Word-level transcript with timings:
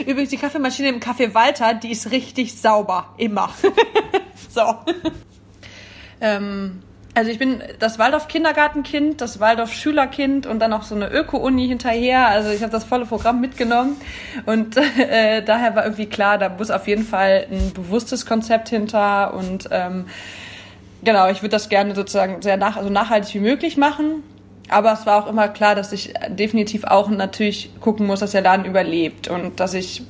Übrigens, 0.00 0.30
die 0.30 0.36
Kaffeemaschine 0.36 0.88
im 0.88 1.00
Café 1.00 1.34
Walter, 1.34 1.74
die 1.74 1.92
ist 1.92 2.10
richtig 2.10 2.58
sauber. 2.60 3.14
Immer. 3.16 3.50
so. 4.50 4.62
Ähm, 6.20 6.82
also 7.16 7.30
ich 7.30 7.38
bin 7.38 7.62
das 7.78 7.98
Waldorf 7.98 8.28
Kindergartenkind, 8.28 9.22
das 9.22 9.40
Waldorf 9.40 9.72
Schülerkind 9.72 10.46
und 10.46 10.58
dann 10.58 10.74
auch 10.74 10.82
so 10.82 10.94
eine 10.94 11.10
Öko-Uni 11.10 11.66
hinterher. 11.66 12.28
Also 12.28 12.50
ich 12.50 12.60
habe 12.60 12.70
das 12.70 12.84
volle 12.84 13.06
Programm 13.06 13.40
mitgenommen 13.40 13.96
und 14.44 14.76
äh, 14.98 15.42
daher 15.42 15.74
war 15.74 15.84
irgendwie 15.84 16.06
klar, 16.06 16.36
da 16.36 16.50
muss 16.50 16.70
auf 16.70 16.86
jeden 16.86 17.04
Fall 17.04 17.46
ein 17.50 17.72
bewusstes 17.72 18.26
Konzept 18.26 18.68
hinter 18.68 19.32
und 19.32 19.66
ähm, 19.70 20.04
genau, 21.04 21.30
ich 21.30 21.40
würde 21.40 21.52
das 21.52 21.70
gerne 21.70 21.94
sozusagen 21.94 22.42
sehr 22.42 22.58
nach, 22.58 22.76
also 22.76 22.90
nachhaltig 22.90 23.32
wie 23.32 23.40
möglich 23.40 23.78
machen. 23.78 24.22
Aber 24.68 24.92
es 24.92 25.06
war 25.06 25.22
auch 25.22 25.28
immer 25.28 25.48
klar, 25.48 25.74
dass 25.74 25.92
ich 25.92 26.14
definitiv 26.28 26.84
auch 26.84 27.08
natürlich 27.08 27.70
gucken 27.80 28.06
muss, 28.06 28.20
dass 28.20 28.32
der 28.32 28.42
Laden 28.42 28.64
überlebt 28.64 29.28
und 29.28 29.60
dass 29.60 29.74
ich 29.74 30.02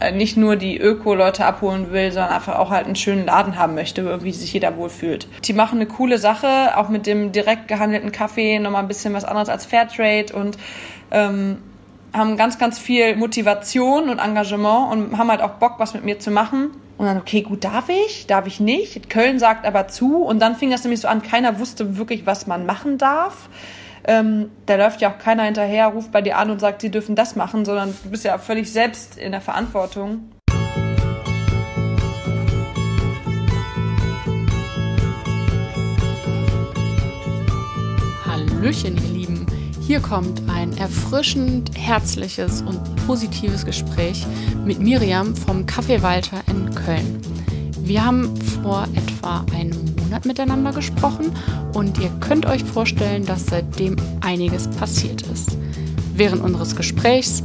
äh, 0.00 0.12
nicht 0.12 0.36
nur 0.36 0.56
die 0.56 0.78
Öko-Leute 0.78 1.44
abholen 1.44 1.92
will, 1.92 2.12
sondern 2.12 2.32
einfach 2.32 2.58
auch 2.58 2.70
halt 2.70 2.86
einen 2.86 2.96
schönen 2.96 3.26
Laden 3.26 3.56
haben 3.56 3.74
möchte, 3.74 4.22
wie 4.22 4.32
sich 4.32 4.52
jeder 4.52 4.76
wohlfühlt. 4.76 5.28
Die 5.44 5.52
machen 5.52 5.78
eine 5.78 5.86
coole 5.86 6.18
Sache, 6.18 6.76
auch 6.76 6.88
mit 6.88 7.06
dem 7.06 7.32
direkt 7.32 7.68
gehandelten 7.68 8.12
Kaffee, 8.12 8.58
nochmal 8.58 8.82
ein 8.82 8.88
bisschen 8.88 9.14
was 9.14 9.24
anderes 9.24 9.48
als 9.48 9.66
Fairtrade 9.66 10.32
und 10.34 10.56
ähm, 11.10 11.58
haben 12.12 12.36
ganz, 12.36 12.58
ganz 12.58 12.78
viel 12.78 13.16
Motivation 13.16 14.08
und 14.08 14.18
Engagement 14.18 14.92
und 14.92 15.18
haben 15.18 15.30
halt 15.30 15.42
auch 15.42 15.52
Bock, 15.52 15.74
was 15.78 15.94
mit 15.94 16.04
mir 16.04 16.18
zu 16.18 16.30
machen. 16.30 16.70
Und 16.98 17.06
dann, 17.06 17.16
okay, 17.16 17.42
gut, 17.42 17.64
darf 17.64 17.88
ich? 17.88 18.26
Darf 18.26 18.46
ich 18.46 18.60
nicht? 18.60 19.08
Köln 19.08 19.38
sagt 19.38 19.64
aber 19.64 19.88
zu. 19.88 20.18
Und 20.18 20.40
dann 20.40 20.56
fing 20.56 20.70
das 20.70 20.84
nämlich 20.84 21.00
so 21.00 21.08
an, 21.08 21.22
keiner 21.22 21.58
wusste 21.58 21.96
wirklich, 21.96 22.26
was 22.26 22.46
man 22.46 22.66
machen 22.66 22.98
darf. 22.98 23.48
Ähm, 24.10 24.50
da 24.66 24.74
läuft 24.74 25.00
ja 25.00 25.12
auch 25.12 25.18
keiner 25.18 25.44
hinterher, 25.44 25.86
ruft 25.86 26.10
bei 26.10 26.20
dir 26.20 26.36
an 26.36 26.50
und 26.50 26.58
sagt, 26.58 26.80
sie 26.80 26.90
dürfen 26.90 27.14
das 27.14 27.36
machen, 27.36 27.64
sondern 27.64 27.94
du 28.02 28.10
bist 28.10 28.24
ja 28.24 28.38
völlig 28.38 28.72
selbst 28.72 29.16
in 29.16 29.30
der 29.30 29.40
Verantwortung. 29.40 30.32
Hallöchen, 38.26 38.96
ihr 38.96 39.16
Lieben. 39.16 39.46
Hier 39.80 40.00
kommt 40.00 40.42
ein 40.50 40.76
erfrischend 40.76 41.70
herzliches 41.78 42.62
und 42.62 42.80
positives 43.06 43.64
Gespräch 43.64 44.26
mit 44.64 44.80
Miriam 44.80 45.36
vom 45.36 45.66
Café 45.66 46.02
Walter 46.02 46.40
in 46.48 46.74
Köln. 46.74 47.22
Wir 47.90 48.06
haben 48.06 48.36
vor 48.62 48.86
etwa 48.94 49.44
einem 49.52 49.76
Monat 50.00 50.24
miteinander 50.24 50.72
gesprochen 50.72 51.32
und 51.74 51.98
ihr 51.98 52.08
könnt 52.20 52.46
euch 52.46 52.62
vorstellen, 52.62 53.26
dass 53.26 53.46
seitdem 53.46 53.96
einiges 54.20 54.68
passiert 54.68 55.22
ist. 55.22 55.58
Während 56.14 56.40
unseres 56.40 56.76
Gesprächs 56.76 57.42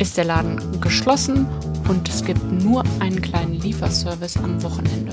ist 0.00 0.16
der 0.16 0.24
Laden 0.24 0.80
geschlossen 0.80 1.46
und 1.86 2.08
es 2.08 2.24
gibt 2.24 2.42
nur 2.64 2.82
einen 2.98 3.22
kleinen 3.22 3.60
Lieferservice 3.60 4.38
am 4.38 4.60
Wochenende. 4.64 5.12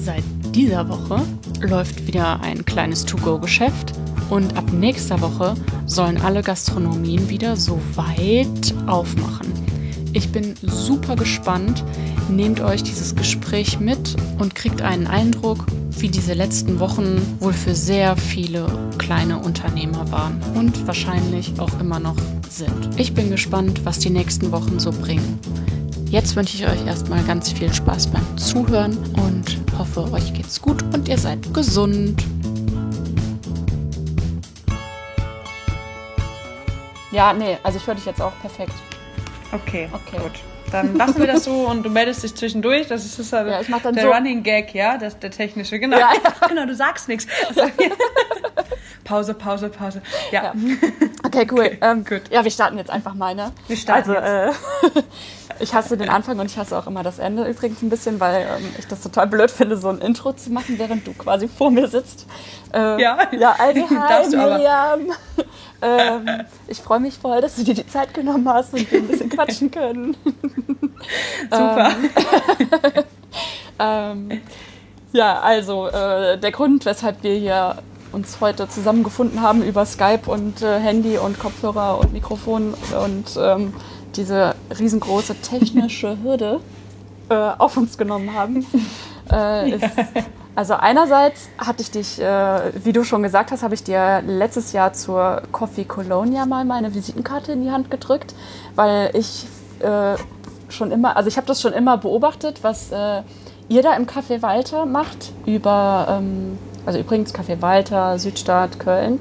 Seit 0.00 0.24
dieser 0.56 0.88
Woche 0.88 1.22
läuft 1.60 2.08
wieder 2.08 2.40
ein 2.40 2.64
kleines 2.64 3.04
To-Go-Geschäft 3.06 3.92
und 4.28 4.56
ab 4.56 4.72
nächster 4.72 5.20
Woche 5.20 5.54
sollen 5.86 6.20
alle 6.20 6.42
Gastronomien 6.42 7.28
wieder 7.28 7.54
so 7.54 7.80
weit 7.94 8.74
aufmachen. 8.88 9.69
Ich 10.12 10.32
bin 10.32 10.54
super 10.62 11.14
gespannt. 11.14 11.84
Nehmt 12.28 12.60
euch 12.60 12.82
dieses 12.82 13.14
Gespräch 13.14 13.78
mit 13.78 14.16
und 14.38 14.54
kriegt 14.54 14.82
einen 14.82 15.06
Eindruck, 15.06 15.66
wie 15.98 16.08
diese 16.08 16.34
letzten 16.34 16.80
Wochen 16.80 17.20
wohl 17.38 17.52
für 17.52 17.74
sehr 17.74 18.16
viele 18.16 18.66
kleine 18.98 19.38
Unternehmer 19.38 20.10
waren 20.10 20.40
und 20.54 20.86
wahrscheinlich 20.86 21.52
auch 21.58 21.78
immer 21.80 22.00
noch 22.00 22.16
sind. 22.48 22.98
Ich 22.98 23.14
bin 23.14 23.30
gespannt, 23.30 23.84
was 23.84 24.00
die 24.00 24.10
nächsten 24.10 24.50
Wochen 24.50 24.80
so 24.80 24.90
bringen. 24.90 25.38
Jetzt 26.10 26.34
wünsche 26.34 26.56
ich 26.56 26.66
euch 26.66 26.84
erstmal 26.86 27.22
ganz 27.22 27.52
viel 27.52 27.72
Spaß 27.72 28.08
beim 28.08 28.36
Zuhören 28.36 28.98
und 29.14 29.58
hoffe, 29.78 30.10
euch 30.12 30.32
geht's 30.34 30.60
gut 30.60 30.82
und 30.92 31.08
ihr 31.08 31.18
seid 31.18 31.54
gesund. 31.54 32.24
Ja, 37.12 37.32
nee, 37.32 37.58
also 37.62 37.78
ich 37.78 37.86
höre 37.86 37.94
dich 37.94 38.06
jetzt 38.06 38.20
auch 38.20 38.32
perfekt. 38.40 38.72
Okay, 39.52 39.88
okay. 39.92 40.18
gut. 40.18 40.32
Dann 40.70 40.96
lassen 40.96 41.18
wir 41.18 41.26
das 41.26 41.44
so 41.44 41.52
und 41.68 41.82
du 41.82 41.90
meldest 41.90 42.22
dich 42.22 42.34
zwischendurch. 42.34 42.86
Das 42.86 43.04
ist, 43.04 43.18
das 43.18 43.26
ist 43.26 43.32
ja, 43.32 43.44
der 43.44 44.02
so. 44.02 44.10
Running 44.10 44.42
Gag, 44.42 44.74
ja, 44.74 44.96
das, 44.98 45.18
der 45.18 45.30
technische, 45.30 45.78
genau. 45.78 45.98
Ja, 45.98 46.10
ja. 46.12 46.32
Genau, 46.48 46.66
du 46.66 46.74
sagst 46.74 47.08
nichts. 47.08 47.26
Pause, 49.04 49.34
Pause, 49.34 49.68
Pause. 49.70 50.02
Ja. 50.30 50.54
Okay, 51.24 51.46
cool. 51.50 51.76
Ähm, 51.80 52.04
Gut. 52.04 52.22
Ja, 52.30 52.44
wir 52.44 52.50
starten 52.50 52.78
jetzt 52.78 52.90
einfach 52.90 53.14
mal, 53.14 53.34
ne? 53.34 53.50
Wir 53.66 53.76
starten 53.76 54.10
also, 54.10 54.50
Äh, 55.00 55.02
ich 55.60 55.74
hasse 55.74 55.96
den 55.96 56.08
Anfang 56.08 56.38
und 56.38 56.46
ich 56.46 56.56
hasse 56.58 56.76
auch 56.76 56.86
immer 56.86 57.02
das 57.02 57.18
Ende 57.18 57.44
übrigens 57.48 57.82
ein 57.82 57.90
bisschen, 57.90 58.18
weil 58.20 58.42
ähm, 58.42 58.68
ich 58.78 58.86
das 58.86 59.02
total 59.02 59.26
blöd 59.26 59.50
finde, 59.50 59.76
so 59.76 59.88
ein 59.88 59.98
Intro 59.98 60.32
zu 60.32 60.50
machen, 60.50 60.78
während 60.78 61.06
du 61.06 61.12
quasi 61.12 61.48
vor 61.48 61.70
mir 61.70 61.86
sitzt. 61.88 62.26
Äh, 62.72 63.00
Ja. 63.00 63.18
Ja, 63.32 63.54
also 63.58 63.88
hi. 63.90 64.28
Miriam. 64.28 65.00
ähm, 65.82 66.46
ich 66.66 66.78
freue 66.80 67.00
mich 67.00 67.18
voll, 67.18 67.40
dass 67.40 67.56
du 67.56 67.64
dir 67.64 67.74
die 67.74 67.86
Zeit 67.86 68.12
genommen 68.14 68.48
hast 68.48 68.72
und 68.74 68.90
wir 68.90 68.98
ein 68.98 69.08
bisschen 69.08 69.28
quatschen 69.28 69.70
können. 69.70 70.16
Super. 71.50 71.90
Ähm, 73.78 74.40
ja, 75.12 75.40
also 75.40 75.88
äh, 75.88 76.38
der 76.38 76.52
Grund, 76.52 76.84
weshalb 76.84 77.22
wir 77.22 77.34
hier 77.34 77.76
uns 78.12 78.40
heute 78.40 78.68
zusammengefunden 78.68 79.40
haben 79.40 79.62
über 79.62 79.86
Skype 79.86 80.22
und 80.26 80.62
äh, 80.62 80.78
Handy 80.80 81.16
und 81.18 81.38
Kopfhörer 81.38 81.98
und 81.98 82.12
Mikrofon 82.12 82.74
und 83.04 83.38
ähm, 83.40 83.72
diese 84.20 84.54
riesengroße 84.78 85.36
technische 85.36 86.18
Hürde 86.22 86.60
äh, 87.28 87.34
auf 87.34 87.76
uns 87.76 87.96
genommen 87.98 88.34
haben, 88.34 88.66
äh, 89.32 89.70
ist, 89.70 89.84
also 90.54 90.74
einerseits 90.74 91.48
hatte 91.58 91.82
ich 91.82 91.90
dich, 91.90 92.20
äh, 92.20 92.84
wie 92.84 92.92
du 92.92 93.04
schon 93.04 93.22
gesagt 93.22 93.50
hast, 93.50 93.62
habe 93.62 93.74
ich 93.74 93.82
dir 93.82 94.22
letztes 94.26 94.72
Jahr 94.72 94.92
zur 94.92 95.42
Coffee 95.52 95.84
Colonia 95.84 96.44
mal 96.44 96.64
meine 96.64 96.94
Visitenkarte 96.94 97.52
in 97.52 97.62
die 97.62 97.70
Hand 97.70 97.90
gedrückt, 97.90 98.34
weil 98.74 99.10
ich 99.14 99.46
äh, 99.80 100.16
schon 100.68 100.90
immer, 100.92 101.16
also 101.16 101.28
ich 101.28 101.36
habe 101.36 101.46
das 101.46 101.60
schon 101.60 101.72
immer 101.72 101.96
beobachtet, 101.96 102.62
was 102.62 102.92
äh, 102.92 103.22
ihr 103.68 103.82
da 103.82 103.94
im 103.94 104.06
Café 104.06 104.42
Walter 104.42 104.84
macht 104.86 105.32
über, 105.46 106.06
ähm, 106.10 106.58
also 106.84 106.98
übrigens 106.98 107.34
Café 107.34 107.62
Walter, 107.62 108.18
Südstadt, 108.18 108.78
Köln. 108.78 109.18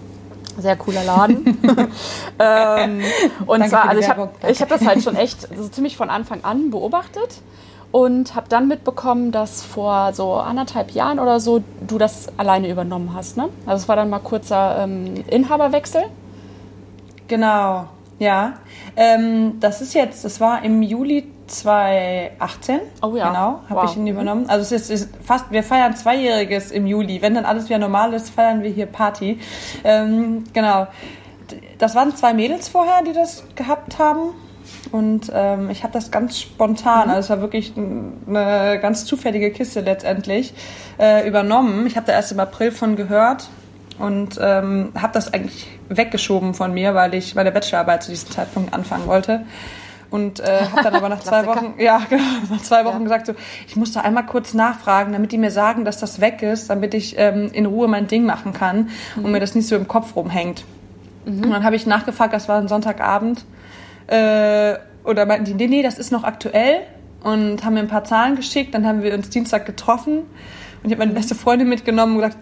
Sehr 0.59 0.75
cooler 0.75 1.03
Laden. 1.03 1.45
ähm, 2.39 3.01
und 3.45 3.59
Danke 3.59 3.69
zwar, 3.69 3.89
also 3.89 4.01
ich 4.01 4.09
habe 4.09 4.29
ich 4.47 4.61
hab 4.61 4.69
das 4.69 4.85
halt 4.85 5.03
schon 5.03 5.15
echt 5.15 5.47
so 5.55 5.67
ziemlich 5.69 5.97
von 5.97 6.09
Anfang 6.09 6.43
an 6.43 6.69
beobachtet 6.69 7.41
und 7.91 8.35
habe 8.35 8.47
dann 8.49 8.67
mitbekommen, 8.67 9.31
dass 9.31 9.63
vor 9.63 10.13
so 10.13 10.33
anderthalb 10.33 10.91
Jahren 10.91 11.19
oder 11.19 11.39
so 11.39 11.63
du 11.87 11.97
das 11.97 12.27
alleine 12.37 12.69
übernommen 12.69 13.13
hast. 13.15 13.37
Ne? 13.37 13.49
Also 13.65 13.83
es 13.83 13.89
war 13.89 13.95
dann 13.95 14.09
mal 14.09 14.19
kurzer 14.19 14.83
ähm, 14.83 15.23
Inhaberwechsel. 15.27 16.03
Genau, 17.27 17.87
ja. 18.19 18.53
Ähm, 18.95 19.59
das 19.59 19.81
ist 19.81 19.93
jetzt, 19.93 20.23
das 20.25 20.39
war 20.39 20.63
im 20.63 20.81
Juli 20.81 21.31
2018. 21.49 22.79
Oh 23.01 23.15
ja. 23.15 23.27
Genau, 23.27 23.61
habe 23.69 23.81
Wow. 23.81 23.91
ich 23.91 23.97
ihn 23.97 24.07
übernommen. 24.07 24.49
Also 24.49 24.75
es 24.75 24.89
ist, 24.89 24.89
ist 24.89 25.09
fast, 25.23 25.51
wir 25.51 25.63
feiern 25.63 25.95
Zweijähriges 25.95 26.71
im 26.71 26.85
Juli. 26.87 27.21
Wenn 27.21 27.35
dann 27.35 27.45
alles 27.45 27.65
wieder 27.69 27.79
normal 27.79 28.13
ist, 28.13 28.29
feiern 28.29 28.63
wir 28.63 28.69
hier 28.69 28.85
Party. 28.85 29.39
Ähm, 29.83 30.43
genau. 30.53 30.87
Das 31.79 31.95
waren 31.95 32.15
zwei 32.15 32.33
Mädels 32.33 32.69
vorher, 32.69 33.01
die 33.03 33.13
das 33.13 33.43
gehabt 33.55 33.97
haben. 33.99 34.31
Und 34.91 35.31
ähm, 35.33 35.69
ich 35.71 35.83
habe 35.83 35.93
das 35.93 36.11
ganz 36.11 36.39
spontan, 36.39 37.05
Mhm. 37.07 37.13
also 37.15 37.19
es 37.25 37.29
war 37.29 37.41
wirklich 37.41 37.73
eine 37.75 38.79
ganz 38.79 39.05
zufällige 39.05 39.51
Kiste 39.51 39.81
letztendlich, 39.81 40.53
äh, 40.99 41.27
übernommen. 41.27 41.87
Ich 41.87 41.95
habe 41.95 42.05
da 42.05 42.13
erst 42.13 42.31
im 42.31 42.39
April 42.39 42.71
von 42.71 42.95
gehört 42.95 43.47
und 43.97 44.39
ähm, 44.41 44.91
habe 44.99 45.13
das 45.13 45.33
eigentlich 45.33 45.67
weggeschoben 45.89 46.53
von 46.53 46.71
mir, 46.73 46.93
weil 46.93 47.15
ich 47.15 47.33
meine 47.35 47.51
Bachelorarbeit 47.51 48.03
zu 48.03 48.11
diesem 48.11 48.29
Zeitpunkt 48.29 48.73
anfangen 48.73 49.07
wollte. 49.07 49.41
Und 50.11 50.39
äh, 50.39 50.61
habe 50.71 50.83
dann 50.83 50.95
aber 50.95 51.09
nach 51.09 51.19
zwei. 51.23 51.45
Wochen, 51.45 51.75
ja, 51.77 52.01
genau, 52.09 52.23
nach 52.49 52.61
zwei 52.61 52.83
Wochen 52.85 52.97
Ja. 52.97 53.03
gesagt, 53.03 53.25
so, 53.27 53.33
ich 53.67 53.75
muss 53.75 53.91
da 53.91 54.01
einmal 54.01 54.25
kurz 54.25 54.53
nachfragen, 54.53 55.13
damit 55.13 55.31
die 55.31 55.37
mir 55.37 55.51
sagen, 55.51 55.85
dass 55.85 55.97
das 55.99 56.19
weg 56.19 56.41
ist, 56.41 56.69
damit 56.69 56.93
ich 56.93 57.15
ähm, 57.17 57.49
in 57.53 57.65
Ruhe 57.67 57.87
mein 57.87 58.07
Ding 58.07 58.25
machen 58.25 58.53
kann 58.53 58.89
und 59.17 59.31
mir 59.31 59.39
das 59.39 59.53
nicht 59.55 59.67
so 59.67 59.75
im 59.75 59.87
Kopf 59.87 60.15
rumhängt. 60.15 60.63
Und 61.25 61.51
dann 61.51 61.63
habe 61.63 61.75
ich 61.75 61.85
nachgefragt, 61.85 62.33
das 62.33 62.47
war 62.49 62.57
ein 62.59 62.67
Sonntagabend. 62.67 63.45
Äh, 64.07 64.75
oder 65.03 65.25
meinten 65.27 65.45
die, 65.45 65.53
nee, 65.53 65.67
nee, 65.67 65.83
das 65.83 65.99
ist 65.99 66.11
noch 66.11 66.23
aktuell. 66.23 66.81
Und 67.23 67.63
haben 67.63 67.73
mir 67.75 67.81
ein 67.81 67.87
paar 67.87 68.03
Zahlen 68.03 68.35
geschickt. 68.35 68.73
Dann 68.73 68.87
haben 68.87 69.03
wir 69.03 69.13
uns 69.13 69.29
Dienstag 69.29 69.65
getroffen. 69.67 70.19
Und 70.19 70.85
ich 70.85 70.91
habe 70.91 70.99
meine 70.99 71.11
beste 71.13 71.35
Freundin 71.35 71.69
mitgenommen 71.69 72.15
und 72.15 72.21
gesagt, 72.23 72.37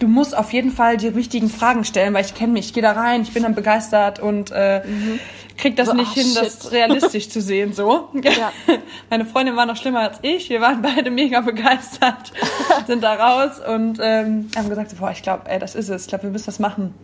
du 0.00 0.08
musst 0.08 0.36
auf 0.36 0.52
jeden 0.52 0.72
Fall 0.72 0.96
die 0.98 1.08
richtigen 1.08 1.48
Fragen 1.48 1.84
stellen, 1.84 2.12
weil 2.12 2.24
ich 2.24 2.34
kenne 2.34 2.52
mich. 2.52 2.66
Ich 2.66 2.72
gehe 2.74 2.82
da 2.82 2.92
rein, 2.92 3.22
ich 3.22 3.32
bin 3.32 3.44
dann 3.44 3.54
begeistert 3.54 4.18
und 4.18 4.50
äh, 4.50 4.82
krieg 5.58 5.76
das 5.76 5.88
So, 5.88 5.94
nicht 5.94 6.10
ah, 6.10 6.14
hin, 6.14 6.24
shit. 6.24 6.42
das 6.46 6.72
realistisch 6.72 7.28
zu 7.28 7.40
sehen. 7.40 7.72
So. 7.72 8.08
Ja. 8.22 8.52
Meine 9.10 9.24
Freundin 9.24 9.56
war 9.56 9.66
noch 9.66 9.76
schlimmer 9.76 10.00
als 10.00 10.18
ich. 10.22 10.48
Wir 10.48 10.60
waren 10.60 10.80
beide 10.82 11.10
mega 11.10 11.40
begeistert, 11.40 12.32
sind 12.86 13.02
da 13.02 13.14
raus 13.14 13.60
und 13.60 13.98
ähm, 14.00 14.48
haben 14.56 14.68
gesagt, 14.68 14.96
boah, 14.98 15.10
ich 15.10 15.22
glaube, 15.22 15.48
ey, 15.48 15.58
das 15.58 15.74
ist 15.74 15.88
es. 15.88 16.02
Ich 16.02 16.08
glaube, 16.08 16.24
wir 16.24 16.30
müssen 16.30 16.46
das 16.46 16.58
machen. 16.58 16.94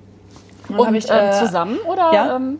dann 0.68 0.78
Und 0.78 0.86
hab 0.86 0.94
ich, 0.94 1.06
ähm, 1.10 1.16
äh, 1.16 1.32
zusammen 1.32 1.78
oder? 1.80 2.12
ja. 2.12 2.36
Ähm, 2.36 2.58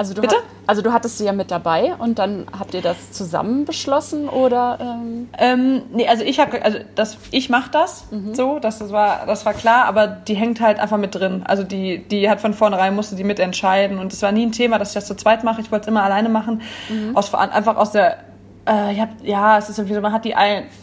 Also 0.00 0.14
du, 0.14 0.22
Bitte? 0.22 0.36
Hat, 0.36 0.44
also 0.66 0.80
du 0.80 0.94
hattest 0.94 1.18
sie 1.18 1.26
ja 1.26 1.32
mit 1.32 1.50
dabei 1.50 1.92
und 1.98 2.18
dann 2.18 2.46
habt 2.58 2.72
ihr 2.72 2.80
das 2.80 3.12
zusammen 3.12 3.66
beschlossen 3.66 4.30
oder? 4.30 4.78
Ähm 4.80 5.28
Ähm, 5.38 5.82
nee, 5.92 6.08
also 6.08 6.24
ich 6.24 6.40
habe, 6.40 6.64
also 6.64 6.78
das, 6.94 7.18
ich 7.32 7.50
mache 7.50 7.70
das 7.70 8.04
so, 8.32 8.58
das, 8.58 8.78
das 8.78 8.92
war, 8.92 9.26
das 9.26 9.44
war 9.44 9.52
klar, 9.52 9.84
aber 9.84 10.06
die 10.06 10.32
hängt 10.36 10.58
halt 10.62 10.78
einfach 10.78 10.96
mit 10.96 11.14
drin. 11.14 11.42
Also 11.46 11.64
die, 11.64 11.98
die 12.08 12.30
hat 12.30 12.40
von 12.40 12.54
vornherein 12.54 12.94
musste 12.94 13.14
die 13.14 13.24
mitentscheiden 13.24 13.98
und 13.98 14.10
es 14.14 14.22
war 14.22 14.32
nie 14.32 14.46
ein 14.46 14.52
Thema, 14.52 14.78
dass 14.78 14.88
ich 14.88 14.94
das 14.94 15.04
zu 15.04 15.16
zweit 15.16 15.44
mache. 15.44 15.60
Ich 15.60 15.70
wollte 15.70 15.82
es 15.82 15.88
immer 15.88 16.02
alleine 16.02 16.30
machen, 16.30 16.62
aus 17.12 17.28
Veran- 17.28 17.50
einfach 17.50 17.76
aus 17.76 17.92
der, 17.92 18.16
äh, 18.66 18.92
ich 18.92 19.00
hab, 19.00 19.08
ja, 19.22 19.58
es 19.58 19.68
ist 19.68 19.78
irgendwie 19.78 19.94
so, 19.94 20.00
man 20.00 20.12
hat 20.12 20.24
die, 20.24 20.34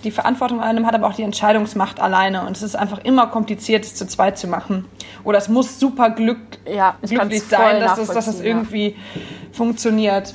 die 0.04 0.12
Verantwortung 0.12 0.60
alleine, 0.60 0.82
man 0.82 0.88
hat 0.88 0.96
aber 0.96 1.08
auch 1.08 1.14
die 1.14 1.24
Entscheidungsmacht 1.24 2.00
alleine 2.00 2.46
und 2.46 2.56
es 2.58 2.64
ist 2.64 2.76
einfach 2.76 3.00
immer 3.00 3.28
kompliziert, 3.28 3.86
es 3.86 3.96
zu 3.96 4.08
zweit 4.08 4.38
zu 4.38 4.48
machen. 4.48 4.86
Oder 5.24 5.38
es 5.38 5.48
muss 5.48 5.80
super 5.80 6.10
Glück, 6.10 6.40
Ja, 6.66 6.96
ich 7.02 7.12
glücklich 7.12 7.44
sein, 7.44 7.80
dass 7.80 7.96
das, 7.96 8.08
dass 8.08 8.08
das 8.08 8.26
nachvollziehen, 8.28 8.46
ja. 8.46 8.52
irgendwie 8.56 8.96
funktioniert. 9.52 10.34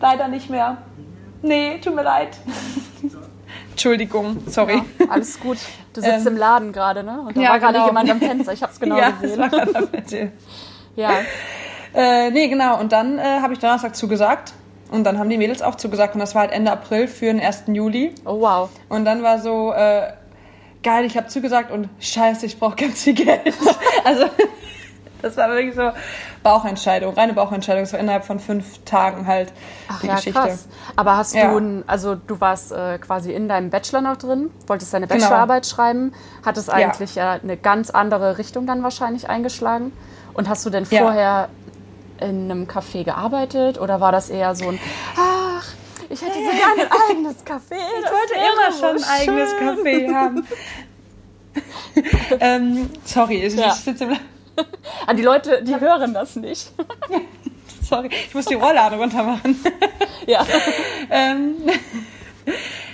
Leider 0.00 0.28
nicht 0.28 0.50
mehr. 0.50 0.78
Nee, 1.42 1.78
tut 1.78 1.94
mir 1.94 2.02
leid. 2.02 2.36
Entschuldigung, 3.70 4.42
sorry. 4.46 4.82
Ja, 4.98 5.06
alles 5.08 5.40
gut. 5.40 5.58
Du 5.94 6.00
sitzt 6.00 6.26
Ähm, 6.26 6.34
im 6.34 6.36
Laden 6.36 6.72
gerade, 6.72 7.02
ne? 7.02 7.20
Und 7.22 7.36
da 7.36 7.40
ja, 7.40 7.50
war 7.50 7.58
gerade 7.58 7.74
genau. 7.74 7.86
jemand 7.86 8.10
am 8.10 8.20
Fenster. 8.20 8.52
Ich 8.52 8.62
habe 8.62 8.72
es 8.72 8.80
genau 8.80 8.96
ja, 8.98 9.10
das 9.10 9.20
gesehen. 9.20 9.38
war 9.38 9.48
gerade 9.48 9.74
am 9.74 9.88
Erzählen. 9.92 10.32
Ja. 10.96 11.10
Äh, 11.94 12.30
nee, 12.30 12.48
genau. 12.48 12.78
Und 12.78 12.92
dann 12.92 13.18
äh, 13.18 13.40
habe 13.40 13.54
ich 13.54 13.58
Donnerstag 13.58 13.96
zugesagt. 13.96 14.52
Und 14.90 15.04
dann 15.04 15.18
haben 15.18 15.30
die 15.30 15.38
Mädels 15.38 15.62
auch 15.62 15.76
zugesagt. 15.76 16.14
Und 16.14 16.20
das 16.20 16.34
war 16.34 16.42
halt 16.42 16.52
Ende 16.52 16.72
April 16.72 17.06
für 17.08 17.26
den 17.26 17.40
1. 17.40 17.64
Juli. 17.68 18.14
Oh 18.24 18.40
wow. 18.40 18.68
Und 18.88 19.04
dann 19.04 19.22
war 19.22 19.38
so, 19.40 19.72
äh, 19.72 20.12
geil, 20.82 21.04
ich 21.04 21.16
habe 21.16 21.28
zugesagt 21.28 21.70
und 21.70 21.88
scheiße, 22.00 22.46
ich 22.46 22.58
brauche 22.58 22.76
ganz 22.76 23.02
viel 23.04 23.14
Geld. 23.14 23.54
also 24.04 24.24
das 25.22 25.36
war 25.36 25.50
wirklich 25.50 25.74
so 25.74 25.90
Bauchentscheidung, 26.42 27.14
reine 27.14 27.34
Bauchentscheidung. 27.34 27.82
Das 27.82 27.92
war 27.92 28.00
innerhalb 28.00 28.24
von 28.24 28.40
fünf 28.40 28.82
Tagen 28.84 29.26
halt 29.26 29.52
Ach 29.88 30.00
die 30.00 30.06
ja, 30.06 30.14
Geschichte. 30.16 30.40
krass. 30.40 30.66
Aber 30.96 31.16
hast 31.18 31.34
Ja. 31.34 31.52
du, 31.58 31.84
also 31.86 32.14
du 32.14 32.40
warst 32.40 32.72
äh, 32.72 32.98
quasi 32.98 33.32
in 33.32 33.48
deinem 33.48 33.70
Bachelor 33.70 34.00
noch 34.00 34.16
drin, 34.16 34.50
wolltest 34.66 34.94
deine 34.94 35.06
Genau. 35.06 35.20
Bachelorarbeit 35.20 35.66
schreiben, 35.66 36.12
hattest 36.44 36.70
eigentlich 36.70 37.14
ja. 37.14 37.32
eine 37.32 37.56
ganz 37.58 37.90
andere 37.90 38.38
Richtung 38.38 38.66
dann 38.66 38.82
wahrscheinlich 38.82 39.28
eingeschlagen. 39.28 39.92
Und 40.32 40.48
hast 40.48 40.64
du 40.64 40.70
denn 40.70 40.86
Ja. 40.90 41.02
vorher 41.02 41.48
in 42.20 42.50
einem 42.50 42.66
Café 42.66 43.04
gearbeitet 43.04 43.78
oder 43.80 44.00
war 44.00 44.12
das 44.12 44.30
eher 44.30 44.54
so 44.54 44.68
ein, 44.68 44.78
ach, 45.16 45.66
ich 46.08 46.20
hätte 46.20 46.34
so 46.34 46.40
gerne 46.50 46.82
ein 46.82 47.10
eigenes 47.10 47.44
Café. 47.44 47.76
Ich 47.76 48.10
wollte 48.10 48.34
immer 48.34 48.72
schon 48.78 49.02
ein 49.02 49.20
eigenes 49.20 49.52
Café 49.54 50.14
haben. 50.14 50.46
ähm, 52.40 52.90
sorry, 53.04 53.44
ich, 53.44 53.54
Ja. 53.54 53.72
sitze 53.72 54.04
im... 54.04 54.16
Ah, 55.06 55.14
die 55.14 55.22
Leute, 55.22 55.62
die 55.62 55.78
hören 55.78 56.12
das 56.12 56.36
nicht. 56.36 56.72
Sorry, 57.88 58.10
ich 58.12 58.34
muss 58.34 58.44
die 58.44 58.54
Rolllade 58.54 58.96
runter 58.96 59.22
machen. 59.22 59.58
ja. 60.26 60.44
ähm, 61.10 61.54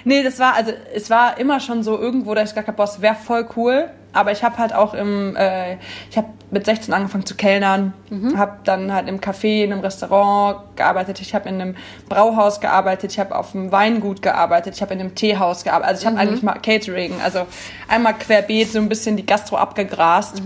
nee, 0.04 0.22
das 0.22 0.38
war, 0.38 0.54
also 0.54 0.72
es 0.94 1.10
war 1.10 1.38
immer 1.38 1.58
schon 1.60 1.82
so 1.82 1.98
irgendwo, 1.98 2.34
dass 2.34 2.52
ich 2.52 2.56
habe, 2.56 2.72
boah, 2.72 2.84
es 2.84 3.00
wäre 3.02 3.14
voll 3.16 3.48
cool. 3.56 3.90
Aber 4.16 4.32
ich 4.32 4.42
habe 4.42 4.56
halt 4.58 4.74
auch 4.74 4.94
im, 4.94 5.36
äh, 5.36 5.74
ich 6.10 6.16
habe 6.16 6.28
mit 6.50 6.64
16 6.64 6.94
angefangen 6.94 7.26
zu 7.26 7.34
kellnern, 7.34 7.92
habe 8.36 8.58
dann 8.64 8.92
halt 8.92 9.08
im 9.08 9.20
Café, 9.20 9.64
in 9.64 9.72
einem 9.72 9.82
Restaurant 9.82 10.76
gearbeitet, 10.76 11.20
ich 11.20 11.34
habe 11.34 11.48
in 11.48 11.60
einem 11.60 11.76
Brauhaus 12.08 12.60
gearbeitet, 12.60 13.12
ich 13.12 13.18
habe 13.18 13.36
auf 13.36 13.54
einem 13.54 13.72
Weingut 13.72 14.22
gearbeitet, 14.22 14.74
ich 14.74 14.82
habe 14.82 14.94
in 14.94 15.00
einem 15.00 15.14
Teehaus 15.14 15.64
gearbeitet. 15.64 15.90
Also 15.90 16.00
ich 16.02 16.06
habe 16.06 16.18
eigentlich 16.18 16.42
mal 16.42 16.54
Catering, 16.54 17.20
also 17.22 17.46
einmal 17.88 18.14
querbeet 18.14 18.72
so 18.72 18.78
ein 18.78 18.88
bisschen 18.88 19.16
die 19.16 19.26
Gastro 19.26 19.56
abgegrast. 19.56 20.40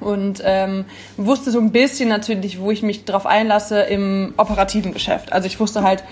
Und 0.00 0.40
ähm, 0.44 0.84
wusste 1.16 1.50
so 1.50 1.58
ein 1.58 1.72
bisschen 1.72 2.08
natürlich, 2.08 2.60
wo 2.60 2.70
ich 2.70 2.82
mich 2.84 3.04
drauf 3.04 3.26
einlasse 3.26 3.80
im 3.80 4.32
operativen 4.36 4.92
Geschäft. 4.92 5.32
Also 5.32 5.48
ich 5.48 5.58
wusste 5.58 5.82
halt, 5.82 6.04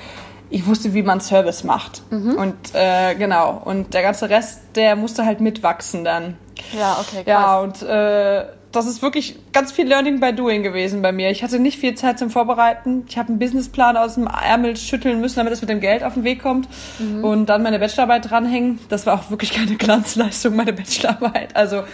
ich 0.50 0.66
wusste, 0.66 0.94
wie 0.94 1.02
man 1.02 1.20
Service 1.20 1.64
macht. 1.64 2.02
Und 2.10 2.54
äh, 2.74 3.14
genau. 3.16 3.60
Und 3.64 3.94
der 3.94 4.02
ganze 4.02 4.28
Rest, 4.30 4.60
der 4.74 4.96
musste 4.96 5.24
halt 5.24 5.40
mitwachsen 5.40 6.04
dann. 6.04 6.36
Ja, 6.76 6.98
okay, 7.00 7.24
krass. 7.24 7.26
Ja, 7.26 7.60
und 7.60 7.82
äh, 7.82 8.46
das 8.72 8.86
ist 8.86 9.02
wirklich 9.02 9.38
ganz 9.52 9.72
viel 9.72 9.88
Learning 9.88 10.20
by 10.20 10.32
Doing 10.34 10.62
gewesen 10.62 11.00
bei 11.02 11.10
mir. 11.10 11.30
Ich 11.30 11.42
hatte 11.42 11.58
nicht 11.58 11.78
viel 11.78 11.94
Zeit 11.94 12.18
zum 12.18 12.30
Vorbereiten. 12.30 13.04
Ich 13.08 13.16
habe 13.16 13.28
einen 13.30 13.38
Businessplan 13.38 13.96
aus 13.96 14.14
dem 14.14 14.26
Ärmel 14.26 14.76
schütteln 14.76 15.20
müssen, 15.20 15.36
damit 15.36 15.52
es 15.52 15.60
mit 15.60 15.70
dem 15.70 15.80
Geld 15.80 16.04
auf 16.04 16.14
den 16.14 16.24
Weg 16.24 16.42
kommt. 16.42 16.68
Mhm. 16.98 17.24
Und 17.24 17.46
dann 17.46 17.62
meine 17.62 17.78
Bachelorarbeit 17.78 18.30
dranhängen. 18.30 18.78
Das 18.88 19.06
war 19.06 19.14
auch 19.14 19.30
wirklich 19.30 19.52
keine 19.52 19.74
Glanzleistung, 19.76 20.54
meine 20.56 20.72
Bachelorarbeit. 20.72 21.56
Also 21.56 21.84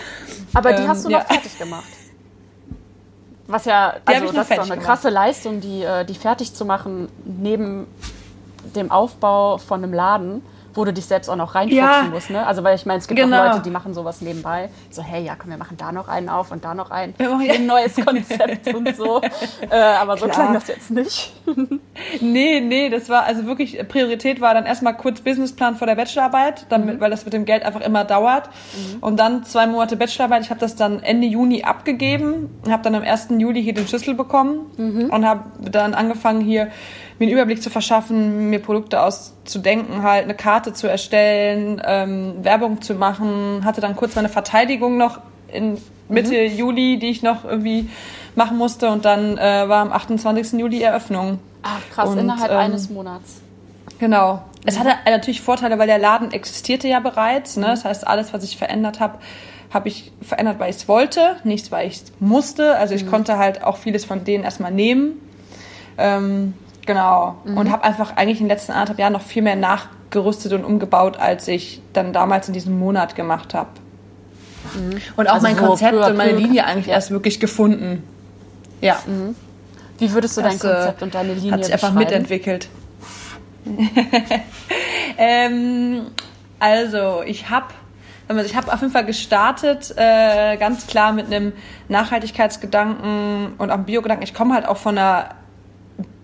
Aber 0.55 0.73
die 0.73 0.83
Ähm, 0.83 0.89
hast 0.89 1.05
du 1.05 1.11
ja. 1.11 1.19
noch 1.19 1.27
fertig 1.27 1.59
gemacht. 1.59 1.85
Was 3.47 3.65
ja, 3.65 3.95
also 4.05 4.33
das 4.33 4.51
ist 4.51 4.59
doch 4.59 4.65
eine 4.65 4.71
gemacht. 4.71 4.87
krasse 4.87 5.09
Leistung, 5.11 5.61
die, 5.61 5.83
äh, 5.83 6.05
die 6.05 6.15
fertig 6.15 6.55
zu 6.55 6.65
machen 6.65 7.09
neben 7.25 7.87
dem 8.77 8.91
Aufbau 8.91 9.59
von 9.59 9.83
einem 9.83 9.93
Laden, 9.93 10.43
wo 10.75 10.87
du 10.87 10.93
dich 10.95 11.05
selbst 11.05 11.29
auch 11.29 11.37
noch 11.37 11.55
reinfuchsen 11.55 11.77
Ja. 11.85 12.05
musst. 12.11 12.31
Ne? 12.31 12.47
Also 12.47 12.65
weil 12.65 12.75
ich 12.77 12.87
meine, 12.87 12.99
es 13.01 13.07
gibt 13.07 13.21
Genau. 13.21 13.43
auch 13.43 13.49
Leute, 13.49 13.61
die 13.61 13.69
machen 13.69 13.93
sowas 13.93 14.23
nebenbei. 14.23 14.71
So, 14.89 15.03
hey, 15.03 15.23
ja, 15.23 15.35
komm, 15.37 15.51
wir 15.51 15.59
machen 15.59 15.77
da 15.77 15.93
noch 15.93 16.09
einen 16.09 16.31
auf 16.31 16.51
und 16.51 16.65
da 16.65 16.73
noch 16.73 16.91
einen. 16.91 17.13
Hier 17.19 17.29
ja. 17.43 17.53
Ein 17.55 17.67
neues 17.75 17.95
Konzept 17.97 18.73
und 18.75 18.97
so. 18.97 19.21
Äh, 19.71 19.77
aber 19.77 20.17
so 20.17 20.25
Klar. 20.25 20.35
klang 20.35 20.55
das 20.55 20.69
jetzt 20.69 20.91
nicht. 20.91 21.33
Nee, 22.21 22.61
nee, 22.61 22.89
das 22.89 23.09
war 23.09 23.25
also 23.25 23.45
wirklich, 23.47 23.79
Priorität 23.89 24.41
war 24.41 24.55
dann 24.55 24.65
erstmal 24.65 24.97
kurz 24.97 25.21
Businessplan 25.21 25.77
vor 25.77 25.87
der 25.87 25.95
Bachelorarbeit, 25.95 26.67
damit, 26.69 27.01
weil 27.01 27.11
das 27.11 27.25
mit 27.25 27.35
dem 27.35 27.45
Geld 27.45 27.65
einfach 27.65 27.81
immer 27.81 28.05
dauert. 28.05 28.49
Und 29.01 29.19
dann 29.21 29.45
zwei 29.45 29.67
Monate 29.67 29.97
Bachelorarbeit. 29.97 30.43
Ich 30.43 30.51
habe 30.51 30.61
das 30.61 30.75
dann 30.77 31.03
Ende 31.03 31.27
Juni 31.27 31.63
abgegeben, 31.65 32.49
habe 32.71 32.83
dann 32.83 32.95
am 32.95 33.03
1. 33.03 33.29
Juli 33.39 33.63
hier 33.63 33.75
den 33.75 33.87
Schlüssel 33.87 34.15
bekommen 34.15 35.09
und 35.11 35.27
habe 35.27 35.45
dann 35.71 35.95
angefangen 35.95 36.41
hier 36.41 36.69
mir 37.23 37.27
einen 37.27 37.35
Überblick 37.35 37.63
zu 37.63 37.71
verschaffen, 37.71 38.51
mir 38.51 38.59
Produkte 38.59 39.01
auszudenken, 39.01 40.03
halt 40.03 40.25
eine 40.25 40.35
Karte 40.35 40.73
zu 40.73 40.89
erstellen, 40.89 41.81
ähm, 41.85 42.35
Werbung 42.43 42.83
zu 42.83 42.95
machen, 42.95 43.65
hatte 43.65 43.81
dann 43.81 43.95
kurz 43.95 44.17
meine 44.17 44.29
Verteidigung 44.29 44.97
noch 44.97 45.21
in 45.47 45.79
Mitte 46.09 46.43
Juli, 46.43 46.99
die 46.99 47.11
ich 47.11 47.23
noch 47.23 47.45
irgendwie 47.45 47.89
machen 48.35 48.59
musste 48.59 48.91
und 48.91 49.05
dann 49.05 49.39
äh, 49.39 49.69
war 49.69 49.83
am 49.83 49.93
28. 49.93 50.59
Juli 50.59 50.83
Eröffnung. 50.83 51.39
Ach, 51.63 51.79
krass, 51.95 52.09
Und, 52.09 52.19
innerhalb 52.19 52.51
ähm, 52.51 52.59
eines 52.59 52.91
Monats. 52.91 53.41
Genau. 54.01 54.43
Es 54.65 54.81
hatte 54.81 54.91
natürlich 55.05 55.43
Vorteile, 55.43 55.79
weil 55.79 55.87
der 55.87 55.99
Laden 55.99 56.33
existierte 56.33 56.89
ja 56.89 56.99
bereits. 56.99 57.57
Ne? 57.57 57.67
Das 57.67 57.85
heißt, 57.85 58.05
alles, 58.05 58.33
was 58.33 58.43
ich 58.43 58.57
verändert 58.57 58.99
habe, 58.99 59.19
habe 59.73 59.87
ich 59.87 60.11
verändert, 60.23 60.59
weil 60.59 60.71
ich 60.71 60.77
es 60.77 60.89
wollte, 60.89 61.37
nicht 61.45 61.71
weil 61.71 61.87
ich 61.87 61.95
es 61.95 62.13
musste. 62.19 62.77
Also 62.79 62.95
ich 62.95 63.07
konnte 63.07 63.39
halt 63.39 63.63
auch 63.63 63.77
vieles 63.77 64.05
von 64.05 64.25
denen 64.25 64.43
erstmal 64.43 64.73
nehmen. 64.73 65.21
Ähm, 65.99 66.55
genau. 66.87 67.37
Und 67.45 67.71
habe 67.71 67.85
einfach 67.85 68.17
eigentlich 68.17 68.41
in 68.41 68.47
den 68.47 68.57
letzten 68.57 68.73
anderthalb 68.73 68.99
Jahren 68.99 69.13
noch 69.13 69.23
viel 69.23 69.43
mehr 69.43 69.57
nachgerüstet 69.57 70.53
und 70.53 70.65
umgebaut, 70.65 71.19
als 71.19 71.49
ich 71.49 71.83
dann 71.93 72.13
damals 72.13 72.49
in 72.49 72.55
diesem 72.55 72.79
Monat 72.79 73.15
gemacht 73.15 73.55
habe. 73.55 73.71
Und 75.17 75.29
auch 75.29 75.35
Also 75.35 75.47
mein 75.47 75.57
so 75.57 75.67
Konzept 75.67 75.95
und 75.95 76.17
meine. 76.17 76.33
Linie 76.33 76.65
eigentlich 76.65 76.89
erst 76.89 77.11
wirklich 77.11 77.41
gefunden. 77.41 78.05
Ja. 78.81 78.99
Wie 79.99 80.13
würdest 80.13 80.37
du 80.37 80.43
dein 80.43 80.59
Das, 80.59 80.65
äh, 80.65 80.75
Konzept 80.75 81.03
und 81.03 81.15
deine 81.15 81.35
Linie 81.35 81.53
Hat 81.53 81.65
sich 81.65 81.75
einfach 81.75 81.93
mitentwickelt. 81.93 82.69
ähm, 85.19 86.07
also, 86.59 87.23
ich 87.25 87.49
habe 87.49 87.67
ich 88.45 88.57
habe 88.57 88.73
auf 88.73 88.81
jeden 88.81 88.93
Fall 88.93 89.05
gestartet, 89.05 89.93
äh, 89.97 90.57
ganz 90.57 90.87
klar 90.87 91.13
mit 91.13 91.27
einem 91.27 91.53
Nachhaltigkeitsgedanken 91.89 93.55
und 93.59 93.71
auch 93.71 93.75
einem 93.75 93.85
Biogedanken. 93.85 94.25
Ich 94.25 94.33
komme 94.33 94.55
halt 94.55 94.67
auch 94.67 94.79
von 94.79 94.97
einer 94.97 95.35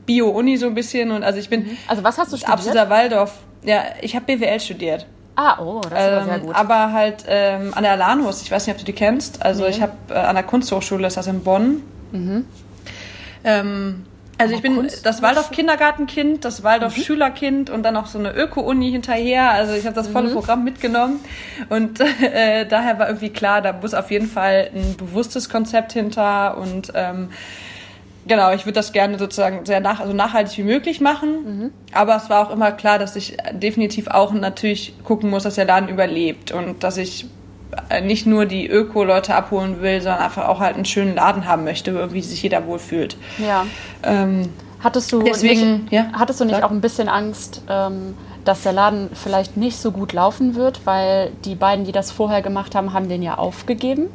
Bio-Uni 0.08 0.56
so 0.56 0.66
ein 0.66 0.74
bisschen 0.74 1.12
und 1.12 1.22
also 1.22 1.38
ich 1.38 1.48
bin 1.48 1.76
Also 1.86 2.02
was 2.02 2.18
hast 2.18 2.32
du 2.32 2.36
studiert? 2.36 2.52
absoluter 2.58 2.90
Waldorf. 2.90 3.34
Ja, 3.62 3.82
ich 4.00 4.16
habe 4.16 4.24
BWL 4.26 4.58
studiert. 4.58 5.06
Ah, 5.36 5.60
oh, 5.62 5.80
das 5.88 5.92
ist 5.92 6.08
aber 6.08 6.24
sehr 6.24 6.34
Ähm, 6.34 6.42
gut. 6.46 6.54
aber 6.56 6.92
halt 6.92 7.24
ähm, 7.28 7.72
an 7.74 7.82
der 7.84 7.92
Alanus, 7.92 8.42
ich 8.42 8.50
weiß 8.50 8.66
nicht, 8.66 8.74
ob 8.74 8.78
du 8.80 8.84
die 8.86 8.92
kennst. 8.92 9.40
Also 9.42 9.62
Nee. 9.64 9.70
ich 9.70 9.80
habe 9.82 9.92
äh, 10.10 10.14
an 10.14 10.34
der 10.34 10.42
Kunsthochschule, 10.44 11.06
ist 11.06 11.16
das 11.16 11.28
in 11.28 11.44
Bonn. 11.44 11.82
Ähm, 13.44 14.04
also 14.40 14.54
ich 14.54 14.62
bin 14.62 14.76
Kunst- 14.76 15.04
das 15.04 15.20
Waldorf 15.22 15.50
Kindergartenkind, 15.50 16.44
das 16.44 16.62
Waldorf 16.62 16.94
Schülerkind 16.96 17.70
und 17.70 17.82
dann 17.82 17.94
noch 17.94 18.06
so 18.06 18.18
eine 18.18 18.32
Öko-Uni 18.34 18.90
hinterher. 18.92 19.50
Also 19.50 19.74
ich 19.74 19.84
habe 19.84 19.94
das 19.94 20.08
volle 20.08 20.30
Programm 20.32 20.62
mitgenommen 20.64 21.20
und 21.68 22.00
äh, 22.22 22.64
daher 22.66 22.98
war 22.98 23.08
irgendwie 23.08 23.30
klar, 23.30 23.60
da 23.62 23.72
muss 23.72 23.94
auf 23.94 24.10
jeden 24.10 24.28
Fall 24.28 24.70
ein 24.74 24.96
bewusstes 24.96 25.48
Konzept 25.48 25.92
hinter 25.92 26.56
und 26.56 26.92
ähm, 26.94 27.30
Genau, 28.28 28.52
ich 28.52 28.66
würde 28.66 28.74
das 28.74 28.92
gerne 28.92 29.18
sozusagen 29.18 29.64
sehr 29.64 29.80
nach, 29.80 30.00
also 30.00 30.12
nachhaltig 30.12 30.58
wie 30.58 30.62
möglich 30.62 31.00
machen. 31.00 31.72
Aber 31.92 32.16
es 32.16 32.28
war 32.30 32.46
auch 32.46 32.52
immer 32.52 32.72
klar, 32.72 32.98
dass 32.98 33.16
ich 33.16 33.36
definitiv 33.52 34.06
auch 34.08 34.32
natürlich 34.32 34.94
gucken 35.02 35.30
muss, 35.30 35.42
dass 35.42 35.54
der 35.56 35.64
Laden 35.64 35.88
überlebt 35.88 36.52
und 36.52 36.84
dass 36.84 36.98
ich 36.98 37.26
äh, 37.90 38.00
nicht 38.00 38.26
nur 38.26 38.46
die 38.46 38.68
Öko-Leute 38.68 39.34
abholen 39.34 39.80
will, 39.80 40.00
sondern 40.00 40.22
einfach 40.22 40.46
auch 40.48 40.60
halt 40.60 40.76
einen 40.76 40.84
schönen 40.84 41.14
Laden 41.14 41.46
haben 41.46 41.64
möchte, 41.64 41.90
irgendwie 41.90 42.22
sich 42.22 42.42
jeder 42.42 42.66
wohlfühlt. 42.66 43.16
ja. 43.38 43.66
Ähm, 44.02 44.50
Hattest 44.80 45.10
du 45.10 45.22
Deswegen, 45.22 45.82
nicht, 45.82 45.92
ja, 45.92 46.06
hattest 46.12 46.40
du 46.40 46.44
nicht 46.44 46.54
sag. 46.54 46.64
auch 46.64 46.70
ein 46.70 46.80
bisschen 46.80 47.08
Angst, 47.08 47.62
ähm, 47.68 48.14
dass 48.44 48.62
der 48.62 48.72
Laden 48.72 49.10
vielleicht 49.12 49.56
nicht 49.56 49.76
so 49.76 49.90
gut 49.90 50.12
laufen 50.12 50.54
wird, 50.54 50.86
weil 50.86 51.32
die 51.44 51.56
beiden, 51.56 51.84
die 51.84 51.90
das 51.90 52.12
vorher 52.12 52.42
gemacht 52.42 52.76
haben, 52.76 52.92
haben 52.92 53.08
den 53.08 53.22
ja 53.22 53.36
aufgegeben? 53.38 54.06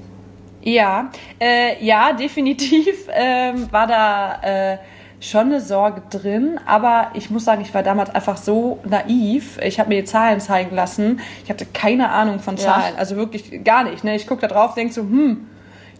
Ja, 0.63 1.11
äh, 1.41 1.83
ja, 1.83 2.13
definitiv 2.13 3.07
ähm, 3.13 3.71
war 3.71 3.85
da 3.85 4.41
äh, 4.41 4.77
schon 5.19 5.47
eine 5.47 5.59
Sorge 5.61 6.01
drin, 6.09 6.59
aber 6.65 7.11
ich 7.13 7.29
muss 7.29 7.45
sagen, 7.45 7.61
ich 7.61 7.73
war 7.73 7.83
damals 7.83 8.09
einfach 8.09 8.37
so 8.37 8.79
naiv. 8.85 9.59
Ich 9.61 9.79
habe 9.79 9.89
mir 9.89 10.01
die 10.01 10.05
Zahlen 10.05 10.39
zeigen 10.39 10.75
lassen. 10.75 11.19
Ich 11.43 11.49
hatte 11.49 11.65
keine 11.65 12.09
Ahnung 12.09 12.39
von 12.39 12.57
Zahlen, 12.57 12.93
ja. 12.93 12.99
also 12.99 13.17
wirklich 13.17 13.63
gar 13.63 13.83
nicht. 13.83 14.03
Ne? 14.03 14.15
Ich 14.15 14.25
gucke 14.25 14.41
da 14.41 14.47
drauf, 14.47 14.73
denke 14.73 14.93
so, 14.93 15.01
hm, 15.01 15.47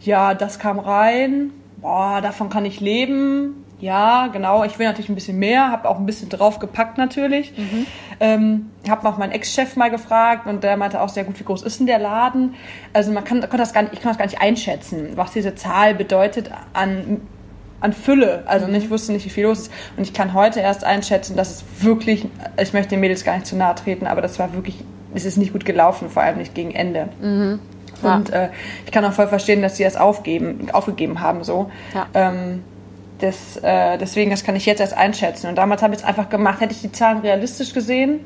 ja, 0.02 0.34
das 0.34 0.60
kam 0.60 0.80
rein, 0.80 1.52
boah, 1.78 2.22
davon 2.22 2.50
kann 2.50 2.66
ich 2.66 2.80
leben. 2.80 3.63
Ja, 3.84 4.28
genau. 4.28 4.64
Ich 4.64 4.80
will 4.80 4.88
natürlich 4.88 5.10
ein 5.10 5.16
bisschen 5.16 5.38
mehr, 5.40 5.70
habe 5.70 5.90
auch 5.90 6.00
ein 6.00 6.06
bisschen 6.06 6.30
draufgepackt 6.30 6.98
natürlich. 6.98 7.52
Mhm. 7.58 7.86
Ähm, 8.22 8.70
habe 8.88 9.10
auch 9.10 9.18
meinen 9.18 9.34
Ex-Chef 9.34 9.76
mal 9.76 9.92
gefragt 9.92 10.48
und 10.48 10.64
der 10.64 10.78
meinte 10.78 11.02
auch 11.02 11.10
sehr 11.10 11.26
gut, 11.26 11.38
wie 11.38 11.44
groß 11.44 11.64
ist 11.64 11.80
denn 11.80 11.88
der 11.88 12.00
Laden? 12.00 12.56
Also 12.94 13.12
man 13.12 13.26
kann, 13.26 13.42
kann 13.42 13.58
das 13.58 13.74
gar 13.74 13.82
nicht, 13.82 13.94
ich 13.94 14.00
kann 14.00 14.12
das 14.12 14.18
gar 14.18 14.26
nicht 14.26 14.42
einschätzen, 14.42 15.10
was 15.16 15.34
diese 15.34 15.56
Zahl 15.56 15.96
bedeutet 15.96 16.50
an 16.72 17.22
an 17.82 17.92
Fülle. 17.92 18.44
Also 18.46 18.68
mhm. 18.68 18.76
ich 18.76 18.90
wusste 18.90 19.12
nicht, 19.12 19.26
wie 19.26 19.30
viel 19.30 19.44
los 19.44 19.64
ist. 19.64 19.72
Und 19.98 20.04
ich 20.04 20.14
kann 20.14 20.34
heute 20.34 20.62
erst 20.62 20.86
einschätzen, 20.86 21.36
dass 21.36 21.52
es 21.52 21.66
wirklich, 21.84 22.26
ich 22.58 22.72
möchte 22.72 22.92
den 22.92 23.02
Mädels 23.02 23.26
gar 23.26 23.34
nicht 23.34 23.48
zu 23.48 23.58
nahe 23.58 23.76
treten, 23.76 24.08
aber 24.08 24.22
das 24.22 24.40
war 24.40 24.54
wirklich, 24.54 24.78
es 25.14 25.26
ist 25.26 25.36
nicht 25.36 25.52
gut 25.52 25.66
gelaufen, 25.66 26.10
vor 26.10 26.24
allem 26.24 26.38
nicht 26.38 26.56
gegen 26.56 26.72
Ende. 26.72 27.10
Mhm. 27.22 27.60
Ja. 28.02 28.16
Und 28.16 28.30
äh, 28.32 28.48
ich 28.86 28.94
kann 28.94 29.04
auch 29.04 29.12
voll 29.12 29.28
verstehen, 29.28 29.62
dass 29.62 29.76
sie 29.76 29.84
das 29.84 29.98
aufgeben, 29.98 30.70
aufgegeben 30.72 31.20
haben 31.20 31.44
so. 31.44 31.70
Ja. 31.94 32.08
Ähm, 32.14 32.64
das, 33.24 33.58
äh, 33.58 33.98
deswegen, 33.98 34.32
das 34.32 34.44
kann 34.44 34.56
ich 34.56 34.66
jetzt 34.66 34.82
erst 34.82 34.96
einschätzen. 34.96 35.48
Und 35.48 35.56
damals 35.56 35.82
habe 35.82 35.94
ich 35.94 36.02
es 36.02 36.06
einfach 36.06 36.30
gemacht. 36.30 36.60
Hätte 36.60 36.74
ich 36.74 36.82
die 36.82 36.92
Zahlen 36.92 37.20
realistisch 37.20 37.74
gesehen, 37.74 38.20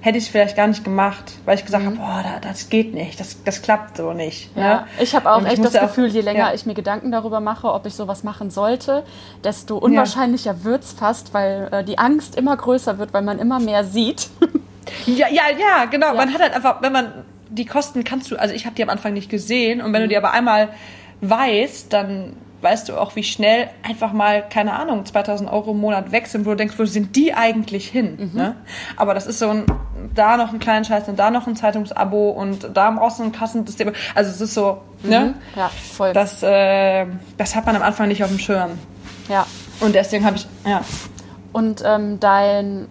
hätte 0.00 0.16
ich 0.16 0.24
es 0.24 0.30
vielleicht 0.30 0.56
gar 0.56 0.66
nicht 0.66 0.82
gemacht, 0.82 1.34
weil 1.44 1.56
ich 1.56 1.64
gesagt 1.66 1.84
mhm. 1.84 2.00
habe, 2.00 2.22
boah, 2.24 2.40
das 2.40 2.70
geht 2.70 2.94
nicht, 2.94 3.20
das, 3.20 3.44
das 3.44 3.60
klappt 3.60 3.98
so 3.98 4.14
nicht. 4.14 4.56
Ne? 4.56 4.62
Ja. 4.62 4.86
Ich 4.98 5.14
habe 5.14 5.30
auch 5.30 5.44
echt 5.44 5.62
das 5.62 5.78
Gefühl, 5.78 6.06
je 6.06 6.22
länger 6.22 6.48
ja. 6.48 6.54
ich 6.54 6.64
mir 6.64 6.72
Gedanken 6.72 7.12
darüber 7.12 7.40
mache, 7.40 7.70
ob 7.70 7.84
ich 7.84 7.94
sowas 7.94 8.24
machen 8.24 8.50
sollte, 8.50 9.02
desto 9.44 9.76
unwahrscheinlicher 9.76 10.52
ja. 10.52 10.64
wird 10.64 10.84
es 10.84 10.92
fast, 10.92 11.34
weil 11.34 11.68
äh, 11.70 11.84
die 11.84 11.98
Angst 11.98 12.34
immer 12.34 12.56
größer 12.56 12.98
wird, 12.98 13.12
weil 13.12 13.22
man 13.22 13.38
immer 13.38 13.60
mehr 13.60 13.84
sieht. 13.84 14.30
ja, 15.06 15.28
ja, 15.28 15.42
ja, 15.58 15.84
genau. 15.84 16.08
Ja. 16.08 16.14
Man 16.14 16.32
hat 16.32 16.40
halt 16.40 16.54
einfach, 16.54 16.80
wenn 16.80 16.92
man 16.92 17.12
die 17.50 17.66
Kosten 17.66 18.04
kannst 18.04 18.30
du, 18.30 18.36
also 18.36 18.54
ich 18.54 18.64
habe 18.64 18.74
die 18.76 18.82
am 18.82 18.88
Anfang 18.88 19.12
nicht 19.12 19.28
gesehen 19.28 19.82
und 19.82 19.92
wenn 19.92 20.00
mhm. 20.00 20.04
du 20.04 20.08
die 20.08 20.16
aber 20.16 20.32
einmal 20.32 20.70
weißt, 21.20 21.92
dann 21.92 22.36
weißt 22.62 22.88
du 22.88 22.96
auch, 22.96 23.16
wie 23.16 23.22
schnell 23.22 23.68
einfach 23.82 24.12
mal, 24.12 24.46
keine 24.48 24.74
Ahnung, 24.74 25.04
2000 25.04 25.50
Euro 25.50 25.72
im 25.72 25.80
Monat 25.80 26.12
weg 26.12 26.26
sind, 26.26 26.46
wo 26.46 26.50
du 26.50 26.56
denkst, 26.56 26.74
wo 26.78 26.84
sind 26.84 27.16
die 27.16 27.34
eigentlich 27.34 27.88
hin? 27.88 28.30
Mhm. 28.32 28.38
Ne? 28.38 28.56
Aber 28.96 29.14
das 29.14 29.26
ist 29.26 29.38
so 29.38 29.48
ein, 29.48 29.66
da 30.14 30.36
noch 30.36 30.50
einen 30.50 30.58
kleinen 30.58 30.84
Scheiß 30.84 31.08
und 31.08 31.18
da 31.18 31.30
noch 31.30 31.46
ein 31.46 31.56
Zeitungsabo 31.56 32.30
und 32.30 32.70
da 32.74 32.90
brauchst 32.90 33.18
du 33.18 33.24
ein 33.24 33.32
Kassensystem. 33.32 33.92
Also 34.14 34.30
es 34.30 34.40
ist 34.40 34.54
so, 34.54 34.82
ne? 35.02 35.20
mhm. 35.20 35.26
ne? 35.26 35.34
Ja, 35.56 35.68
voll. 35.68 36.12
Das, 36.12 36.42
äh, 36.42 37.06
das 37.36 37.54
hat 37.54 37.66
man 37.66 37.76
am 37.76 37.82
Anfang 37.82 38.08
nicht 38.08 38.22
auf 38.22 38.30
dem 38.30 38.38
Schirm. 38.38 38.72
Ja. 39.28 39.46
Und 39.80 39.94
deswegen 39.94 40.24
habe 40.24 40.36
ich, 40.36 40.46
ja. 40.66 40.82
Und 41.52 41.82
ähm, 41.84 42.20
dein, 42.20 42.86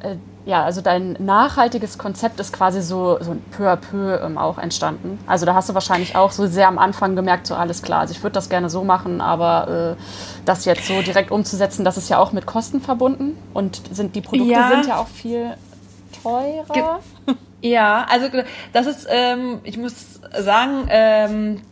äh, 0.00 0.16
ja, 0.44 0.64
also 0.64 0.80
dein 0.80 1.16
nachhaltiges 1.20 1.98
Konzept 1.98 2.40
ist 2.40 2.52
quasi 2.52 2.82
so, 2.82 3.18
so 3.20 3.36
peu 3.56 3.68
à 3.70 3.76
peu 3.76 4.20
ähm, 4.20 4.38
auch 4.38 4.58
entstanden. 4.58 5.18
Also 5.26 5.46
da 5.46 5.54
hast 5.54 5.68
du 5.68 5.74
wahrscheinlich 5.74 6.16
auch 6.16 6.32
so 6.32 6.46
sehr 6.46 6.66
am 6.68 6.78
Anfang 6.78 7.14
gemerkt, 7.14 7.46
so 7.46 7.54
alles 7.54 7.82
klar, 7.82 8.00
also 8.00 8.12
ich 8.12 8.22
würde 8.22 8.34
das 8.34 8.48
gerne 8.48 8.68
so 8.68 8.82
machen, 8.82 9.20
aber 9.20 9.96
äh, 9.96 10.02
das 10.44 10.64
jetzt 10.64 10.86
so 10.86 11.00
direkt 11.02 11.30
umzusetzen, 11.30 11.84
das 11.84 11.96
ist 11.96 12.08
ja 12.08 12.18
auch 12.18 12.32
mit 12.32 12.46
Kosten 12.46 12.80
verbunden 12.80 13.38
und 13.54 13.82
sind 13.92 14.16
die 14.16 14.20
Produkte 14.20 14.52
ja. 14.52 14.68
sind 14.68 14.86
ja 14.86 14.96
auch 14.96 15.08
viel 15.08 15.54
teurer. 16.22 17.00
Ge 17.24 17.34
ja, 17.62 18.04
also 18.10 18.26
das 18.72 18.86
ist, 18.86 19.06
ähm, 19.08 19.60
ich 19.62 19.78
muss 19.78 20.20
sagen, 20.36 20.88
ähm, 20.88 21.62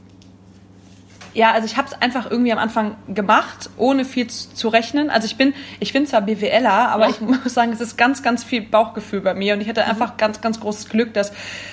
ja, 1.32 1.52
also 1.52 1.66
ich 1.66 1.76
habe 1.76 1.88
es 1.88 1.94
einfach 2.00 2.30
irgendwie 2.30 2.52
am 2.52 2.58
Anfang 2.58 2.96
gemacht, 3.08 3.70
ohne 3.76 4.04
viel 4.04 4.26
zu, 4.28 4.68
rechnen. 4.68 5.10
Also 5.10 5.26
ich 5.26 5.36
bin, 5.36 5.54
ich 5.78 5.92
bin 5.92 6.06
zwar 6.06 6.22
BWLer, 6.22 6.90
aber 6.90 7.04
ja. 7.04 7.10
ich 7.10 7.20
muss 7.20 7.54
sagen, 7.54 7.72
es 7.72 7.80
ist 7.80 7.96
ganz, 7.96 8.22
ganz 8.22 8.42
viel 8.42 8.62
Bauchgefühl 8.62 9.20
bei 9.20 9.34
mir 9.34 9.54
und 9.54 9.60
ich 9.60 9.68
hatte 9.68 9.82
mhm. 9.82 9.90
einfach 9.90 10.16
ganz, 10.16 10.40
ganz 10.40 10.60
großes 10.60 10.88
Glück, 10.88 11.14
dass 11.14 11.32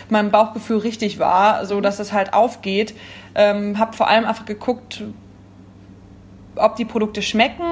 mein 0.09 0.31
Bauchgefühl 0.31 0.77
richtig 0.77 1.19
war, 1.19 1.65
so 1.65 1.81
dass 1.81 1.99
es 1.99 2.13
halt 2.13 2.33
aufgeht. 2.33 2.93
Ähm, 3.35 3.79
habe 3.79 3.95
vor 3.95 4.07
allem 4.07 4.25
einfach 4.25 4.45
geguckt, 4.45 5.03
ob 6.55 6.75
die 6.75 6.85
Produkte 6.85 7.21
schmecken. 7.21 7.63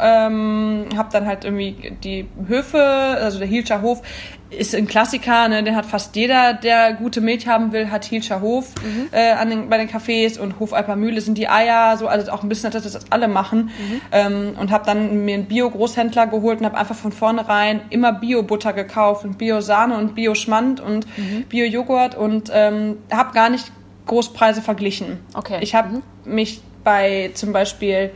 Ähm, 0.00 0.86
habe 0.96 1.08
dann 1.12 1.26
halt 1.26 1.44
irgendwie 1.44 1.92
die 2.02 2.28
Höfe, 2.46 2.82
also 2.82 3.38
der 3.38 3.48
Hielscher 3.48 3.82
Hof 3.82 4.02
ist 4.50 4.74
ein 4.74 4.86
Klassiker, 4.86 5.48
ne? 5.48 5.62
den 5.62 5.76
hat 5.76 5.84
fast 5.84 6.16
jeder, 6.16 6.54
der 6.54 6.94
gute 6.94 7.20
Milch 7.20 7.46
haben 7.46 7.72
will, 7.72 7.90
hat 7.90 8.04
Hielscher 8.04 8.40
Hof 8.40 8.74
mhm. 8.82 9.08
äh, 9.12 9.32
an 9.32 9.50
den, 9.50 9.68
bei 9.68 9.76
den 9.76 9.88
Cafés 9.88 10.38
und 10.38 10.58
Hof 10.58 10.72
Alpermühle 10.72 11.20
sind 11.20 11.36
die 11.36 11.48
Eier, 11.48 11.96
so 11.98 12.08
also 12.08 12.32
auch 12.32 12.42
ein 12.42 12.48
bisschen, 12.48 12.70
dass 12.70 12.84
das 12.84 13.12
alle 13.12 13.28
machen 13.28 13.64
mhm. 13.64 14.00
ähm, 14.12 14.56
und 14.58 14.70
habe 14.70 14.86
dann 14.86 15.24
mir 15.24 15.34
einen 15.34 15.44
Bio-Großhändler 15.46 16.28
geholt 16.28 16.60
und 16.60 16.66
habe 16.66 16.78
einfach 16.78 16.94
von 16.94 17.12
vornherein 17.12 17.82
immer 17.90 18.12
Bio-Butter 18.12 18.72
gekauft 18.72 19.24
und 19.24 19.36
Bio-Sahne 19.36 19.96
und 19.96 20.14
Bio-Schmand 20.14 20.80
und 20.80 21.06
mhm. 21.18 21.44
Bio-Joghurt 21.48 22.14
und 22.14 22.50
ähm, 22.52 22.96
habe 23.12 23.34
gar 23.34 23.50
nicht 23.50 23.70
Großpreise 24.06 24.62
verglichen. 24.62 25.18
Okay. 25.34 25.58
Ich 25.60 25.74
habe 25.74 25.88
mhm. 25.88 26.02
mich 26.24 26.62
bei 26.84 27.32
zum 27.34 27.52
Beispiel 27.52 28.12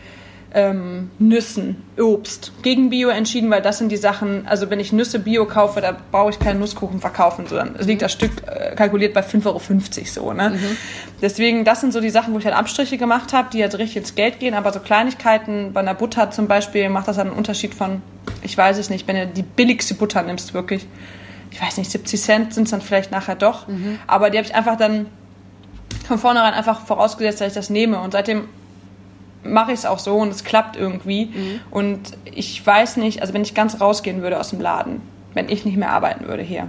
ähm, 0.55 1.11
Nüssen, 1.19 1.83
Obst 1.99 2.53
gegen 2.63 2.91
Bio 2.91 3.09
entschieden, 3.09 3.51
weil 3.51 3.63
das 3.63 3.79
sind 3.79 3.91
die 3.91 3.97
Sachen, 3.97 4.47
also 4.47 4.69
wenn 4.71 4.81
ich 4.81 4.93
Nüsse 4.93 5.19
Bio 5.19 5.47
kaufe, 5.47 5.81
da 5.81 5.97
brauche 6.11 6.31
ich 6.31 6.39
keinen 6.39 6.61
Nusskuchen 6.61 7.01
verkaufen, 7.01 7.47
sondern 7.47 7.75
es 7.79 7.87
liegt 7.87 8.03
das 8.03 8.13
Stück 8.13 8.31
äh, 8.47 8.75
kalkuliert 8.75 9.15
bei 9.15 9.23
5,50 9.23 9.47
Euro 9.47 9.61
so. 10.05 10.33
Ne? 10.33 10.51
Mhm. 10.51 10.77
Deswegen, 11.23 11.65
das 11.65 11.81
sind 11.81 11.93
so 11.93 12.01
die 12.01 12.11
Sachen, 12.11 12.35
wo 12.35 12.39
ich 12.39 12.45
halt 12.45 12.55
Abstriche 12.55 12.99
gemacht 12.99 13.33
habe, 13.33 13.49
die 13.53 13.63
halt 13.63 13.75
richtig 13.79 13.97
ins 13.99 14.15
Geld 14.15 14.41
gehen, 14.41 14.55
aber 14.55 14.73
so 14.73 14.81
Kleinigkeiten, 14.81 15.73
bei 15.73 15.81
einer 15.81 15.95
Butter 15.95 16.31
zum 16.31 16.49
Beispiel, 16.49 16.89
macht 16.91 17.09
das 17.09 17.19
einen 17.19 17.31
Unterschied 17.31 17.75
von, 17.75 18.03
ich 18.43 18.57
weiß 18.57 18.79
es 18.79 18.91
nicht, 18.91 19.09
wenn 19.09 19.17
du 19.17 19.27
die 19.29 19.43
billigste 19.43 19.95
Butter 19.95 20.23
nimmst, 20.23 20.53
wirklich, 20.53 20.87
ich 21.51 21.63
weiß 21.63 21.79
nicht, 21.79 21.91
70 21.91 22.21
Cent 22.21 22.55
sind 22.55 22.65
es 22.65 22.71
dann 22.71 22.83
vielleicht 22.83 23.11
nachher 23.11 23.37
doch, 23.37 23.69
mhm. 23.69 23.99
aber 24.07 24.31
die 24.31 24.39
habe 24.39 24.47
ich 24.47 24.55
einfach 24.55 24.77
dann 24.77 25.07
von 26.07 26.19
vornherein 26.19 26.53
einfach 26.53 26.85
vorausgesetzt, 26.85 27.41
dass 27.41 27.49
ich 27.49 27.55
das 27.55 27.71
nehme 27.71 28.01
und 28.01 28.13
seitdem 28.13 28.49
mache 29.45 29.73
ich 29.73 29.81
es 29.81 29.87
auch 29.87 29.99
so 29.99 30.17
und 30.17 30.29
es 30.29 30.45
klappt 30.45 30.77
irgendwie. 30.77 31.27
Mhm. 31.27 31.61
Und 31.71 32.13
ich 32.25 32.65
weiß 32.65 32.97
nicht, 32.97 33.21
also 33.21 33.35
wenn 33.35 33.43
ich 33.43 33.55
ganz 33.55 33.81
rausgehen 33.81 34.23
würde 34.23 34.39
aus 34.39 34.51
dem 34.51 34.61
Laden, 34.61 35.01
wenn 35.35 35.49
ich 35.49 35.65
nicht 35.65 35.77
mehr 35.77 35.91
arbeiten 35.91 36.27
würde 36.29 36.43
hier, 36.43 36.69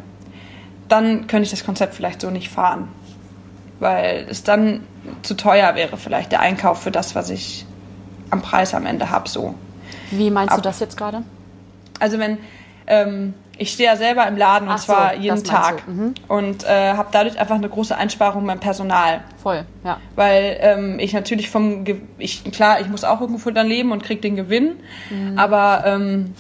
dann 0.88 1.28
könnte 1.28 1.44
ich 1.44 1.52
das 1.52 1.66
Konzept 1.66 1.94
vielleicht 1.94 2.22
so 2.22 2.30
nicht 2.30 2.50
fahren. 2.50 2.88
Weil 3.80 4.26
es 4.30 4.44
dann 4.44 4.82
zu 5.24 5.34
teuer 5.36 5.76
wäre, 5.76 5.98
vielleicht 5.98 6.32
der 6.32 6.40
Einkauf 6.40 6.82
für 6.82 6.92
das, 6.92 7.16
was 7.16 7.30
ich 7.30 7.66
am 8.30 8.42
Preis 8.42 8.74
am 8.74 8.86
Ende 8.86 9.10
habe. 9.10 9.28
So. 9.28 9.56
Wie 10.12 10.32
meinst 10.32 10.52
Aber, 10.54 10.62
du 10.62 10.70
das 10.70 10.80
jetzt 10.80 10.98
gerade? 10.98 11.24
Also 12.00 12.20
wenn 12.20 12.38
ähm, 12.88 13.34
ich 13.58 13.72
stehe 13.72 13.90
ja 13.90 13.96
selber 13.96 14.28
im 14.28 14.36
Laden 14.36 14.68
und 14.68 14.80
so, 14.80 14.86
zwar 14.86 15.16
jeden 15.16 15.44
Tag 15.44 15.88
mhm. 15.88 16.16
und 16.28 16.64
äh, 16.64 16.94
habe 16.94 17.10
dadurch 17.12 17.40
einfach 17.40 17.56
eine 17.56 17.70
große 17.70 17.96
Einsparung 17.96 18.46
beim 18.46 18.60
Personal. 18.60 19.22
Voll, 19.42 19.66
ja. 19.84 20.00
Weil 20.16 20.58
ähm, 20.60 21.00
ich 21.00 21.14
natürlich 21.14 21.50
vom, 21.50 21.84
Ge 21.84 22.02
ich 22.18 22.44
klar, 22.52 22.82
ich 22.82 22.88
muss 22.88 23.04
auch 23.04 23.22
irgendwo 23.22 23.52
dann 23.52 23.68
leben 23.68 23.92
und 23.92 24.04
krieg 24.04 24.22
den 24.22 24.36
Gewinn, 24.36 24.78
mhm. 25.10 25.38
aber 25.38 25.84
ähm, 25.86 26.34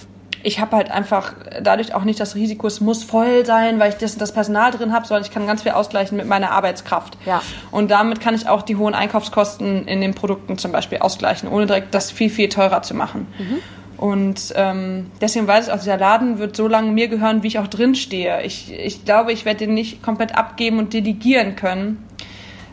ich 0.43 0.59
habe 0.59 0.75
halt 0.75 0.91
einfach 0.91 1.33
dadurch 1.61 1.93
auch 1.93 2.03
nicht 2.03 2.19
das 2.19 2.35
Risiko, 2.35 2.67
es 2.67 2.81
muss 2.81 3.03
voll 3.03 3.45
sein, 3.45 3.79
weil 3.79 3.89
ich 3.89 3.95
das, 3.95 4.17
das 4.17 4.33
Personal 4.33 4.71
drin 4.71 4.91
habe, 4.91 5.07
sondern 5.07 5.23
ich 5.23 5.31
kann 5.31 5.47
ganz 5.47 5.63
viel 5.63 5.71
ausgleichen 5.71 6.17
mit 6.17 6.27
meiner 6.27 6.51
Arbeitskraft. 6.51 7.17
Ja. 7.25 7.41
Und 7.71 7.89
damit 7.91 8.19
kann 8.19 8.35
ich 8.35 8.47
auch 8.47 8.61
die 8.61 8.75
hohen 8.75 8.93
Einkaufskosten 8.93 9.87
in 9.87 10.01
den 10.01 10.13
Produkten 10.13 10.57
zum 10.57 10.71
Beispiel 10.71 10.99
ausgleichen, 10.99 11.47
ohne 11.49 11.65
direkt 11.65 11.93
das 11.95 12.11
viel, 12.11 12.29
viel 12.29 12.49
teurer 12.49 12.81
zu 12.81 12.93
machen. 12.93 13.27
Mhm. 13.39 13.59
Und 14.03 14.51
ähm, 14.57 15.11
deswegen 15.21 15.47
weiß 15.47 15.67
ich 15.67 15.73
auch, 15.73 15.79
dieser 15.79 15.95
Laden 15.95 16.37
wird 16.37 16.57
so 16.57 16.67
lange 16.67 16.91
mir 16.91 17.07
gehören, 17.07 17.41
wie 17.41 17.47
ich 17.47 17.59
auch 17.59 17.67
drin 17.67 17.95
stehe. 17.95 18.41
Ich, 18.41 18.69
ich 18.69 19.05
glaube, 19.05 19.31
ich 19.31 19.45
werde 19.45 19.59
den 19.59 19.73
nicht 19.73 20.03
komplett 20.03 20.35
abgeben 20.35 20.77
und 20.77 20.91
delegieren 20.91 21.55
können. 21.55 22.05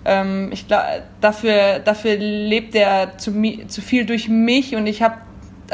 Ähm, 0.05 0.51
ich 0.51 0.67
glaube, 0.67 1.05
dafür, 1.21 1.79
dafür 1.79 2.17
lebt 2.17 2.75
er 2.75 3.17
zu, 3.17 3.33
zu 3.69 3.81
viel 3.81 4.07
durch 4.07 4.29
mich 4.29 4.75
und 4.75 4.89
ich 4.89 5.03
habe 5.03 5.19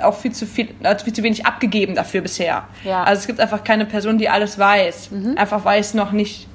auch 0.02 0.18
viel 0.18 0.32
zu 0.32 0.44
viel, 0.44 0.68
also 0.82 1.06
viel 1.06 1.14
zu 1.14 1.22
wenig 1.22 1.46
abgegeben 1.46 1.94
dafür 1.94 2.20
bisher. 2.20 2.64
Ja. 2.84 3.04
Also 3.04 3.20
es 3.20 3.26
gibt 3.26 3.40
einfach 3.40 3.64
keine 3.64 3.86
Person, 3.86 4.18
die 4.18 4.28
alles 4.28 4.58
weiß. 4.58 5.10
Mhm. 5.10 5.38
Einfach 5.38 5.64
weiß 5.64 5.94
noch 5.94 6.12
nicht, 6.12 6.48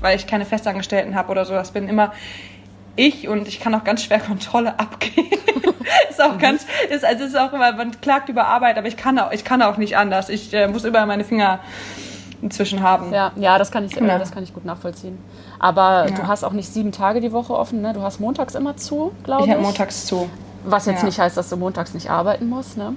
weil 0.00 0.16
ich 0.16 0.26
keine 0.26 0.44
Festangestellten 0.44 1.14
habe 1.14 1.30
oder 1.30 1.44
so. 1.44 1.52
Das 1.54 1.70
bin 1.70 1.88
immer 1.88 2.12
ich 2.98 3.28
und 3.28 3.48
ich 3.48 3.60
kann 3.60 3.74
auch 3.74 3.84
ganz 3.84 4.02
schwer 4.02 4.20
Kontrolle 4.20 4.78
abgeben. 4.78 5.28
ist 6.10 6.20
auch 6.20 6.34
mhm. 6.34 6.38
ganz, 6.38 6.66
ist, 6.90 7.04
also 7.04 7.24
ist 7.24 7.36
auch 7.36 7.52
immer, 7.52 7.72
man 7.72 8.00
klagt 8.00 8.28
über 8.28 8.46
Arbeit, 8.46 8.76
aber 8.76 8.88
ich 8.88 8.96
kann 8.96 9.18
auch, 9.18 9.32
ich 9.32 9.44
kann 9.44 9.62
auch 9.62 9.76
nicht 9.76 9.96
anders. 9.96 10.28
Ich 10.28 10.52
äh, 10.52 10.68
muss 10.68 10.84
überall 10.84 11.06
meine 11.06 11.24
Finger 11.24 11.60
inzwischen 12.42 12.82
haben. 12.82 13.12
Ja, 13.12 13.32
ja, 13.36 13.58
das 13.58 13.70
kann 13.70 13.84
ich, 13.84 13.94
ja. 13.94 14.18
das 14.18 14.32
kann 14.32 14.42
ich 14.42 14.54
gut 14.54 14.64
nachvollziehen. 14.64 15.18
Aber 15.58 16.06
ja. 16.08 16.14
du 16.14 16.26
hast 16.26 16.44
auch 16.44 16.52
nicht 16.52 16.72
sieben 16.72 16.92
Tage 16.92 17.20
die 17.20 17.32
Woche 17.32 17.52
offen, 17.52 17.80
ne? 17.80 17.92
Du 17.92 18.02
hast 18.02 18.20
montags 18.20 18.54
immer 18.54 18.76
zu, 18.76 19.12
glaube 19.24 19.42
ich. 19.42 19.48
Ich 19.48 19.54
habe 19.54 19.62
montags 19.62 20.06
zu. 20.06 20.28
Was 20.64 20.86
jetzt 20.86 21.00
ja. 21.00 21.06
nicht 21.06 21.18
heißt, 21.18 21.36
dass 21.36 21.48
du 21.48 21.56
montags 21.56 21.94
nicht 21.94 22.10
arbeiten 22.10 22.48
musst, 22.48 22.76
ne? 22.76 22.94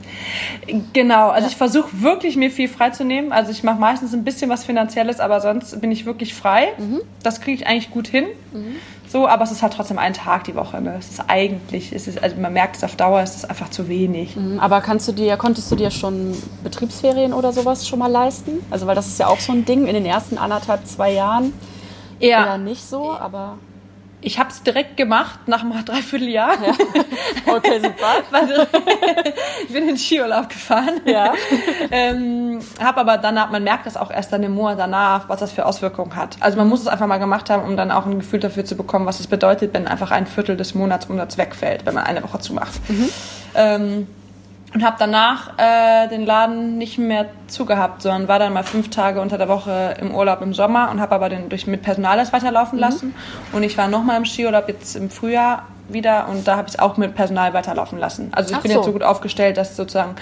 Genau, 0.94 1.30
also 1.30 1.46
ja. 1.46 1.52
ich 1.52 1.58
versuche 1.58 2.02
wirklich 2.02 2.36
mir 2.36 2.52
viel 2.52 2.68
freizunehmen. 2.68 3.32
Also 3.32 3.52
ich 3.52 3.64
mache 3.64 3.80
meistens 3.80 4.14
ein 4.14 4.24
bisschen 4.24 4.50
was 4.50 4.64
Finanzielles, 4.64 5.20
aber 5.20 5.42
sonst 5.42 5.80
bin 5.80 5.92
ich 5.92 6.06
wirklich 6.06 6.34
frei. 6.34 6.70
Mhm. 6.78 7.02
Das 7.24 7.40
kriege 7.40 7.62
ich 7.62 7.68
eigentlich 7.68 7.92
gut 7.92 8.08
hin. 8.08 8.26
Mhm. 8.52 8.76
So, 9.12 9.28
aber 9.28 9.44
es 9.44 9.52
ist 9.52 9.62
halt 9.62 9.74
trotzdem 9.74 10.00
ein 10.00 10.14
Tag 10.14 10.46
die 10.46 10.56
Woche. 10.56 10.80
Ne? 10.80 10.96
Es 10.98 11.10
ist 11.10 11.24
eigentlich, 11.28 11.92
es 11.92 12.08
ist, 12.08 12.24
also 12.24 12.38
man 12.38 12.54
merkt 12.54 12.78
es 12.78 12.84
auf 12.86 12.96
Dauer, 12.96 13.20
es 13.20 13.36
ist 13.36 13.50
einfach 13.50 13.70
zu 13.70 13.90
wenig. 13.90 14.38
Mhm, 14.38 14.58
aber 14.58 14.80
kannst 14.80 15.06
du 15.10 15.12
dir, 15.12 15.36
konntest 15.36 15.70
du 15.70 15.76
dir 15.76 15.92
schon 15.92 16.34
Betriebsferien 16.64 17.34
oder 17.34 17.52
sowas 17.52 17.86
schon 17.86 18.00
mal 18.00 18.10
leisten? 18.10 18.64
Also 18.70 18.88
weil 18.88 18.96
das 18.96 19.08
ist 19.08 19.20
ja 19.20 19.28
auch 19.28 19.42
so 19.42 19.52
ein 19.52 19.66
Ding 19.66 19.86
in 19.86 19.96
den 19.96 20.06
ersten 20.06 20.38
anderthalb, 20.38 20.88
zwei 20.88 21.12
Jahren. 21.12 21.52
Ja. 22.20 22.46
Eher 22.46 22.58
nicht 22.58 22.88
so, 22.88 23.12
aber. 23.12 23.58
Ich 24.22 24.38
habe 24.40 24.50
es 24.50 24.62
direkt 24.64 24.98
gemacht 24.98 25.48
nach 25.48 25.62
einem 25.62 25.74
Dreivierteljahr. 25.86 26.54
Ja. 26.64 26.74
Okay, 27.54 27.80
super. 27.80 28.22
ich 29.64 29.74
bin 29.74 29.84
in 29.84 29.88
den 29.88 29.98
Skiurlaub 29.98 30.50
gefahren. 30.50 31.02
Ja. 31.06 31.34
ähm, 31.90 32.60
habe 32.80 33.02
aber 33.02 33.18
danach, 33.18 33.50
man 33.50 33.64
merkt 33.64 33.86
das 33.86 33.98
auch 33.98 34.12
erst 34.12 34.32
dann 34.32 34.44
im 34.44 34.54
Monat 34.54 34.80
danach, 34.80 35.28
was 35.28 35.40
das 35.40 35.52
für 35.52 35.66
Auswirkungen 35.66 36.16
hat. 36.16 36.38
Also 36.40 36.58
man 36.58 36.70
muss 36.70 36.82
es 36.82 36.88
einfach 36.88 37.08
mal 37.08 37.18
gemacht 37.18 37.50
haben, 37.50 37.64
um 37.64 37.76
dann 37.76 37.92
auch 37.92 38.06
ein 38.06 38.20
Gefühl 38.20 38.40
dafür 38.40 38.64
zu 38.64 38.76
bekommen, 38.76 39.06
was 39.06 39.20
es 39.20 39.28
bedeutet, 39.28 39.74
wenn 39.74 39.88
einfach 39.88 40.12
ein 40.12 40.28
Viertel 40.28 40.56
des 40.56 40.76
Monatsumsatzes 40.76 41.38
wegfällt, 41.38 41.86
wenn 41.86 41.96
man 41.96 42.04
eine 42.04 42.24
Woche 42.24 42.40
zumacht. 42.40 42.80
Mhm. 42.90 43.10
Ähm, 43.56 44.08
und 44.74 44.84
habe 44.84 44.96
danach 45.00 45.58
äh, 45.58 46.08
den 46.08 46.26
Laden 46.26 46.78
nicht 46.78 46.98
mehr 46.98 47.26
zugehabt, 47.48 48.02
sondern 48.02 48.28
war 48.28 48.40
dann 48.40 48.54
mal 48.54 48.64
fünf 48.64 48.90
Tage 48.90 49.20
unter 49.20 49.38
der 49.38 49.50
Woche 49.50 49.96
im 50.00 50.16
Urlaub 50.16 50.42
im 50.42 50.54
Sommer 50.54 50.90
und 50.92 51.02
habe 51.02 51.16
aber 51.16 51.30
den 51.30 51.50
durch 51.50 51.68
mit 51.68 51.82
Personal 51.82 52.18
das 52.18 52.32
weiterlaufen 52.32 52.78
mhm. 52.78 52.82
lassen. 52.82 53.16
Und 53.52 53.64
ich 53.64 53.78
war 53.78 53.88
nochmal 53.88 54.18
im 54.18 54.26
Skiurlaub 54.26 54.68
jetzt 54.68 54.96
im 54.96 55.10
Frühjahr 55.10 55.68
wieder 55.90 56.30
und 56.30 56.48
da 56.48 56.56
habe 56.56 56.68
ich 56.70 56.76
es 56.76 56.80
auch 56.80 56.96
mit 56.96 57.16
Personal 57.16 57.54
weiterlaufen 57.54 58.00
lassen. 58.00 58.30
Also 58.34 58.52
ich 58.52 58.58
Ach 58.58 58.62
bin 58.62 58.72
so. 58.72 58.78
jetzt 58.78 58.86
so 58.86 58.94
gut 58.94 59.04
aufgestellt, 59.04 59.58
dass 59.58 59.76
sozusagen 59.76 60.16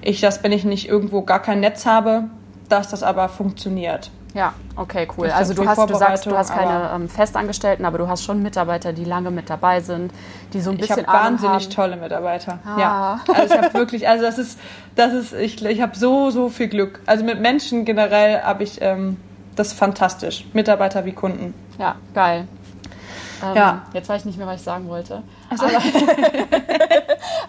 ich 0.00 0.20
das, 0.20 0.42
wenn 0.42 0.50
ich 0.50 0.64
nicht 0.64 0.88
irgendwo 0.88 1.22
gar 1.22 1.40
kein 1.40 1.60
Netz 1.60 1.86
habe, 1.86 2.24
dass 2.68 2.88
das 2.88 3.02
aber 3.04 3.28
funktioniert. 3.28 4.10
Ja, 4.34 4.54
okay, 4.76 5.06
cool. 5.16 5.30
Also 5.30 5.52
du 5.52 5.66
hast, 5.66 5.78
du 5.90 5.94
sagst, 5.94 6.26
du 6.26 6.36
hast 6.36 6.54
keine 6.54 6.90
ähm, 6.94 7.08
Festangestellten, 7.08 7.84
aber 7.84 7.98
du 7.98 8.08
hast 8.08 8.24
schon 8.24 8.42
Mitarbeiter, 8.42 8.92
die 8.92 9.04
lange 9.04 9.30
mit 9.30 9.50
dabei 9.50 9.80
sind, 9.80 10.12
die 10.52 10.60
so 10.60 10.70
ein 10.70 10.78
bisschen 10.78 11.00
Ich 11.00 11.06
habe 11.06 11.18
wahnsinnig 11.18 11.64
haben. 11.64 11.70
tolle 11.70 11.96
Mitarbeiter. 11.96 12.58
Ah. 12.64 12.78
Ja, 12.78 13.20
also 13.34 13.54
ich 13.54 13.60
habe 13.60 13.74
wirklich, 13.74 14.08
also 14.08 14.24
das 14.24 14.38
ist, 14.38 14.58
das 14.94 15.12
ist, 15.12 15.32
ich, 15.34 15.62
ich 15.62 15.82
habe 15.82 15.96
so, 15.96 16.30
so 16.30 16.48
viel 16.48 16.68
Glück. 16.68 17.00
Also 17.04 17.24
mit 17.24 17.40
Menschen 17.40 17.84
generell 17.84 18.42
habe 18.42 18.62
ich 18.62 18.80
ähm, 18.80 19.18
das 19.54 19.74
fantastisch. 19.74 20.46
Mitarbeiter 20.54 21.04
wie 21.04 21.12
Kunden. 21.12 21.52
Ja, 21.78 21.96
geil. 22.14 22.48
Ähm, 23.42 23.56
ja. 23.56 23.82
Jetzt 23.92 24.08
weiß 24.08 24.20
ich 24.20 24.26
nicht 24.26 24.38
mehr, 24.38 24.46
was 24.46 24.56
ich 24.56 24.62
sagen 24.62 24.88
wollte. 24.88 25.22
Also. 25.50 25.66
Aber, 25.66 25.78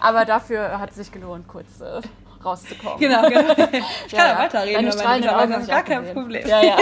aber, 0.00 0.24
dafür 0.24 0.78
hat 0.78 0.90
es 0.90 0.96
sich 0.96 1.12
gelohnt, 1.12 1.48
kurz 1.48 1.80
äh, 1.80 2.02
rauszukommen. 2.44 2.98
Genau, 2.98 3.28
genau. 3.28 3.54
Ich 4.06 4.12
kann 4.12 4.26
ja, 4.26 4.28
ja 4.28 4.38
weiterreden, 4.38 4.74
Deine 4.74 4.92
strahlenden 4.92 5.30
Augen 5.30 5.66
gar 5.66 5.82
kein 5.82 6.12
Problem. 6.12 6.46
Ja, 6.46 6.62
ja. 6.62 6.76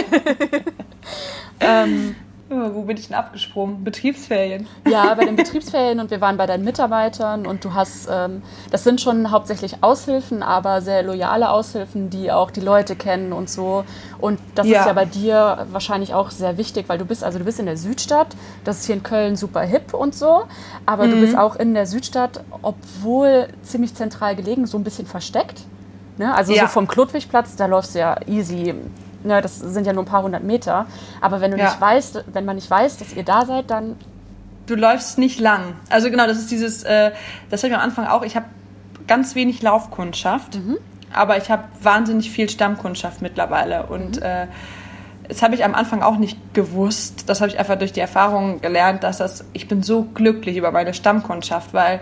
ähm, 1.60 2.16
wo 2.52 2.82
bin 2.82 2.96
ich 2.96 3.08
denn 3.08 3.16
abgesprungen? 3.16 3.84
Betriebsferien. 3.84 4.66
Ja, 4.88 5.14
bei 5.14 5.24
den 5.24 5.36
Betriebsferien 5.36 6.00
und 6.00 6.10
wir 6.10 6.20
waren 6.20 6.36
bei 6.36 6.46
deinen 6.46 6.64
Mitarbeitern 6.64 7.46
und 7.46 7.64
du 7.64 7.72
hast, 7.72 8.08
ähm, 8.10 8.42
das 8.70 8.84
sind 8.84 9.00
schon 9.00 9.30
hauptsächlich 9.30 9.82
Aushilfen, 9.82 10.42
aber 10.42 10.82
sehr 10.82 11.02
loyale 11.02 11.50
Aushilfen, 11.50 12.10
die 12.10 12.30
auch 12.30 12.50
die 12.50 12.60
Leute 12.60 12.94
kennen 12.94 13.32
und 13.32 13.48
so. 13.48 13.84
Und 14.18 14.38
das 14.54 14.66
ja. 14.66 14.80
ist 14.80 14.86
ja 14.86 14.92
bei 14.92 15.06
dir 15.06 15.66
wahrscheinlich 15.70 16.12
auch 16.12 16.30
sehr 16.30 16.58
wichtig, 16.58 16.88
weil 16.88 16.98
du 16.98 17.06
bist, 17.06 17.24
also 17.24 17.38
du 17.38 17.44
bist 17.44 17.58
in 17.58 17.66
der 17.66 17.78
Südstadt, 17.78 18.36
das 18.64 18.80
ist 18.80 18.86
hier 18.86 18.96
in 18.96 19.02
Köln 19.02 19.36
super 19.36 19.62
hip 19.62 19.94
und 19.94 20.14
so, 20.14 20.42
aber 20.84 21.06
mhm. 21.06 21.12
du 21.12 21.20
bist 21.20 21.38
auch 21.38 21.56
in 21.56 21.72
der 21.72 21.86
Südstadt, 21.86 22.44
obwohl 22.60 23.48
ziemlich 23.62 23.94
zentral 23.94 24.36
gelegen, 24.36 24.66
so 24.66 24.76
ein 24.76 24.84
bisschen 24.84 25.06
versteckt. 25.06 25.62
Ne? 26.18 26.34
Also 26.34 26.52
ja. 26.52 26.62
so 26.62 26.68
vom 26.68 26.86
Klotwigplatz, 26.86 27.56
da 27.56 27.66
läufst 27.66 27.94
du 27.94 28.00
ja 28.00 28.16
easy 28.26 28.74
ne, 29.24 29.40
das 29.40 29.58
sind 29.58 29.86
ja 29.86 29.92
nur 29.92 30.02
ein 30.02 30.06
paar 30.06 30.22
hundert 30.22 30.42
Meter. 30.42 30.86
Aber 31.20 31.40
wenn 31.40 31.50
du 31.50 31.58
ja. 31.58 31.64
nicht 31.64 31.80
weißt, 31.80 32.24
wenn 32.32 32.44
man 32.44 32.56
nicht 32.56 32.70
weiß, 32.70 32.98
dass 32.98 33.12
ihr 33.12 33.24
da 33.24 33.46
seid, 33.46 33.70
dann. 33.70 33.96
Du 34.66 34.74
läufst 34.74 35.18
nicht 35.18 35.40
lang. 35.40 35.74
Also 35.90 36.10
genau, 36.10 36.26
das 36.26 36.38
ist 36.38 36.50
dieses, 36.50 36.82
äh, 36.84 37.12
das 37.50 37.62
habe 37.62 37.72
ich 37.72 37.78
am 37.78 37.82
Anfang 37.82 38.06
auch. 38.06 38.22
Ich 38.22 38.36
habe 38.36 38.46
ganz 39.06 39.34
wenig 39.34 39.62
Laufkundschaft, 39.62 40.54
mhm. 40.54 40.78
aber 41.12 41.36
ich 41.36 41.50
habe 41.50 41.64
wahnsinnig 41.82 42.30
viel 42.30 42.48
Stammkundschaft 42.48 43.22
mittlerweile. 43.22 43.86
Und 43.86 44.16
mhm. 44.16 44.22
äh, 44.22 44.46
das 45.28 45.42
habe 45.42 45.54
ich 45.54 45.64
am 45.64 45.74
Anfang 45.74 46.02
auch 46.02 46.18
nicht 46.18 46.54
gewusst. 46.54 47.28
Das 47.28 47.40
habe 47.40 47.50
ich 47.50 47.58
einfach 47.58 47.76
durch 47.76 47.92
die 47.92 48.00
Erfahrung 48.00 48.60
gelernt, 48.60 49.02
dass 49.02 49.18
das, 49.18 49.44
ich 49.52 49.68
bin 49.68 49.82
so 49.82 50.02
glücklich 50.02 50.56
über 50.56 50.72
meine 50.72 50.94
Stammkundschaft, 50.94 51.72
weil 51.72 52.00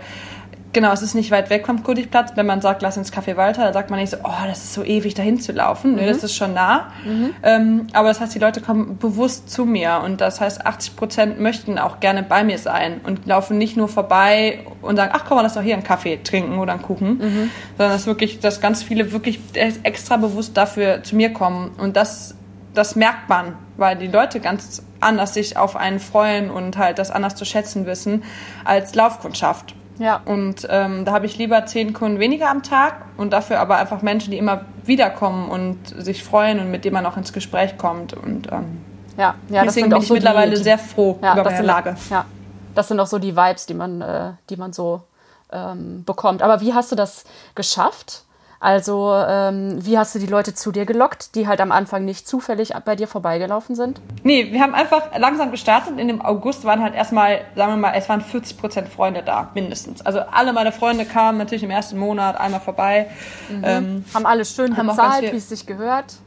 Genau, 0.73 0.93
es 0.93 1.01
ist 1.01 1.15
nicht 1.15 1.31
weit 1.31 1.49
weg 1.49 1.65
vom 1.65 1.83
Kudigplatz. 1.83 2.31
Wenn 2.35 2.45
man 2.45 2.61
sagt, 2.61 2.81
lass 2.81 2.95
ins 2.95 3.11
Café 3.11 3.35
Walter, 3.35 3.63
dann 3.63 3.73
sagt 3.73 3.89
man 3.89 3.99
nicht 3.99 4.11
so, 4.11 4.17
oh, 4.23 4.45
das 4.47 4.59
ist 4.59 4.73
so 4.73 4.83
ewig 4.83 5.13
dahin 5.13 5.39
zu 5.39 5.51
laufen. 5.51 5.91
Mhm. 5.91 5.97
Nee, 5.97 6.05
das 6.05 6.23
ist 6.23 6.35
schon 6.35 6.53
nah. 6.53 6.91
Mhm. 7.05 7.33
Ähm, 7.43 7.87
aber 7.91 8.07
das 8.07 8.21
heißt, 8.21 8.33
die 8.33 8.39
Leute 8.39 8.61
kommen 8.61 8.97
bewusst 8.97 9.49
zu 9.49 9.65
mir. 9.65 10.01
Und 10.03 10.21
das 10.21 10.39
heißt, 10.39 10.65
80 10.65 10.95
Prozent 10.95 11.39
möchten 11.39 11.77
auch 11.77 11.99
gerne 11.99 12.23
bei 12.23 12.43
mir 12.43 12.57
sein 12.57 13.01
und 13.03 13.25
laufen 13.25 13.57
nicht 13.57 13.75
nur 13.75 13.89
vorbei 13.89 14.59
und 14.81 14.95
sagen, 14.95 15.11
ach 15.13 15.25
komm 15.27 15.37
mal, 15.37 15.41
lass 15.41 15.55
doch 15.55 15.61
hier 15.61 15.73
einen 15.73 15.83
Kaffee 15.83 16.19
trinken 16.23 16.57
oder 16.57 16.73
einen 16.73 16.81
Kuchen. 16.81 17.17
Mhm. 17.17 17.51
Sondern 17.77 17.93
dass 17.93 18.05
wirklich, 18.05 18.39
dass 18.39 18.61
ganz 18.61 18.81
viele 18.81 19.11
wirklich 19.11 19.41
extra 19.53 20.15
bewusst 20.15 20.55
dafür 20.55 21.03
zu 21.03 21.17
mir 21.17 21.33
kommen. 21.33 21.71
Und 21.77 21.97
das, 21.97 22.35
das 22.73 22.95
merkt 22.95 23.27
man, 23.27 23.55
weil 23.75 23.97
die 23.97 24.07
Leute 24.07 24.39
ganz 24.39 24.83
anders 25.01 25.33
sich 25.33 25.57
auf 25.57 25.75
einen 25.75 25.99
freuen 25.99 26.49
und 26.49 26.77
halt 26.77 26.97
das 26.97 27.11
anders 27.11 27.35
zu 27.35 27.43
schätzen 27.43 27.85
wissen 27.85 28.23
als 28.63 28.95
Laufkundschaft. 28.95 29.75
Ja. 30.01 30.19
Und 30.25 30.67
ähm, 30.69 31.05
da 31.05 31.13
habe 31.13 31.27
ich 31.27 31.37
lieber 31.37 31.63
zehn 31.67 31.93
Kunden 31.93 32.19
weniger 32.19 32.49
am 32.49 32.63
Tag 32.63 33.05
und 33.17 33.31
dafür 33.31 33.59
aber 33.59 33.77
einfach 33.77 34.01
Menschen, 34.01 34.31
die 34.31 34.37
immer 34.39 34.65
wiederkommen 34.83 35.47
und 35.47 35.77
sich 36.03 36.23
freuen 36.23 36.59
und 36.59 36.71
mit 36.71 36.85
denen 36.85 36.95
man 36.95 37.05
auch 37.05 37.17
ins 37.17 37.33
Gespräch 37.33 37.77
kommt. 37.77 38.13
Und 38.13 38.51
ähm, 38.51 38.81
ja, 39.15 39.35
ja, 39.49 39.63
deswegen 39.63 39.89
bin 39.89 39.99
ich 39.99 40.07
so 40.07 40.15
mittlerweile 40.15 40.55
die, 40.55 40.63
sehr 40.63 40.79
froh 40.79 41.19
ja, 41.21 41.33
über 41.33 41.43
meine 41.43 41.57
sind, 41.57 41.65
Lage. 41.67 41.95
Ja, 42.09 42.25
das 42.73 42.87
sind 42.87 42.99
auch 42.99 43.05
so 43.05 43.19
die 43.19 43.35
Vibes, 43.35 43.67
die 43.67 43.75
man, 43.75 44.01
äh, 44.01 44.31
die 44.49 44.55
man 44.55 44.73
so 44.73 45.03
ähm, 45.51 46.03
bekommt. 46.03 46.41
Aber 46.41 46.61
wie 46.61 46.73
hast 46.73 46.91
du 46.91 46.95
das 46.95 47.23
geschafft? 47.53 48.23
Also, 48.63 49.11
ähm, 49.27 49.83
wie 49.83 49.97
hast 49.97 50.13
du 50.13 50.19
die 50.19 50.27
Leute 50.27 50.53
zu 50.53 50.71
dir 50.71 50.85
gelockt, 50.85 51.33
die 51.33 51.47
halt 51.47 51.59
am 51.61 51.71
Anfang 51.71 52.05
nicht 52.05 52.27
zufällig 52.27 52.73
bei 52.85 52.95
dir 52.95 53.07
vorbeigelaufen 53.07 53.75
sind? 53.75 53.99
Nee, 54.21 54.51
wir 54.51 54.61
haben 54.61 54.75
einfach 54.75 55.17
langsam 55.17 55.49
gestartet. 55.49 55.97
In 55.97 56.07
dem 56.07 56.21
August 56.21 56.63
waren 56.63 56.83
halt 56.83 56.93
erstmal, 56.93 57.41
sagen 57.55 57.73
wir 57.73 57.77
mal, 57.77 57.93
es 57.95 58.07
waren 58.07 58.21
40 58.21 58.59
Prozent 58.59 58.87
Freunde 58.87 59.23
da, 59.23 59.49
mindestens. 59.55 60.05
Also 60.05 60.19
alle 60.19 60.53
meine 60.53 60.71
Freunde 60.71 61.05
kamen 61.05 61.39
natürlich 61.39 61.63
im 61.63 61.71
ersten 61.71 61.97
Monat 61.97 62.39
einmal 62.39 62.59
vorbei. 62.61 63.07
Mhm. 63.49 63.63
Ähm, 63.65 64.05
haben 64.13 64.27
alle 64.27 64.45
schön 64.45 64.77
haben 64.77 64.87
bezahlt, 64.87 65.33
wie 65.33 65.37
es 65.37 65.49
sich 65.49 65.65
gehört. 65.65 66.17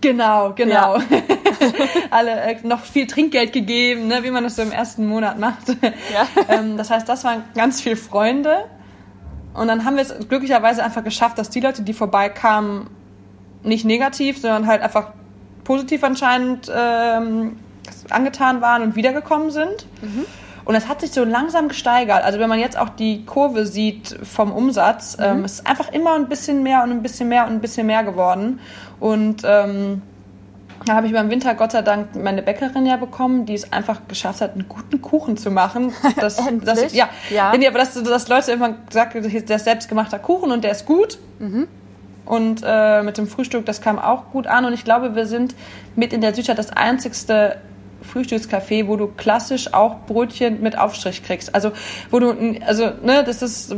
Genau, 0.00 0.52
genau. 0.54 0.98
Ja. 0.98 1.02
Alle 2.10 2.40
äh, 2.40 2.56
noch 2.62 2.82
viel 2.84 3.08
Trinkgeld 3.08 3.52
gegeben, 3.52 4.06
ne, 4.06 4.22
wie 4.22 4.30
man 4.30 4.44
das 4.44 4.54
so 4.54 4.62
im 4.62 4.70
ersten 4.70 5.06
Monat 5.06 5.40
macht. 5.40 5.70
Ja. 6.12 6.26
ähm, 6.48 6.76
das 6.76 6.90
heißt, 6.90 7.08
das 7.08 7.24
waren 7.24 7.42
ganz 7.56 7.80
viele 7.80 7.96
Freunde. 7.96 8.64
Und 9.58 9.68
dann 9.68 9.84
haben 9.84 9.96
wir 9.96 10.02
es 10.02 10.14
glücklicherweise 10.28 10.82
einfach 10.82 11.04
geschafft, 11.04 11.38
dass 11.38 11.50
die 11.50 11.60
Leute, 11.60 11.82
die 11.82 11.92
vorbeikamen, 11.92 12.88
nicht 13.62 13.84
negativ, 13.84 14.40
sondern 14.40 14.66
halt 14.66 14.82
einfach 14.82 15.08
positiv 15.64 16.04
anscheinend 16.04 16.70
ähm, 16.74 17.56
angetan 18.10 18.60
waren 18.60 18.82
und 18.82 18.96
wiedergekommen 18.96 19.50
sind. 19.50 19.86
Mhm. 20.00 20.24
Und 20.64 20.74
es 20.74 20.86
hat 20.86 21.00
sich 21.00 21.12
so 21.12 21.24
langsam 21.24 21.68
gesteigert. 21.68 22.22
Also 22.24 22.38
wenn 22.38 22.48
man 22.48 22.58
jetzt 22.58 22.78
auch 22.78 22.90
die 22.90 23.24
Kurve 23.24 23.66
sieht 23.66 24.18
vom 24.22 24.52
Umsatz, 24.52 25.16
mhm. 25.16 25.24
ähm, 25.24 25.44
es 25.44 25.54
ist 25.54 25.66
einfach 25.66 25.90
immer 25.92 26.14
ein 26.14 26.28
bisschen 26.28 26.62
mehr 26.62 26.82
und 26.82 26.90
ein 26.90 27.02
bisschen 27.02 27.28
mehr 27.28 27.46
und 27.46 27.52
ein 27.52 27.60
bisschen 27.60 27.86
mehr 27.86 28.04
geworden. 28.04 28.60
Und 29.00 29.42
ähm, 29.44 30.02
da 30.84 30.94
habe 30.94 31.06
ich 31.06 31.12
beim 31.12 31.30
Winter 31.30 31.54
Gott 31.54 31.72
sei 31.72 31.82
Dank 31.82 32.14
meine 32.14 32.42
Bäckerin 32.42 32.86
ja 32.86 32.96
bekommen, 32.96 33.46
die 33.46 33.54
es 33.54 33.72
einfach 33.72 34.02
geschafft 34.08 34.40
hat, 34.40 34.52
einen 34.52 34.68
guten 34.68 35.00
Kuchen 35.02 35.36
zu 35.36 35.50
machen. 35.50 35.92
Das, 36.16 36.40
das, 36.62 36.92
ja, 36.94 37.08
ja. 37.30 37.56
Nee, 37.56 37.68
aber 37.68 37.78
dass, 37.78 37.94
dass 38.02 38.28
Leute 38.28 38.52
immer 38.52 38.74
sagen, 38.90 39.22
der 39.22 39.56
ist 39.56 39.64
selbstgemachter 39.64 40.18
Kuchen 40.18 40.50
und 40.50 40.64
der 40.64 40.72
ist 40.72 40.84
gut. 40.84 41.18
Mhm. 41.38 41.68
Und 42.24 42.62
äh, 42.64 43.02
mit 43.02 43.18
dem 43.18 43.26
Frühstück, 43.26 43.64
das 43.66 43.80
kam 43.80 43.98
auch 43.98 44.30
gut 44.30 44.46
an. 44.46 44.64
Und 44.64 44.72
ich 44.72 44.84
glaube, 44.84 45.14
wir 45.14 45.26
sind 45.26 45.54
mit 45.96 46.12
in 46.12 46.20
der 46.20 46.34
Südstadt 46.34 46.58
das 46.58 46.70
einzigste 46.70 47.58
Frühstückscafé, 48.02 48.86
wo 48.88 48.96
du 48.96 49.06
klassisch 49.06 49.72
auch 49.72 50.00
Brötchen 50.06 50.60
mit 50.60 50.76
Aufstrich 50.76 51.22
kriegst. 51.22 51.54
Also, 51.54 51.72
wo 52.10 52.18
du, 52.18 52.34
also, 52.66 52.90
ne, 53.02 53.22
das 53.24 53.42
ist 53.42 53.74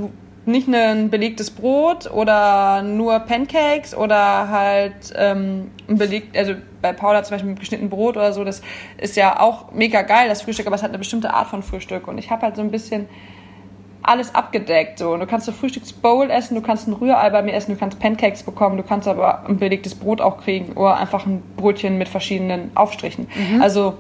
nicht 0.47 0.69
ein 0.69 1.11
belegtes 1.11 1.51
Brot 1.51 2.11
oder 2.11 2.83
nur 2.83 3.21
Pancakes 3.21 3.95
oder 3.95 4.49
halt 4.49 5.13
ähm, 5.15 5.71
ein 5.89 5.97
beleg, 5.97 6.31
also 6.35 6.55
bei 6.81 6.93
Paula 6.93 7.23
zum 7.23 7.35
Beispiel 7.35 7.51
mit 7.51 7.61
geschnittenem 7.61 7.91
Brot 7.91 8.17
oder 8.17 8.33
so, 8.33 8.45
das 8.45 8.63
ist 8.97 9.17
ja 9.17 9.41
auch 9.41 9.73
mega 9.73 10.03
geil, 10.03 10.29
das 10.29 10.43
Frühstück, 10.43 10.67
aber 10.67 10.77
es 10.77 10.83
hat 10.83 10.91
eine 10.91 10.99
bestimmte 10.99 11.33
Art 11.33 11.49
von 11.49 11.63
Frühstück 11.63 12.09
und 12.09 12.19
ich 12.19 12.31
habe 12.31 12.43
halt 12.43 12.57
so 12.57 12.63
ein 12.63 12.71
bisschen 12.71 13.09
alles 14.03 14.35
abgedeckt. 14.35 14.99
So. 14.99 15.13
Und 15.13 15.21
du 15.21 15.27
kannst 15.27 15.49
ein 15.49 15.55
Frühstücksbowl 15.55 16.31
essen, 16.31 16.55
du 16.55 16.63
kannst 16.63 16.89
ein 16.89 16.95
Rührei 16.95 17.31
bei 17.31 17.43
mir 17.43 17.53
essen, 17.53 17.73
du 17.73 17.79
kannst 17.79 17.99
Pancakes 18.01 18.43
bekommen, 18.43 18.77
du 18.77 18.83
kannst 18.83 19.09
aber 19.09 19.47
ein 19.47 19.59
belegtes 19.59 19.95
Brot 19.95 20.21
auch 20.21 20.39
kriegen 20.39 20.73
oder 20.73 20.97
einfach 20.97 21.27
ein 21.27 21.43
Brötchen 21.57 21.99
mit 21.99 22.09
verschiedenen 22.09 22.71
Aufstrichen. 22.75 23.29
Mhm. 23.35 23.61
Also 23.61 23.95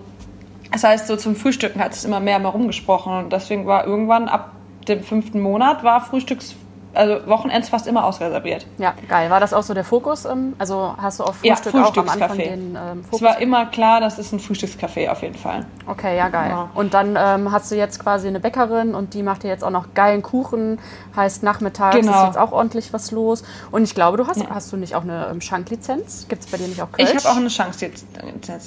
das 0.73 0.85
heißt, 0.85 1.07
so 1.07 1.17
zum 1.17 1.35
Frühstücken 1.35 1.83
hat 1.83 1.93
es 1.93 2.05
immer 2.05 2.21
mehr 2.21 2.39
mal 2.39 2.51
rumgesprochen 2.51 3.13
und 3.13 3.33
deswegen 3.33 3.67
war 3.67 3.87
irgendwann 3.87 4.29
ab 4.29 4.53
dem 4.89 5.03
fünften 5.03 5.41
Monat 5.41 5.85
war 5.85 6.01
Frühstücks 6.01 6.55
also 6.95 7.27
Wochenends 7.27 7.69
fast 7.69 7.87
immer 7.87 8.05
ausreserviert. 8.05 8.67
Ja, 8.79 8.95
geil. 9.09 9.31
War 9.31 9.41
das 9.41 9.53
auch 9.53 9.63
so 9.63 9.75
der 9.75 9.85
Fokus? 9.85 10.25
ähm, 10.25 10.55
Also 10.59 10.95
hast 11.01 11.21
du 11.21 11.25
auf 11.25 11.45
Ja, 11.45 11.55
Frühstück 11.57 11.75
auch 11.77 11.97
am 11.97 12.09
Anfang 12.09 12.37
den 12.37 12.77
ähm, 12.77 13.01
Es 13.03 13.07
Fokus? 13.07 13.23
war 13.23 13.39
immer 13.41 13.67
klar, 13.67 14.01
das 14.01 14.19
ist 14.19 14.33
ein 14.33 14.41
Frühstückscafé 14.41 15.09
auf 15.11 15.23
jeden 15.23 15.37
Fall. 15.37 15.67
Okay, 15.87 16.17
ja, 16.17 16.29
geil. 16.29 16.51
Ja. 16.51 16.71
Und 16.75 16.95
dann 16.95 17.17
ähm, 17.19 17.53
hast 17.53 17.71
du 17.71 17.77
jetzt 17.77 18.01
quasi 18.01 18.29
eine 18.29 18.41
Bäckerin 18.41 18.95
und 18.95 19.15
die 19.15 19.23
macht 19.23 19.43
dir 19.43 19.49
jetzt 19.49 19.63
auch 19.65 19.71
noch 19.71 19.95
geilen 19.95 20.23
Kuchen. 20.23 20.79
Heißt, 21.17 21.43
nachmittags 21.43 21.97
Genau. 21.97 22.21
ist 22.21 22.27
jetzt 22.27 22.39
auch 22.39 22.53
ordentlich 22.53 22.93
was 22.93 23.11
los. 23.11 23.45
Und 23.71 23.83
ich 23.85 23.95
glaube, 23.95 24.17
du 24.17 24.27
hast, 24.27 24.49
hast 24.51 24.73
du 24.73 24.77
nicht 24.77 24.95
auch 24.95 25.03
eine 25.03 25.29
ähm, 25.31 25.41
Schanklizenz? 25.41 26.27
Gibt 26.29 26.45
es 26.45 26.51
bei 26.51 26.57
dir 26.57 26.67
nicht 26.69 26.81
auch 26.83 26.91
Kölsch? 26.93 27.11
Ich 27.11 27.17
habe 27.17 27.29
auch 27.29 27.37
eine 27.37 27.49
jetzt. 27.81 28.07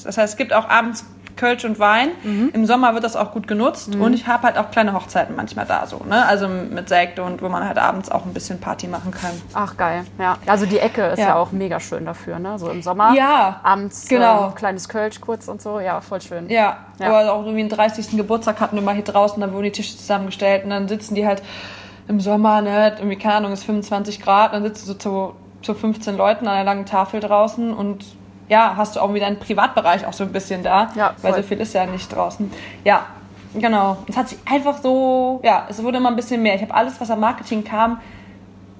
Das 0.06 0.18
heißt, 0.18 0.34
es 0.34 0.38
gibt 0.38 0.54
auch 0.54 0.70
abends 0.70 1.06
Kölsch 1.36 1.66
und 1.66 1.80
Wein. 1.80 2.10
Mhm. 2.24 2.52
Im 2.54 2.66
Sommer 2.66 2.94
wird 2.94 3.04
das 3.04 3.16
auch 3.16 3.32
gut 3.32 3.48
genutzt. 3.48 3.96
Und 3.96 4.14
ich 4.14 4.28
habe 4.28 4.44
halt 4.44 4.58
auch 4.58 4.72
kleine 4.72 4.94
Hochzeiten 4.94 5.36
manchmal 5.36 5.66
da 5.66 5.86
so. 5.88 6.02
Ne? 6.08 6.26
Also 6.26 6.48
mit 6.48 6.90
Sekt 6.90 7.20
und 7.20 7.42
wo 7.42 7.50
man 7.50 7.68
halt 7.68 7.78
abends 7.78 8.10
auch 8.12 8.26
ein 8.26 8.34
bisschen 8.34 8.60
Party 8.60 8.88
machen 8.88 9.12
kann. 9.12 9.32
Ach, 9.54 9.76
geil. 9.78 10.06
Ja. 10.20 10.38
Also 10.46 10.66
die 10.66 10.80
Ecke 10.80 11.02
ist 11.08 11.20
ja. 11.20 11.28
Ja. 11.30 11.36
auch 11.36 11.52
mega 11.52 11.80
schön 11.80 12.06
dafür, 12.06 12.40
ne? 12.40 12.58
So 12.60 12.70
im 12.70 12.82
Sommer. 12.82 13.14
Ja, 13.16 13.60
Abends 13.64 14.08
genau. 14.08 14.48
ähm, 14.48 14.56
kleines 14.56 14.90
Kölsch 14.90 15.20
kurz 15.22 15.48
und 15.48 15.62
so. 15.62 15.80
Ja, 15.80 16.02
voll 16.02 16.22
schön. 16.22 16.50
Ja, 16.50 16.78
Ja. 17.00 17.10
oder 17.10 17.34
auch 17.34 17.42
irgendwie 17.42 17.62
einen 17.62 17.70
30. 17.70 18.18
Geburtstag 18.18 18.60
hatten 18.60 18.76
wir 18.76 18.84
mal 18.84 18.96
hier 18.96 19.04
draußen, 19.04 19.40
dann 19.42 19.54
wurden 19.54 19.64
die 19.64 19.72
Tische 19.72 19.98
zusammengestellt 19.98 20.64
und 20.64 20.70
dann 20.70 20.88
sitzen 20.88 21.16
die 21.16 21.26
halt 21.26 21.42
im 22.08 22.20
Sommer, 22.20 22.62
ne, 22.62 22.94
irgendwie, 22.98 23.16
keine 23.18 23.36
Ahnung, 23.36 23.54
ist 23.54 23.64
25 23.64 24.22
Grad, 24.22 24.54
dann 24.54 24.64
sitzt 24.64 24.84
du 24.84 24.88
so 24.88 24.94
zu, 24.96 25.34
zu 25.62 25.74
15 25.74 26.18
Leuten 26.18 26.48
an 26.48 26.56
einer 26.56 26.66
langen 26.66 26.86
Tafel 26.86 27.20
draußen 27.22 27.74
und 27.74 28.04
ja, 28.50 28.74
hast 28.76 28.96
du 28.96 29.00
auch 29.00 29.14
wieder 29.14 29.26
einen 29.28 29.40
Privatbereich 29.40 30.06
auch 30.06 30.14
so 30.14 30.24
ein 30.24 30.32
bisschen 30.32 30.64
da, 30.64 30.90
Ja, 30.96 31.14
weil 31.22 31.36
so 31.36 31.44
viel 31.44 31.60
ist 31.60 31.74
ja 31.74 31.86
nicht 31.86 32.14
draußen. 32.14 32.52
Ja, 32.84 33.06
genau. 33.54 33.98
Es 34.08 34.18
hat 34.18 34.30
sich 34.30 34.40
einfach 34.46 34.82
so, 34.82 35.40
ja, 35.44 35.66
es 35.70 35.82
wurde 35.84 35.98
immer 35.98 36.10
ein 36.10 36.16
bisschen 36.16 36.42
mehr. 36.42 36.56
Ich 36.56 36.62
habe 36.62 36.74
alles, 36.74 37.00
was 37.00 37.10
am 37.10 37.20
Marketing 37.20 37.64
kam, 37.64 38.00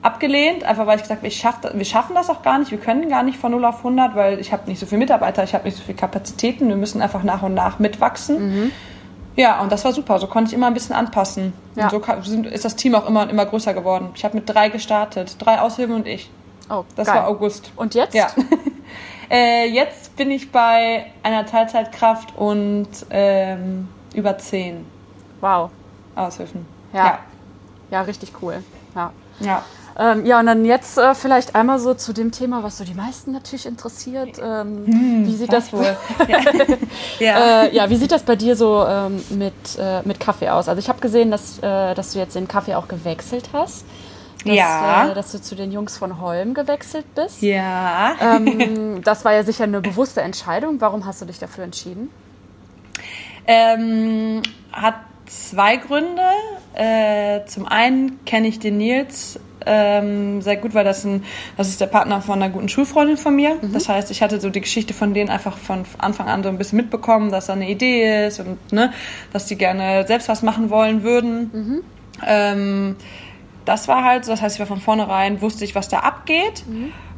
abgelehnt, 0.02 0.64
einfach 0.66 0.86
weil 0.86 0.98
ich 0.98 1.04
gesagt 1.04 1.20
habe, 1.22 1.28
ich 1.28 1.38
schaff, 1.38 1.56
wir 1.74 1.86
schaffen 1.86 2.14
das 2.14 2.30
auch 2.30 2.42
gar 2.42 2.60
nicht, 2.60 2.72
wir 2.72 2.78
können 2.78 3.10
gar 3.10 3.24
nicht 3.24 3.38
von 3.38 3.52
0 3.52 3.64
auf 3.66 3.78
100, 3.78 4.16
weil 4.16 4.40
ich 4.40 4.52
habe 4.52 4.70
nicht 4.70 4.80
so 4.80 4.86
viele 4.86 5.00
Mitarbeiter, 5.00 5.44
ich 5.44 5.54
habe 5.54 5.64
nicht 5.64 5.78
so 5.78 5.84
viele 5.84 5.98
Kapazitäten, 5.98 6.68
wir 6.68 6.76
müssen 6.76 7.02
einfach 7.02 7.24
nach 7.24 7.42
und 7.42 7.54
nach 7.54 7.80
mitwachsen. 7.80 8.72
Ja, 9.36 9.62
und 9.62 9.72
das 9.72 9.84
war 9.86 9.94
super, 9.94 10.20
so 10.20 10.28
konnte 10.28 10.50
ich 10.50 10.54
immer 10.56 10.68
ein 10.68 10.74
bisschen 10.74 10.96
anpassen. 10.96 11.54
Ja. 11.76 11.90
Und 11.90 12.26
so 12.26 12.42
ist 12.44 12.66
das 12.66 12.76
Team 12.76 12.94
auch 12.96 13.08
immer, 13.08 13.28
immer 13.30 13.46
größer 13.46 13.74
geworden. 13.74 14.10
Ich 14.16 14.24
habe 14.26 14.36
mit 14.36 14.48
drei 14.48 14.70
gestartet, 14.70 15.38
drei 15.40 15.60
Aushilfen 15.60 15.96
und 15.96 16.06
ich. 16.06 16.30
Oh, 16.70 16.84
Das 16.96 17.08
geil. 17.08 17.16
war 17.18 17.28
August. 17.28 17.72
Und 17.76 17.96
jetzt? 17.96 18.14
Ja. 18.14 18.28
äh, 19.30 19.68
jetzt 19.68 20.16
bin 20.16 20.32
ich 20.32 20.52
bei 20.52 21.06
einer 21.24 21.46
Teilzeitkraft 21.46 22.36
und 22.38 22.88
ähm, 23.10 23.88
über 24.14 24.38
zehn 24.38 24.86
Wow. 25.42 25.70
Aushilfen. 26.16 26.66
Ja. 26.94 27.20
Ja, 27.92 28.02
richtig 28.02 28.32
cool. 28.42 28.64
Ja. 28.96 29.12
Ja. 29.40 29.46
ja. 29.48 29.64
Ähm, 29.96 30.26
ja, 30.26 30.40
und 30.40 30.48
dann 30.48 30.66
jetzt 30.66 30.98
äh, 30.98 31.14
vielleicht 31.14 31.54
einmal 31.54 31.78
so 31.78 31.94
zu 31.94 32.14
dem 32.14 32.32
Thema, 32.32 32.64
was 32.64 32.80
so 32.80 32.84
die 32.84 32.96
meisten 32.96 33.32
natürlich 33.32 33.68
interessiert. 33.68 34.40
Ähm, 34.44 34.86
wie 35.28 35.36
sieht 35.36 35.54
das 35.54 35.72
Hm, 35.72 35.80
wohl? 35.80 35.96
ja. 36.28 36.40
ja. 37.20 37.64
Äh, 37.66 37.76
ja, 37.76 37.90
wie 37.90 37.96
sieht 37.98 38.12
das 38.12 38.24
bei 38.24 38.36
dir 38.36 38.56
so 38.56 38.84
ähm, 38.88 39.24
mit, 39.30 39.54
äh, 39.78 40.02
mit 40.04 40.20
Kaffee 40.20 40.50
aus? 40.50 40.68
Also 40.68 40.80
ich 40.80 40.90
habe 40.90 41.00
gesehen, 41.00 41.30
dass, 41.30 41.60
äh, 41.60 41.94
dass 41.94 42.14
du 42.14 42.20
jetzt 42.20 42.36
den 42.36 42.48
Kaffee 42.48 42.74
auch 42.76 42.88
gewechselt 42.88 43.50
hast. 43.54 43.86
Dass, 44.46 44.56
Ja. 44.56 45.12
Äh, 45.12 45.14
dass 45.14 45.32
du 45.32 45.42
zu 45.42 45.56
den 45.56 45.72
Jungs 45.72 45.98
von 45.98 46.20
Holm 46.20 46.54
gewechselt 46.54 47.06
bist. 47.16 47.42
ja. 47.42 48.16
Ähm, 48.22 49.02
das 49.04 49.26
war 49.26 49.34
ja 49.34 49.44
sicher 49.44 49.64
eine 49.66 49.82
bewusste 49.82 50.22
Entscheidung. 50.22 50.80
Warum 50.80 51.06
hast 51.06 51.22
du 51.22 51.26
dich 51.26 51.40
dafür 51.40 51.64
entschieden? 51.64 52.10
Ähm, 53.46 54.42
hat 54.72 54.96
zwei 55.26 55.78
Gründe. 55.78 56.22
Äh, 56.74 57.46
zum 57.46 57.68
einen 57.68 58.24
kenne 58.26 58.48
ich 58.48 58.60
den 58.60 58.78
Nils 58.78 59.40
ähm, 59.66 60.42
sehr 60.42 60.58
gut, 60.58 60.74
weil 60.74 60.84
das, 60.84 61.04
ein, 61.06 61.24
das 61.58 61.70
ist 61.70 61.80
der 61.82 61.88
Partner 61.88 62.22
von 62.22 62.42
einer 62.42 62.52
guten 62.52 62.70
Schulfreundin 62.70 63.18
von 63.18 63.36
mir. 63.36 63.58
Das 63.62 63.90
heißt, 63.90 64.12
ich 64.12 64.22
hatte 64.22 64.40
so 64.40 64.50
die 64.50 64.62
Geschichte 64.62 64.94
von 64.94 65.14
denen 65.14 65.30
einfach 65.30 65.58
von 65.58 65.86
Anfang 65.98 66.28
an 66.28 66.44
so 66.44 66.50
ein 66.50 66.58
bisschen 66.58 66.78
mitbekommen, 66.78 67.32
dass 67.32 67.48
da 67.48 67.54
eine 67.54 67.70
Idee 67.70 68.28
ist 68.28 68.40
und 68.40 68.72
ne, 68.72 68.92
dass 69.32 69.46
die 69.46 69.56
gerne 69.56 70.06
selbst 70.08 70.28
was 70.30 70.42
machen 70.42 70.70
wollen 70.70 71.04
würden. 71.04 71.84
Ähm, 72.26 72.96
das 73.66 73.88
war 73.88 74.04
halt 74.04 74.26
so, 74.26 74.32
das 74.32 74.42
heißt, 74.42 74.56
ich 74.56 74.60
war 74.60 74.68
von 74.68 74.82
vornherein, 74.82 75.42
wusste 75.42 75.64
ich, 75.64 75.76
was 75.76 75.88
da 75.90 76.00
abgeht. 76.00 76.64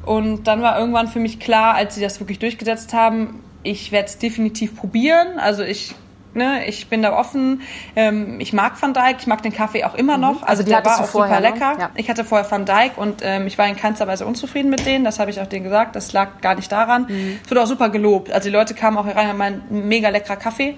Und 0.06 0.46
dann 0.46 0.62
war 0.62 0.78
irgendwann 0.80 1.08
für 1.08 1.20
mich 1.20 1.40
klar, 1.40 1.74
als 1.76 1.96
sie 1.96 2.02
das 2.02 2.20
wirklich 2.20 2.40
durchgesetzt 2.40 2.94
haben, 2.94 3.42
ich 3.64 3.92
werde 3.92 4.08
es 4.08 4.18
definitiv 4.20 4.76
probieren. 4.76 5.40
Also 5.40 5.64
ich, 5.64 5.96
ne, 6.36 6.68
ich 6.68 6.88
bin 6.88 7.02
da 7.02 7.18
offen. 7.18 7.62
Ähm, 7.96 8.40
ich 8.40 8.54
mag 8.54 8.80
Van 8.80 8.94
Dijk, 8.94 9.18
ich 9.20 9.28
mag 9.28 9.42
den 9.42 9.52
Kaffee 9.52 9.84
auch 9.84 9.96
immer 9.96 10.18
noch. 10.18 10.44
Also 10.44 10.62
die 10.62 10.70
der 10.70 10.86
war 10.86 11.02
auch 11.02 11.06
vorher, 11.06 11.38
super 11.38 11.50
ne? 11.50 11.54
lecker. 11.54 11.80
Ja. 11.80 11.90
Ich 11.96 12.10
hatte 12.10 12.24
vorher 12.24 12.50
Van 12.50 12.66
Dijk 12.66 12.98
und 12.98 13.22
ähm, 13.24 13.48
ich 13.48 13.58
war 13.58 13.68
in 13.68 13.76
keinster 13.76 14.08
Weise 14.08 14.28
unzufrieden 14.28 14.70
mit 14.70 14.86
denen. 14.86 15.04
Das 15.04 15.20
habe 15.20 15.32
ich 15.32 15.42
auch 15.42 15.48
denen 15.48 15.64
gesagt. 15.64 15.96
Das 15.96 16.14
lag 16.14 16.42
gar 16.42 16.54
nicht 16.54 16.72
daran. 16.72 17.08
Mhm. 17.10 17.40
Es 17.44 17.50
wurde 17.50 17.64
auch 17.64 17.68
super 17.68 17.90
gelobt. 17.90 18.32
Also 18.32 18.50
die 18.50 18.56
Leute 18.56 18.76
kamen 18.76 18.98
auch 18.98 19.06
hier 19.06 19.16
rein 19.16 19.32
und 19.32 19.38
meinten, 19.38 19.88
mega 19.88 20.10
leckerer 20.10 20.38
Kaffee. 20.38 20.76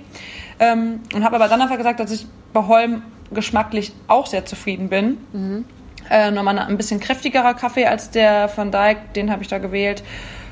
Ähm, 0.59 1.01
und 1.13 1.23
habe 1.23 1.35
aber 1.35 1.47
dann 1.47 1.61
einfach 1.61 1.77
gesagt, 1.77 1.99
dass 1.99 2.11
ich 2.11 2.25
bei 2.53 2.65
Holm 2.65 3.03
geschmacklich 3.31 3.93
auch 4.07 4.25
sehr 4.25 4.45
zufrieden 4.45 4.89
bin. 4.89 5.17
Mhm. 5.33 5.65
Äh, 6.09 6.31
nochmal 6.31 6.57
ein 6.57 6.77
bisschen 6.77 6.99
kräftigerer 6.99 7.53
Kaffee 7.53 7.85
als 7.85 8.11
der 8.11 8.49
Van 8.55 8.71
Dijk, 8.71 9.13
den 9.13 9.31
habe 9.31 9.43
ich 9.43 9.49
da 9.49 9.57
gewählt. 9.57 10.03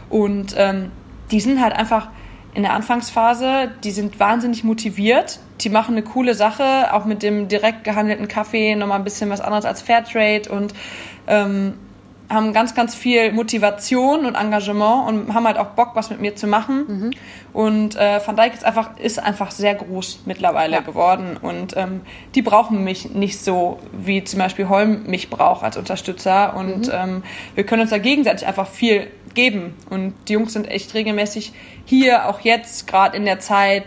Und 0.09 0.53
ähm, 0.57 0.91
die 1.31 1.39
sind 1.39 1.61
halt 1.61 1.73
einfach 1.73 2.09
in 2.53 2.63
der 2.63 2.73
Anfangsphase, 2.73 3.71
die 3.83 3.91
sind 3.91 4.19
wahnsinnig 4.19 4.63
motiviert. 4.63 5.39
Die 5.61 5.69
machen 5.69 5.93
eine 5.93 6.03
coole 6.03 6.35
Sache, 6.35 6.93
auch 6.93 7.05
mit 7.05 7.23
dem 7.23 7.47
direkt 7.47 7.83
gehandelten 7.83 8.27
Kaffee, 8.27 8.75
nochmal 8.75 8.99
ein 8.99 9.03
bisschen 9.03 9.29
was 9.29 9.41
anderes 9.41 9.65
als 9.65 9.81
Fairtrade 9.81 10.49
und 10.49 10.73
ähm, 11.27 11.73
haben 12.29 12.53
ganz, 12.53 12.73
ganz 12.73 12.95
viel 12.95 13.31
Motivation 13.31 14.25
und 14.25 14.35
Engagement 14.35 15.07
und 15.07 15.33
haben 15.33 15.45
halt 15.45 15.57
auch 15.57 15.67
Bock, 15.67 15.91
was 15.93 16.09
mit 16.09 16.21
mir 16.21 16.35
zu 16.35 16.47
machen. 16.47 16.85
Und 17.53 17.95
äh, 17.95 18.19
Van 18.25 18.35
Dijk 18.35 18.53
ist 18.53 18.65
einfach, 18.65 18.97
ist 18.97 19.19
einfach 19.19 19.51
sehr 19.51 19.75
groß 19.75 20.21
mittlerweile 20.25 20.81
geworden. 20.81 21.38
Und 21.39 21.77
ähm, 21.77 22.01
die 22.33 22.41
brauchen 22.41 22.83
mich 22.83 23.11
nicht 23.11 23.39
so, 23.39 23.79
wie 23.91 24.23
zum 24.23 24.39
Beispiel 24.39 24.69
Holm 24.69 25.03
mich 25.05 25.29
braucht 25.29 25.63
als 25.63 25.77
Unterstützer. 25.77 26.55
Und 26.55 26.89
ähm, 26.93 27.23
wir 27.53 27.65
können 27.65 27.83
uns 27.83 27.91
da 27.91 27.97
gegenseitig 27.97 28.47
einfach 28.47 28.67
viel 28.67 29.07
geben. 29.35 29.75
Und 29.89 30.13
die 30.27 30.33
Jungs 30.33 30.53
sind 30.53 30.67
echt 30.67 30.93
regelmäßig 30.93 31.53
hier, 31.85 32.27
auch 32.27 32.39
jetzt, 32.39 32.88
gerade 32.88 33.15
in 33.15 33.25
der 33.25 33.39
Zeit. 33.39 33.85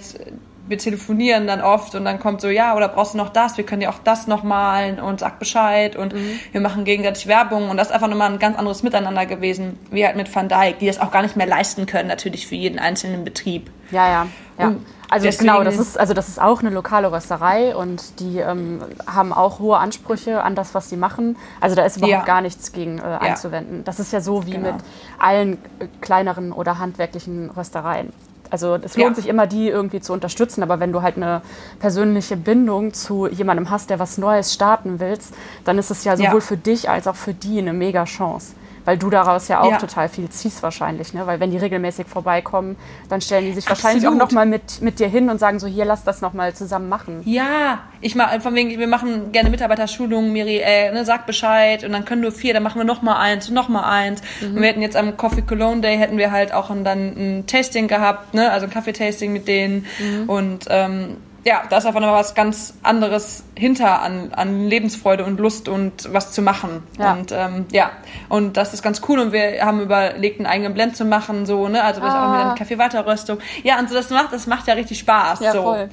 Wir 0.68 0.78
telefonieren 0.78 1.46
dann 1.46 1.60
oft 1.62 1.94
und 1.94 2.04
dann 2.04 2.20
kommt 2.20 2.40
so, 2.40 2.48
ja, 2.48 2.76
oder 2.76 2.88
brauchst 2.88 3.14
du 3.14 3.18
noch 3.18 3.30
das? 3.30 3.56
Wir 3.56 3.64
können 3.64 3.80
dir 3.80 3.90
auch 3.90 3.98
das 4.04 4.26
noch 4.26 4.42
malen 4.42 5.00
und 5.00 5.20
sag 5.20 5.38
Bescheid 5.38 5.96
und 5.96 6.14
wir 6.52 6.60
machen 6.60 6.84
gegenseitig 6.84 7.26
Werbung 7.26 7.70
und 7.70 7.76
das 7.78 7.88
ist 7.88 7.94
einfach 7.94 8.08
nochmal 8.08 8.30
ein 8.30 8.38
ganz 8.38 8.58
anderes 8.58 8.82
Miteinander 8.82 9.24
gewesen, 9.26 9.78
wie 9.90 10.04
halt 10.04 10.16
mit 10.16 10.34
Van 10.34 10.48
Dijk, 10.48 10.78
die 10.78 10.86
das 10.86 11.00
auch 11.00 11.10
gar 11.10 11.22
nicht 11.22 11.36
mehr 11.36 11.46
leisten 11.46 11.86
können, 11.86 12.08
natürlich 12.08 12.46
für 12.46 12.54
jeden 12.54 12.78
einzelnen 12.78 13.24
Betrieb. 13.24 13.70
Ja, 13.90 14.06
ja, 14.08 14.26
ja. 14.58 14.66
Und 14.68 14.84
Also 15.08 15.24
deswegen- 15.24 15.46
genau, 15.50 15.64
das 15.64 15.78
ist, 15.78 15.98
also 15.98 16.12
das 16.12 16.28
ist 16.28 16.38
auch 16.38 16.60
eine 16.60 16.68
lokale 16.68 17.10
Rösterei 17.10 17.74
und 17.74 18.20
die 18.20 18.38
ähm, 18.40 18.82
haben 19.06 19.32
auch 19.32 19.58
hohe 19.60 19.78
Ansprüche 19.78 20.42
an 20.42 20.54
das, 20.54 20.74
was 20.74 20.90
sie 20.90 20.98
machen. 20.98 21.36
Also 21.62 21.74
da 21.76 21.84
ist 21.86 21.96
überhaupt 21.96 22.12
Ja. 22.12 22.24
gar 22.24 22.42
nichts 22.42 22.72
gegen 22.72 22.98
äh, 22.98 23.02
einzuwenden. 23.02 23.84
Das 23.84 23.98
ist 24.00 24.12
ja 24.12 24.20
so 24.20 24.44
wie 24.44 24.50
Genau. 24.50 24.72
mit 24.72 24.82
allen 25.18 25.54
äh, 25.78 25.86
kleineren 26.02 26.52
oder 26.52 26.78
handwerklichen 26.78 27.48
Röstereien. 27.56 28.12
Also 28.50 28.76
es 28.76 28.96
lohnt 28.96 29.10
Ja. 29.10 29.14
sich 29.22 29.28
immer, 29.28 29.46
die 29.46 29.68
irgendwie 29.68 30.00
zu 30.00 30.12
unterstützen, 30.12 30.62
aber 30.62 30.80
wenn 30.80 30.92
du 30.92 31.02
halt 31.02 31.16
eine 31.16 31.42
persönliche 31.80 32.36
Bindung 32.36 32.92
zu 32.94 33.26
jemandem 33.28 33.70
hast, 33.70 33.90
der 33.90 33.98
was 33.98 34.18
Neues 34.18 34.52
starten 34.54 35.00
willst, 35.00 35.34
dann 35.64 35.78
ist 35.78 35.90
es 35.90 36.04
ja 36.04 36.16
sowohl 36.16 36.34
Ja. 36.34 36.40
für 36.40 36.56
dich 36.56 36.88
als 36.88 37.06
auch 37.06 37.16
für 37.16 37.34
die 37.34 37.58
eine 37.58 37.72
mega 37.72 38.04
Chance. 38.04 38.54
Weil 38.88 38.96
du 38.96 39.10
daraus 39.10 39.48
ja 39.48 39.60
auch 39.60 39.70
Ja. 39.72 39.76
total 39.76 40.08
viel 40.08 40.30
ziehst 40.30 40.62
wahrscheinlich, 40.62 41.12
ne? 41.12 41.26
Weil 41.26 41.40
wenn 41.40 41.50
die 41.50 41.58
regelmäßig 41.58 42.06
vorbeikommen, 42.06 42.76
dann 43.10 43.20
stellen 43.20 43.44
die 43.44 43.52
sich 43.52 43.68
wahrscheinlich 43.68 44.06
Absolut. 44.06 44.22
auch 44.22 44.28
noch 44.28 44.32
mal 44.32 44.46
mit, 44.46 44.80
mit 44.80 44.98
dir 44.98 45.08
hin 45.08 45.28
und 45.28 45.38
sagen 45.38 45.58
so, 45.58 45.66
hier, 45.66 45.84
lass 45.84 46.04
das 46.04 46.22
noch 46.22 46.32
mal 46.32 46.54
zusammen 46.54 46.88
machen. 46.88 47.20
Ja, 47.26 47.80
ich 48.00 48.14
mach, 48.14 48.40
von 48.40 48.54
wegen, 48.54 48.70
wir 48.78 48.86
machen 48.86 49.30
gerne 49.30 49.50
Mitarbeiterschulungen, 49.50 50.32
Miri, 50.32 50.60
äh, 50.64 50.90
ne, 50.90 51.04
sag 51.04 51.26
Bescheid 51.26 51.84
und 51.84 51.92
dann 51.92 52.06
können 52.06 52.22
nur 52.22 52.32
vier, 52.32 52.54
dann 52.54 52.62
machen 52.62 52.78
wir 52.80 52.86
noch 52.86 53.02
mal 53.02 53.18
eins 53.18 53.50
und 53.50 53.54
noch 53.54 53.68
mal 53.68 53.82
eins. 53.82 54.22
Und 54.40 54.56
wir 54.56 54.68
hätten 54.68 54.80
jetzt 54.80 54.96
am 54.96 55.18
Coffee 55.18 55.42
Cologne 55.42 55.82
Day 55.82 55.98
hätten 55.98 56.16
wir 56.16 56.30
halt 56.32 56.54
auch 56.54 56.68
dann 56.82 56.88
ein 57.14 57.44
Tasting 57.46 57.88
gehabt, 57.88 58.32
ne, 58.32 58.50
also 58.50 58.64
ein 58.64 58.72
Kaffeetasting 58.72 59.34
mit 59.34 59.48
denen 59.48 59.84
und 60.28 60.64
ähm, 60.70 61.18
ja, 61.48 61.62
da 61.70 61.78
ist 61.78 61.86
einfach 61.86 62.02
noch 62.02 62.12
was 62.12 62.34
ganz 62.34 62.74
anderes 62.82 63.42
hinter 63.56 64.02
an, 64.02 64.34
an 64.34 64.66
Lebensfreude 64.66 65.24
und 65.24 65.40
Lust 65.40 65.66
und 65.66 66.12
was 66.12 66.32
zu 66.32 66.42
machen. 66.42 66.82
Ja. 66.98 67.14
Und 67.14 67.32
ähm, 67.32 67.64
ja, 67.72 67.90
und 68.28 68.58
das 68.58 68.74
ist 68.74 68.82
ganz 68.82 69.00
cool 69.08 69.18
und 69.18 69.32
wir 69.32 69.64
haben 69.64 69.80
überlegt, 69.80 70.40
einen 70.40 70.46
eigenen 70.46 70.74
Blend 70.74 70.94
zu 70.94 71.06
machen, 71.06 71.46
so, 71.46 71.66
ne, 71.68 71.82
also 71.82 72.02
vielleicht 72.02 72.16
auch 72.16 72.28
mit 72.30 72.38
Ah. 72.38 72.42
einer 72.42 72.54
Kaffee-Weiterröstung. 72.54 73.38
Ja, 73.62 73.78
und 73.78 73.88
so 73.88 73.94
das 73.94 74.10
macht, 74.10 74.34
das 74.34 74.46
macht 74.46 74.66
ja 74.68 74.74
richtig 74.74 74.98
Spaß. 74.98 75.40
Ja, 75.40 75.52
so. 75.52 75.62
voll. 75.62 75.88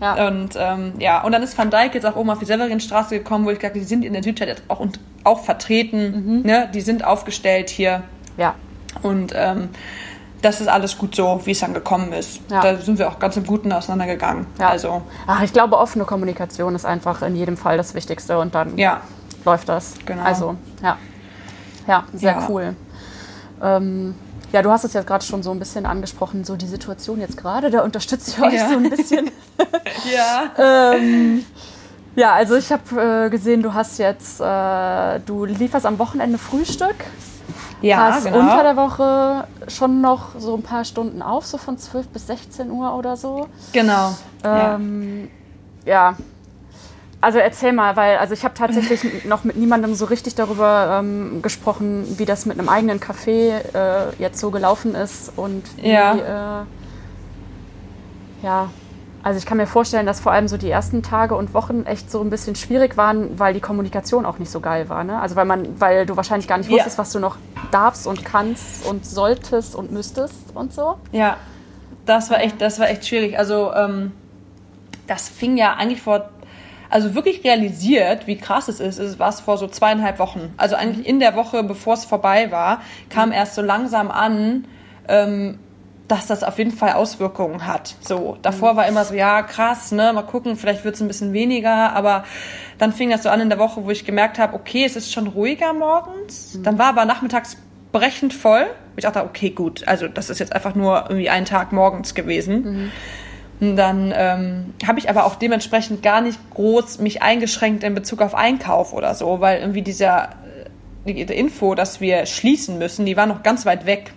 Ja. 0.00 0.28
Und 0.28 0.50
ähm, 0.56 0.92
ja, 0.98 1.22
und 1.24 1.32
dann 1.32 1.42
ist 1.42 1.58
Van 1.58 1.70
Dijk 1.70 1.94
jetzt 1.94 2.06
auch 2.06 2.14
oben 2.14 2.30
auf 2.30 2.38
die 2.38 2.44
Severinstraße 2.46 3.18
gekommen, 3.18 3.44
wo 3.46 3.50
ich 3.50 3.58
gesagt 3.58 3.74
habe, 3.74 3.80
die 3.80 3.86
sind 3.86 4.04
in 4.04 4.12
der 4.12 4.22
Südstadt 4.22 4.48
jetzt 4.48 4.62
auch, 4.68 4.78
und, 4.78 5.00
auch 5.24 5.44
vertreten. 5.44 6.42
Ne? 6.42 6.70
Die 6.72 6.80
sind 6.82 7.04
aufgestellt 7.04 7.68
hier. 7.68 8.04
Ja. 8.36 8.54
Und 9.02 9.32
ähm, 9.36 9.70
das 10.42 10.60
ist 10.60 10.68
alles 10.68 10.96
gut 10.96 11.14
so, 11.14 11.40
wie 11.44 11.50
es 11.50 11.60
dann 11.60 11.74
gekommen 11.74 12.12
ist. 12.12 12.40
Ja. 12.50 12.60
Da 12.60 12.76
sind 12.76 12.98
wir 12.98 13.08
auch 13.08 13.18
ganz 13.18 13.36
im 13.36 13.44
Guten 13.44 13.72
auseinandergegangen. 13.72 14.46
Ja. 14.58 14.70
Also, 14.70 15.02
Ach, 15.26 15.42
ich 15.42 15.52
glaube, 15.52 15.78
offene 15.78 16.04
Kommunikation 16.04 16.74
ist 16.74 16.84
einfach 16.84 17.22
in 17.22 17.36
jedem 17.36 17.56
Fall 17.56 17.76
das 17.76 17.94
Wichtigste 17.94 18.38
und 18.38 18.54
dann 18.54 18.76
ja. 18.78 19.00
läuft 19.44 19.68
das. 19.68 19.94
Genau. 20.06 20.22
Also, 20.22 20.56
ja. 20.82 20.96
Ja, 21.86 22.04
sehr 22.12 22.46
cool. 22.48 22.76
Ähm, 23.62 24.14
ja, 24.52 24.62
du 24.62 24.70
hast 24.70 24.84
es 24.84 24.92
ja 24.92 25.02
gerade 25.02 25.24
schon 25.24 25.42
so 25.42 25.50
ein 25.50 25.58
bisschen 25.58 25.86
angesprochen, 25.86 26.44
so 26.44 26.56
die 26.56 26.66
Situation 26.66 27.20
jetzt 27.20 27.36
gerade, 27.36 27.70
da 27.70 27.82
unterstütze 27.82 28.32
ich 28.32 28.42
euch 28.42 28.60
so 28.60 28.76
ein 28.76 28.90
bisschen. 28.90 29.30
Ja. 30.10 30.94
ähm, 30.94 31.44
ja, 32.16 32.32
also 32.32 32.56
ich 32.56 32.72
habe 32.72 33.26
äh, 33.26 33.30
gesehen, 33.30 33.62
du 33.62 33.74
hast 33.74 33.98
jetzt, 33.98 34.40
äh, 34.40 35.20
du 35.26 35.44
lieferst 35.44 35.84
am 35.84 35.98
Wochenende 35.98 36.38
Frühstück, 36.38 36.94
Ja, 37.82 38.12
hast 38.12 38.24
genau. 38.24 38.38
unter 38.40 38.62
der 38.62 38.76
Woche 38.76 39.46
schon 39.68 40.00
noch 40.00 40.38
so 40.38 40.54
ein 40.54 40.62
paar 40.62 40.84
Stunden 40.84 41.22
auf, 41.22 41.46
so 41.46 41.56
von 41.58 41.78
12 41.78 42.08
bis 42.08 42.26
16 42.26 42.70
Uhr 42.70 42.94
oder 42.94 43.16
so. 43.16 43.48
genau. 43.72 44.14
Ja. 44.44 44.74
Ähm, 44.74 45.28
ja. 45.84 46.16
Also 47.22 47.38
erzähl 47.38 47.72
mal, 47.72 47.96
weil 47.96 48.16
also 48.16 48.32
ich 48.32 48.44
habe 48.44 48.54
tatsächlich 48.54 49.24
noch 49.26 49.44
mit 49.44 49.56
niemandem 49.56 49.94
so 49.94 50.06
richtig 50.06 50.34
darüber 50.34 50.98
ähm, 51.00 51.42
gesprochen, 51.42 52.06
wie 52.18 52.24
das 52.24 52.46
mit 52.46 52.58
einem 52.58 52.68
eigenen 52.70 52.98
Café 52.98 53.50
äh, 53.74 54.14
jetzt 54.18 54.40
so 54.40 54.50
gelaufen 54.50 54.94
ist 54.94 55.32
und 55.36 55.62
wie, 55.76 55.90
Ja. 55.90 56.62
äh, 56.62 56.64
ja, 58.42 58.70
also 59.22 59.38
ich 59.38 59.44
kann 59.46 59.58
mir 59.58 59.66
vorstellen, 59.66 60.06
dass 60.06 60.20
vor 60.20 60.32
allem 60.32 60.48
so 60.48 60.56
die 60.56 60.70
ersten 60.70 61.02
Tage 61.02 61.34
und 61.34 61.52
Wochen 61.52 61.84
echt 61.84 62.10
so 62.10 62.20
ein 62.22 62.30
bisschen 62.30 62.54
schwierig 62.56 62.96
waren, 62.96 63.38
weil 63.38 63.52
die 63.54 63.60
Kommunikation 63.60 64.24
auch 64.24 64.38
nicht 64.38 64.50
so 64.50 64.60
geil 64.60 64.88
war. 64.88 65.04
Ne? 65.04 65.20
Also 65.20 65.36
weil 65.36 65.44
man, 65.44 65.78
weil 65.80 66.06
du 66.06 66.16
wahrscheinlich 66.16 66.48
gar 66.48 66.58
nicht 66.58 66.70
Ja. 66.70 66.76
wusstest, 66.76 66.96
was 66.98 67.12
du 67.12 67.18
noch 67.18 67.36
darfst 67.70 68.06
und 68.06 68.24
kannst 68.24 68.86
und 68.86 69.04
solltest 69.04 69.74
und 69.74 69.92
müsstest 69.92 70.54
und 70.54 70.72
so. 70.72 70.94
Ja, 71.12 71.36
das 72.06 72.30
war 72.30 72.40
echt, 72.40 72.60
das 72.62 72.78
war 72.78 72.88
echt 72.88 73.06
schwierig. 73.06 73.38
Also 73.38 73.72
ähm, 73.74 74.12
das 75.06 75.28
fing 75.28 75.56
ja 75.58 75.74
eigentlich 75.74 76.00
vor, 76.00 76.30
also 76.88 77.14
wirklich 77.14 77.44
realisiert, 77.44 78.26
wie 78.26 78.36
krass 78.38 78.68
es 78.68 78.80
ist, 78.80 78.98
es 78.98 79.18
war 79.18 79.28
es 79.28 79.40
vor 79.40 79.58
so 79.58 79.68
zweieinhalb 79.68 80.18
Wochen. 80.18 80.52
Also 80.56 80.76
eigentlich 80.76 81.06
in 81.06 81.20
der 81.20 81.36
Woche, 81.36 81.62
bevor 81.62 81.94
es 81.94 82.04
vorbei 82.04 82.50
war, 82.50 82.80
kam 83.10 83.32
erst 83.32 83.54
so 83.54 83.60
langsam 83.62 84.10
an, 84.10 84.64
ähm, 85.08 85.58
dass 86.10 86.26
das 86.26 86.42
auf 86.42 86.58
jeden 86.58 86.72
Fall 86.72 86.92
Auswirkungen 86.94 87.66
hat. 87.66 87.94
So, 88.00 88.36
davor 88.42 88.74
war 88.76 88.88
immer 88.88 89.04
so, 89.04 89.14
ja, 89.14 89.42
krass, 89.42 89.92
ne, 89.92 90.12
mal 90.12 90.22
gucken, 90.22 90.56
vielleicht 90.56 90.84
wird 90.84 90.96
es 90.96 91.00
ein 91.00 91.08
bisschen 91.08 91.32
weniger, 91.32 91.92
aber 91.94 92.24
dann 92.78 92.92
fing 92.92 93.10
das 93.10 93.22
so 93.22 93.28
an 93.28 93.40
in 93.40 93.48
der 93.48 93.58
Woche, 93.58 93.84
wo 93.84 93.90
ich 93.90 94.04
gemerkt 94.04 94.38
habe, 94.38 94.54
okay, 94.54 94.84
es 94.84 94.96
ist 94.96 95.12
schon 95.12 95.28
ruhiger 95.28 95.72
morgens. 95.72 96.58
Dann 96.62 96.78
war 96.78 96.86
aber 96.86 97.04
nachmittags 97.04 97.56
brechend 97.92 98.34
voll. 98.34 98.66
Ich 98.96 99.04
dachte, 99.04 99.22
okay, 99.22 99.50
gut, 99.50 99.86
also 99.86 100.08
das 100.08 100.30
ist 100.30 100.40
jetzt 100.40 100.52
einfach 100.52 100.74
nur 100.74 101.04
irgendwie 101.08 101.30
ein 101.30 101.44
Tag 101.44 101.72
morgens 101.72 102.14
gewesen. 102.14 102.90
Und 103.60 103.76
dann 103.76 104.12
ähm, 104.16 104.74
habe 104.86 104.98
ich 104.98 105.10
aber 105.10 105.26
auch 105.26 105.36
dementsprechend 105.36 106.02
gar 106.02 106.22
nicht 106.22 106.38
groß 106.50 106.98
mich 106.98 107.22
eingeschränkt 107.22 107.84
in 107.84 107.94
Bezug 107.94 108.22
auf 108.22 108.34
Einkauf 108.34 108.92
oder 108.94 109.14
so, 109.14 109.40
weil 109.40 109.60
irgendwie 109.60 109.82
dieser 109.82 110.30
äh, 111.04 111.12
die, 111.12 111.26
die 111.26 111.34
Info, 111.34 111.74
dass 111.74 112.00
wir 112.00 112.26
schließen 112.26 112.78
müssen, 112.78 113.06
die 113.06 113.16
war 113.16 113.26
noch 113.26 113.42
ganz 113.42 113.66
weit 113.66 113.86
weg. 113.86 114.12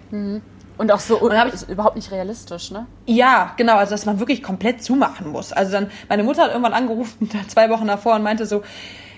Und 0.78 0.92
auch 0.92 1.00
so 1.00 1.22
hab 1.32 1.48
ich- 1.48 1.54
ist 1.54 1.70
überhaupt 1.70 1.96
nicht 1.96 2.12
realistisch, 2.12 2.72
ne? 2.72 2.86
Ja, 3.06 3.54
genau, 3.58 3.76
also 3.76 3.92
dass 3.92 4.06
man 4.06 4.20
wirklich 4.20 4.42
komplett 4.42 4.84
zumachen 4.84 5.32
muss. 5.32 5.54
Also 5.54 5.74
dann, 5.74 5.92
meine 6.10 6.24
Mutter 6.24 6.44
hat 6.44 6.50
irgendwann 6.50 6.74
angerufen, 6.74 7.30
zwei 7.48 7.70
Wochen 7.70 7.88
davor, 7.88 8.16
und 8.16 8.24
meinte 8.24 8.46
so, 8.46 8.64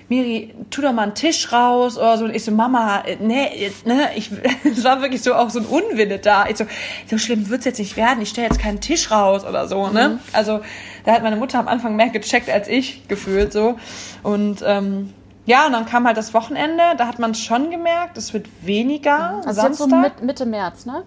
Miri, 0.08 0.54
tu 0.70 0.84
doch 0.84 0.94
mal 0.94 1.02
einen 1.02 1.16
Tisch 1.16 1.52
raus 1.52 1.98
oder 1.98 2.18
so. 2.20 2.26
Und 2.26 2.36
ich 2.36 2.44
so, 2.44 2.52
Mama, 2.52 3.02
nee, 3.20 3.48
jetzt, 3.58 3.88
ne, 3.88 4.10
ich, 4.16 4.30
es 4.64 4.84
war 4.84 5.02
wirklich 5.02 5.24
so 5.24 5.34
auch 5.34 5.50
so 5.50 5.60
ein 5.60 5.66
Unwille 5.66 6.20
da. 6.20 6.46
Ich 6.48 6.58
so, 6.58 6.66
so 7.10 7.18
schlimm 7.18 7.50
wird's 7.50 7.66
jetzt 7.66 7.80
nicht 7.80 7.98
werden. 7.98 8.22
Ich 8.22 8.30
stelle 8.30 8.48
jetzt 8.48 8.60
keinen 8.60 8.82
Tisch 8.82 9.10
raus 9.10 9.44
oder 9.44 9.68
so, 9.68 9.88
ne. 9.88 10.20
Also 10.32 10.60
da 11.06 11.14
hat 11.14 11.24
meine 11.24 11.38
Mutter 11.38 11.58
am 11.58 11.68
Anfang 11.68 11.96
mehr 11.96 12.10
gecheckt 12.10 12.52
als 12.52 12.68
ich 12.68 13.08
gefühlt 13.08 13.52
so. 13.52 13.78
Und 14.22 14.64
ähm, 14.64 15.12
ja, 15.48 15.66
und 15.66 15.74
dann 15.74 15.86
kam 15.88 16.06
halt 16.06 16.18
das 16.18 16.36
Wochenende. 16.36 16.84
Da 16.98 17.08
hat 17.08 17.18
man 17.18 17.34
schon 17.34 17.72
gemerkt, 17.72 18.16
es 18.20 18.32
wird 18.34 18.46
weniger. 18.62 19.42
Also 19.46 19.62
jetzt 19.64 19.78
so 19.78 19.88
Samstag. 19.88 20.18
mit, 20.20 20.24
Mitte 20.24 20.46
März, 20.46 20.86
ne? 20.86 21.02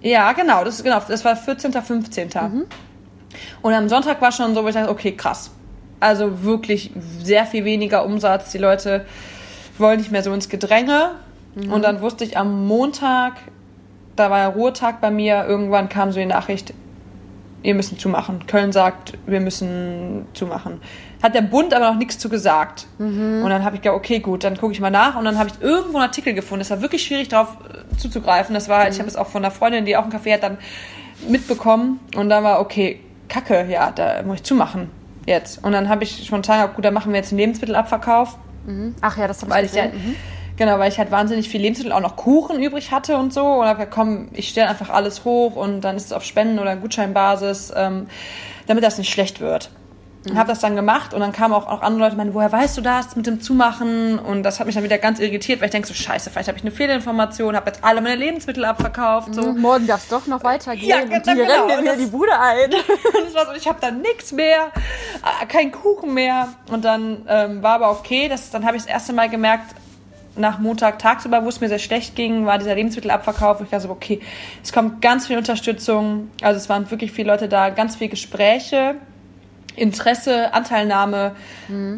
Ja, 0.00 0.32
genau, 0.32 0.64
das, 0.64 0.82
genau, 0.82 1.00
das 1.06 1.24
war 1.24 1.36
14., 1.36 1.72
15. 1.72 2.30
Und 3.62 3.72
am 3.72 3.88
Sonntag 3.88 4.20
war 4.20 4.32
schon 4.32 4.54
so, 4.54 4.64
wo 4.64 4.68
ich 4.68 4.74
dachte, 4.74 4.90
okay, 4.90 5.12
krass. 5.12 5.50
Also 6.00 6.42
wirklich 6.42 6.90
sehr 7.22 7.44
viel 7.44 7.64
weniger 7.64 8.04
Umsatz. 8.04 8.52
Die 8.52 8.58
Leute 8.58 9.04
wollen 9.78 9.98
nicht 9.98 10.10
mehr 10.10 10.22
so 10.22 10.32
ins 10.32 10.48
Gedränge. 10.48 11.12
Und 11.54 11.82
dann 11.82 12.00
wusste 12.00 12.24
ich 12.24 12.36
am 12.38 12.66
Montag, 12.66 13.34
da 14.16 14.30
war 14.30 14.38
ja 14.38 14.48
Ruhetag 14.48 15.00
bei 15.00 15.10
mir, 15.10 15.44
irgendwann 15.46 15.88
kam 15.88 16.12
so 16.12 16.20
die 16.20 16.26
Nachricht, 16.26 16.72
ihr 17.62 17.74
müssen 17.74 17.98
zumachen. 17.98 18.46
Köln 18.46 18.72
sagt, 18.72 19.18
wir 19.26 19.40
müssen 19.40 20.26
zumachen. 20.32 20.80
Hat 21.22 21.34
der 21.34 21.42
Bund 21.42 21.74
aber 21.74 21.90
noch 21.90 21.98
nichts 21.98 22.18
zu 22.18 22.28
gesagt. 22.28 22.86
Und 23.44 23.50
dann 23.50 23.62
habe 23.64 23.76
ich 23.76 23.82
gedacht, 23.82 23.96
okay, 23.96 24.20
gut, 24.20 24.42
dann 24.44 24.56
gucke 24.56 24.72
ich 24.72 24.80
mal 24.80 24.90
nach. 24.90 25.16
Und 25.16 25.24
dann 25.24 25.38
habe 25.38 25.50
ich 25.50 25.62
irgendwo 25.62 25.98
einen 25.98 26.06
Artikel 26.06 26.32
gefunden. 26.32 26.62
Es 26.62 26.70
war 26.70 26.80
wirklich 26.80 27.04
schwierig, 27.04 27.28
darauf 27.28 27.56
äh, 27.68 27.96
zuzugreifen. 27.98 28.54
Das 28.54 28.68
war, 28.68 28.88
ich 28.88 28.98
habe 28.98 29.08
es 29.08 29.16
auch 29.16 29.26
von 29.26 29.44
einer 29.44 29.52
Freundin, 29.52 29.84
die 29.84 29.96
auch 29.96 30.04
einen 30.04 30.12
Café 30.12 30.32
hat, 30.32 30.42
dann 30.42 30.56
mitbekommen. 31.28 32.00
Und 32.16 32.30
dann 32.30 32.42
war, 32.42 32.60
okay, 32.60 33.00
Kacke, 33.28 33.66
ja, 33.68 33.90
da 33.90 34.22
muss 34.22 34.36
ich 34.36 34.42
zumachen 34.44 34.88
jetzt. 35.26 35.62
Und 35.64 35.72
dann 35.72 35.88
habe 35.88 36.04
ich 36.04 36.24
spontan 36.26 36.58
gesagt, 36.58 36.76
gut, 36.76 36.84
dann 36.84 36.94
machen 36.94 37.12
wir 37.12 37.18
jetzt 37.18 37.32
einen 37.32 37.38
Lebensmittelabverkauf. 37.38 38.38
Ach 39.00 39.16
ja, 39.16 39.28
das 39.28 39.42
habe 39.42 39.58
ich 39.60 39.70
ich 39.70 39.74
ja, 39.74 39.86
gesehen. 39.86 40.04
Mhm. 40.04 40.16
genau, 40.56 40.78
weil 40.78 40.90
ich 40.90 40.98
halt 40.98 41.10
wahnsinnig 41.10 41.48
viel 41.48 41.60
Lebensmittel, 41.60 41.92
auch 41.92 42.00
noch 42.00 42.16
Kuchen 42.16 42.62
übrig 42.62 42.92
hatte 42.92 43.16
und 43.16 43.32
so. 43.32 43.44
Und 43.44 43.66
habe 43.66 43.78
gesagt, 43.78 43.92
komm, 43.94 44.28
ich 44.32 44.48
stelle 44.48 44.68
einfach 44.68 44.90
alles 44.90 45.24
hoch 45.24 45.56
und 45.56 45.82
dann 45.82 45.96
ist 45.96 46.06
es 46.06 46.12
auf 46.12 46.24
Spenden- 46.24 46.58
oder 46.58 46.76
Gutscheinbasis, 46.76 47.72
ähm, 47.76 48.06
damit 48.66 48.84
das 48.84 48.98
nicht 48.98 49.12
schlecht 49.12 49.40
wird. 49.40 49.70
Und 50.28 50.36
habe 50.36 50.48
das 50.50 50.58
dann 50.60 50.76
gemacht 50.76 51.14
und 51.14 51.20
dann 51.20 51.32
kamen 51.32 51.54
auch, 51.54 51.66
auch 51.66 51.80
andere 51.80 52.02
Leute, 52.04 52.16
meinen, 52.16 52.34
woher 52.34 52.52
weißt 52.52 52.76
du 52.76 52.82
das 52.82 53.16
mit 53.16 53.26
dem 53.26 53.40
Zumachen? 53.40 54.18
Und 54.18 54.42
das 54.42 54.60
hat 54.60 54.66
mich 54.66 54.74
dann 54.74 54.84
wieder 54.84 54.98
ganz 54.98 55.18
irritiert, 55.18 55.60
weil 55.60 55.66
ich 55.68 55.72
denke 55.72 55.88
so, 55.88 55.94
scheiße, 55.94 56.28
vielleicht 56.28 56.48
habe 56.48 56.58
ich 56.58 56.62
eine 56.64 56.72
Fehlinformation, 56.72 57.56
habe 57.56 57.70
jetzt 57.70 57.82
alle 57.82 58.02
meine 58.02 58.16
Lebensmittel 58.16 58.66
abverkauft. 58.66 59.34
So. 59.34 59.52
Mhm, 59.52 59.60
Morgen 59.62 59.86
darf 59.86 60.02
es 60.02 60.08
doch 60.08 60.26
noch 60.26 60.44
weitergehen. 60.44 60.88
Ja, 60.90 60.98
und 61.00 61.08
genau, 61.08 61.22
die 61.24 61.34
genau. 61.36 61.64
rennen 61.66 61.78
Und 61.78 61.84
mir 61.84 61.90
das- 61.92 61.98
die 62.00 62.06
Bude 62.06 62.38
ein. 62.38 62.70
Und 62.74 63.28
es 63.28 63.34
war 63.34 63.46
so, 63.46 63.52
ich 63.52 63.66
habe 63.66 63.78
dann 63.80 64.02
nichts 64.02 64.32
mehr, 64.32 64.66
äh, 65.42 65.46
kein 65.46 65.72
Kuchen 65.72 66.12
mehr. 66.12 66.48
Und 66.70 66.84
dann 66.84 67.22
ähm, 67.26 67.62
war 67.62 67.76
aber 67.76 67.90
okay, 67.90 68.28
das, 68.28 68.50
dann 68.50 68.66
habe 68.66 68.76
ich 68.76 68.82
das 68.82 68.92
erste 68.92 69.14
Mal 69.14 69.30
gemerkt, 69.30 69.74
nach 70.36 70.58
Montag 70.58 70.98
tagsüber, 70.98 71.44
wo 71.44 71.48
es 71.48 71.60
mir 71.62 71.68
sehr 71.68 71.78
schlecht 71.78 72.14
ging, 72.14 72.44
war 72.44 72.58
dieser 72.58 72.74
Lebensmittelabverkauf. 72.74 73.58
wo 73.60 73.64
Ich 73.64 73.70
dachte 73.70 73.84
so, 73.84 73.90
okay, 73.90 74.20
es 74.62 74.70
kommt 74.72 75.00
ganz 75.00 75.26
viel 75.28 75.38
Unterstützung. 75.38 76.30
Also 76.42 76.58
es 76.58 76.68
waren 76.68 76.90
wirklich 76.90 77.10
viele 77.10 77.30
Leute 77.32 77.48
da, 77.48 77.70
ganz 77.70 77.96
viel 77.96 78.08
Gespräche. 78.08 78.96
Interesse, 79.76 80.52
Anteilnahme, 80.52 81.36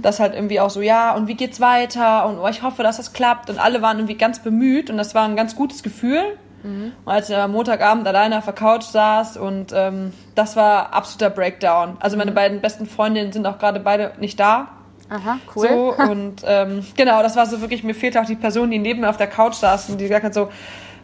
das 0.03 0.21
halt 0.21 0.35
irgendwie 0.35 0.61
auch 0.61 0.71
so, 0.71 0.81
ja, 0.81 1.15
und 1.15 1.27
wie 1.27 1.35
geht's 1.35 1.61
weiter? 1.61 2.27
Und 2.27 2.39
oh, 2.39 2.49
ich 2.49 2.63
hoffe, 2.63 2.83
dass 2.83 2.99
das 2.99 3.13
klappt. 3.13 3.51
Und 3.51 3.59
alle 3.59 3.83
waren 3.83 3.99
irgendwie 3.99 4.17
ganz 4.17 4.41
bemüht 4.41 4.91
und 4.91 4.97
das 4.97 5.15
war 5.15 5.25
ein 5.27 5.37
ganz 5.37 5.57
gutes 5.57 5.83
Gefühl. 5.83 6.23
Und 7.05 7.13
als 7.13 7.29
ich 7.29 7.37
am 7.37 7.53
Montagabend 7.53 8.07
alleine 8.07 8.39
auf 8.39 8.45
der 8.45 8.55
Couch 8.55 8.85
saß 8.85 9.37
und 9.37 9.73
ähm, 9.75 10.13
das 10.35 10.55
war 10.55 10.93
absoluter 10.93 11.31
Breakdown. 11.31 11.97
Also 12.01 12.17
meine 12.17 12.33
beiden 12.33 12.61
besten 12.61 12.87
Freundinnen 12.87 13.33
sind 13.33 13.47
auch 13.47 13.59
gerade 13.59 13.81
beide 13.81 14.13
nicht 14.19 14.39
da. 14.39 14.69
Aha, 15.11 15.39
cool. 15.57 15.69
So, 15.69 15.95
und 16.11 16.43
ähm, 16.47 16.85
genau, 16.97 17.23
das 17.23 17.37
war 17.37 17.47
so 17.47 17.61
wirklich, 17.61 17.83
mir 17.83 17.95
fehlte 17.95 18.21
auch 18.21 18.27
die 18.27 18.37
Person, 18.37 18.71
die 18.71 18.79
neben 18.79 19.01
mir 19.01 19.11
auf 19.11 19.17
der 19.17 19.27
Couch 19.27 19.55
saß 19.55 19.91
und 19.91 19.99
die 19.99 20.05
gesagt 20.05 20.25
hat 20.25 20.35
so, 20.35 20.51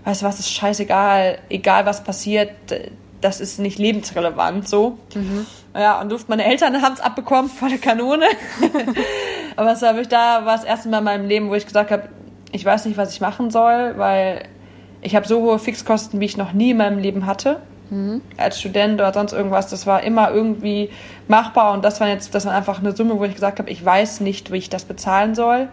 weißt 0.05 0.23
du 0.23 0.27
was, 0.27 0.39
ist 0.39 0.51
scheißegal, 0.51 1.39
egal 1.51 1.87
was 1.87 2.05
passiert, 2.05 2.51
das 3.21 3.41
ist 3.41 3.59
nicht 3.59 3.79
lebensrelevant, 3.79 4.69
so. 4.69 4.99
Ja, 5.75 6.01
und 6.01 6.11
durfte 6.11 6.31
meine 6.31 6.45
Eltern 6.45 6.81
haben 6.83 6.95
es 6.95 7.01
abbekommen, 7.01 7.51
volle 7.51 7.79
Kanone. 7.79 8.27
Aber 9.57 9.73
es 9.73 9.83
war 9.83 9.93
da, 9.95 10.45
war 10.45 10.57
das 10.57 10.65
erste 10.65 10.89
Mal 10.89 10.99
in 10.99 11.05
meinem 11.05 11.29
Leben, 11.29 11.51
wo 11.51 11.55
ich 11.55 11.67
gesagt 11.67 11.91
habe, 11.91 12.09
ich 12.53 12.65
weiß 12.65 12.87
nicht, 12.87 12.97
was 12.97 13.13
ich 13.13 13.21
machen 13.21 13.51
soll, 13.51 13.95
weil 13.97 14.45
ich 15.03 15.15
habe 15.15 15.27
so 15.27 15.41
hohe 15.41 15.59
Fixkosten, 15.59 16.21
wie 16.21 16.25
ich 16.25 16.37
noch 16.37 16.53
nie 16.53 16.71
in 16.71 16.77
meinem 16.77 16.99
Leben 16.99 17.27
hatte. 17.27 17.61
Als 18.37 18.61
Student 18.61 18.95
oder 18.95 19.13
sonst 19.13 19.33
irgendwas, 19.33 19.69
das 19.69 19.87
war 19.87 20.03
immer 20.03 20.31
irgendwie 20.31 20.91
machbar 21.27 21.73
und 21.73 21.85
das 21.85 22.01
war 22.01 22.09
jetzt, 22.09 22.35
das 22.35 22.45
war 22.45 22.55
einfach 22.55 22.81
eine 22.81 22.95
Summe, 22.95 23.19
wo 23.19 23.25
ich 23.25 23.35
gesagt 23.35 23.59
habe, 23.59 23.71
ich 23.71 23.83
weiß 23.85 24.21
nicht, 24.21 24.53
wie 24.53 24.59
ich 24.59 24.69
das 24.69 24.85
bezahlen 24.85 25.35
soll 25.35 25.69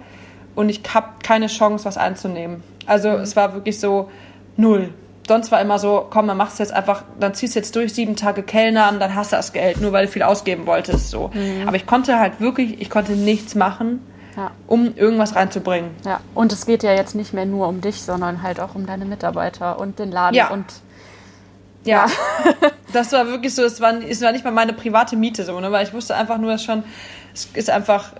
und 0.56 0.70
ich 0.70 0.82
habe 0.94 1.08
keine 1.22 1.48
Chance, 1.48 1.86
was 1.86 1.98
einzunehmen. 1.98 2.64
Also 2.86 3.10
es 3.10 3.36
war 3.36 3.54
wirklich 3.54 3.80
so 3.80 4.10
null. 4.58 4.94
Sonst 5.28 5.52
war 5.52 5.60
immer 5.60 5.80
so, 5.80 6.06
komm, 6.10 6.28
dann 6.28 6.38
machst 6.38 6.60
du 6.60 6.64
jetzt 6.64 6.72
einfach, 6.72 7.04
dann 7.20 7.34
ziehst 7.34 7.56
du 7.56 7.60
jetzt 7.60 7.76
durch 7.76 7.94
sieben 7.94 8.16
Tage 8.16 8.44
Kellnern, 8.44 9.00
dann 9.00 9.16
hast 9.16 9.32
du 9.32 9.36
das 9.38 9.54
Geld, 9.54 9.82
nur 9.82 9.92
weil 9.92 10.06
du 10.06 10.12
viel 10.12 10.22
ausgeben 10.24 10.68
wolltest. 10.68 11.10
So. 11.10 11.32
Aber 11.66 11.76
ich 11.76 11.88
konnte 11.88 12.20
halt 12.20 12.40
wirklich, 12.40 12.80
ich 12.80 12.90
konnte 12.92 13.14
nichts 13.14 13.56
machen, 13.56 14.02
Ja. 14.38 14.52
um 14.68 14.96
irgendwas 14.96 15.36
reinzubringen. 15.36 15.92
Ja, 16.06 16.20
und 16.36 16.54
es 16.54 16.66
geht 16.68 16.84
ja 16.84 16.94
jetzt 16.94 17.16
nicht 17.16 17.34
mehr 17.34 17.46
nur 17.46 17.68
um 17.68 17.82
dich, 17.82 18.02
sondern 18.04 18.44
halt 18.44 18.60
auch 18.60 18.76
um 18.76 18.86
deine 18.86 19.06
Mitarbeiter 19.06 19.80
und 19.80 19.98
den 19.98 20.12
Laden 20.12 20.36
Ja. 20.36 20.50
und 20.52 20.66
Ja, 21.86 22.06
das 22.94 23.12
war 23.12 23.26
wirklich 23.28 23.54
so, 23.56 23.64
es 23.64 23.80
war, 23.82 23.94
es 24.02 24.22
war 24.22 24.32
nicht 24.32 24.44
mal 24.46 24.52
meine 24.52 24.74
private 24.74 25.16
Miete 25.16 25.44
so, 25.44 25.60
ne, 25.60 25.72
weil 25.72 25.86
ich 25.88 25.94
wusste 25.94 26.16
einfach 26.16 26.38
nur, 26.38 26.52
dass 26.52 26.64
schon, 26.64 26.84
es 27.34 27.46
ist 27.54 27.70
einfach 27.70 28.12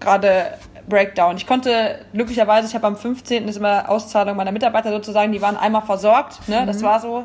gerade 0.00 0.44
Breakdown. 0.88 1.36
Ich 1.36 1.46
konnte, 1.46 2.00
glücklicherweise, 2.12 2.68
ich 2.68 2.74
habe 2.74 2.86
am 2.86 2.96
15. 2.96 3.48
ist 3.48 3.56
immer 3.56 3.88
Auszahlung 3.88 4.36
meiner 4.36 4.52
Mitarbeiter 4.52 4.90
sozusagen, 4.90 5.32
die 5.32 5.40
waren 5.40 5.56
einmal 5.56 5.82
versorgt, 5.82 6.48
ne, 6.48 6.64
das 6.66 6.82
war 6.82 7.00
so, 7.00 7.24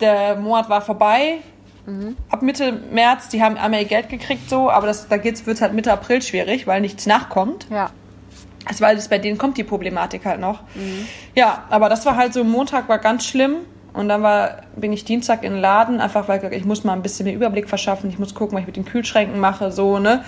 der 0.00 0.36
Monat 0.36 0.68
war 0.68 0.80
vorbei. 0.80 1.38
Ab 2.30 2.40
Mitte 2.40 2.72
März, 2.72 3.28
die 3.28 3.42
haben 3.42 3.58
einmal 3.58 3.80
ihr 3.80 3.86
Geld 3.86 4.08
gekriegt 4.08 4.48
so, 4.48 4.70
aber 4.70 4.86
das, 4.86 5.06
da 5.06 5.18
geht's, 5.18 5.44
wird's 5.46 5.60
halt 5.60 5.74
Mitte 5.74 5.92
April 5.92 6.22
schwierig, 6.22 6.66
weil 6.66 6.80
nichts 6.80 7.06
nachkommt. 7.06 7.66
ja. 7.70 7.90
Also 8.66 8.80
weil 8.82 8.96
es 8.96 9.08
bei 9.08 9.18
denen 9.18 9.36
kommt 9.36 9.58
die 9.58 9.64
Problematik 9.64 10.24
halt 10.24 10.40
noch. 10.40 10.62
Mhm. 10.74 11.06
Ja, 11.34 11.64
aber 11.68 11.90
das 11.90 12.06
war 12.06 12.16
halt 12.16 12.32
so, 12.32 12.44
Montag 12.44 12.88
war 12.88 12.98
ganz 12.98 13.26
schlimm. 13.26 13.56
Und 13.94 14.08
dann 14.08 14.22
war, 14.22 14.56
bin 14.74 14.92
ich 14.92 15.04
Dienstag 15.04 15.44
in 15.44 15.52
den 15.52 15.60
Laden, 15.62 16.00
einfach 16.00 16.26
weil 16.26 16.52
ich 16.52 16.64
muss 16.64 16.82
mal 16.82 16.94
ein 16.94 17.02
bisschen 17.02 17.26
mehr 17.26 17.34
Überblick 17.34 17.68
verschaffen. 17.68 18.10
Ich 18.10 18.18
muss 18.18 18.34
gucken, 18.34 18.56
was 18.56 18.62
ich 18.62 18.66
mit 18.66 18.76
den 18.76 18.84
Kühlschränken 18.84 19.38
mache, 19.38 19.70
so, 19.70 20.00
ne? 20.00 20.24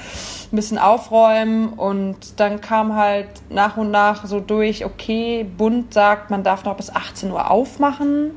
Ein 0.53 0.57
bisschen 0.57 0.79
aufräumen. 0.79 1.71
Und 1.71 2.39
dann 2.39 2.61
kam 2.61 2.95
halt 2.95 3.27
nach 3.51 3.77
und 3.77 3.91
nach 3.91 4.25
so 4.25 4.39
durch, 4.39 4.85
okay, 4.85 5.45
Bund 5.45 5.93
sagt, 5.93 6.31
man 6.31 6.45
darf 6.45 6.65
noch 6.65 6.77
bis 6.77 6.95
18 6.95 7.33
Uhr 7.33 7.51
aufmachen. 7.51 8.31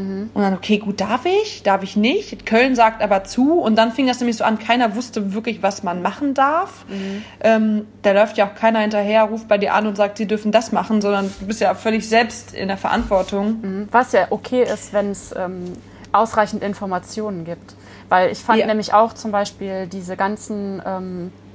Mhm. 0.00 0.30
Und 0.34 0.42
dann, 0.42 0.54
okay, 0.54 0.78
gut, 0.78 1.00
darf 1.00 1.26
ich? 1.26 1.62
Darf 1.62 1.82
ich 1.82 1.96
nicht? 1.96 2.46
Köln 2.46 2.74
sagt 2.74 3.02
aber 3.02 3.24
zu. 3.24 3.60
Und 3.60 3.76
dann 3.76 3.92
fing 3.92 4.06
das 4.06 4.20
nämlich 4.20 4.36
so 4.36 4.44
an, 4.44 4.58
keiner 4.58 4.94
wusste 4.94 5.34
wirklich, 5.34 5.62
was 5.62 5.82
man 5.82 6.02
machen 6.02 6.34
darf. 6.34 6.84
Mhm. 6.88 7.24
Ähm, 7.40 7.86
da 8.02 8.12
läuft 8.12 8.36
ja 8.36 8.46
auch 8.46 8.54
keiner 8.54 8.80
hinterher, 8.80 9.24
ruft 9.24 9.48
bei 9.48 9.58
dir 9.58 9.74
an 9.74 9.86
und 9.86 9.96
sagt, 9.96 10.18
sie 10.18 10.26
dürfen 10.26 10.52
das 10.52 10.72
machen, 10.72 11.00
sondern 11.00 11.32
du 11.40 11.46
bist 11.46 11.60
ja 11.60 11.74
völlig 11.74 12.08
selbst 12.08 12.54
in 12.54 12.68
der 12.68 12.76
Verantwortung. 12.76 13.60
Mhm. 13.60 13.88
Was 13.90 14.12
ja 14.12 14.26
okay 14.30 14.62
ist, 14.62 14.92
wenn 14.92 15.10
es 15.10 15.34
ähm, 15.36 15.72
ausreichend 16.12 16.62
Informationen 16.62 17.44
gibt. 17.44 17.74
Weil 18.08 18.32
ich 18.32 18.38
fand 18.38 18.58
ja. 18.58 18.66
nämlich 18.66 18.92
auch 18.92 19.12
zum 19.12 19.30
Beispiel 19.30 19.86
diese 19.86 20.16
ganzen 20.16 20.82
ähm, 20.84 21.32
äh, 21.32 21.49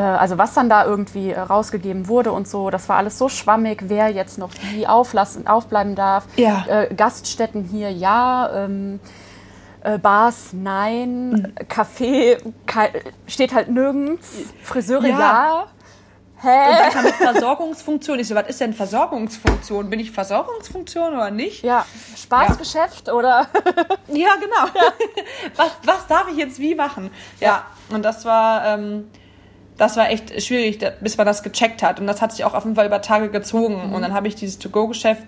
also 0.00 0.38
was 0.38 0.54
dann 0.54 0.68
da 0.68 0.84
irgendwie 0.84 1.30
äh, 1.30 1.40
rausgegeben 1.40 2.08
wurde 2.08 2.32
und 2.32 2.48
so, 2.48 2.70
das 2.70 2.88
war 2.88 2.96
alles 2.96 3.18
so 3.18 3.28
schwammig, 3.28 3.84
wer 3.88 4.08
jetzt 4.08 4.38
noch 4.38 4.50
wie 4.72 4.86
auflassen, 4.86 5.46
aufbleiben 5.46 5.94
darf. 5.94 6.24
Ja. 6.36 6.64
Äh, 6.68 6.94
Gaststätten 6.94 7.64
hier 7.64 7.90
ja, 7.90 8.50
ähm, 8.64 9.00
äh, 9.82 9.98
Bars 9.98 10.50
nein, 10.52 11.30
mhm. 11.30 11.54
Café 11.68 12.38
steht 13.26 13.54
halt 13.54 13.68
nirgends, 13.68 14.52
Friseure 14.62 15.06
ja. 15.06 15.18
ja. 15.18 15.66
Hä? 16.40 16.70
Und 16.70 16.78
dann 16.78 16.90
kam 16.92 17.04
mit 17.04 17.14
Versorgungsfunktion. 17.14 18.20
Ich 18.20 18.28
so, 18.28 18.34
was 18.34 18.46
ist 18.48 18.60
denn 18.60 18.72
Versorgungsfunktion? 18.72 19.90
Bin 19.90 19.98
ich 19.98 20.12
Versorgungsfunktion 20.12 21.14
oder 21.14 21.32
nicht? 21.32 21.64
Ja, 21.64 21.84
Spaßgeschäft 22.16 23.08
ja. 23.08 23.12
oder? 23.12 23.48
ja, 24.06 24.34
genau. 24.36 24.66
Ja. 24.74 24.92
Was, 25.56 25.72
was 25.84 26.06
darf 26.06 26.28
ich 26.30 26.36
jetzt 26.36 26.60
wie 26.60 26.74
machen? 26.74 27.10
Ja, 27.40 27.46
ja. 27.46 27.66
und 27.94 28.04
das 28.04 28.24
war, 28.24 28.64
ähm, 28.66 29.10
das 29.78 29.96
war 29.96 30.10
echt 30.10 30.42
schwierig, 30.42 30.84
bis 31.00 31.16
man 31.16 31.26
das 31.26 31.42
gecheckt 31.42 31.82
hat. 31.82 32.00
Und 32.00 32.06
das 32.06 32.20
hat 32.20 32.32
sich 32.32 32.44
auch 32.44 32.54
auf 32.54 32.64
jeden 32.64 32.76
Fall 32.76 32.86
über 32.86 33.00
Tage 33.00 33.30
gezogen. 33.30 33.88
Mhm. 33.88 33.94
Und 33.94 34.02
dann 34.02 34.12
habe 34.12 34.28
ich 34.28 34.34
dieses 34.34 34.58
To-Go-Geschäft 34.58 35.24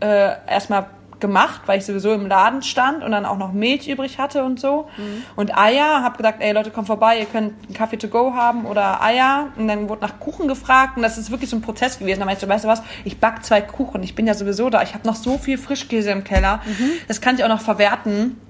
äh, 0.00 0.32
erstmal 0.48 0.86
gemacht, 1.20 1.62
weil 1.66 1.78
ich 1.78 1.84
sowieso 1.84 2.12
im 2.12 2.26
Laden 2.26 2.62
stand 2.62 3.04
und 3.04 3.12
dann 3.12 3.26
auch 3.26 3.36
noch 3.36 3.52
Milch 3.52 3.86
übrig 3.88 4.18
hatte 4.18 4.42
und 4.42 4.58
so. 4.58 4.88
Mhm. 4.96 5.22
Und 5.36 5.56
Eier, 5.56 6.02
habe 6.02 6.16
gesagt, 6.16 6.42
ey 6.42 6.52
Leute, 6.52 6.70
kommt 6.70 6.86
vorbei, 6.86 7.18
ihr 7.18 7.26
könnt 7.26 7.52
einen 7.66 7.74
Kaffee 7.74 7.98
to 7.98 8.08
go 8.08 8.32
haben 8.34 8.64
oder 8.64 9.02
Eier. 9.02 9.48
Und 9.56 9.68
dann 9.68 9.88
wurde 9.90 10.00
nach 10.00 10.18
Kuchen 10.18 10.48
gefragt 10.48 10.96
und 10.96 11.02
das 11.02 11.18
ist 11.18 11.30
wirklich 11.30 11.50
so 11.50 11.56
ein 11.56 11.62
Prozess 11.62 11.98
gewesen. 11.98 12.20
Da 12.20 12.24
meinte 12.24 12.38
ich 12.38 12.48
so, 12.48 12.52
weißt 12.52 12.64
du 12.64 12.68
was, 12.68 12.82
ich 13.04 13.20
back 13.20 13.44
zwei 13.44 13.60
Kuchen, 13.60 14.02
ich 14.02 14.14
bin 14.14 14.26
ja 14.26 14.34
sowieso 14.34 14.70
da, 14.70 14.82
ich 14.82 14.94
habe 14.94 15.06
noch 15.06 15.14
so 15.14 15.38
viel 15.38 15.58
Frischkäse 15.58 16.10
im 16.10 16.24
Keller, 16.24 16.60
mhm. 16.64 16.92
das 17.06 17.20
kann 17.20 17.36
ich 17.36 17.44
auch 17.44 17.48
noch 17.48 17.60
verwerten 17.60 18.40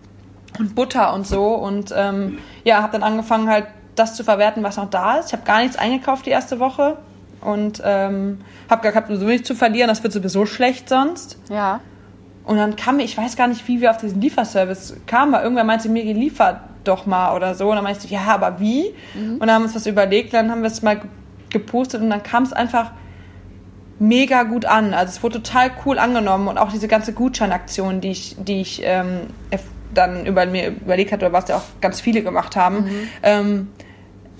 und 0.59 0.75
Butter 0.75 1.13
und 1.13 1.27
so. 1.27 1.49
Und 1.55 1.93
ähm, 1.97 2.39
ja, 2.65 2.83
habe 2.83 2.93
dann 2.93 3.03
angefangen 3.03 3.49
halt 3.49 3.67
das 4.01 4.15
zu 4.15 4.25
verwerten, 4.25 4.63
was 4.63 4.77
noch 4.77 4.91
da 4.91 5.17
ist. 5.19 5.29
Ich 5.29 5.33
habe 5.33 5.45
gar 5.45 5.61
nichts 5.61 5.77
eingekauft 5.77 6.27
die 6.27 6.31
erste 6.31 6.59
Woche 6.59 6.97
und 7.41 7.83
ähm, 7.85 8.41
habe 8.69 8.83
gar 8.83 8.93
kein 8.93 9.19
nichts 9.19 9.47
zu 9.47 9.55
verlieren. 9.55 9.89
Das 9.89 10.03
wird 10.03 10.13
sowieso 10.13 10.47
schlecht 10.47 10.89
sonst. 10.89 11.39
Ja. 11.49 11.81
Und 12.45 12.57
dann 12.57 12.77
kam 12.77 12.97
mir, 12.97 13.05
ich 13.05 13.17
weiß 13.17 13.37
gar 13.37 13.47
nicht, 13.47 13.67
wie 13.69 13.81
wir 13.81 13.91
auf 13.91 13.99
diesen 13.99 14.21
Lieferservice 14.21 14.97
kamen, 15.07 15.33
weil 15.33 15.43
irgendwer 15.43 15.65
meinte 15.65 15.89
mir, 15.89 16.03
liefert 16.03 16.61
doch 16.85 17.07
mal 17.07 17.37
oder 17.37 17.55
so. 17.55 17.69
Und 17.69 17.77
dann 17.77 17.85
meinte 17.85 18.05
ich, 18.05 18.11
ja, 18.11 18.23
aber 18.27 18.59
wie? 18.59 18.95
Mhm. 19.15 19.35
Und 19.35 19.41
dann 19.41 19.53
haben 19.53 19.63
wir 19.63 19.67
uns 19.67 19.75
was 19.77 19.87
überlegt, 19.87 20.33
dann 20.35 20.51
haben 20.51 20.63
wir 20.63 20.69
es 20.69 20.83
mal 20.83 21.01
gepostet 21.51 22.01
und 22.01 22.11
dann 22.11 22.23
kam 22.23 22.43
es 22.43 22.53
einfach 22.53 22.93
mega 23.99 24.45
gut 24.45 24.65
an. 24.65 24.95
Also 24.95 25.11
es 25.11 25.23
wurde 25.23 25.43
total 25.43 25.71
cool 25.85 25.99
angenommen 25.99 26.49
und 26.49 26.59
auch 26.59 26.73
diese 26.73 26.89
ganze 26.89 27.13
Gutscheinaktion, 27.13 28.01
die 28.01 28.11
ich, 28.11 28.37
die 28.39 28.63
ich 28.63 28.81
ähm, 28.83 29.27
dann 29.95 30.27
über 30.27 30.47
mir 30.47 30.69
überlegt 30.69 31.13
hatte, 31.13 31.27
oder 31.27 31.35
was 31.35 31.49
ja 31.49 31.57
auch 31.57 31.81
ganz 31.81 32.01
viele 32.01 32.23
gemacht 32.23 32.57
haben. 32.57 32.85
Mhm. 32.85 33.09
Ähm, 33.23 33.69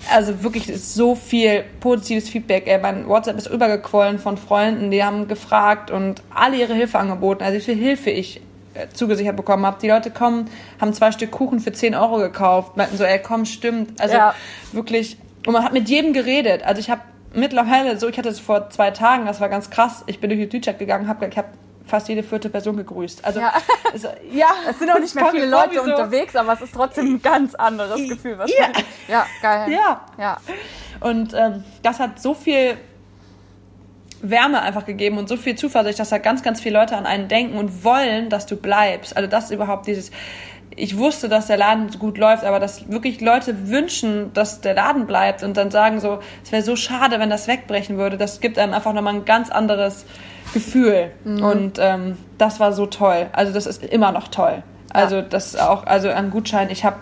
also 0.09 0.43
wirklich 0.43 0.69
ist 0.69 0.93
so 0.95 1.15
viel 1.15 1.63
positives 1.79 2.29
Feedback. 2.29 2.67
Ey, 2.67 2.79
mein 2.79 3.07
WhatsApp 3.07 3.37
ist 3.37 3.47
übergequollen 3.47 4.19
von 4.19 4.37
Freunden, 4.37 4.91
die 4.91 5.03
haben 5.03 5.27
gefragt 5.27 5.91
und 5.91 6.21
alle 6.33 6.57
ihre 6.57 6.73
Hilfe 6.73 6.99
angeboten. 6.99 7.43
Also 7.43 7.57
wie 7.57 7.61
viel 7.61 7.75
Hilfe 7.75 8.09
ich 8.09 8.41
äh, 8.73 8.87
zugesichert 8.93 9.35
bekommen 9.35 9.65
habe. 9.65 9.77
Die 9.81 9.89
Leute 9.89 10.11
kommen, 10.11 10.49
haben 10.79 10.93
zwei 10.93 11.11
Stück 11.11 11.31
Kuchen 11.31 11.59
für 11.59 11.73
10 11.73 11.93
Euro 11.93 12.17
gekauft, 12.17 12.77
meinten 12.77 12.97
so, 12.97 13.03
ey, 13.03 13.19
komm, 13.19 13.45
stimmt. 13.45 13.99
Also 13.99 14.15
ja. 14.15 14.33
wirklich, 14.71 15.17
und 15.45 15.53
man 15.53 15.63
hat 15.63 15.73
mit 15.73 15.89
jedem 15.89 16.13
geredet. 16.13 16.63
Also 16.63 16.79
ich 16.79 16.89
habe 16.89 17.01
mittlerweile, 17.33 17.99
so 17.99 18.07
ich 18.07 18.17
hatte 18.17 18.29
es 18.29 18.39
vor 18.39 18.69
zwei 18.69 18.91
Tagen, 18.91 19.25
das 19.25 19.41
war 19.41 19.49
ganz 19.49 19.69
krass, 19.69 20.03
ich 20.07 20.19
bin 20.19 20.29
durch 20.29 20.39
die 20.39 20.49
Tütchat 20.49 20.79
gegangen, 20.79 21.07
habe 21.07 21.27
ich 21.27 21.37
hab 21.37 21.49
fast 21.91 22.07
jede 22.07 22.23
vierte 22.23 22.49
Person 22.49 22.77
gegrüßt. 22.77 23.23
Also 23.23 23.41
ja, 23.41 23.53
es, 23.93 24.03
ja, 24.31 24.47
es 24.69 24.79
sind 24.79 24.89
auch 24.89 24.99
nicht 24.99 25.13
mehr 25.13 25.27
viele 25.27 25.45
Leute 25.45 25.75
so. 25.75 25.81
unterwegs, 25.81 26.35
aber 26.35 26.53
es 26.53 26.61
ist 26.61 26.73
trotzdem 26.73 27.15
ein 27.15 27.21
ganz 27.21 27.53
anderes 27.53 28.07
Gefühl. 28.07 28.37
Ja. 28.47 28.67
ja, 29.07 29.25
geil. 29.41 29.71
Ja. 29.71 30.05
ja. 30.17 30.37
Und 31.01 31.33
ähm, 31.33 31.65
das 31.83 31.99
hat 31.99 32.19
so 32.19 32.33
viel 32.33 32.77
Wärme 34.21 34.61
einfach 34.61 34.85
gegeben 34.85 35.17
und 35.17 35.27
so 35.27 35.35
viel 35.35 35.55
Zuversicht, 35.55 35.99
dass 35.99 36.09
da 36.09 36.17
ganz, 36.17 36.43
ganz 36.43 36.61
viele 36.61 36.79
Leute 36.79 36.95
an 36.95 37.05
einen 37.05 37.27
denken 37.27 37.57
und 37.57 37.83
wollen, 37.83 38.29
dass 38.29 38.45
du 38.45 38.55
bleibst. 38.55 39.17
Also 39.17 39.29
das 39.29 39.45
ist 39.45 39.51
überhaupt 39.51 39.87
dieses, 39.87 40.11
ich 40.73 40.97
wusste, 40.97 41.27
dass 41.27 41.47
der 41.47 41.57
Laden 41.57 41.89
so 41.89 41.99
gut 41.99 42.17
läuft, 42.17 42.45
aber 42.45 42.59
dass 42.61 42.89
wirklich 42.89 43.19
Leute 43.19 43.67
wünschen, 43.67 44.31
dass 44.33 44.61
der 44.61 44.75
Laden 44.75 45.07
bleibt 45.07 45.43
und 45.43 45.57
dann 45.57 45.71
sagen 45.71 45.99
so, 45.99 46.19
es 46.41 46.53
wäre 46.53 46.63
so 46.63 46.77
schade, 46.77 47.19
wenn 47.19 47.29
das 47.29 47.47
wegbrechen 47.49 47.97
würde. 47.97 48.17
Das 48.17 48.39
gibt 48.39 48.57
einem 48.57 48.73
einfach 48.73 48.93
nochmal 48.93 49.15
ein 49.15 49.25
ganz 49.25 49.49
anderes 49.49 50.05
Gefühl. 50.53 51.11
Mhm. 51.23 51.43
Und 51.43 51.79
ähm, 51.79 52.17
das 52.37 52.59
war 52.59 52.73
so 52.73 52.85
toll. 52.85 53.27
Also 53.33 53.53
das 53.53 53.65
ist 53.65 53.83
immer 53.83 54.11
noch 54.11 54.27
toll. 54.27 54.63
Also 54.93 55.17
ja. 55.17 55.21
das 55.21 55.55
auch, 55.55 55.85
also 55.85 56.09
an 56.09 56.31
Gutschein, 56.31 56.69
ich 56.69 56.83
habe 56.83 56.97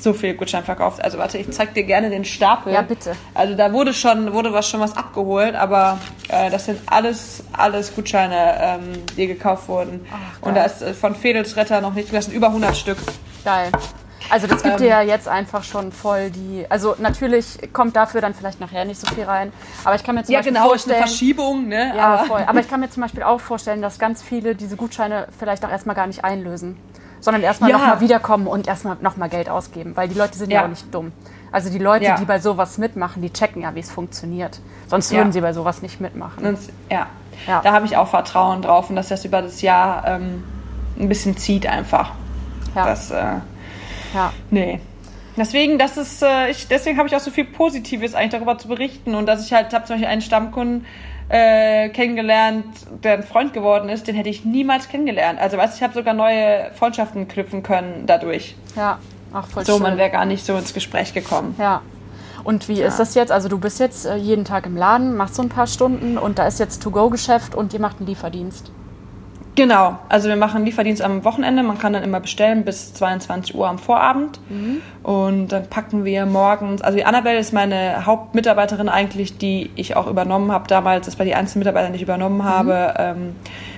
so 0.00 0.12
viel 0.12 0.34
Gutschein 0.34 0.64
verkauft. 0.64 1.02
Also 1.02 1.18
warte, 1.18 1.38
ich 1.38 1.50
zeig 1.50 1.74
dir 1.74 1.84
gerne 1.84 2.10
den 2.10 2.24
Stapel. 2.24 2.72
Ja, 2.72 2.82
bitte. 2.82 3.16
Also 3.32 3.54
da 3.54 3.72
wurde 3.72 3.94
schon, 3.94 4.32
wurde 4.32 4.52
was 4.52 4.68
schon 4.68 4.80
was 4.80 4.96
abgeholt, 4.96 5.54
aber 5.54 5.98
äh, 6.28 6.50
das 6.50 6.66
sind 6.66 6.80
alles, 6.86 7.44
alles 7.52 7.94
Gutscheine, 7.94 8.56
ähm, 8.60 9.04
die 9.16 9.26
gekauft 9.26 9.68
wurden. 9.68 10.04
Ach, 10.12 10.46
Und 10.46 10.56
da 10.56 10.64
ist 10.64 10.82
äh, 10.82 10.94
von 10.94 11.14
Fedels 11.14 11.56
Retter 11.56 11.80
noch 11.80 11.94
nicht, 11.94 12.12
das 12.12 12.26
sind 12.26 12.34
über 12.34 12.48
100 12.48 12.76
Stück. 12.76 12.98
Geil. 13.44 13.70
Also 14.30 14.46
das 14.46 14.62
gibt 14.62 14.76
ähm, 14.76 14.80
dir 14.80 14.88
ja 14.88 15.02
jetzt 15.02 15.28
einfach 15.28 15.62
schon 15.62 15.92
voll 15.92 16.30
die. 16.30 16.66
Also 16.68 16.94
natürlich 16.98 17.72
kommt 17.72 17.96
dafür 17.96 18.20
dann 18.20 18.34
vielleicht 18.34 18.60
nachher 18.60 18.84
nicht 18.84 19.00
so 19.00 19.06
viel 19.14 19.24
rein. 19.24 19.52
Aber 19.84 19.94
ich 19.94 20.04
kann 20.04 20.14
mir 20.14 20.24
zum 20.24 20.32
ja, 20.32 20.38
Beispiel 20.40 20.54
genau, 20.54 20.68
vorstellen. 20.68 20.94
Ja, 20.94 21.04
genau, 21.04 21.08
Verschiebung, 21.08 21.68
ne? 21.68 21.92
Ja, 21.96 22.06
aber. 22.14 22.24
voll. 22.24 22.44
Aber 22.46 22.60
ich 22.60 22.68
kann 22.68 22.80
mir 22.80 22.90
zum 22.90 23.02
Beispiel 23.02 23.22
auch 23.22 23.40
vorstellen, 23.40 23.82
dass 23.82 23.98
ganz 23.98 24.22
viele 24.22 24.54
diese 24.54 24.76
Gutscheine 24.76 25.28
vielleicht 25.38 25.64
auch 25.64 25.70
erstmal 25.70 25.94
gar 25.94 26.06
nicht 26.06 26.24
einlösen. 26.24 26.76
Sondern 27.20 27.42
erstmal 27.42 27.70
ja. 27.70 27.78
nochmal 27.78 28.00
wiederkommen 28.00 28.46
und 28.46 28.66
erstmal 28.66 28.96
nochmal 29.00 29.30
Geld 29.30 29.48
ausgeben. 29.48 29.96
Weil 29.96 30.08
die 30.08 30.14
Leute 30.14 30.36
sind 30.36 30.50
ja, 30.50 30.60
ja 30.60 30.64
auch 30.64 30.70
nicht 30.70 30.94
dumm. 30.94 31.12
Also 31.52 31.70
die 31.70 31.78
Leute, 31.78 32.04
ja. 32.04 32.16
die 32.16 32.24
bei 32.24 32.38
sowas 32.38 32.78
mitmachen, 32.78 33.22
die 33.22 33.32
checken 33.32 33.62
ja, 33.62 33.74
wie 33.74 33.80
es 33.80 33.90
funktioniert. 33.90 34.60
Sonst 34.88 35.12
würden 35.12 35.32
sie 35.32 35.40
bei 35.40 35.52
sowas 35.52 35.82
nicht 35.82 36.00
mitmachen. 36.00 36.58
Ja. 36.90 37.06
da 37.46 37.72
habe 37.72 37.86
ich 37.86 37.96
auch 37.96 38.08
Vertrauen 38.08 38.60
drauf 38.60 38.90
und 38.90 38.96
dass 38.96 39.08
das 39.08 39.24
über 39.24 39.40
das 39.40 39.62
Jahr 39.62 40.06
ähm, 40.06 40.44
ein 40.98 41.08
bisschen 41.08 41.36
zieht 41.36 41.66
einfach. 41.66 42.12
Ja. 42.74 42.86
Das, 42.86 43.10
äh, 43.10 43.36
ja. 44.14 44.32
Nee. 44.50 44.80
Deswegen, 45.36 45.78
das 45.78 45.96
ist, 45.96 46.22
äh, 46.22 46.50
ich, 46.50 46.68
deswegen 46.68 46.96
habe 46.96 47.08
ich 47.08 47.16
auch 47.16 47.20
so 47.20 47.30
viel 47.30 47.44
Positives 47.44 48.14
eigentlich 48.14 48.30
darüber 48.30 48.56
zu 48.56 48.68
berichten 48.68 49.14
und 49.14 49.26
dass 49.26 49.44
ich 49.44 49.52
halt, 49.52 49.72
habe 49.74 49.84
zum 49.84 49.94
Beispiel 49.94 50.08
einen 50.08 50.22
Stammkunden 50.22 50.86
äh, 51.28 51.88
kennengelernt, 51.88 52.64
der 53.02 53.14
ein 53.14 53.22
Freund 53.24 53.52
geworden 53.52 53.88
ist, 53.88 54.06
den 54.06 54.14
hätte 54.14 54.28
ich 54.28 54.44
niemals 54.44 54.88
kennengelernt. 54.88 55.40
Also, 55.40 55.56
weißt 55.56 55.76
ich 55.76 55.82
habe 55.82 55.94
sogar 55.94 56.14
neue 56.14 56.70
Freundschaften 56.74 57.26
knüpfen 57.26 57.62
können 57.62 58.04
dadurch. 58.06 58.54
Ja, 58.76 58.98
auch 59.32 59.46
voll 59.46 59.64
So, 59.64 59.74
schön. 59.74 59.82
man 59.82 59.98
wäre 59.98 60.10
gar 60.10 60.24
nicht 60.24 60.44
so 60.46 60.56
ins 60.56 60.72
Gespräch 60.72 61.12
gekommen. 61.12 61.56
Ja. 61.58 61.82
Und 62.44 62.68
wie 62.68 62.74
ja. 62.74 62.86
ist 62.86 62.98
das 62.98 63.14
jetzt? 63.14 63.32
Also 63.32 63.48
du 63.48 63.58
bist 63.58 63.80
jetzt 63.80 64.04
äh, 64.04 64.16
jeden 64.16 64.44
Tag 64.44 64.66
im 64.66 64.76
Laden, 64.76 65.16
machst 65.16 65.34
so 65.34 65.42
ein 65.42 65.48
paar 65.48 65.66
Stunden 65.66 66.18
und 66.18 66.38
da 66.38 66.46
ist 66.46 66.60
jetzt 66.60 66.82
To-Go-Geschäft 66.82 67.54
und 67.54 67.72
ihr 67.72 67.80
macht 67.80 67.98
einen 67.98 68.06
Lieferdienst. 68.06 68.70
Genau, 69.56 69.98
also 70.08 70.28
wir 70.28 70.36
machen 70.36 70.64
Lieferdienst 70.64 71.00
am 71.00 71.24
Wochenende. 71.24 71.62
Man 71.62 71.78
kann 71.78 71.92
dann 71.92 72.02
immer 72.02 72.18
bestellen 72.18 72.64
bis 72.64 72.92
22 72.94 73.54
Uhr 73.54 73.68
am 73.68 73.78
Vorabend. 73.78 74.40
Mhm. 74.48 74.82
Und 75.04 75.48
dann 75.48 75.68
packen 75.68 76.04
wir 76.04 76.26
morgens, 76.26 76.82
also 76.82 76.96
die 76.98 77.04
Annabelle 77.04 77.38
ist 77.38 77.52
meine 77.52 78.04
Hauptmitarbeiterin 78.04 78.88
eigentlich, 78.88 79.38
die 79.38 79.70
ich 79.76 79.96
auch 79.96 80.08
übernommen 80.08 80.50
habe 80.50 80.66
damals. 80.66 81.06
Das 81.06 81.18
war 81.18 81.26
die 81.26 81.34
einzige 81.34 81.60
Mitarbeiterin, 81.60 81.92
die 81.92 81.98
ich 81.98 82.02
übernommen 82.02 82.38
mhm. 82.38 82.44
habe. 82.44 82.94
Ähm, 82.98 83.36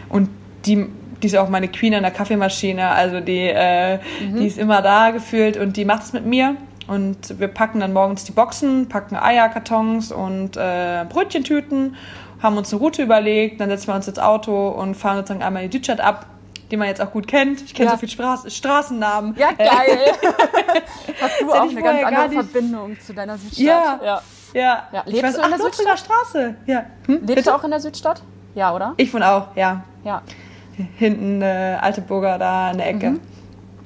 und 0.08 0.30
die, 0.64 0.86
die 1.22 1.26
ist 1.26 1.36
auch 1.36 1.50
meine 1.50 1.68
Queen 1.68 1.94
an 1.94 2.02
der 2.02 2.12
Kaffeemaschine. 2.12 2.88
Also 2.88 3.20
die, 3.20 3.46
äh, 3.46 3.96
mhm. 3.96 4.36
die 4.36 4.46
ist 4.46 4.58
immer 4.58 4.80
da 4.80 5.10
gefühlt 5.10 5.58
und 5.58 5.76
die 5.76 5.84
macht 5.84 6.04
es 6.04 6.12
mit 6.14 6.24
mir. 6.24 6.56
Und 6.88 7.38
wir 7.38 7.48
packen 7.48 7.80
dann 7.80 7.92
morgens 7.92 8.24
die 8.24 8.32
Boxen, 8.32 8.88
packen 8.88 9.16
Eierkartons 9.16 10.12
und 10.12 10.56
äh, 10.56 11.04
Brötchentüten 11.08 11.96
haben 12.42 12.56
uns 12.56 12.72
eine 12.72 12.80
Route 12.80 13.02
überlegt, 13.02 13.60
dann 13.60 13.68
setzen 13.70 13.88
wir 13.88 13.94
uns 13.94 14.08
ins 14.08 14.18
Auto 14.18 14.68
und 14.68 14.94
fahren 14.94 15.16
sozusagen 15.18 15.42
einmal 15.42 15.68
die 15.68 15.76
Südstadt 15.76 16.00
ab, 16.00 16.26
die 16.70 16.76
man 16.76 16.88
jetzt 16.88 17.00
auch 17.00 17.12
gut 17.12 17.26
kennt. 17.26 17.62
Ich 17.62 17.74
kenne 17.74 17.86
ja. 17.86 17.92
so 17.92 17.98
viele 17.98 18.12
Straß 18.12 18.54
Straßennamen. 18.54 19.36
Ja, 19.36 19.52
geil. 19.52 19.98
Hast 21.20 21.40
du 21.40 21.52
auch 21.52 21.62
eine 21.62 21.82
ganz 21.82 22.04
andere 22.04 22.44
Verbindung 22.44 23.00
zu 23.00 23.14
deiner 23.14 23.38
Südstadt. 23.38 23.66
Ja. 23.66 24.00
ja. 24.04 24.22
Ja. 24.54 24.88
Ja, 24.92 25.02
lebst 25.04 25.22
weiß, 25.22 25.36
du 25.36 25.42
in 25.42 25.50
der 25.50 25.58
Lothringer 25.58 25.96
Straße? 25.96 26.54
Ja. 26.66 26.86
Hm? 27.06 27.14
Lebst 27.14 27.26
Bitte? 27.26 27.42
du 27.42 27.54
auch 27.54 27.64
in 27.64 27.70
der 27.70 27.80
Südstadt? 27.80 28.22
Ja, 28.54 28.74
oder? 28.74 28.94
Ich 28.96 29.12
wohne 29.12 29.28
auch, 29.28 29.48
ja. 29.54 29.84
Ja. 30.02 30.22
Hinten 30.96 31.42
äh, 31.42 31.76
Alteburger 31.80 32.38
da 32.38 32.70
in 32.70 32.78
der 32.78 32.88
Ecke. 32.88 33.10
Mhm. 33.10 33.20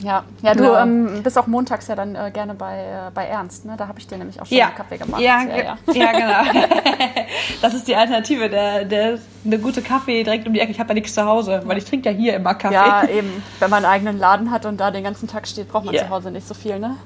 Ja, 0.03 0.25
ja 0.43 0.55
du 0.55 0.65
Genau. 0.65 0.77
ähm, 0.79 1.23
bist 1.23 1.39
auch 1.39 1.47
montags 1.47 1.89
ja 1.89 1.95
dann 1.95 2.15
äh, 2.15 2.31
gerne 2.33 2.55
bei, 2.55 2.79
äh, 2.79 3.11
bei 3.15 3.27
Ernst, 3.27 3.65
ne? 3.65 3.75
Da 3.77 3.87
habe 3.89 3.99
ich 3.99 4.07
dir 4.07 4.19
nämlich 4.19 4.41
auch 4.41 4.47
schon 4.47 4.57
Ja. 4.57 4.67
einen 4.67 4.75
Kaffee 4.77 4.97
gemacht. 4.99 5.21
Ja, 5.21 5.43
ja, 5.43 5.57
ja. 5.57 5.79
ja, 5.93 6.13
genau. 6.13 6.61
das 7.63 7.75
ist 7.75 7.87
die 7.89 7.97
Alternative. 7.97 8.49
Der, 8.49 8.85
der 8.85 9.19
eine 9.45 9.59
gute 9.59 9.83
Kaffee 9.83 10.23
direkt 10.25 10.47
um 10.47 10.55
die 10.55 10.61
Ecke. 10.61 10.73
Ich 10.73 10.81
habe 10.81 10.91
ja 10.91 10.95
nichts 10.95 11.15
zu 11.15 11.25
Hause, 11.25 11.63
weil 11.65 11.79
ich 11.79 11.85
trinke 11.85 12.11
ja 12.11 12.17
hier 12.17 12.35
immer 12.37 12.55
Kaffee. 12.55 12.75
Ja, 12.75 13.05
eben. 13.09 13.43
Wenn 13.59 13.71
man 13.71 13.85
einen 13.85 13.93
eigenen 13.93 14.19
Laden 14.19 14.51
hat 14.51 14.67
und 14.67 14.79
da 14.79 14.91
den 14.91 15.05
ganzen 15.05 15.29
Tag 15.29 15.47
steht, 15.47 15.69
braucht 15.69 15.85
man 15.85 15.95
zu 15.97 16.09
Hause 16.09 16.31
nicht 16.31 16.47
so 16.47 16.55
viel, 16.55 16.79
ne? 16.79 16.97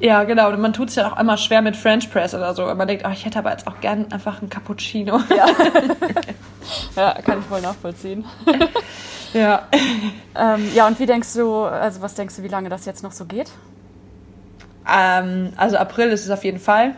Ja, 0.00 0.24
genau. 0.24 0.48
Und 0.48 0.60
man 0.60 0.72
tut 0.72 0.88
es 0.88 0.94
ja 0.94 1.12
auch 1.12 1.20
immer 1.20 1.36
schwer 1.36 1.62
mit 1.62 1.76
French 1.76 2.10
Press 2.10 2.34
oder 2.34 2.54
so. 2.54 2.64
Und 2.66 2.78
man 2.78 2.88
denkt, 2.88 3.04
ach, 3.04 3.12
ich 3.12 3.24
hätte 3.24 3.38
aber 3.38 3.50
jetzt 3.50 3.66
auch 3.66 3.80
gern 3.80 4.10
einfach 4.10 4.40
einen 4.40 4.48
Cappuccino. 4.48 5.20
Ja. 5.36 5.46
ja, 6.96 7.22
kann 7.22 7.40
ich 7.40 7.50
wohl 7.50 7.60
nachvollziehen. 7.60 8.24
Ja. 9.32 9.68
Ähm, 10.34 10.70
ja, 10.74 10.86
und 10.86 10.98
wie 10.98 11.06
denkst 11.06 11.34
du, 11.34 11.62
also 11.62 12.02
was 12.02 12.14
denkst 12.14 12.36
du, 12.36 12.42
wie 12.42 12.48
lange 12.48 12.68
das 12.68 12.84
jetzt 12.84 13.02
noch 13.02 13.12
so 13.12 13.26
geht? 13.26 13.50
Ähm, 14.92 15.52
also 15.56 15.76
April 15.76 16.08
ist 16.08 16.24
es 16.24 16.30
auf 16.30 16.44
jeden 16.44 16.58
Fall. 16.58 16.94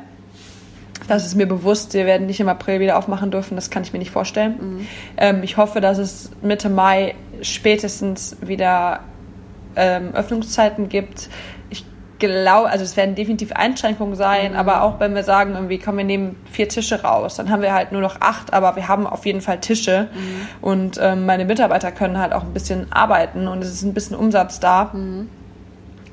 Das 1.08 1.26
ist 1.26 1.34
mir 1.34 1.46
bewusst. 1.46 1.94
Wir 1.94 2.06
werden 2.06 2.26
nicht 2.26 2.40
im 2.40 2.48
April 2.48 2.80
wieder 2.80 2.96
aufmachen 2.96 3.30
dürfen. 3.30 3.56
Das 3.56 3.70
kann 3.70 3.82
ich 3.82 3.92
mir 3.92 3.98
nicht 3.98 4.12
vorstellen. 4.12 4.86
Ähm, 5.16 5.42
ich 5.42 5.56
hoffe, 5.56 5.80
dass 5.80 5.98
es 5.98 6.30
Mitte 6.42 6.68
Mai 6.68 7.16
spätestens 7.42 8.36
wieder 8.40 9.00
ähm, 9.74 10.14
Öffnungszeiten 10.14 10.88
gibt. 10.88 11.28
Glaube, 12.22 12.70
also 12.70 12.84
es 12.84 12.96
werden 12.96 13.16
definitiv 13.16 13.50
Einschränkungen 13.50 14.14
sein, 14.14 14.54
aber 14.54 14.82
auch 14.82 15.00
wenn 15.00 15.12
wir 15.16 15.24
sagen, 15.24 15.54
irgendwie, 15.54 15.78
komm, 15.78 15.96
wir 15.96 16.04
nehmen 16.04 16.36
vier 16.52 16.68
Tische 16.68 17.02
raus, 17.02 17.34
dann 17.34 17.50
haben 17.50 17.62
wir 17.62 17.74
halt 17.74 17.90
nur 17.90 18.00
noch 18.00 18.20
acht, 18.20 18.52
aber 18.52 18.76
wir 18.76 18.86
haben 18.86 19.08
auf 19.08 19.26
jeden 19.26 19.40
Fall 19.40 19.58
Tische 19.58 20.08
und 20.60 21.00
ähm, 21.02 21.26
meine 21.26 21.44
Mitarbeiter 21.44 21.90
können 21.90 22.18
halt 22.18 22.32
auch 22.32 22.44
ein 22.44 22.52
bisschen 22.52 22.92
arbeiten 22.92 23.48
und 23.48 23.60
es 23.64 23.72
ist 23.72 23.82
ein 23.82 23.92
bisschen 23.92 24.16
Umsatz 24.16 24.60
da. 24.60 24.92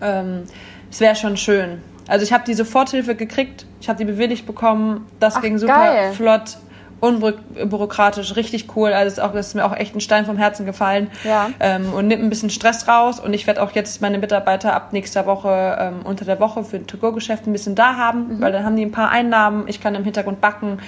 Ähm, 0.01 0.43
es 0.89 0.99
wäre 0.99 1.15
schon 1.15 1.37
schön. 1.37 1.83
Also 2.07 2.25
ich 2.25 2.33
habe 2.33 2.43
die 2.43 2.55
Soforthilfe 2.55 3.13
gekriegt, 3.13 3.67
ich 3.81 3.87
habe 3.87 3.99
die 3.99 4.05
bewilligt 4.05 4.47
bekommen, 4.47 5.05
das 5.19 5.35
Ach, 5.35 5.41
ging 5.41 5.59
super 5.59 5.73
geil. 5.73 6.13
flott, 6.13 6.57
unbürokratisch, 6.99 8.35
richtig 8.35 8.75
cool. 8.75 8.91
Also 8.93 9.07
es 9.07 9.13
ist, 9.13 9.19
auch, 9.19 9.33
das 9.33 9.47
ist 9.47 9.53
mir 9.55 9.65
auch 9.65 9.75
echt 9.75 9.95
ein 9.95 10.01
Stein 10.01 10.25
vom 10.25 10.37
Herzen 10.37 10.65
gefallen 10.65 11.09
Ja. 11.23 11.49
ähm, 11.59 11.93
und 11.93 12.07
nimmt 12.07 12.23
ein 12.23 12.29
bisschen 12.29 12.49
Stress 12.49 12.87
raus. 12.87 13.19
Und 13.19 13.33
ich 13.33 13.47
werde 13.47 13.61
auch 13.61 13.71
jetzt 13.71 14.01
meine 14.01 14.17
Mitarbeiter 14.17 14.73
ab 14.73 14.93
nächster 14.93 15.25
Woche 15.25 15.77
ähm, 15.79 16.01
unter 16.03 16.25
der 16.25 16.39
Woche 16.39 16.63
für 16.63 16.77
ein 16.77 16.87
To-Go-Geschäft 16.87 17.47
ein 17.47 17.53
bisschen 17.53 17.75
da 17.75 17.95
haben, 17.95 18.37
Mhm. 18.37 18.41
weil 18.41 18.51
dann 18.51 18.63
haben 18.65 18.75
die 18.75 18.83
ein 18.85 18.91
paar 18.91 19.09
Einnahmen, 19.09 19.67
ich 19.67 19.81
kann 19.81 19.95
im 19.95 20.03
Hintergrund 20.03 20.41
backen 20.41 20.79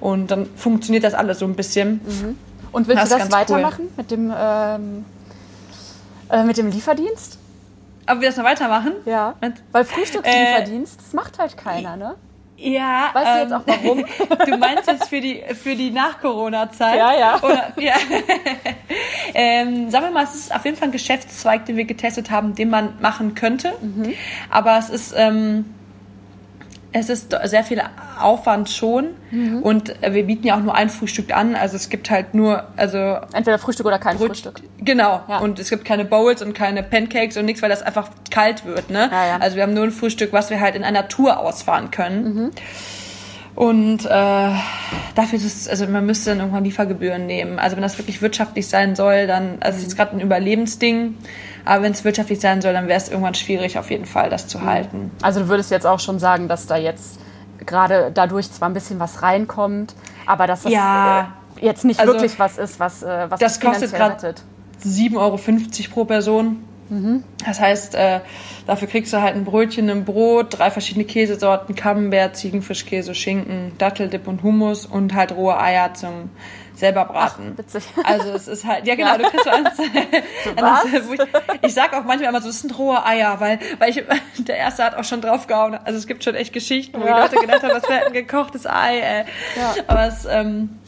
und 0.00 0.30
dann 0.30 0.46
funktioniert 0.56 1.04
das 1.04 1.14
alles 1.14 1.38
so 1.38 1.46
ein 1.46 1.54
bisschen. 1.56 2.00
Und 2.72 2.88
willst 2.88 3.02
Das 3.02 3.08
du 3.10 3.18
das 3.18 3.28
ganz 3.30 3.50
cool. 3.50 3.56
weitermachen 3.56 3.88
mit 3.96 4.10
dem, 4.10 4.32
ähm, 4.36 5.04
äh, 6.30 6.42
mit 6.44 6.58
dem 6.58 6.70
Lieferdienst? 6.70 7.38
Aber 8.06 8.20
wir 8.20 8.28
das 8.28 8.36
noch 8.36 8.44
weitermachen? 8.44 8.92
Ja. 9.06 9.34
Und- 9.40 9.62
Weil 9.72 9.84
Frühstückslieferdienst, 9.84 10.98
das 11.00 11.12
macht 11.14 11.38
halt 11.38 11.56
keiner, 11.56 11.96
ne? 11.96 12.14
Ja. 12.56 13.10
Weißt 13.12 13.26
du 13.26 13.40
jetzt 13.40 13.52
auch 13.52 13.66
warum? 13.66 14.04
Du 14.46 14.56
meinst 14.56 14.86
jetzt 14.86 15.08
für 15.08 15.20
die, 15.20 15.42
für 15.54 15.74
die 15.74 15.90
Nach-Corona-Zeit? 15.90 16.96
Ja, 16.96 17.18
ja. 17.18 17.42
Oder, 17.42 17.72
ja. 17.78 17.94
ähm, 19.34 19.90
sagen 19.90 20.06
wir 20.06 20.12
mal, 20.12 20.24
es 20.24 20.34
ist 20.34 20.54
auf 20.54 20.64
jeden 20.64 20.76
Fall 20.76 20.88
ein 20.88 20.92
Geschäftszweig, 20.92 21.66
den 21.66 21.76
wir 21.76 21.84
getestet 21.84 22.30
haben, 22.30 22.54
den 22.54 22.70
man 22.70 23.00
machen 23.00 23.34
könnte. 23.34 23.72
Mhm. 23.80 24.14
Aber 24.50 24.78
es 24.78 24.90
ist, 24.90 25.14
ähm, 25.16 25.64
es 26.96 27.08
ist 27.08 27.36
sehr 27.44 27.64
viel 27.64 27.82
Aufwand 28.20 28.70
schon. 28.70 29.08
Mhm. 29.32 29.58
Und 29.62 29.94
wir 30.00 30.22
bieten 30.24 30.46
ja 30.46 30.56
auch 30.56 30.60
nur 30.62 30.74
ein 30.76 30.88
Frühstück 30.88 31.36
an. 31.36 31.56
Also 31.56 31.74
es 31.76 31.88
gibt 31.88 32.08
halt 32.08 32.34
nur, 32.34 32.64
also 32.76 33.18
Entweder 33.32 33.58
Frühstück 33.58 33.84
oder 33.84 33.98
kein 33.98 34.16
Brot- 34.16 34.28
Frühstück. 34.28 34.60
Genau. 34.78 35.20
Ja. 35.28 35.38
Und 35.38 35.58
es 35.58 35.70
gibt 35.70 35.84
keine 35.84 36.04
Bowls 36.04 36.40
und 36.40 36.54
keine 36.54 36.82
Pancakes 36.84 37.36
und 37.36 37.46
nichts, 37.46 37.62
weil 37.62 37.68
das 37.68 37.82
einfach 37.82 38.08
kalt 38.30 38.64
wird. 38.64 38.90
Ne? 38.90 39.08
Ja, 39.10 39.26
ja. 39.26 39.36
Also 39.40 39.56
wir 39.56 39.64
haben 39.64 39.74
nur 39.74 39.82
ein 39.84 39.90
Frühstück, 39.90 40.32
was 40.32 40.50
wir 40.50 40.60
halt 40.60 40.76
in 40.76 40.84
einer 40.84 41.08
Tour 41.08 41.40
ausfahren 41.40 41.90
können. 41.90 42.24
Mhm. 42.24 42.50
Und 43.56 44.04
äh, 44.04 44.08
dafür 44.08 45.34
ist 45.34 45.44
es, 45.44 45.68
also 45.68 45.86
man 45.86 46.04
müsste 46.06 46.30
dann 46.30 46.38
irgendwann 46.40 46.64
Liefergebühren 46.64 47.26
nehmen. 47.26 47.58
Also 47.60 47.76
wenn 47.76 47.82
das 47.82 47.98
wirklich 47.98 48.20
wirtschaftlich 48.20 48.66
sein 48.68 48.96
soll, 48.96 49.26
dann, 49.28 49.58
also 49.60 49.78
es 49.78 49.84
ist 49.86 49.92
Mhm. 49.92 49.96
gerade 49.96 50.16
ein 50.16 50.20
Überlebensding, 50.20 51.16
aber 51.64 51.82
wenn 51.82 51.92
es 51.92 52.04
wirtschaftlich 52.04 52.40
sein 52.40 52.60
soll, 52.62 52.72
dann 52.72 52.88
wäre 52.88 52.98
es 52.98 53.08
irgendwann 53.08 53.34
schwierig, 53.34 53.78
auf 53.78 53.90
jeden 53.90 54.06
Fall 54.06 54.30
das 54.30 54.44
Mhm. 54.44 54.48
zu 54.48 54.62
halten. 54.62 55.10
Also 55.22 55.40
du 55.40 55.48
würdest 55.48 55.70
jetzt 55.70 55.86
auch 55.86 56.00
schon 56.00 56.18
sagen, 56.18 56.48
dass 56.48 56.66
da 56.66 56.76
jetzt 56.76 57.18
gerade 57.64 58.10
dadurch 58.12 58.50
zwar 58.50 58.68
ein 58.68 58.74
bisschen 58.74 58.98
was 59.00 59.22
reinkommt, 59.22 59.94
aber 60.26 60.46
dass 60.46 60.62
das 60.62 60.72
Ja. 60.72 61.28
äh, 61.60 61.64
jetzt 61.64 61.84
nicht 61.84 62.00
Also, 62.00 62.12
wirklich 62.12 62.38
was 62.38 62.58
ist, 62.58 62.80
was, 62.80 63.02
äh, 63.02 63.26
was 63.30 63.40
das 63.40 63.60
kostet 63.60 63.92
rettet. 63.94 64.42
7,50 64.82 65.16
Euro 65.88 65.94
pro 65.94 66.04
Person. 66.04 66.64
Das 67.46 67.60
heißt, 67.60 67.94
äh, 67.94 68.20
dafür 68.66 68.86
kriegst 68.86 69.12
du 69.12 69.20
halt 69.20 69.34
ein 69.34 69.44
Brötchen, 69.46 69.88
ein 69.88 70.04
Brot, 70.04 70.58
drei 70.58 70.70
verschiedene 70.70 71.06
Käsesorten, 71.06 71.74
Camembert, 71.74 72.36
Ziegenfischkäse, 72.36 73.14
Schinken, 73.14 73.72
Datteldip 73.78 74.28
und 74.28 74.42
Hummus 74.42 74.84
und 74.84 75.14
halt 75.14 75.32
rohe 75.32 75.58
Eier 75.58 75.94
zum 75.94 76.28
selber 76.74 77.04
braten. 77.04 77.56
witzig. 77.56 77.84
Also 78.04 78.30
es 78.32 78.48
ist 78.48 78.64
halt, 78.64 78.86
ja 78.86 78.94
genau, 78.94 79.16
du 79.16 79.24
kriegst 79.24 79.46
ans, 79.48 79.78
ans 79.78 80.84
ich, 81.12 81.20
ich 81.62 81.74
sag 81.74 81.92
auch 81.94 82.04
manchmal 82.04 82.30
immer 82.30 82.40
so, 82.40 82.48
das 82.48 82.60
sind 82.60 82.76
rohe 82.78 83.04
Eier, 83.04 83.38
weil, 83.40 83.58
weil 83.78 83.90
ich, 83.90 84.02
der 84.38 84.56
Erste 84.56 84.84
hat 84.84 84.96
auch 84.96 85.04
schon 85.04 85.20
draufgehauen. 85.20 85.74
Also 85.84 85.98
es 85.98 86.06
gibt 86.06 86.24
schon 86.24 86.34
echt 86.34 86.52
Geschichten, 86.52 87.00
wo 87.00 87.06
Ja. 87.06 87.14
die 87.28 87.34
Leute 87.34 87.46
gedacht 87.46 87.62
haben, 87.62 87.72
das 87.80 87.88
wäre 87.88 88.06
ein 88.06 88.12
gekochtes 88.12 88.66
Ei. 88.66 88.98
Ey. 88.98 89.24
Ja. 89.56 89.74
Aber 89.86 90.06
es, 90.06 90.24
ähm, 90.26 90.78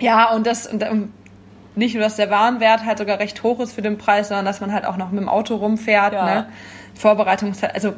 ja, 0.00 0.30
und 0.32 0.46
das, 0.46 0.66
und, 0.66 0.82
ähm, 0.82 1.12
nicht 1.74 1.94
nur, 1.94 2.04
dass 2.04 2.16
der 2.16 2.30
Warenwert 2.30 2.84
halt 2.84 2.98
sogar 2.98 3.18
recht 3.18 3.42
hoch 3.42 3.60
ist 3.60 3.72
für 3.74 3.82
den 3.82 3.98
Preis, 3.98 4.28
sondern 4.28 4.46
dass 4.46 4.60
man 4.60 4.72
halt 4.72 4.86
auch 4.86 4.96
noch 4.96 5.10
mit 5.10 5.20
dem 5.20 5.28
Auto 5.28 5.56
rumfährt. 5.56 6.12
Ja. 6.14 6.24
Ne? 6.24 6.48
Vorbereitungszeit, 6.96 7.74
also 7.74 7.94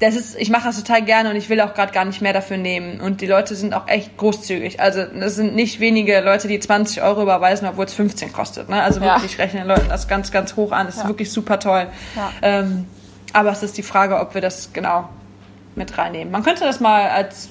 das 0.00 0.14
ist, 0.14 0.36
ich 0.38 0.50
mache 0.50 0.64
das 0.68 0.76
total 0.76 1.02
gerne 1.02 1.30
und 1.30 1.36
ich 1.36 1.48
will 1.48 1.60
auch 1.60 1.74
gerade 1.74 1.92
gar 1.92 2.04
nicht 2.04 2.22
mehr 2.22 2.32
dafür 2.32 2.56
nehmen. 2.56 3.00
Und 3.00 3.20
die 3.20 3.26
Leute 3.26 3.56
sind 3.56 3.74
auch 3.74 3.88
echt 3.88 4.16
großzügig. 4.16 4.78
Also 4.80 5.00
es 5.00 5.34
sind 5.34 5.56
nicht 5.56 5.80
wenige 5.80 6.20
Leute, 6.20 6.46
die 6.46 6.60
20 6.60 7.02
Euro 7.02 7.22
überweisen, 7.22 7.66
obwohl 7.66 7.86
es 7.86 7.94
15 7.94 8.32
kostet. 8.32 8.68
Ne? 8.68 8.80
Also 8.80 9.00
Ja. 9.00 9.16
wirklich 9.16 9.38
rechnen 9.38 9.66
Leute 9.66 9.86
das 9.88 10.06
ganz, 10.06 10.30
ganz 10.30 10.54
hoch 10.54 10.70
an. 10.70 10.86
Das 10.86 10.96
ist 10.96 11.02
Ja. 11.02 11.08
wirklich 11.08 11.32
super 11.32 11.58
toll. 11.58 11.88
Ja. 12.14 12.30
Ähm, 12.42 12.84
aber 13.32 13.50
es 13.50 13.64
ist 13.64 13.76
die 13.76 13.82
Frage, 13.82 14.20
ob 14.20 14.34
wir 14.34 14.40
das 14.40 14.72
genau 14.72 15.08
mit 15.74 15.98
reinnehmen. 15.98 16.30
Man 16.30 16.44
könnte 16.44 16.62
das 16.64 16.78
mal 16.78 17.08
als 17.10 17.48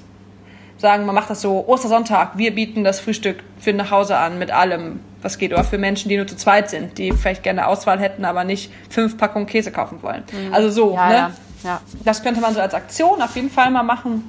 sagen, 0.77 1.05
man 1.05 1.15
macht 1.15 1.29
das 1.29 1.41
so 1.41 1.67
Ostersonntag, 1.67 2.37
wir 2.37 2.53
bieten 2.55 2.83
das 2.85 2.99
Frühstück 3.01 3.43
für 3.59 3.73
nach 3.73 3.91
Hause 3.91 4.15
an 4.17 4.39
mit 4.39 4.51
allem, 4.51 5.01
was 5.21 5.37
geht, 5.37 5.51
oder 5.53 5.63
für 5.63 5.77
Menschen, 5.77 6.09
die 6.09 6.17
nur 6.17 6.27
zu 6.27 6.35
zweit 6.35 6.69
sind, 6.69 6.97
die 6.97 7.11
vielleicht 7.11 7.43
gerne 7.43 7.67
Auswahl 7.67 7.99
hätten, 7.99 8.23
aber 8.25 8.43
nicht 8.43 8.71
fünf 8.89 9.17
Packungen 9.17 9.47
Käse 9.47 9.71
kaufen 9.71 10.01
wollen. 10.03 10.23
Also 10.51 10.69
so, 10.69 10.89
Mhm. 10.91 10.95
Ja, 10.95 11.07
ne? 11.09 11.15
ja, 11.15 11.31
ja. 11.63 11.81
Das 12.05 12.21
könnte 12.23 12.39
man 12.41 12.53
so 12.53 12.61
als 12.61 12.73
Aktion 12.73 13.21
auf 13.21 13.35
jeden 13.35 13.49
Fall 13.49 13.71
mal 13.71 13.83
machen. 13.83 14.23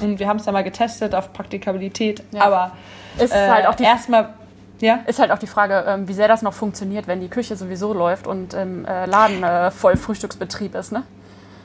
Und 0.00 0.18
wir 0.18 0.26
haben 0.26 0.38
es 0.38 0.46
ja 0.46 0.52
mal 0.52 0.64
getestet 0.64 1.14
auf 1.14 1.32
Praktikabilität, 1.32 2.22
Ja. 2.32 2.42
aber 2.42 2.72
Ist 3.18 3.32
äh, 3.32 3.48
halt 3.48 3.66
auch 3.68 3.76
die 3.76 3.84
erstmal, 3.84 4.30
ja. 4.80 4.98
Ist 5.06 5.20
halt 5.20 5.30
auch 5.30 5.38
die 5.38 5.46
Frage, 5.46 5.84
ähm, 5.86 6.08
wie 6.08 6.12
sehr 6.14 6.26
das 6.26 6.42
noch 6.42 6.52
funktioniert, 6.52 7.06
wenn 7.06 7.20
die 7.20 7.28
Küche 7.28 7.54
sowieso 7.54 7.92
läuft 7.92 8.26
und 8.26 8.54
im 8.54 8.84
äh, 8.86 9.06
Laden 9.06 9.44
äh, 9.44 9.70
voll 9.70 9.96
Frühstücksbetrieb 9.96 10.74
ist, 10.74 10.90
ne? 10.90 11.04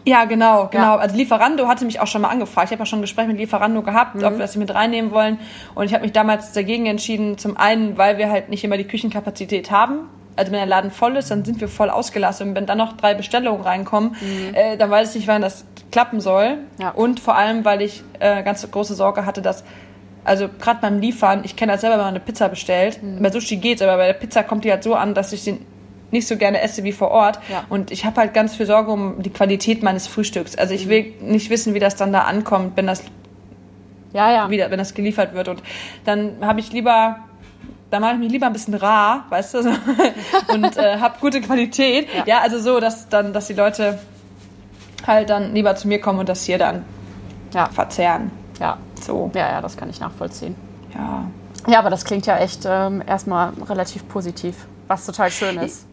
Ja, 0.10 0.26
genau, 0.26 0.68
genau. 0.72 0.84
Ja. 0.84 0.97
Also 0.97 1.16
Lieferando 1.16 1.68
hatte 1.68 1.86
mich 1.86 1.99
auch 1.99 2.07
schon 2.07 2.22
mal 2.22 2.30
angefragt. 2.30 2.68
Ich 2.68 2.72
habe 2.72 2.82
ja 2.82 2.86
schon 2.86 2.99
ein 2.99 3.03
Gespräch 3.03 3.28
mit 3.28 3.38
Lieferando 3.38 3.82
gehabt, 3.84 4.16
Mhm. 4.16 4.24
ob 4.24 4.32
wir 4.34 4.39
das 4.39 4.55
mit 4.55 4.74
reinnehmen 4.74 5.12
wollen. 5.12 5.39
Und 5.76 5.86
ich 5.86 5.93
habe 5.93 6.03
mich 6.03 6.12
damals 6.14 6.51
dagegen 6.51 6.86
entschieden. 6.88 7.38
Zum 7.38 7.57
einen, 7.57 7.97
weil 7.97 8.18
wir 8.18 8.30
halt 8.32 8.49
nicht 8.49 8.64
immer 8.64 8.78
die 8.78 8.86
Küchenkapazität 8.86 9.70
haben. 9.72 10.10
Also 10.36 10.51
wenn 10.51 10.60
der 10.60 10.68
Laden 10.68 10.89
voll 10.91 11.18
ist, 11.18 11.30
dann 11.32 11.43
sind 11.45 11.60
wir 11.62 11.68
voll 11.68 11.89
ausgelastet. 11.89 12.47
Und 12.47 12.55
wenn 12.55 12.66
dann 12.66 12.78
noch 12.78 12.93
drei 12.93 13.14
Bestellungen 13.14 13.62
reinkommen, 13.62 14.16
äh, 14.53 14.78
dann 14.78 14.89
weiß 14.89 15.10
ich 15.10 15.16
nicht, 15.22 15.28
wann 15.28 15.41
das 15.41 15.66
klappen 15.91 16.22
soll. 16.22 16.55
Mhm. 16.55 16.62
Ja. 16.82 16.89
Und 16.91 17.20
vor 17.20 17.36
allem, 17.36 17.66
weil 17.66 17.82
ich 17.82 18.03
äh, 18.20 18.41
ganz 18.43 18.70
große 18.70 18.95
Sorge 18.95 19.26
hatte, 19.26 19.41
dass 19.41 19.64
also 20.26 20.47
gerade 20.60 20.80
beim 20.82 20.99
Liefern, 20.99 21.41
ich 21.43 21.55
kenne 21.55 21.72
das 21.74 21.82
selber, 21.82 21.95
wenn 21.97 22.05
man 22.05 22.14
eine 22.16 22.20
Pizza 22.20 22.49
bestellt. 22.49 23.01
Mhm. 23.01 23.22
Bei 23.22 23.32
Sushi 23.32 23.57
geht's, 23.57 23.82
aber 23.82 23.97
bei 23.97 24.07
der 24.07 24.14
Pizza 24.14 24.43
kommt 24.43 24.64
die 24.64 24.72
halt 24.72 24.84
so 24.84 24.95
an, 24.95 25.14
dass 25.14 25.34
ich 25.34 25.41
sie 25.43 25.60
nicht 26.12 26.28
so 26.28 26.38
gerne 26.38 26.62
esse 26.62 26.84
wie 26.84 26.91
vor 26.91 27.12
Ort. 27.12 27.39
Ja. 27.49 27.64
Und 27.70 27.91
ich 27.91 28.05
habe 28.05 28.18
halt 28.22 28.34
ganz 28.34 28.55
viel 28.55 28.66
Sorge 28.66 28.91
um 28.91 29.22
die 29.22 29.30
Qualität 29.30 29.84
meines 29.84 30.07
Frühstücks. 30.07 30.55
Also 30.55 30.74
ich 30.74 30.89
will 30.89 31.14
nicht 31.22 31.49
wissen, 31.49 31.74
wie 31.74 31.80
das 31.80 31.95
dann 31.95 32.12
da 32.14 32.22
ankommt, 32.22 32.74
wenn 32.76 32.88
das 32.88 33.03
Ja, 34.14 34.32
ja. 34.32 34.49
wieder, 34.49 34.72
wenn 34.72 34.80
das 34.80 34.93
geliefert 34.93 35.34
wird. 35.34 35.47
Und 35.49 35.62
dann 36.05 36.38
habe 36.41 36.60
ich 36.60 36.72
lieber, 36.72 37.18
da 37.91 37.99
mache 37.99 38.14
ich 38.14 38.20
mich 38.20 38.32
lieber 38.32 38.47
ein 38.47 38.53
bisschen 38.53 38.74
rar, 38.74 39.26
weißt 39.30 39.53
du, 39.55 39.64
so, 39.64 39.70
und 40.53 40.78
äh, 40.78 40.97
habe 40.99 41.16
gute 41.22 41.41
Qualität. 41.41 42.07
Ja. 42.16 42.24
Ja. 42.26 42.39
also 42.41 42.60
so, 42.60 42.80
dass 42.80 43.07
dann, 43.10 43.34
dass 43.34 43.47
die 43.47 43.53
Leute 43.53 43.99
halt 45.05 45.30
dann 45.30 45.53
lieber 45.53 45.76
zu 45.76 45.88
mir 45.88 45.99
kommen 46.01 46.20
und 46.20 46.30
das 46.30 46.43
hier 46.43 46.57
dann 46.57 46.84
Ja, 47.53 47.68
verzehren. 47.68 48.32
ja. 48.60 48.78
So, 49.01 49.32
Ja, 49.34 49.49
ja, 49.49 49.62
das 49.62 49.78
kann 49.78 49.89
ich 49.89 49.99
nachvollziehen. 49.99 50.55
ja. 50.93 51.26
Ja, 51.68 51.80
aber 51.80 51.89
das 51.89 52.05
klingt 52.05 52.26
ja 52.26 52.38
echt 52.38 52.62
ähm, 52.66 53.03
erstmal 53.05 53.51
relativ 53.70 54.07
positiv, 54.07 54.55
was 54.88 55.05
total 55.05 55.30
schön 55.30 55.57
ist. 55.60 55.86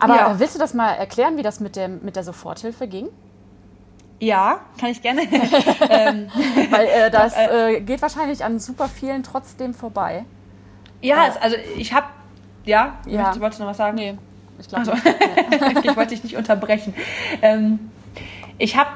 Aber 0.00 0.16
Ja. 0.16 0.32
äh, 0.32 0.40
willst 0.40 0.54
du 0.54 0.58
das 0.58 0.74
mal 0.74 0.92
erklären, 0.94 1.36
wie 1.36 1.42
das 1.42 1.60
mit, 1.60 1.76
dem, 1.76 2.00
mit 2.02 2.16
der 2.16 2.24
Soforthilfe 2.24 2.88
ging? 2.88 3.08
Ja, 4.18 4.60
kann 4.78 4.90
ich 4.90 5.00
gerne. 5.00 5.22
ähm, 5.90 6.28
Weil 6.70 6.86
äh, 6.86 7.10
das 7.10 7.34
äh, 7.36 7.80
geht 7.80 8.02
wahrscheinlich 8.02 8.44
an 8.44 8.58
super 8.58 8.88
vielen 8.88 9.22
trotzdem 9.22 9.72
vorbei. 9.72 10.24
Ja, 11.00 11.26
äh, 11.26 11.30
also 11.40 11.56
ich 11.76 11.92
habe, 11.92 12.06
ja, 12.64 12.98
ja. 13.06 13.38
wolltest 13.40 13.60
du 13.60 13.64
noch 13.64 13.70
was 13.70 13.78
sagen? 13.78 13.96
Nee, 13.96 14.18
ich 14.58 14.68
glaube 14.68 14.90
also, 14.90 14.92
Ich 15.82 15.96
wollte 15.96 16.10
dich 16.10 16.24
nicht 16.24 16.36
unterbrechen. 16.36 16.94
Ähm, 17.40 17.90
ich 18.58 18.76
habe, 18.76 18.90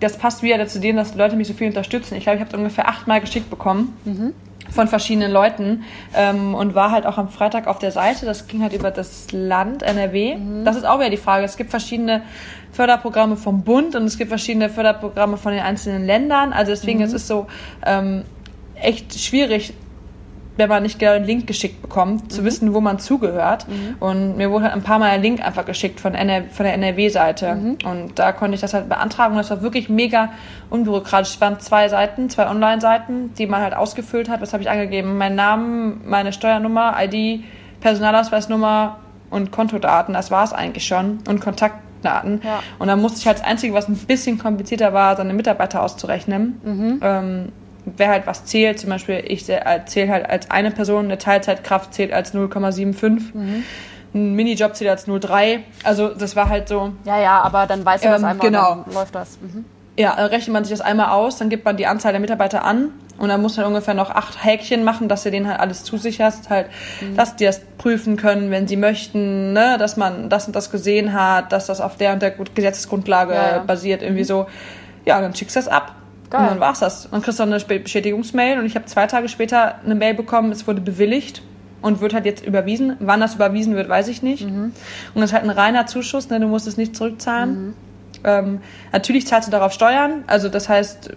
das 0.00 0.18
passt 0.18 0.42
wieder 0.42 0.66
zu 0.66 0.80
denen, 0.80 0.98
dass 0.98 1.12
die 1.12 1.18
Leute 1.18 1.36
mich 1.36 1.48
so 1.48 1.54
viel 1.54 1.68
unterstützen. 1.68 2.16
Ich 2.16 2.24
glaube, 2.24 2.38
ich 2.38 2.44
habe 2.44 2.56
ungefähr 2.56 2.86
achtmal 2.88 3.20
geschickt 3.20 3.48
bekommen. 3.48 3.96
Mhm 4.04 4.34
von 4.72 4.88
verschiedenen 4.88 5.30
Leuten 5.32 5.84
ähm, 6.14 6.54
und 6.54 6.74
war 6.74 6.90
halt 6.90 7.06
auch 7.06 7.18
am 7.18 7.28
Freitag 7.28 7.66
auf 7.66 7.78
der 7.78 7.92
Seite. 7.92 8.26
Das 8.26 8.46
ging 8.46 8.62
halt 8.62 8.72
über 8.72 8.90
das 8.90 9.30
Land 9.32 9.82
NRW. 9.82 10.36
Mhm. 10.36 10.64
Das 10.64 10.76
ist 10.76 10.84
auch 10.84 10.98
wieder 10.98 11.10
die 11.10 11.16
Frage. 11.16 11.44
Es 11.44 11.56
gibt 11.56 11.70
verschiedene 11.70 12.22
Förderprogramme 12.72 13.36
vom 13.36 13.62
Bund 13.62 13.96
und 13.96 14.04
es 14.04 14.16
gibt 14.16 14.28
verschiedene 14.28 14.68
Förderprogramme 14.68 15.36
von 15.36 15.52
den 15.52 15.62
einzelnen 15.62 16.04
Ländern. 16.06 16.52
Also 16.52 16.70
deswegen 16.70 17.00
mhm. 17.00 17.06
es 17.06 17.12
ist 17.12 17.26
so 17.26 17.46
ähm, 17.84 18.24
echt 18.76 19.18
schwierig, 19.18 19.74
wenn 20.60 20.68
man 20.68 20.82
nicht 20.82 20.98
genau 20.98 21.14
den 21.14 21.24
Link 21.24 21.46
geschickt 21.46 21.80
bekommt, 21.80 22.30
zu 22.30 22.42
mhm. 22.42 22.44
wissen, 22.44 22.74
wo 22.74 22.80
man 22.80 22.98
zugehört. 22.98 23.66
Mhm. 23.66 23.96
Und 23.98 24.36
mir 24.36 24.50
wurde 24.50 24.66
halt 24.66 24.74
ein 24.74 24.82
paar 24.82 24.98
Mal 24.98 25.10
ein 25.10 25.22
Link 25.22 25.44
einfach 25.44 25.64
geschickt 25.64 25.98
von, 26.00 26.14
NR 26.14 26.44
von 26.50 26.64
der 26.64 26.74
NRW-Seite. 26.74 27.54
Mhm. 27.54 27.78
Und 27.84 28.18
da 28.18 28.32
konnte 28.32 28.54
ich 28.54 28.60
das 28.60 28.74
halt 28.74 28.88
beantragen. 28.88 29.32
Und 29.32 29.38
das 29.38 29.50
war 29.50 29.62
wirklich 29.62 29.88
mega 29.88 30.30
unbürokratisch. 30.68 31.34
Es 31.34 31.40
waren 31.40 31.58
zwei 31.60 31.88
Seiten, 31.88 32.28
zwei 32.28 32.48
Online-Seiten, 32.48 33.32
die 33.34 33.46
man 33.46 33.62
halt 33.62 33.74
ausgefüllt 33.74 34.28
hat. 34.28 34.42
Was 34.42 34.52
habe 34.52 34.62
ich 34.62 34.70
angegeben? 34.70 35.16
Mein 35.16 35.34
Namen, 35.34 36.02
meine 36.04 36.32
Steuernummer, 36.32 36.94
ID, 37.00 37.42
Personalausweisnummer 37.80 38.98
und 39.30 39.50
Kontodaten. 39.52 40.12
Das 40.12 40.30
war 40.30 40.44
es 40.44 40.52
eigentlich 40.52 40.86
schon. 40.86 41.20
Und 41.26 41.40
Kontaktdaten. 41.40 42.42
Ja. 42.44 42.62
Und 42.78 42.88
dann 42.88 43.00
musste 43.00 43.18
ich 43.18 43.26
halt 43.26 43.38
das 43.38 43.46
Einzige, 43.46 43.72
was 43.72 43.88
ein 43.88 43.96
bisschen 43.96 44.38
komplizierter 44.38 44.92
war, 44.92 45.16
seine 45.16 45.32
Mitarbeiter 45.32 45.82
auszurechnen. 45.82 46.60
Mhm. 46.62 47.00
Ähm, 47.02 47.52
wer 47.96 48.08
halt 48.08 48.26
was 48.26 48.44
zählt, 48.44 48.78
zum 48.78 48.90
Beispiel 48.90 49.22
ich 49.26 49.44
zähle 49.44 50.12
halt 50.12 50.28
als 50.28 50.50
eine 50.50 50.70
Person, 50.70 51.06
eine 51.06 51.18
Teilzeitkraft 51.18 51.94
zählt 51.94 52.12
als 52.12 52.34
0,75. 52.34 53.34
Mhm. 53.34 53.64
Ein 54.12 54.34
Minijob 54.34 54.74
zählt 54.74 54.90
als 54.90 55.06
0,3. 55.06 55.60
Also 55.84 56.08
das 56.08 56.34
war 56.34 56.48
halt 56.48 56.68
so. 56.68 56.92
Ja, 57.04 57.20
ja, 57.20 57.40
aber 57.42 57.66
dann 57.66 57.84
weiß 57.84 58.00
das 58.00 58.20
ähm, 58.20 58.28
einmal 58.28 58.46
genau. 58.46 58.82
dann 58.84 58.94
läuft 58.94 59.14
das. 59.14 59.38
Mhm. 59.40 59.64
Ja, 59.96 60.16
dann 60.16 60.26
rechnet 60.26 60.52
man 60.52 60.64
sich 60.64 60.76
das 60.76 60.80
einmal 60.80 61.10
aus, 61.10 61.36
dann 61.36 61.48
gibt 61.48 61.64
man 61.64 61.76
die 61.76 61.86
Anzahl 61.86 62.12
der 62.12 62.20
Mitarbeiter 62.20 62.64
an 62.64 62.90
und 63.18 63.28
dann 63.28 63.42
muss 63.42 63.58
man 63.58 63.66
ungefähr 63.66 63.92
noch 63.92 64.10
acht 64.10 64.42
Häkchen 64.42 64.82
machen, 64.82 65.08
dass 65.08 65.24
du 65.24 65.30
denen 65.30 65.46
halt 65.46 65.60
alles 65.60 65.84
zusicherst, 65.84 66.48
halt, 66.48 66.68
mhm. 67.02 67.16
dass 67.16 67.36
die 67.36 67.44
das 67.44 67.60
prüfen 67.76 68.16
können, 68.16 68.50
wenn 68.50 68.66
sie 68.66 68.76
möchten, 68.76 69.52
ne, 69.52 69.76
dass 69.78 69.98
man 69.98 70.30
das 70.30 70.46
und 70.46 70.56
das 70.56 70.70
gesehen 70.70 71.12
hat, 71.12 71.52
dass 71.52 71.66
das 71.66 71.82
auf 71.82 71.98
der 71.98 72.14
und 72.14 72.22
der 72.22 72.30
Gesetzesgrundlage 72.30 73.34
ja, 73.34 73.50
ja. 73.56 73.58
basiert, 73.58 74.00
irgendwie 74.00 74.22
mhm. 74.22 74.26
so. 74.26 74.46
Ja, 75.04 75.20
dann 75.20 75.34
schickst 75.34 75.54
du 75.56 75.60
das 75.60 75.68
ab. 75.68 75.96
Geil. 76.30 76.42
Und 76.42 76.50
dann 76.50 76.60
war's 76.60 76.78
das. 76.78 77.08
Dann 77.10 77.22
kriegst 77.22 77.38
du 77.38 77.42
eine 77.42 77.58
Bestätigungsmail 77.58 78.58
und 78.58 78.66
ich 78.66 78.76
habe 78.76 78.86
zwei 78.86 79.06
Tage 79.06 79.28
später 79.28 79.76
eine 79.84 79.94
Mail 79.94 80.14
bekommen, 80.14 80.52
es 80.52 80.66
wurde 80.66 80.80
bewilligt 80.80 81.42
und 81.82 82.00
wird 82.00 82.14
halt 82.14 82.24
jetzt 82.24 82.44
überwiesen. 82.44 82.96
Wann 83.00 83.20
das 83.20 83.34
überwiesen 83.34 83.74
wird, 83.74 83.88
weiß 83.88 84.08
ich 84.08 84.22
nicht. 84.22 84.48
Mhm. 84.48 84.72
Und 85.14 85.20
das 85.20 85.30
ist 85.30 85.34
halt 85.34 85.44
ein 85.44 85.50
reiner 85.50 85.86
Zuschuss, 85.86 86.30
ne? 86.30 86.38
du 86.38 86.46
musst 86.46 86.66
es 86.66 86.76
nicht 86.76 86.94
zurückzahlen. 86.94 87.66
Mhm. 87.66 87.74
Ähm, 88.22 88.60
natürlich 88.92 89.26
zahlst 89.26 89.48
du 89.48 89.52
darauf 89.52 89.72
Steuern, 89.72 90.24
also 90.26 90.48
das 90.48 90.68
heißt, 90.68 91.10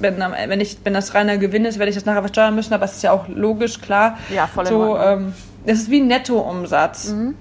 wenn, 0.00 0.18
wenn, 0.18 0.60
ich, 0.60 0.78
wenn 0.84 0.94
das 0.94 1.14
reiner 1.14 1.38
Gewinn 1.38 1.64
ist, 1.64 1.78
werde 1.78 1.90
ich 1.90 1.96
das 1.96 2.06
nachher 2.06 2.20
versteuern 2.20 2.54
müssen, 2.54 2.72
aber 2.72 2.84
es 2.84 2.94
ist 2.94 3.02
ja 3.02 3.12
auch 3.12 3.28
logisch, 3.28 3.80
klar. 3.80 4.16
Ja, 4.32 4.46
voll 4.46 4.66
so, 4.66 4.96
ähm, 4.96 5.34
Es 5.66 5.78
ist 5.78 5.90
wie 5.90 6.00
ein 6.00 6.06
Nettoumsatz. 6.06 7.10
Mhm. 7.10 7.34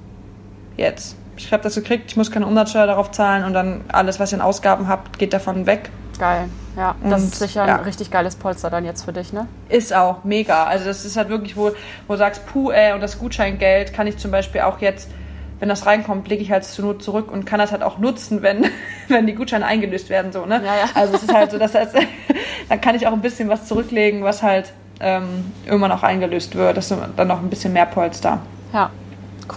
Jetzt. 0.75 1.15
Ich 1.37 1.53
habe 1.53 1.63
das 1.63 1.75
gekriegt, 1.75 2.05
ich 2.07 2.17
muss 2.17 2.31
keine 2.31 2.47
Umsatzsteuer 2.47 2.87
darauf 2.87 3.11
zahlen 3.11 3.43
und 3.43 3.53
dann 3.53 3.81
alles, 3.89 4.19
was 4.19 4.31
ihr 4.31 4.39
an 4.39 4.41
Ausgaben 4.41 4.87
habt, 4.87 5.19
geht 5.19 5.33
davon 5.33 5.67
weg. 5.67 5.91
Geil, 6.17 6.49
ja. 6.77 6.95
Das 7.03 7.23
und, 7.23 7.33
ist 7.33 7.39
sicher 7.39 7.63
ein 7.63 7.79
richtig 7.81 8.11
geiles 8.11 8.35
Polster 8.35 8.69
dann 8.69 8.85
jetzt 8.85 9.03
für 9.03 9.11
dich, 9.11 9.33
ne? 9.33 9.47
Ist 9.67 9.93
auch 9.93 10.23
mega. 10.23 10.65
Also 10.65 10.85
das 10.85 11.03
ist 11.05 11.17
halt 11.17 11.29
wirklich, 11.29 11.57
wo, 11.57 11.71
wo 12.07 12.13
du 12.13 12.17
sagst, 12.17 12.45
puh, 12.45 12.71
ey, 12.71 12.93
und 12.93 13.01
das 13.01 13.19
Gutscheingeld 13.19 13.93
kann 13.93 14.07
ich 14.07 14.17
zum 14.17 14.31
Beispiel 14.31 14.61
auch 14.61 14.79
jetzt, 14.79 15.09
wenn 15.59 15.69
das 15.69 15.87
reinkommt, 15.87 16.27
lege 16.27 16.43
ich 16.43 16.51
halt 16.51 16.63
zur 16.63 16.85
Not 16.85 17.01
zurück 17.01 17.31
und 17.31 17.45
kann 17.45 17.59
das 17.59 17.71
halt 17.71 17.81
auch 17.81 17.97
nutzen, 17.97 18.43
wenn, 18.43 18.65
wenn 19.07 19.25
die 19.25 19.33
Gutscheine 19.33 19.65
eingelöst 19.65 20.09
werden, 20.09 20.31
so, 20.31 20.45
ne? 20.45 20.61
Ja, 20.63 20.75
ja. 20.75 20.85
Also 20.93 21.15
es 21.15 21.23
ist 21.23 21.33
halt 21.33 21.51
so, 21.51 21.57
dass 21.57 21.71
das, 21.71 21.89
dann 22.69 22.79
kann 22.79 22.95
ich 22.95 23.07
auch 23.07 23.13
ein 23.13 23.21
bisschen 23.21 23.49
was 23.49 23.65
zurücklegen, 23.65 24.23
was 24.23 24.43
halt 24.43 24.71
ähm, 24.99 25.51
irgendwann 25.65 25.91
auch 25.91 26.03
eingelöst 26.03 26.55
wird. 26.55 26.77
Das 26.77 26.91
ist 26.91 26.99
dann 27.15 27.27
noch 27.27 27.39
ein 27.39 27.49
bisschen 27.49 27.73
mehr 27.73 27.85
Polster. 27.87 28.39
Ja, 28.71 28.91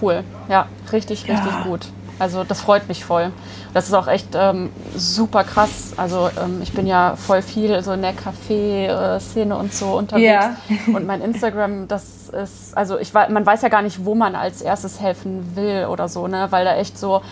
cool. 0.01 0.25
Ja, 0.49 0.66
richtig, 0.93 1.29
richtig 1.29 1.53
ja. 1.53 1.62
gut. 1.64 1.87
Also 2.21 2.45
das 2.45 2.61
freut 2.61 2.87
mich 2.87 3.05
voll. 3.05 3.33
Das 3.73 3.87
ist 3.87 3.95
auch 3.95 4.07
echt 4.07 4.29
ähm, 4.35 4.71
super 4.95 5.43
krass. 5.43 5.95
Also 5.97 6.31
ähm, 6.43 6.61
ich 6.62 6.73
bin 6.73 6.87
ja 6.87 7.16
voll 7.16 7.41
viel 7.41 7.83
so 7.83 7.93
in 7.93 8.03
der 8.03 8.12
Kaffee-Szene 8.12 9.57
und 9.57 9.73
so 9.73 9.97
unterwegs. 9.97 10.27
Ja. 10.27 10.57
Und 10.95 11.07
mein 11.07 11.23
Instagram, 11.23 11.89
das 11.89 12.29
ist, 12.29 12.77
also 12.77 12.99
ich 12.99 13.12
man 13.14 13.45
weiß 13.45 13.62
ja 13.62 13.68
gar 13.68 13.83
nicht, 13.83 14.05
wo 14.05 14.14
man 14.14 14.35
als 14.35 14.61
erstes 14.61 15.01
helfen 15.01 15.57
will 15.57 15.87
oder 15.91 16.09
so, 16.09 16.29
ne? 16.29 16.49
Weil 16.51 16.64
da 16.64 16.77
echt 16.77 16.99
so 16.99 17.23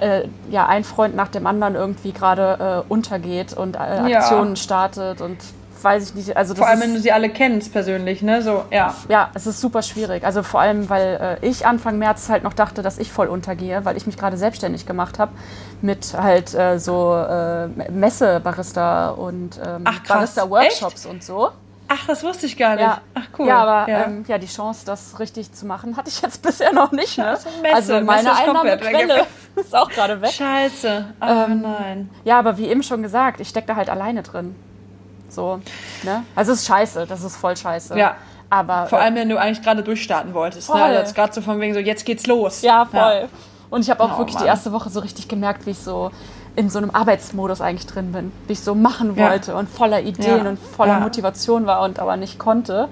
äh, 0.00 0.22
ja 0.50 0.66
ein 0.66 0.84
Freund 0.84 1.14
nach 1.14 1.28
dem 1.28 1.46
anderen 1.46 1.74
irgendwie 1.74 2.12
gerade 2.12 2.84
äh, 2.88 2.92
untergeht 2.92 3.52
und 3.52 3.76
äh, 3.76 3.78
Aktionen 3.78 4.50
ja. 4.50 4.56
startet 4.56 5.20
und 5.20 5.38
weiß 5.82 6.08
ich 6.08 6.14
nicht. 6.14 6.36
Also 6.36 6.54
vor 6.54 6.66
allem, 6.66 6.80
wenn 6.80 6.94
du 6.94 7.00
sie 7.00 7.12
alle 7.12 7.30
kennst 7.30 7.72
persönlich, 7.72 8.22
ne? 8.22 8.42
So, 8.42 8.64
ja. 8.70 8.94
Ja, 9.08 9.30
es 9.34 9.46
ist 9.46 9.60
super 9.60 9.82
schwierig. 9.82 10.24
Also 10.24 10.42
vor 10.42 10.60
allem, 10.60 10.88
weil 10.88 11.38
äh, 11.42 11.46
ich 11.46 11.66
Anfang 11.66 11.98
März 11.98 12.28
halt 12.28 12.42
noch 12.42 12.54
dachte, 12.54 12.82
dass 12.82 12.98
ich 12.98 13.12
voll 13.12 13.28
untergehe, 13.28 13.84
weil 13.84 13.96
ich 13.96 14.06
mich 14.06 14.16
gerade 14.16 14.36
selbstständig 14.36 14.86
gemacht 14.86 15.18
habe 15.18 15.32
mit 15.80 16.14
halt 16.14 16.54
äh, 16.54 16.78
so 16.78 17.14
äh, 17.14 17.68
Messe-Barista 17.90 19.10
und 19.10 19.60
ähm, 19.64 19.84
Barista-Workshops 20.08 21.06
und 21.06 21.24
so. 21.24 21.50
Ach, 21.94 22.06
das 22.06 22.22
wusste 22.22 22.46
ich 22.46 22.56
gar 22.56 22.76
nicht. 22.76 22.84
Ja. 22.84 23.02
Ach, 23.14 23.26
cool. 23.38 23.48
Ja, 23.48 23.58
aber 23.58 23.90
ja. 23.90 24.04
Ähm, 24.04 24.24
ja. 24.26 24.38
die 24.38 24.46
Chance, 24.46 24.86
das 24.86 25.18
richtig 25.18 25.52
zu 25.52 25.66
machen, 25.66 25.96
hatte 25.96 26.08
ich 26.08 26.22
jetzt 26.22 26.40
bisher 26.42 26.72
noch 26.72 26.92
nicht. 26.92 27.18
Ne? 27.18 27.36
Messe, 27.60 27.74
also 27.74 27.92
meine 28.00 28.28
Messe 28.28 28.32
Einnahmequelle 28.32 29.26
ist 29.56 29.74
auch 29.74 29.90
gerade 29.90 30.20
weg. 30.22 30.30
Scheiße. 30.30 31.04
Oh, 31.20 31.24
ähm, 31.26 31.60
nein. 31.60 32.10
Ja, 32.24 32.38
aber 32.38 32.56
wie 32.56 32.68
eben 32.68 32.82
schon 32.82 33.02
gesagt, 33.02 33.40
ich 33.40 33.48
stecke 33.48 33.66
da 33.66 33.76
halt 33.76 33.90
alleine 33.90 34.22
drin. 34.22 34.54
So, 35.32 35.60
ne? 36.02 36.24
Also 36.34 36.52
es 36.52 36.60
ist 36.60 36.66
scheiße, 36.66 37.06
das 37.06 37.22
ist 37.22 37.36
voll 37.36 37.56
scheiße. 37.56 37.98
Ja. 37.98 38.16
Aber, 38.50 38.86
Vor 38.86 38.98
allem, 38.98 39.14
wenn 39.14 39.30
du 39.30 39.38
eigentlich 39.38 39.62
gerade 39.62 39.82
durchstarten 39.82 40.34
wolltest. 40.34 40.68
Ne? 40.68 40.78
Voll. 40.78 40.90
Ne? 40.90 40.98
Jetzt 40.98 41.14
gerade 41.14 41.32
so 41.32 41.40
von 41.40 41.58
wegen 41.58 41.72
so, 41.72 41.80
jetzt 41.80 42.04
geht's 42.04 42.26
los. 42.26 42.60
Ja, 42.60 42.84
voll. 42.84 43.00
Ja. 43.22 43.28
Und 43.70 43.80
ich 43.80 43.88
habe 43.88 44.02
auch 44.02 44.16
oh, 44.16 44.18
wirklich 44.18 44.34
Mann. 44.34 44.44
die 44.44 44.48
erste 44.48 44.72
Woche 44.72 44.90
so 44.90 45.00
richtig 45.00 45.28
gemerkt, 45.28 45.64
wie 45.64 45.70
ich 45.70 45.78
so 45.78 46.10
in 46.54 46.68
so 46.68 46.78
einem 46.78 46.90
Arbeitsmodus 46.90 47.62
eigentlich 47.62 47.86
drin 47.86 48.12
bin. 48.12 48.30
Wie 48.46 48.52
ich 48.52 48.60
so 48.60 48.74
machen 48.74 49.16
wollte 49.16 49.52
ja. 49.52 49.58
und 49.58 49.70
voller 49.70 50.02
Ideen 50.02 50.44
ja. 50.44 50.50
und 50.50 50.58
voller 50.58 51.00
Motivation 51.00 51.64
war 51.64 51.80
und 51.80 51.98
aber 51.98 52.18
nicht 52.18 52.38
konnte. 52.38 52.90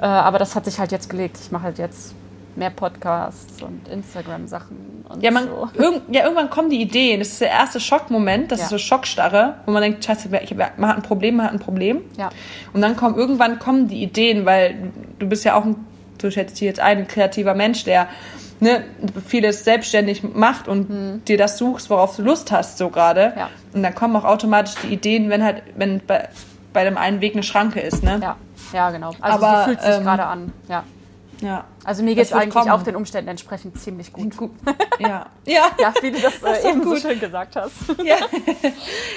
Äh, 0.00 0.06
aber 0.06 0.38
das 0.38 0.54
hat 0.54 0.66
sich 0.66 0.78
halt 0.78 0.92
jetzt 0.92 1.10
gelegt. 1.10 1.38
Ich 1.42 1.50
mache 1.50 1.64
halt 1.64 1.78
jetzt 1.78 2.14
mehr 2.56 2.70
Podcasts 2.70 3.62
und 3.62 3.88
Instagram-Sachen 3.88 5.04
und 5.08 5.22
ja, 5.22 5.30
man, 5.30 5.48
so. 5.48 5.68
Irg 5.82 6.02
ja, 6.10 6.22
irgendwann 6.22 6.50
kommen 6.50 6.70
die 6.70 6.80
Ideen. 6.80 7.18
Das 7.18 7.28
ist 7.28 7.40
der 7.40 7.50
erste 7.50 7.80
Schockmoment, 7.80 8.52
das 8.52 8.60
ja. 8.60 8.64
ist 8.64 8.70
so 8.70 8.78
Schockstarre, 8.78 9.56
wo 9.66 9.72
man 9.72 9.82
denkt, 9.82 10.04
scheiße, 10.04 10.28
man 10.28 10.88
hat 10.88 10.96
ein 10.96 11.02
Problem, 11.02 11.36
man 11.36 11.46
hat 11.46 11.52
ein 11.52 11.58
Problem. 11.58 12.02
Ja. 12.16 12.30
Und 12.72 12.80
dann 12.80 12.96
kommen 12.96 13.16
irgendwann 13.16 13.58
kommen 13.58 13.88
die 13.88 14.02
Ideen, 14.02 14.46
weil 14.46 14.92
du 15.18 15.28
bist 15.28 15.44
ja 15.44 15.56
auch 15.56 15.64
ein, 15.64 15.76
du 16.18 16.30
schätzt 16.30 16.58
hier 16.58 16.68
jetzt 16.68 16.80
ein, 16.80 17.08
kreativer 17.08 17.54
Mensch, 17.54 17.84
der 17.84 18.08
ne, 18.60 18.84
vieles 19.26 19.64
selbstständig 19.64 20.22
macht 20.22 20.68
und 20.68 20.88
hm. 20.88 21.24
dir 21.24 21.38
das 21.38 21.58
suchst, 21.58 21.90
worauf 21.90 22.16
du 22.16 22.22
Lust 22.22 22.52
hast, 22.52 22.78
so 22.78 22.90
gerade. 22.90 23.32
Ja. 23.36 23.50
Und 23.72 23.82
dann 23.82 23.94
kommen 23.94 24.14
auch 24.16 24.24
automatisch 24.24 24.74
die 24.82 24.92
Ideen, 24.92 25.30
wenn 25.30 25.42
halt, 25.42 25.62
wenn 25.76 26.00
bei, 26.06 26.28
bei 26.72 26.84
dem 26.84 26.96
einen 26.96 27.20
Weg 27.20 27.34
eine 27.34 27.42
Schranke 27.42 27.80
ist, 27.80 28.02
ne? 28.02 28.20
Ja, 28.22 28.36
ja 28.72 28.90
genau. 28.90 29.12
Also 29.20 29.44
Aber, 29.44 29.58
so 29.58 29.64
fühlt 29.64 29.82
sich 29.82 29.96
ähm, 29.96 30.04
gerade 30.04 30.26
an, 30.26 30.52
ja. 30.68 30.84
Ja. 31.40 31.64
Also 31.84 32.02
mir 32.02 32.14
geht 32.14 32.24
es 32.24 32.32
eigentlich 32.32 32.54
kommen. 32.54 32.70
auch 32.70 32.82
den 32.82 32.96
Umständen 32.96 33.30
entsprechend 33.30 33.78
ziemlich 33.78 34.12
gut. 34.12 34.36
gut. 34.36 34.50
Ja. 34.98 35.26
ja. 35.46 35.62
Ja, 35.78 35.94
wie 36.02 36.10
du 36.10 36.20
das, 36.20 36.40
das 36.42 36.62
äh, 36.62 36.70
eben 36.70 36.82
gut. 36.82 36.98
so 36.98 37.08
schön 37.08 37.20
gesagt 37.20 37.56
hast. 37.56 37.72
Ja. 38.04 38.16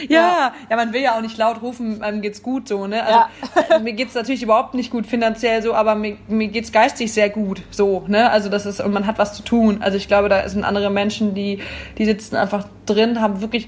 ja. 0.07 0.53
ja. 0.69 0.75
man 0.75 0.93
will 0.93 1.01
ja 1.01 1.17
auch 1.17 1.21
nicht 1.21 1.37
laut 1.37 1.61
rufen, 1.61 2.01
einem 2.01 2.21
geht's 2.21 2.41
gut 2.41 2.69
so, 2.69 2.87
ne? 2.87 3.03
Also, 3.03 3.19
ja. 3.19 3.75
Äh, 3.75 3.79
mir 3.79 3.93
geht's 3.93 4.13
natürlich 4.13 4.43
überhaupt 4.43 4.75
nicht 4.75 4.91
gut 4.91 5.05
finanziell 5.05 5.61
so, 5.61 5.73
aber 5.73 5.95
mir, 5.95 6.17
mir 6.27 6.47
geht's 6.47 6.71
geistig 6.71 7.11
sehr 7.11 7.29
gut 7.29 7.61
so, 7.69 8.05
ne? 8.07 8.29
Also 8.29 8.49
das 8.49 8.65
ist, 8.65 8.79
und 8.79 8.93
man 8.93 9.07
hat 9.07 9.19
was 9.19 9.33
zu 9.33 9.43
tun. 9.43 9.79
Also 9.81 9.97
ich 9.97 10.07
glaube, 10.07 10.29
da 10.29 10.47
sind 10.47 10.63
andere 10.63 10.89
Menschen, 10.89 11.33
die, 11.33 11.59
die 11.97 12.05
sitzen 12.05 12.35
einfach 12.37 12.67
drin, 12.85 13.19
haben 13.19 13.41
wirklich 13.41 13.67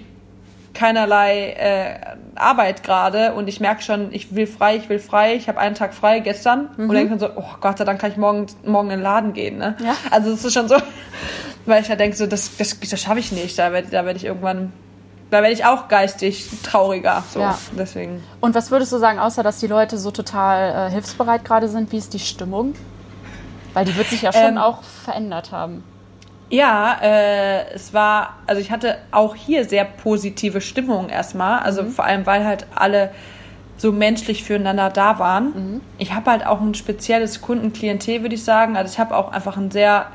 keinerlei 0.76 1.52
äh, 1.52 1.96
Arbeit 2.36 2.84
gerade 2.84 3.34
und 3.34 3.48
ich 3.48 3.60
merke 3.60 3.82
schon, 3.82 4.14
ich 4.14 4.36
will 4.36 4.46
frei, 4.46 4.76
ich 4.76 4.90
will 4.90 5.00
frei, 5.00 5.36
ich 5.36 5.48
habe 5.48 5.60
einen 5.60 5.76
Tag 5.76 5.94
frei 5.94 6.20
gestern 6.20 6.70
mhm. 6.78 6.90
und 6.90 6.96
denke 6.96 7.18
dann 7.18 7.20
so, 7.20 7.30
oh 7.36 7.56
Gott 7.62 7.78
sei 7.78 7.86
Dank 7.86 8.00
kann 8.00 8.12
ich 8.12 8.18
morgen, 8.18 8.46
morgen 8.64 8.92
in 8.92 8.98
den 8.98 9.04
Laden 9.04 9.34
gehen. 9.34 9.58
Ne? 9.58 9.76
Ja. 9.84 9.96
Also 10.12 10.32
es 10.32 10.46
ist 10.46 10.54
schon 10.54 10.68
so, 10.68 10.76
weil 11.66 11.82
ich 11.82 11.90
halt 11.90 12.00
denke, 12.00 12.16
so, 12.16 12.28
das, 12.28 12.56
das, 12.58 12.80
das 12.80 13.02
schaffe 13.02 13.20
ich 13.20 13.32
nicht, 13.32 13.58
da 13.58 13.72
werde 13.72 13.90
da 13.90 14.06
werd 14.06 14.18
ich 14.18 14.26
irgendwann 14.26 14.74
da 15.32 15.42
werde 15.42 15.54
ich 15.54 15.66
auch 15.66 15.88
geistig 15.88 16.48
trauriger. 16.64 17.24
So. 17.32 17.40
Ja. 17.40 17.58
Deswegen. 17.78 18.24
Und 18.42 18.54
was 18.54 18.70
würdest 18.70 18.92
du 18.94 19.00
sagen, 19.00 19.20
außer 19.20 19.42
dass 19.42 19.60
die 19.60 19.68
Leute 19.68 19.98
so 19.98 20.12
total 20.12 20.88
äh, 20.88 20.92
hilfsbereit 20.92 21.44
gerade 21.44 21.68
sind, 21.68 21.92
wie 21.92 21.98
ist 21.98 22.14
die 22.14 22.20
Stimmung? 22.20 22.76
Weil 23.74 23.86
die 23.86 23.96
wird 23.98 24.08
sich 24.08 24.22
ja 24.22 24.32
schon 24.32 24.54
ähm, 24.54 24.58
auch 24.58 24.84
verändert 24.84 25.52
haben. 25.52 25.84
Ja, 26.50 26.98
äh, 27.02 27.74
es 27.74 27.94
war, 27.94 28.36
also 28.46 28.62
ich 28.62 28.72
hatte 28.72 28.98
auch 29.12 29.36
hier 29.36 29.66
sehr 29.66 29.86
positive 29.86 30.62
Stimmung 30.62 31.10
erstmal. 31.10 31.60
Also 31.60 31.84
mhm. 31.84 31.90
vor 31.90 32.06
allem, 32.06 32.26
weil 32.26 32.46
halt 32.46 32.68
alle 32.76 33.12
so 33.78 33.92
menschlich 33.92 34.44
füreinander 34.44 34.90
da 34.90 35.20
waren. 35.20 35.46
Mhm. 35.46 35.82
Ich 35.98 36.14
habe 36.14 36.32
halt 36.32 36.46
auch 36.46 36.62
ein 36.62 36.76
spezielles 36.76 37.42
Kundenklientel, 37.42 38.22
würde 38.22 38.36
ich 38.36 38.44
sagen. 38.44 38.78
Also 38.78 38.94
ich 38.94 39.00
habe 39.00 39.16
auch 39.18 39.32
einfach 39.32 39.58
ein 39.58 39.72
sehr 39.72 40.08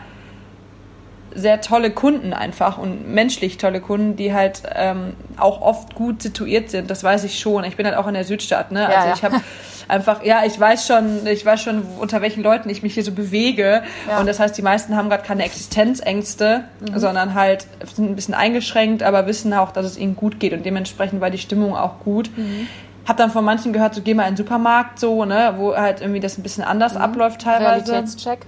sehr 1.35 1.61
tolle 1.61 1.91
Kunden 1.91 2.33
einfach 2.33 2.79
und 2.79 3.09
menschlich 3.13 3.59
tolle 3.59 3.81
Kunden, 3.81 4.17
die 4.17 4.35
halt 4.35 4.63
ähm, 4.75 5.15
auch 5.37 5.61
oft 5.61 5.95
gut 5.95 6.23
situiert 6.23 6.71
sind. 6.71 6.91
Das 6.91 7.05
weiß 7.05 7.25
ich 7.25 7.39
schon. 7.39 7.65
Ich 7.65 7.77
bin 7.77 7.87
halt 7.87 7.97
auch 7.97 8.07
in 8.07 8.15
der 8.15 8.25
Südstadt, 8.25 8.73
ne? 8.73 8.83
Ja, 8.83 8.89
also 8.89 9.15
ich 9.15 9.25
habe 9.25 9.41
einfach, 9.89 10.25
ja, 10.25 10.45
ich 10.45 10.59
weiß 10.59 10.87
schon, 10.87 11.27
ich 11.27 11.45
weiß 11.45 11.61
schon, 11.61 11.83
unter 11.99 12.23
welchen 12.23 12.43
Leuten 12.43 12.69
ich 12.69 12.83
mich 12.83 12.95
hier 12.95 13.05
so 13.05 13.13
bewege. 13.13 13.83
Ja. 14.09 14.21
Und 14.21 14.27
das 14.27 14.41
heißt, 14.41 14.57
die 14.57 14.63
meisten 14.63 14.97
haben 14.97 15.09
gerade 15.09 15.25
keine 15.25 15.45
Existenzängste, 15.45 16.65
mhm. 16.81 16.99
sondern 16.99 17.35
halt 17.35 17.67
sind 17.95 18.11
ein 18.11 18.17
bisschen 18.17 18.35
eingeschränkt, 18.35 19.03
aber 19.03 19.27
wissen 19.27 19.53
auch, 19.53 19.73
dass 19.73 19.87
es 19.87 19.99
ihnen 19.99 20.17
gut 20.17 20.41
geht 20.41 20.53
und 20.53 20.65
dementsprechend 20.65 21.21
war 21.21 21.31
die 21.31 21.39
Stimmung 21.39 21.77
auch 21.77 22.01
gut. 22.01 22.31
Mhm. 22.37 22.67
Hab 23.07 23.17
dann 23.17 23.31
von 23.31 23.45
manchen 23.45 23.73
gehört, 23.73 23.95
so 23.95 24.03
geh 24.03 24.15
mal 24.15 24.25
in 24.25 24.35
den 24.35 24.37
Supermarkt, 24.37 25.01
so, 25.01 25.25
ne, 25.25 25.55
wo 25.57 25.75
halt 25.75 26.01
irgendwie 26.01 26.21
das 26.21 26.39
ein 26.39 26.43
bisschen 26.43 26.65
anders 26.65 26.95
mhm. 26.95 27.01
abläuft 27.01 27.43
teilweise. 27.43 27.93
Realitätscheck. 27.93 28.47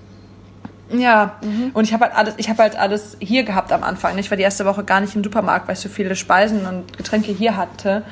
Ja, 0.93 1.36
mhm. 1.43 1.70
und 1.72 1.84
ich 1.84 1.93
habe 1.93 2.05
halt 2.05 2.14
alles, 2.14 2.34
ich 2.36 2.49
habe 2.49 2.62
halt 2.62 2.76
alles 2.76 3.16
hier 3.20 3.45
gehabt 3.45 3.72
am 3.72 3.82
Anfang. 3.82 4.18
Ich 4.18 4.30
war 4.30 4.36
die 4.36 4.43
erste 4.43 4.64
Woche 4.64 4.84
gar 4.84 5.01
nicht 5.01 5.16
im 5.16 5.24
Supermarkt, 5.24 5.68
weil 5.68 5.74
ich 5.74 5.80
so 5.80 5.88
viele 5.88 6.16
Speisen 6.16 6.66
und 6.66 6.97
Getränke 6.97 7.32
hier 7.32 7.57
hatte. 7.57 8.03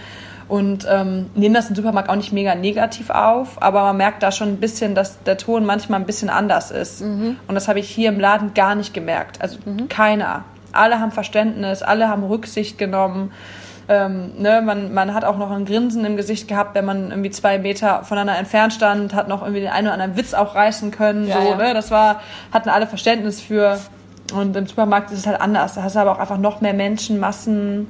Und 0.48 0.84
ähm, 0.90 1.30
nehmen 1.36 1.54
das 1.54 1.68
im 1.68 1.76
Supermarkt 1.76 2.08
auch 2.08 2.16
nicht 2.16 2.32
mega 2.32 2.56
negativ 2.56 3.10
auf, 3.10 3.62
aber 3.62 3.84
man 3.84 3.96
merkt 3.96 4.20
da 4.24 4.32
schon 4.32 4.48
ein 4.48 4.56
bisschen, 4.56 4.96
dass 4.96 5.22
der 5.22 5.36
Ton 5.36 5.64
manchmal 5.64 6.00
ein 6.00 6.06
bisschen 6.06 6.28
anders 6.28 6.72
ist. 6.72 7.02
Mhm. 7.02 7.36
Und 7.46 7.54
das 7.54 7.68
habe 7.68 7.78
ich 7.78 7.88
hier 7.88 8.08
im 8.08 8.18
Laden 8.18 8.52
gar 8.52 8.74
nicht 8.74 8.92
gemerkt. 8.92 9.40
Also 9.40 9.58
mhm. 9.64 9.88
keiner. 9.88 10.42
Alle 10.72 10.98
haben 10.98 11.12
Verständnis, 11.12 11.82
alle 11.82 12.08
haben 12.08 12.24
Rücksicht 12.24 12.78
genommen. 12.78 13.30
Ähm, 13.92 14.34
ne, 14.38 14.62
man, 14.62 14.94
man 14.94 15.14
hat 15.14 15.24
auch 15.24 15.36
noch 15.36 15.50
ein 15.50 15.64
Grinsen 15.64 16.04
im 16.04 16.16
Gesicht 16.16 16.46
gehabt, 16.46 16.76
wenn 16.76 16.84
man 16.84 17.10
irgendwie 17.10 17.30
zwei 17.30 17.58
Meter 17.58 18.04
voneinander 18.04 18.38
entfernt 18.38 18.72
stand, 18.72 19.14
hat 19.14 19.26
noch 19.26 19.42
irgendwie 19.42 19.62
den 19.62 19.70
einen 19.70 19.88
oder 19.88 19.94
anderen 19.94 20.16
Witz 20.16 20.32
auch 20.32 20.54
reißen 20.54 20.92
können. 20.92 21.26
Ja, 21.26 21.42
so, 21.42 21.48
ja. 21.48 21.56
Ne? 21.56 21.74
Das 21.74 21.90
war, 21.90 22.20
hatten 22.52 22.68
alle 22.68 22.86
Verständnis 22.86 23.40
für. 23.40 23.80
Und 24.32 24.54
im 24.54 24.66
Supermarkt 24.66 25.10
ist 25.10 25.18
es 25.18 25.26
halt 25.26 25.40
anders. 25.40 25.74
Da 25.74 25.82
hast 25.82 25.96
du 25.96 25.98
aber 25.98 26.12
auch 26.12 26.20
einfach 26.20 26.38
noch 26.38 26.60
mehr 26.60 26.72
Menschen, 26.72 27.18
Massen, 27.18 27.88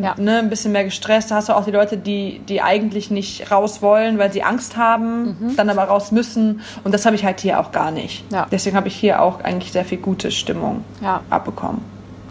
ja. 0.00 0.14
ne, 0.16 0.38
ein 0.38 0.48
bisschen 0.48 0.70
mehr 0.70 0.84
gestresst. 0.84 1.32
Da 1.32 1.34
hast 1.34 1.48
du 1.48 1.56
auch 1.56 1.64
die 1.64 1.72
Leute, 1.72 1.96
die, 1.96 2.38
die 2.48 2.62
eigentlich 2.62 3.10
nicht 3.10 3.50
raus 3.50 3.82
wollen, 3.82 4.16
weil 4.16 4.32
sie 4.32 4.44
Angst 4.44 4.76
haben, 4.76 5.36
mhm. 5.40 5.56
dann 5.56 5.70
aber 5.70 5.82
raus 5.82 6.12
müssen. 6.12 6.60
Und 6.84 6.94
das 6.94 7.04
habe 7.04 7.16
ich 7.16 7.24
halt 7.24 7.40
hier 7.40 7.58
auch 7.58 7.72
gar 7.72 7.90
nicht. 7.90 8.24
Deswegen 8.52 8.76
habe 8.76 8.86
ich 8.86 8.94
hier 8.94 9.20
auch 9.20 9.42
eigentlich 9.42 9.72
sehr 9.72 9.84
viel 9.84 9.98
gute 9.98 10.30
Stimmung 10.30 10.84
ja. 11.02 11.20
abbekommen. 11.30 11.80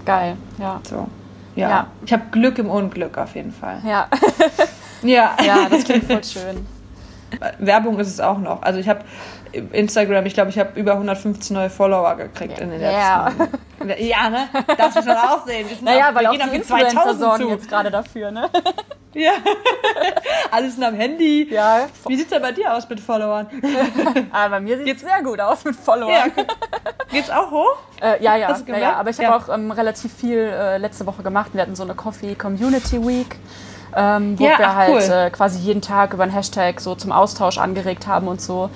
Geil, 0.06 0.38
ja. 0.60 0.80
So. 0.90 1.10
Ja. 1.60 1.70
ja. 1.70 1.88
Ich 2.06 2.14
habe 2.14 2.24
Glück 2.32 2.58
im 2.58 2.70
Unglück 2.70 3.18
auf 3.18 3.36
jeden 3.36 3.52
Fall. 3.52 3.82
Ja. 3.86 4.08
ja. 5.04 5.36
Ja, 5.46 5.70
das 5.70 5.84
klingt 5.86 6.06
voll 6.06 6.24
schön. 6.24 6.66
Werbung 7.60 8.00
ist 8.00 8.08
es 8.08 8.20
auch 8.20 8.38
noch. 8.38 8.62
Also 8.62 8.80
ich 8.80 8.90
habe 8.90 9.02
Instagram, 9.52 10.26
ich 10.26 10.34
glaube, 10.34 10.50
ich 10.50 10.60
habe 10.60 10.80
über 10.80 10.94
115 10.94 11.56
neue 11.56 11.70
Follower 11.70 12.16
gekriegt 12.16 12.58
ja. 12.58 12.64
in 12.64 12.72
den 12.72 12.80
letzten. 12.80 13.90
Ja, 13.90 13.96
ja 13.98 14.30
ne? 14.30 14.50
Darfst 14.78 14.98
du 14.98 15.04
schon 15.04 15.12
auch 15.12 15.46
sehen. 15.46 15.68
naja, 15.82 16.10
weil 16.14 16.28
auch 16.28 16.34
die 16.34 16.56
Influencer 16.56 17.16
sorgen 17.16 17.50
jetzt 17.50 17.70
gerade 17.70 17.92
dafür, 17.92 18.32
ne? 18.32 18.50
Ja. 19.14 19.32
Alles 20.52 20.76
sind 20.76 20.84
am 20.84 20.94
Handy. 20.94 21.48
Ja. 21.52 21.88
Wie 22.08 22.16
sieht 22.16 22.26
es 22.26 22.32
denn 22.32 22.42
bei 22.42 22.52
dir 22.52 22.74
aus 22.74 22.88
mit 22.88 23.00
Followern? 23.00 23.48
ah, 24.32 24.48
bei 24.50 24.60
mir 24.60 24.78
sieht 24.78 24.98
es 24.98 25.02
sehr 25.02 25.24
gut 25.24 25.40
aus 25.40 25.66
mit 25.66 25.76
Followern. 25.76 26.32
Ja. 26.36 26.44
Geht's 27.12 27.30
auch 27.30 27.50
hoch? 27.50 27.78
Äh, 28.02 28.24
ja, 28.24 28.36
ja, 28.36 28.56
ja, 28.68 28.78
ja. 28.78 28.94
Aber 28.94 29.10
ich 29.10 29.20
habe 29.20 29.36
auch 29.36 29.54
ähm, 29.54 29.72
relativ 29.72 30.14
viel 30.14 30.38
äh, 30.38 30.78
letzte 30.78 31.06
Woche 31.08 31.24
gemacht. 31.24 31.52
Wir 31.54 31.64
hatten 31.64 31.76
so 31.76 31.84
eine 31.84 31.96
Coffee 31.96 32.36
Community 32.36 33.06
Week. 33.06 33.36
Ähm, 33.96 34.38
wo 34.38 34.44
ja, 34.44 34.60
wir 34.60 34.70
ach, 34.70 34.76
halt 34.76 34.94
cool. 34.94 35.12
äh, 35.12 35.30
quasi 35.32 35.58
jeden 35.60 35.82
Tag 35.82 36.14
über 36.14 36.22
einen 36.22 36.32
Hashtag 36.32 36.80
so 36.80 36.94
zum 36.94 37.12
Austausch 37.12 37.58
angeregt 37.58 38.06
haben 38.06 38.28
und 38.28 38.40
so. 38.40 38.70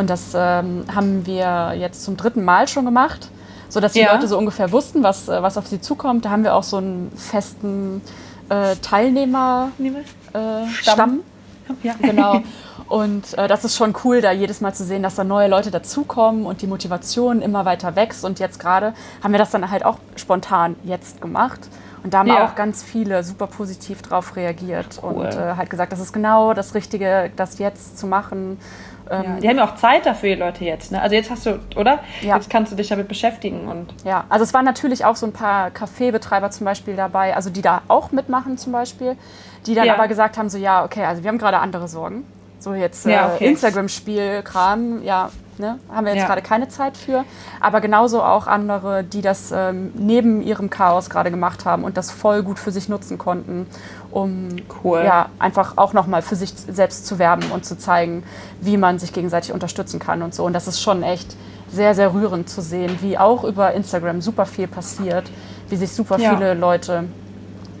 Und 0.00 0.08
das 0.08 0.32
ähm, 0.34 0.84
haben 0.94 1.26
wir 1.26 1.74
jetzt 1.76 2.04
zum 2.04 2.16
dritten 2.16 2.42
Mal 2.42 2.66
schon 2.68 2.86
gemacht, 2.86 3.28
sodass 3.68 3.92
die 3.92 4.00
ja. 4.00 4.14
Leute 4.14 4.28
so 4.28 4.38
ungefähr 4.38 4.72
wussten, 4.72 5.02
was, 5.02 5.28
äh, 5.28 5.42
was 5.42 5.58
auf 5.58 5.66
sie 5.66 5.78
zukommt. 5.78 6.24
Da 6.24 6.30
haben 6.30 6.42
wir 6.42 6.54
auch 6.54 6.62
so 6.62 6.78
einen 6.78 7.12
festen 7.14 8.00
äh, 8.48 8.76
Teilnehmer 8.76 9.72
äh, 9.78 10.66
Stamm. 10.72 11.20
Ja. 11.82 11.96
Genau. 12.00 12.40
Und 12.88 13.36
äh, 13.36 13.46
das 13.46 13.66
ist 13.66 13.76
schon 13.76 13.94
cool, 14.02 14.22
da 14.22 14.32
jedes 14.32 14.62
Mal 14.62 14.72
zu 14.72 14.84
sehen, 14.84 15.02
dass 15.02 15.16
da 15.16 15.22
neue 15.22 15.48
Leute 15.48 15.70
dazukommen 15.70 16.44
und 16.44 16.60
die 16.60 16.66
Motivation 16.66 17.40
immer 17.40 17.64
weiter 17.64 17.94
wächst. 17.94 18.24
Und 18.24 18.40
jetzt 18.40 18.58
gerade 18.58 18.94
haben 19.22 19.30
wir 19.30 19.38
das 19.38 19.50
dann 19.50 19.70
halt 19.70 19.84
auch 19.84 19.98
spontan 20.16 20.74
jetzt 20.82 21.20
gemacht. 21.20 21.60
Und 22.02 22.14
da 22.14 22.20
haben 22.20 22.28
ja. 22.28 22.46
auch 22.46 22.54
ganz 22.54 22.82
viele 22.82 23.22
super 23.22 23.46
positiv 23.46 24.02
drauf 24.02 24.34
reagiert 24.34 25.00
cool. 25.02 25.10
und 25.12 25.26
äh, 25.26 25.54
halt 25.56 25.70
gesagt, 25.70 25.92
das 25.92 26.00
ist 26.00 26.12
genau 26.12 26.54
das 26.54 26.74
Richtige, 26.74 27.30
das 27.36 27.58
jetzt 27.58 27.98
zu 27.98 28.06
machen. 28.06 28.58
Ja, 29.10 29.24
ähm, 29.24 29.40
die 29.40 29.48
haben 29.48 29.56
ja 29.56 29.64
auch 29.64 29.74
Zeit 29.74 30.06
dafür, 30.06 30.30
die 30.30 30.40
Leute 30.40 30.64
jetzt. 30.64 30.92
Ne? 30.92 31.02
Also 31.02 31.16
jetzt 31.16 31.30
hast 31.30 31.44
du, 31.44 31.58
oder? 31.76 31.98
Ja. 32.20 32.36
Jetzt 32.36 32.48
kannst 32.48 32.70
du 32.70 32.76
dich 32.76 32.88
damit 32.88 33.08
beschäftigen. 33.08 33.66
Und 33.66 33.92
ja, 34.04 34.24
also 34.28 34.44
es 34.44 34.54
waren 34.54 34.64
natürlich 34.64 35.04
auch 35.04 35.16
so 35.16 35.26
ein 35.26 35.32
paar 35.32 35.70
Kaffeebetreiber 35.70 36.50
zum 36.50 36.64
Beispiel 36.64 36.94
dabei, 36.94 37.34
also 37.34 37.50
die 37.50 37.62
da 37.62 37.82
auch 37.88 38.12
mitmachen 38.12 38.56
zum 38.56 38.72
Beispiel, 38.72 39.16
die 39.66 39.74
dann 39.74 39.86
ja. 39.86 39.94
aber 39.94 40.06
gesagt 40.06 40.38
haben, 40.38 40.48
so 40.48 40.58
ja, 40.58 40.84
okay, 40.84 41.04
also 41.04 41.22
wir 41.24 41.28
haben 41.28 41.38
gerade 41.38 41.58
andere 41.58 41.88
Sorgen. 41.88 42.24
So 42.60 42.74
jetzt 42.74 43.04
ja, 43.06 43.30
äh, 43.30 43.34
okay. 43.34 43.48
Instagram-Spiel-Kram, 43.48 45.02
ja, 45.02 45.30
ne, 45.60 45.78
haben 45.92 46.06
wir 46.06 46.14
jetzt 46.14 46.22
ja. 46.22 46.26
gerade 46.26 46.42
keine 46.42 46.68
Zeit 46.68 46.96
für. 46.96 47.24
Aber 47.60 47.80
genauso 47.80 48.22
auch 48.22 48.46
andere, 48.46 49.04
die 49.04 49.22
das 49.22 49.52
ähm, 49.54 49.92
neben 49.94 50.42
ihrem 50.42 50.70
Chaos 50.70 51.08
gerade 51.10 51.30
gemacht 51.30 51.64
haben 51.64 51.84
und 51.84 51.96
das 51.96 52.10
voll 52.10 52.42
gut 52.42 52.58
für 52.58 52.72
sich 52.72 52.88
nutzen 52.88 53.18
konnten, 53.18 53.66
um 54.10 54.48
cool. 54.82 55.02
ja, 55.04 55.28
einfach 55.38 55.74
auch 55.76 55.92
nochmal 55.92 56.22
für 56.22 56.34
sich 56.34 56.52
selbst 56.56 57.06
zu 57.06 57.18
werben 57.18 57.50
und 57.52 57.64
zu 57.64 57.78
zeigen, 57.78 58.24
wie 58.60 58.76
man 58.76 58.98
sich 58.98 59.12
gegenseitig 59.12 59.52
unterstützen 59.52 60.00
kann 60.00 60.22
und 60.22 60.34
so. 60.34 60.44
Und 60.44 60.52
das 60.52 60.66
ist 60.66 60.80
schon 60.80 61.02
echt 61.02 61.36
sehr, 61.70 61.94
sehr 61.94 62.12
rührend 62.12 62.48
zu 62.48 62.62
sehen, 62.62 62.98
wie 63.00 63.16
auch 63.16 63.44
über 63.44 63.72
Instagram 63.72 64.20
super 64.20 64.46
viel 64.46 64.66
passiert, 64.66 65.30
wie 65.68 65.76
sich 65.76 65.92
super 65.92 66.18
ja. 66.18 66.34
viele 66.34 66.54
Leute 66.54 67.04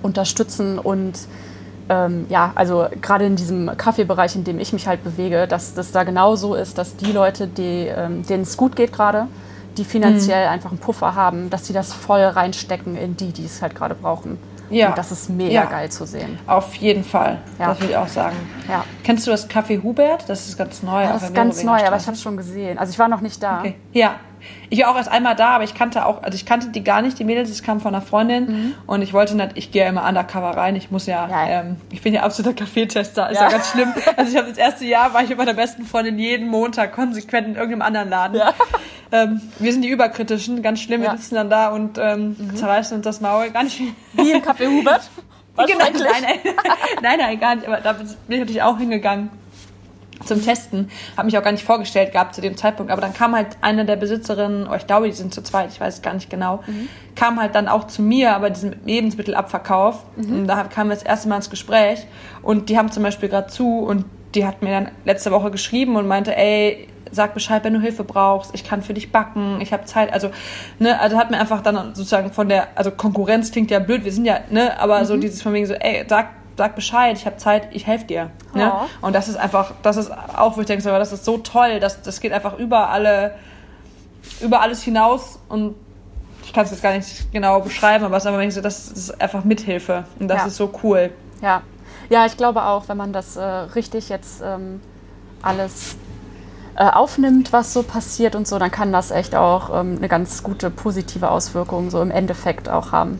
unterstützen 0.02 0.78
und 0.78 1.18
ähm, 1.90 2.26
ja, 2.28 2.52
also 2.54 2.86
gerade 3.02 3.26
in 3.26 3.34
diesem 3.34 3.76
Kaffeebereich, 3.76 4.36
in 4.36 4.44
dem 4.44 4.60
ich 4.60 4.72
mich 4.72 4.86
halt 4.86 5.02
bewege, 5.02 5.48
dass 5.48 5.74
das 5.74 5.90
da 5.90 6.04
genau 6.04 6.36
so 6.36 6.54
ist, 6.54 6.78
dass 6.78 6.94
die 6.96 7.10
Leute, 7.10 7.48
die, 7.48 7.88
ähm, 7.88 8.24
denen 8.24 8.44
es 8.44 8.56
gut 8.56 8.76
geht 8.76 8.92
gerade, 8.92 9.26
die 9.76 9.84
finanziell 9.84 10.46
mhm. 10.46 10.52
einfach 10.52 10.70
einen 10.70 10.78
Puffer 10.78 11.16
haben, 11.16 11.50
dass 11.50 11.66
sie 11.66 11.72
das 11.72 11.92
voll 11.92 12.22
reinstecken 12.22 12.96
in 12.96 13.16
die, 13.16 13.32
die 13.32 13.44
es 13.44 13.60
halt 13.60 13.74
gerade 13.74 13.96
brauchen. 13.96 14.38
Ja. 14.70 14.90
Und 14.90 14.98
das 14.98 15.10
ist 15.10 15.30
mega 15.30 15.52
ja. 15.52 15.64
geil 15.64 15.90
zu 15.90 16.06
sehen. 16.06 16.38
Auf 16.46 16.76
jeden 16.76 17.02
Fall. 17.02 17.38
Ja. 17.58 17.66
Das 17.66 17.80
würde 17.80 17.90
ich 17.90 17.96
auch 17.96 18.06
sagen. 18.06 18.36
Ja. 18.68 18.84
Kennst 19.02 19.26
du 19.26 19.32
das 19.32 19.50
Café 19.50 19.82
Hubert? 19.82 20.28
Das 20.28 20.46
ist 20.46 20.56
ganz 20.56 20.84
neu. 20.84 21.02
Ja, 21.02 21.12
das 21.12 21.24
ist 21.24 21.34
ganz 21.34 21.64
neu, 21.64 21.84
aber 21.84 21.96
ich 21.96 22.06
habe 22.06 22.12
es 22.12 22.22
schon 22.22 22.36
gesehen. 22.36 22.78
Also 22.78 22.92
ich 22.92 22.98
war 23.00 23.08
noch 23.08 23.20
nicht 23.20 23.42
da. 23.42 23.60
Okay. 23.60 23.74
Ja, 23.92 24.14
ich 24.68 24.80
war 24.80 24.90
auch 24.90 24.96
erst 24.96 25.10
einmal 25.10 25.34
da, 25.34 25.50
aber 25.50 25.64
ich 25.64 25.74
kannte 25.74 26.06
auch, 26.06 26.22
also 26.22 26.36
ich 26.36 26.46
kannte 26.46 26.68
die 26.68 26.84
gar 26.84 27.02
nicht, 27.02 27.18
die 27.18 27.24
Mädels, 27.24 27.48
das 27.48 27.62
kam 27.62 27.80
von 27.80 27.94
einer 27.94 28.04
Freundin 28.04 28.46
mhm. 28.46 28.74
und 28.86 29.02
ich 29.02 29.12
wollte 29.12 29.36
nicht, 29.36 29.50
ich 29.54 29.72
gehe 29.72 29.82
ja 29.82 29.88
immer 29.88 30.06
undercover 30.06 30.56
rein, 30.56 30.76
ich 30.76 30.90
muss 30.90 31.06
ja, 31.06 31.28
ja. 31.28 31.60
Ähm, 31.60 31.76
ich 31.90 32.02
bin 32.02 32.14
ja 32.14 32.22
absoluter 32.22 32.54
Kaffeetester, 32.54 33.30
ist 33.30 33.36
ja, 33.36 33.44
ja 33.44 33.50
ganz 33.50 33.70
schlimm. 33.70 33.92
Also 34.16 34.32
ich 34.32 34.38
habe 34.38 34.48
das 34.48 34.58
erste 34.58 34.84
Jahr, 34.84 35.14
war 35.14 35.22
ich 35.22 35.28
mit 35.28 35.38
meiner 35.38 35.54
besten 35.54 35.84
Freundin 35.84 36.18
jeden 36.18 36.48
Montag 36.48 36.92
konsequent 36.92 37.48
in 37.48 37.54
irgendeinem 37.54 37.82
anderen 37.82 38.08
Laden. 38.10 38.36
Ja. 38.38 38.54
Ähm, 39.12 39.40
wir 39.58 39.72
sind 39.72 39.82
die 39.82 39.88
Überkritischen, 39.88 40.62
ganz 40.62 40.80
schlimm, 40.80 41.02
wir 41.02 41.10
sitzen 41.12 41.34
dann 41.34 41.50
da 41.50 41.68
und 41.68 41.98
ähm, 41.98 42.36
mhm. 42.38 42.56
zerreißen 42.56 42.96
uns 42.96 43.04
das 43.04 43.20
Maul, 43.20 43.50
gar 43.50 43.64
nicht 43.64 43.80
Wie 44.12 44.30
im 44.30 44.42
Café 44.42 44.68
Hubert? 44.68 45.02
Genau, 45.66 45.84
nein, 45.84 46.22
nein, 46.22 46.38
nein, 47.02 47.18
nein, 47.18 47.40
gar 47.40 47.54
nicht, 47.54 47.66
aber 47.66 47.78
da 47.82 47.92
bin 47.92 48.06
ich 48.06 48.38
natürlich 48.38 48.62
auch 48.62 48.78
hingegangen 48.78 49.28
zum 50.24 50.42
Testen. 50.44 50.90
Habe 51.16 51.26
mich 51.26 51.38
auch 51.38 51.42
gar 51.42 51.52
nicht 51.52 51.64
vorgestellt 51.64 52.12
gehabt 52.12 52.34
zu 52.34 52.40
dem 52.40 52.56
Zeitpunkt. 52.56 52.92
Aber 52.92 53.00
dann 53.00 53.14
kam 53.14 53.34
halt 53.34 53.56
eine 53.60 53.84
der 53.84 53.96
Besitzerinnen, 53.96 54.68
oh, 54.70 54.74
ich 54.74 54.86
glaube, 54.86 55.06
die 55.06 55.12
sind 55.12 55.32
zu 55.32 55.42
zweit, 55.42 55.70
ich 55.72 55.80
weiß 55.80 55.94
es 55.94 56.02
gar 56.02 56.14
nicht 56.14 56.30
genau, 56.30 56.60
mhm. 56.66 56.88
kam 57.14 57.40
halt 57.40 57.54
dann 57.54 57.68
auch 57.68 57.86
zu 57.86 58.02
mir, 58.02 58.34
aber 58.34 58.50
diesen 58.50 58.76
Lebensmittelabverkauf. 58.84 60.04
Mhm. 60.16 60.40
Und 60.40 60.46
da 60.46 60.64
kam 60.64 60.88
wir 60.88 60.94
das 60.94 61.04
erste 61.04 61.28
Mal 61.28 61.36
ins 61.36 61.50
Gespräch. 61.50 62.06
Und 62.42 62.68
die 62.68 62.78
haben 62.78 62.90
zum 62.90 63.02
Beispiel 63.02 63.28
gerade 63.28 63.48
zu 63.48 63.80
und 63.80 64.04
die 64.34 64.46
hat 64.46 64.62
mir 64.62 64.70
dann 64.70 64.88
letzte 65.04 65.32
Woche 65.32 65.50
geschrieben 65.50 65.96
und 65.96 66.06
meinte, 66.06 66.36
ey, 66.36 66.88
sag 67.10 67.34
Bescheid, 67.34 67.64
wenn 67.64 67.74
du 67.74 67.80
Hilfe 67.80 68.04
brauchst, 68.04 68.54
ich 68.54 68.64
kann 68.64 68.82
für 68.82 68.94
dich 68.94 69.10
backen, 69.10 69.60
ich 69.60 69.72
habe 69.72 69.84
Zeit, 69.84 70.12
also 70.12 70.30
ne, 70.78 71.00
also 71.00 71.16
hat 71.18 71.30
mir 71.30 71.38
einfach 71.38 71.60
dann 71.60 71.94
sozusagen 71.94 72.32
von 72.32 72.48
der, 72.48 72.68
also 72.76 72.90
Konkurrenz 72.90 73.50
klingt 73.50 73.70
ja 73.70 73.80
blöd, 73.80 74.04
wir 74.04 74.12
sind 74.12 74.24
ja, 74.24 74.40
ne, 74.50 74.78
aber 74.78 75.00
mhm. 75.00 75.04
so 75.06 75.16
dieses 75.16 75.42
von 75.42 75.52
wegen 75.52 75.66
so, 75.66 75.74
ey, 75.74 76.04
sag 76.08 76.28
sag 76.60 76.74
Bescheid, 76.74 77.16
ich 77.16 77.24
habe 77.24 77.38
Zeit, 77.38 77.68
ich 77.72 77.86
helfe 77.86 78.04
dir. 78.04 78.30
Ne? 78.52 78.70
Oh. 78.70 79.06
Und 79.06 79.14
das 79.14 79.28
ist 79.28 79.36
einfach, 79.36 79.72
das 79.82 79.96
ist 79.96 80.12
auch, 80.12 80.58
wo 80.58 80.60
ich 80.60 80.66
denke, 80.66 80.82
das 80.84 81.10
ist 81.10 81.24
so 81.24 81.38
toll, 81.38 81.80
das, 81.80 82.02
das 82.02 82.20
geht 82.20 82.34
einfach 82.34 82.58
über 82.58 82.90
alle, 82.90 83.34
über 84.42 84.60
alles 84.60 84.82
hinaus 84.82 85.38
und 85.48 85.74
ich 86.44 86.52
kann 86.52 86.66
es 86.66 86.70
jetzt 86.70 86.82
gar 86.82 86.92
nicht 86.92 87.32
genau 87.32 87.60
beschreiben, 87.60 88.04
aber 88.04 88.18
es 88.18 88.24
ist 88.24 88.30
einfach, 88.30 88.50
so, 88.50 88.60
das 88.60 88.88
ist 88.88 89.20
einfach 89.22 89.42
Mithilfe 89.42 90.04
und 90.18 90.28
das 90.28 90.42
ja. 90.42 90.46
ist 90.48 90.56
so 90.56 90.70
cool. 90.82 91.10
Ja. 91.40 91.62
Ja, 92.10 92.26
ich 92.26 92.36
glaube 92.36 92.62
auch, 92.62 92.88
wenn 92.88 92.98
man 92.98 93.14
das 93.14 93.36
äh, 93.36 93.42
richtig 93.42 94.10
jetzt 94.10 94.42
ähm, 94.44 94.82
alles 95.40 95.96
äh, 96.76 96.90
aufnimmt, 96.90 97.54
was 97.54 97.72
so 97.72 97.82
passiert 97.82 98.34
und 98.34 98.46
so, 98.46 98.58
dann 98.58 98.70
kann 98.70 98.92
das 98.92 99.12
echt 99.12 99.34
auch 99.34 99.70
ähm, 99.70 99.96
eine 99.96 100.08
ganz 100.08 100.42
gute 100.42 100.68
positive 100.68 101.30
Auswirkung 101.30 101.88
so 101.88 102.02
im 102.02 102.10
Endeffekt 102.10 102.68
auch 102.68 102.92
haben. 102.92 103.18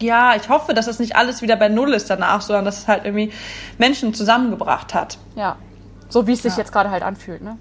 Ja, 0.00 0.34
ich 0.36 0.48
hoffe, 0.48 0.74
dass 0.74 0.86
das 0.86 0.98
nicht 0.98 1.16
alles 1.16 1.42
wieder 1.42 1.56
bei 1.56 1.68
Null 1.68 1.94
ist 1.94 2.10
danach, 2.10 2.40
sondern 2.42 2.64
dass 2.64 2.80
es 2.80 2.88
halt 2.88 3.04
irgendwie 3.04 3.32
Menschen 3.78 4.12
zusammengebracht 4.14 4.92
hat. 4.94 5.18
Ja. 5.36 5.56
So 6.08 6.26
wie 6.26 6.32
es 6.32 6.42
sich 6.42 6.52
Ja. 6.52 6.58
jetzt 6.58 6.72
gerade 6.72 6.90
halt 6.90 7.02
anfühlt, 7.02 7.42
ne? 7.42 7.56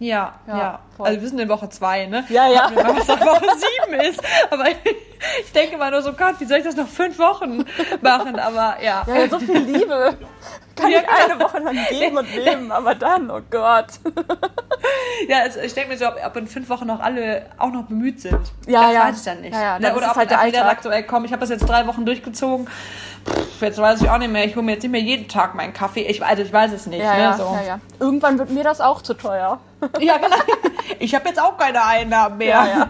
Ja, 0.00 0.34
Ja, 0.46 0.58
ja. 0.58 0.80
Also 0.98 1.20
wir 1.20 1.28
sind 1.28 1.38
in 1.38 1.48
Woche 1.48 1.68
zwei, 1.68 2.06
ne? 2.06 2.24
Ja, 2.30 2.48
ja. 2.48 2.70
Nicht, 2.70 2.84
was 2.84 3.08
Woche 3.20 3.46
sieben 3.56 4.00
ist. 4.00 4.20
Aber 4.50 4.64
ich 5.44 5.52
denke 5.52 5.76
mal 5.76 5.90
nur 5.90 6.00
so, 6.02 6.14
Gott, 6.14 6.36
wie 6.38 6.46
soll 6.46 6.58
ich 6.58 6.64
das 6.64 6.74
noch 6.74 6.88
fünf 6.88 7.18
Wochen 7.18 7.64
machen? 8.00 8.38
Aber 8.38 8.76
ja. 8.82 9.04
Ja, 9.06 9.28
so 9.28 9.38
viel 9.38 9.58
Liebe 9.58 10.16
kann 10.74 10.90
Ja, 10.90 11.00
ich 11.00 11.30
eine 11.30 11.38
Woche 11.40 11.58
lang 11.58 11.76
geben 11.90 12.16
und 12.16 12.34
leben, 12.34 12.72
aber 12.72 12.94
dann, 12.94 13.30
oh 13.30 13.40
Gott. 13.50 13.86
Ja, 15.28 15.40
also 15.40 15.60
ich 15.60 15.74
denke 15.74 15.90
mir 15.90 15.98
so, 15.98 16.06
ob, 16.08 16.16
ob 16.24 16.36
in 16.36 16.46
fünf 16.46 16.68
Wochen 16.70 16.86
noch 16.86 17.00
alle 17.00 17.46
auch 17.58 17.70
noch 17.70 17.84
bemüht 17.84 18.20
sind. 18.20 18.40
Ja, 18.66 18.84
das 18.84 18.94
ja. 18.94 19.04
weiß 19.04 19.18
ich 19.18 19.24
dann 19.24 19.40
nicht. 19.42 19.52
Ja, 19.54 19.62
ja, 19.62 19.78
Ne, 19.78 19.94
Oder 19.94 20.06
ist 20.06 20.10
ob 20.12 20.16
halt 20.16 20.30
der 20.30 20.40
Alltag. 20.40 20.64
sagt 20.64 20.82
so, 20.84 20.90
ey, 20.90 21.02
komm, 21.02 21.24
ich 21.26 21.32
habe 21.32 21.40
das 21.40 21.50
jetzt 21.50 21.68
drei 21.68 21.86
Wochen 21.86 22.06
durchgezogen. 22.06 22.68
Pff, 23.26 23.60
jetzt 23.62 23.78
weiß 23.78 24.02
ich 24.02 24.10
auch 24.10 24.18
nicht 24.18 24.32
mehr. 24.32 24.44
Ich 24.44 24.56
hole 24.56 24.64
mir 24.64 24.72
jetzt 24.72 24.82
nicht 24.82 24.92
mehr 24.92 25.00
jeden 25.00 25.28
Tag 25.28 25.54
meinen 25.54 25.72
Kaffee. 25.72 26.02
Ich, 26.02 26.24
also 26.24 26.42
ich 26.42 26.52
weiß 26.52 26.72
es 26.72 26.86
nicht. 26.86 27.02
Ja, 27.02 27.14
ne, 27.14 27.20
ja, 27.20 27.36
so. 27.36 27.58
ja. 27.66 27.80
Irgendwann 27.98 28.38
wird 28.38 28.50
mir 28.50 28.64
das 28.64 28.80
auch 28.80 29.02
zu 29.02 29.14
teuer. 29.14 29.58
ja, 30.00 30.18
genau. 30.18 30.36
Ich 30.98 31.14
habe 31.14 31.28
jetzt 31.28 31.40
auch 31.40 31.56
keine 31.56 31.84
Einnahmen 31.84 32.38
mehr. 32.38 32.88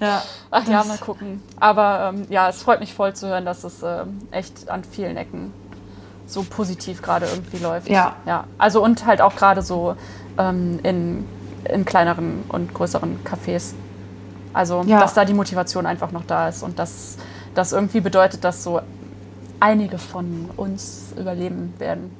Ja. 0.00 0.22
Ach 0.50 0.66
ja, 0.66 0.82
mal 0.84 0.98
gucken. 0.98 1.42
Aber 1.60 2.12
ähm, 2.12 2.26
ja, 2.28 2.48
es 2.48 2.62
freut 2.62 2.80
mich 2.80 2.92
voll 2.94 3.14
zu 3.14 3.28
hören, 3.28 3.44
dass 3.44 3.62
es 3.64 3.82
ähm, 3.82 4.18
echt 4.32 4.68
an 4.68 4.82
vielen 4.84 5.16
Ecken 5.16 5.52
so 6.26 6.42
positiv 6.42 7.02
gerade 7.02 7.26
irgendwie 7.26 7.58
läuft. 7.58 7.88
Ja. 7.88 8.16
ja. 8.26 8.44
Also 8.58 8.82
und 8.82 9.06
halt 9.06 9.20
auch 9.20 9.36
gerade 9.36 9.62
so 9.62 9.96
ähm, 10.38 10.80
in, 10.82 11.26
in 11.64 11.84
kleineren 11.84 12.44
und 12.48 12.74
größeren 12.74 13.20
Cafés. 13.24 13.74
Also, 14.52 14.82
Ja. 14.86 15.00
dass 15.00 15.14
da 15.14 15.24
die 15.24 15.34
Motivation 15.34 15.86
einfach 15.86 16.10
noch 16.12 16.24
da 16.26 16.48
ist 16.48 16.62
und 16.62 16.78
dass 16.78 17.16
das 17.54 17.72
irgendwie 17.72 18.00
bedeutet, 18.00 18.44
dass 18.44 18.62
so 18.64 18.80
einige 19.62 19.96
von 19.98 20.50
uns 20.56 21.14
überleben 21.18 21.72
werden. 21.78 22.10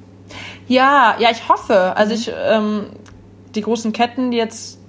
Ja, 0.67 1.15
ja, 1.19 1.29
ich 1.29 1.49
hoffe. 1.49 1.95
Also 1.95 2.13
ich, 2.13 2.31
ähm, 2.49 2.85
die 3.53 3.61
großen 3.61 3.91
Ketten, 3.91 4.31
die 4.31 4.37
jetzt 4.37 4.79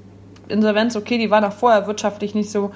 Insolvenz, 0.49 0.95
okay, 0.95 1.19
die 1.19 1.31
waren 1.31 1.45
auch 1.45 1.53
vorher 1.53 1.87
wirtschaftlich 1.87 2.35
nicht 2.35 2.51
so 2.51 2.71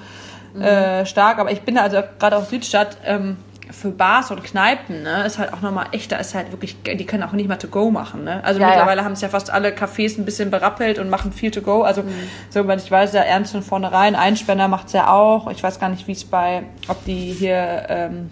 äh, 0.61 1.07
stark, 1.07 1.39
aber 1.39 1.53
ich 1.53 1.61
bin 1.63 1.79
also 1.79 2.03
gerade 2.19 2.37
auf 2.37 2.49
Südstadt 2.49 2.97
ähm, 3.05 3.37
für 3.71 3.91
Bars 3.91 4.31
und 4.31 4.43
Kneipen, 4.43 5.03
ne, 5.03 5.25
ist 5.27 5.39
halt 5.39 5.53
auch 5.53 5.61
nochmal 5.61 5.87
echt, 5.93 6.11
da 6.11 6.17
ist 6.17 6.35
halt 6.35 6.51
wirklich, 6.51 6.83
die 6.83 7.07
können 7.07 7.23
auch 7.23 7.33
nicht 7.33 7.49
mal 7.49 7.57
to 7.57 7.69
go 7.69 7.91
machen, 7.91 8.25
ne? 8.25 8.43
Also 8.43 8.59
Ja, 8.59 8.67
ja. 8.67 8.73
mittlerweile 8.73 9.05
haben 9.05 9.13
es 9.13 9.21
ja 9.21 9.29
fast 9.29 9.51
alle 9.51 9.71
Cafés 9.71 10.19
ein 10.19 10.25
bisschen 10.25 10.51
berappelt 10.51 10.99
und 10.99 11.11
machen 11.11 11.33
viel 11.33 11.51
to 11.51 11.61
go. 11.61 11.83
Also 11.83 12.03
soweit 12.51 12.83
ich 12.83 12.91
weiß, 12.91 13.13
ja 13.13 13.21
ernst 13.21 13.53
von 13.53 13.63
vornherein, 13.63 14.17
Einspänner 14.17 14.69
macht's 14.69 14.95
ja 14.95 15.13
auch. 15.13 15.51
Ich 15.51 15.63
weiß 15.63 15.79
gar 15.79 15.91
nicht, 15.91 16.09
wie 16.09 16.13
es 16.13 16.25
bei, 16.25 16.63
ob 16.89 17.05
die 17.05 17.33
hier 17.33 17.85
ähm, 17.89 18.31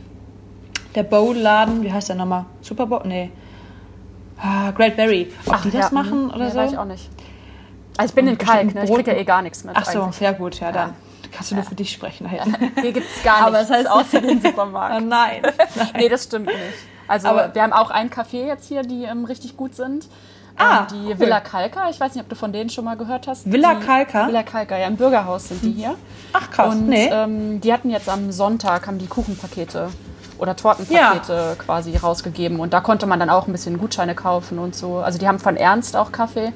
der 0.96 1.02
Bowl-Laden, 1.04 1.82
wie 1.82 1.92
heißt 1.92 2.08
der 2.08 2.16
nochmal? 2.16 2.46
Super 2.62 2.86
Bowl? 2.86 3.02
Nee. 3.04 3.30
Ah, 4.38 4.70
Great 4.72 4.96
Berry. 4.96 5.32
Ob 5.46 5.62
die 5.62 5.70
das 5.70 5.90
ja, 5.90 5.94
machen 5.94 6.24
mhm. 6.24 6.30
oder 6.30 6.44
nee, 6.46 6.50
so? 6.50 6.56
weiß 6.58 6.72
ich 6.72 6.78
auch 6.78 6.84
nicht. 6.84 7.08
Also 7.96 8.10
ich 8.10 8.14
bin 8.14 8.26
in 8.28 8.36
Kalk, 8.36 8.74
ne? 8.74 8.84
ich 8.84 8.92
krieg 8.92 9.06
ja 9.06 9.14
eh 9.14 9.24
gar 9.24 9.40
nichts 9.42 9.64
mit. 9.64 9.74
Ach 9.76 9.84
so, 9.86 10.02
eigentlich. 10.02 10.20
ja 10.20 10.32
gut, 10.32 10.60
ja, 10.60 10.70
dann 10.72 10.92
kannst 11.32 11.50
du 11.50 11.54
nur 11.54 11.64
für 11.64 11.74
dich 11.74 11.90
sprechen. 11.92 12.30
Halt. 12.30 12.42
Hier 12.80 12.92
gibt 12.92 13.06
es 13.14 13.22
gar 13.22 13.46
Aber 13.46 13.58
nichts, 13.58 13.68
das 13.68 13.86
heißt- 13.86 13.88
außer 13.88 14.20
den 14.20 14.38
Ah, 14.44 14.48
Supermarkt. 14.48 15.06
nein. 15.06 15.42
nee, 15.96 16.08
das 16.08 16.24
stimmt 16.24 16.46
nicht. 16.46 16.56
Also 17.08 17.28
Aber- 17.28 17.54
wir 17.54 17.62
haben 17.62 17.72
auch 17.72 17.90
ein 17.90 18.10
Café 18.10 18.46
jetzt 18.46 18.66
hier, 18.68 18.82
die 18.82 19.04
ähm, 19.04 19.24
richtig 19.24 19.56
gut 19.56 19.74
sind. 19.74 20.08
Ah, 20.58 20.80
ähm, 20.80 20.86
die 20.90 21.08
cool. 21.12 21.20
Villa 21.20 21.40
Kalka. 21.40 21.88
Ich 21.90 22.00
weiß 22.00 22.14
nicht, 22.14 22.22
ob 22.22 22.28
du 22.30 22.34
von 22.34 22.52
denen 22.52 22.68
schon 22.70 22.84
mal 22.84 22.96
gehört 22.96 23.26
hast. 23.28 23.50
Villa 23.50 23.74
die, 23.74 23.84
Kalka? 23.86 24.26
Villa 24.28 24.42
Kalka, 24.42 24.76
ja, 24.78 24.86
im 24.86 24.96
Bürgerhaus 24.96 25.48
sind 25.48 25.62
die 25.62 25.72
hier. 25.72 25.94
Ach 26.32 26.50
krass, 26.50 26.74
Und 26.74 26.88
nee. 26.88 27.08
ähm, 27.12 27.60
die 27.60 27.72
hatten 27.72 27.90
jetzt 27.90 28.08
am 28.08 28.32
Sonntag, 28.32 28.86
haben 28.86 28.98
die 28.98 29.06
Kuchenpakete 29.06 29.88
oder 30.38 30.56
Tortenpakete 30.56 31.56
quasi 31.58 31.96
rausgegeben. 31.96 32.60
Und 32.60 32.72
da 32.72 32.80
konnte 32.80 33.06
man 33.06 33.18
dann 33.20 33.30
auch 33.30 33.46
ein 33.46 33.52
bisschen 33.52 33.78
Gutscheine 33.78 34.14
kaufen 34.14 34.58
und 34.58 34.74
so. 34.74 34.98
Also 34.98 35.18
die 35.18 35.26
haben 35.28 35.38
von 35.38 35.56
Ernst 35.56 35.96
auch 35.96 36.12
Kaffee. 36.12 36.52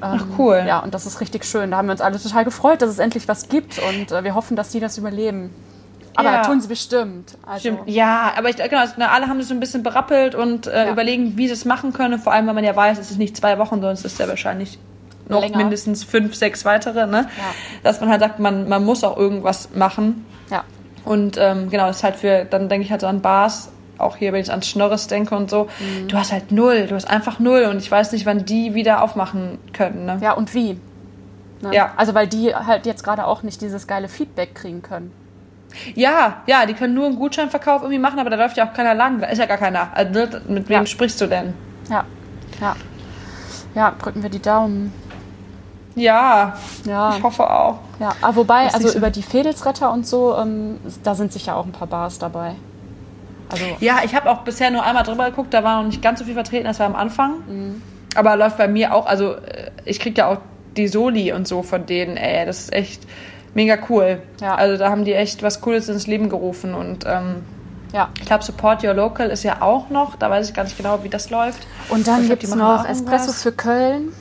Ach 0.00 0.24
cool. 0.38 0.64
Ja, 0.66 0.78
und 0.80 0.94
das 0.94 1.04
ist 1.06 1.20
richtig 1.20 1.44
schön. 1.44 1.70
Da 1.72 1.76
haben 1.76 1.86
wir 1.88 1.92
uns 1.92 2.00
alle 2.00 2.18
total 2.18 2.44
gefreut, 2.44 2.80
dass 2.80 2.88
es 2.90 2.98
endlich 2.98 3.28
was 3.28 3.48
gibt. 3.48 3.78
Und 3.78 4.12
äh, 4.12 4.24
wir 4.24 4.34
hoffen, 4.34 4.56
dass 4.56 4.70
die 4.70 4.80
das 4.80 4.96
überleben. 4.96 5.50
Aber 6.16 6.32
Ja. 6.32 6.42
tun 6.42 6.60
sie 6.60 6.68
bestimmt. 6.68 7.36
Also, 7.46 7.60
Stimmt. 7.60 7.80
Ja, 7.86 8.32
aber 8.36 8.48
ich, 8.48 8.56
genau, 8.56 8.82
na, 8.96 9.10
alle 9.10 9.28
haben 9.28 9.38
das 9.38 9.48
so 9.48 9.54
ein 9.54 9.60
bisschen 9.60 9.82
berappelt 9.82 10.34
und 10.34 10.66
äh, 10.66 10.86
Ja. 10.86 10.92
überlegen, 10.92 11.36
wie 11.36 11.46
sie 11.46 11.52
es 11.52 11.64
machen 11.66 11.92
können. 11.92 12.18
Vor 12.18 12.32
allem, 12.32 12.46
weil 12.46 12.54
man 12.54 12.64
ja 12.64 12.74
weiß, 12.74 12.98
es 12.98 13.10
ist 13.10 13.18
nicht 13.18 13.36
zwei 13.36 13.58
Wochen, 13.58 13.82
es 13.84 14.04
ist 14.04 14.18
ja 14.18 14.26
wahrscheinlich 14.26 14.78
noch 15.28 15.42
Länger. 15.42 15.58
mindestens 15.58 16.02
fünf, 16.02 16.34
sechs 16.34 16.64
weitere. 16.64 17.06
Ne? 17.06 17.28
Ja. 17.36 17.44
Dass 17.84 18.00
man 18.00 18.08
halt 18.08 18.20
sagt, 18.20 18.38
man, 18.40 18.68
man 18.68 18.84
muss 18.84 19.04
auch 19.04 19.16
irgendwas 19.16 19.68
machen. 19.74 20.24
Ja. 20.50 20.64
Und 21.04 21.36
ähm, 21.38 21.70
genau, 21.70 21.86
das 21.86 21.98
ist 21.98 22.04
halt 22.04 22.16
für, 22.16 22.44
dann 22.44 22.68
denke 22.68 22.84
ich 22.84 22.90
halt 22.90 23.00
so 23.00 23.06
an 23.06 23.20
Bars, 23.20 23.70
auch 23.98 24.16
hier, 24.16 24.32
wenn 24.32 24.40
ich 24.40 24.52
an 24.52 24.62
Schnorres 24.62 25.06
denke 25.06 25.34
und 25.34 25.50
so. 25.50 25.68
Mhm. 25.78 26.08
Du 26.08 26.16
hast 26.16 26.32
halt 26.32 26.52
null, 26.52 26.86
du 26.86 26.94
hast 26.94 27.08
einfach 27.08 27.38
null 27.38 27.64
und 27.70 27.78
ich 27.78 27.90
weiß 27.90 28.12
nicht, 28.12 28.26
wann 28.26 28.44
die 28.44 28.74
wieder 28.74 29.02
aufmachen 29.02 29.58
können. 29.72 30.06
Ne? 30.06 30.18
Ja, 30.22 30.32
und 30.32 30.54
wie? 30.54 30.78
Ne? 31.62 31.74
Ja. 31.74 31.92
Also, 31.96 32.14
weil 32.14 32.26
die 32.26 32.54
halt 32.54 32.86
jetzt 32.86 33.02
gerade 33.04 33.26
auch 33.26 33.42
nicht 33.42 33.60
dieses 33.60 33.86
geile 33.86 34.08
Feedback 34.08 34.54
kriegen 34.54 34.82
können. 34.82 35.12
Ja, 35.94 36.42
ja, 36.46 36.66
die 36.66 36.74
können 36.74 36.94
nur 36.94 37.06
einen 37.06 37.16
Gutscheinverkauf 37.16 37.82
irgendwie 37.82 38.00
machen, 38.00 38.18
aber 38.18 38.30
da 38.30 38.36
läuft 38.36 38.56
ja 38.56 38.68
auch 38.68 38.72
keiner 38.72 38.94
lang. 38.94 39.20
Da 39.20 39.26
ist 39.28 39.38
ja 39.38 39.46
gar 39.46 39.58
keiner. 39.58 39.88
Also, 39.94 40.10
ne, 40.12 40.40
mit 40.48 40.68
wem 40.68 40.80
Ja. 40.80 40.86
sprichst 40.86 41.20
du 41.20 41.26
denn? 41.26 41.54
Ja. 41.88 42.04
Ja. 42.60 42.74
Ja, 43.74 43.94
drücken 44.02 44.22
wir 44.22 44.30
die 44.30 44.40
Daumen. 44.42 44.92
Ja, 45.94 46.56
Ja. 46.84 47.14
ich 47.16 47.22
hoffe 47.22 47.48
auch. 47.48 47.78
Ja, 48.00 48.14
aber 48.22 48.36
wobei, 48.36 48.66
Ist 48.66 48.74
also 48.74 48.96
über 48.96 49.10
die 49.10 49.22
Fedelsretter 49.22 49.92
und 49.92 50.06
so, 50.06 50.34
ähm, 50.36 50.78
da 51.04 51.14
sind 51.14 51.32
sicher 51.32 51.56
auch 51.56 51.66
ein 51.66 51.72
paar 51.72 51.86
Bars 51.86 52.18
dabei. 52.18 52.54
Also, 53.50 53.64
Ja, 53.80 53.98
ich 54.04 54.14
habe 54.14 54.30
auch 54.30 54.38
bisher 54.38 54.70
nur 54.70 54.82
einmal 54.84 55.04
drüber 55.04 55.26
geguckt, 55.26 55.52
da 55.52 55.62
war 55.62 55.82
noch 55.82 55.88
nicht 55.88 56.00
ganz 56.00 56.18
so 56.18 56.24
viel 56.24 56.34
vertreten, 56.34 56.64
das 56.64 56.78
war 56.78 56.86
am 56.86 56.96
Anfang. 56.96 57.82
Aber 58.16 58.36
läuft 58.36 58.56
bei 58.56 58.68
mir 58.68 58.94
auch, 58.94 59.06
also 59.06 59.34
äh, 59.34 59.70
ich 59.84 60.00
krieg 60.00 60.16
ja 60.16 60.28
auch 60.28 60.38
die 60.76 60.88
Soli 60.88 61.32
und 61.32 61.46
so 61.46 61.62
von 61.62 61.84
denen, 61.84 62.16
ey, 62.16 62.46
das 62.46 62.60
ist 62.60 62.72
echt 62.72 63.02
mega 63.54 63.76
cool. 63.88 64.22
Ja. 64.40 64.54
Also 64.54 64.78
da 64.78 64.88
haben 64.90 65.04
die 65.04 65.12
echt 65.12 65.42
was 65.42 65.60
Cooles 65.60 65.88
ins 65.88 66.06
Leben 66.06 66.30
gerufen 66.30 66.74
und 66.74 67.04
ähm, 67.06 67.42
ja. 67.92 68.08
ich 68.18 68.26
glaube 68.26 68.44
Support 68.44 68.82
Your 68.82 68.94
Local 68.94 69.28
ist 69.28 69.42
ja 69.42 69.60
auch 69.60 69.90
noch, 69.90 70.16
da 70.16 70.30
weiß 70.30 70.48
ich 70.48 70.54
gar 70.54 70.64
nicht 70.64 70.76
genau, 70.76 71.02
wie 71.02 71.08
das 71.10 71.28
läuft. 71.28 71.66
Und 71.90 72.06
dann 72.06 72.28
gibt 72.28 72.44
es 72.44 72.54
noch 72.54 72.88
Espresso 72.88 73.24
irgendwas. 73.24 73.42
für 73.42 73.52
Köln. 73.52 74.12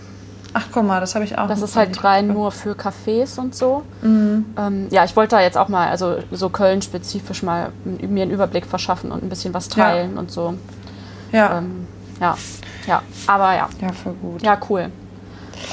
Ach 0.54 0.66
guck 0.72 0.84
mal, 0.84 1.00
das 1.00 1.14
habe 1.16 1.26
ich 1.26 1.38
auch. 1.38 1.48
Das 1.48 1.62
ist 1.62 1.76
halt 1.76 2.04
rein 2.04 2.28
geguckt. 2.30 2.40
nur 2.40 2.52
für 2.52 2.72
Cafés 2.74 3.38
und 3.40 3.54
so. 3.56 3.84
Mhm. 4.02 4.46
Ähm, 4.58 4.88
ja, 4.90 5.04
ich 5.06 5.16
wollte 5.16 5.36
da 5.36 5.42
jetzt 5.42 5.58
auch 5.58 5.68
mal, 5.68 5.90
also 5.90 6.18
so 6.32 6.50
Köln-spezifisch 6.50 7.44
mal 7.44 7.72
mir 7.86 8.24
einen 8.24 8.32
Überblick 8.32 8.66
verschaffen 8.66 9.12
und 9.12 9.22
ein 9.24 9.30
bisschen 9.30 9.54
was 9.54 9.68
Ja. 9.76 9.84
teilen 9.86 10.18
und 10.18 10.32
so. 10.32 10.56
Ja. 11.32 11.60
Ähm, 11.60 11.88
ja, 12.20 12.36
ja, 12.88 13.02
aber 13.28 13.54
ja, 13.56 13.70
ja, 13.80 13.92
voll 13.94 14.14
gut. 14.14 14.42
ja, 14.42 14.58
cool. 14.70 14.90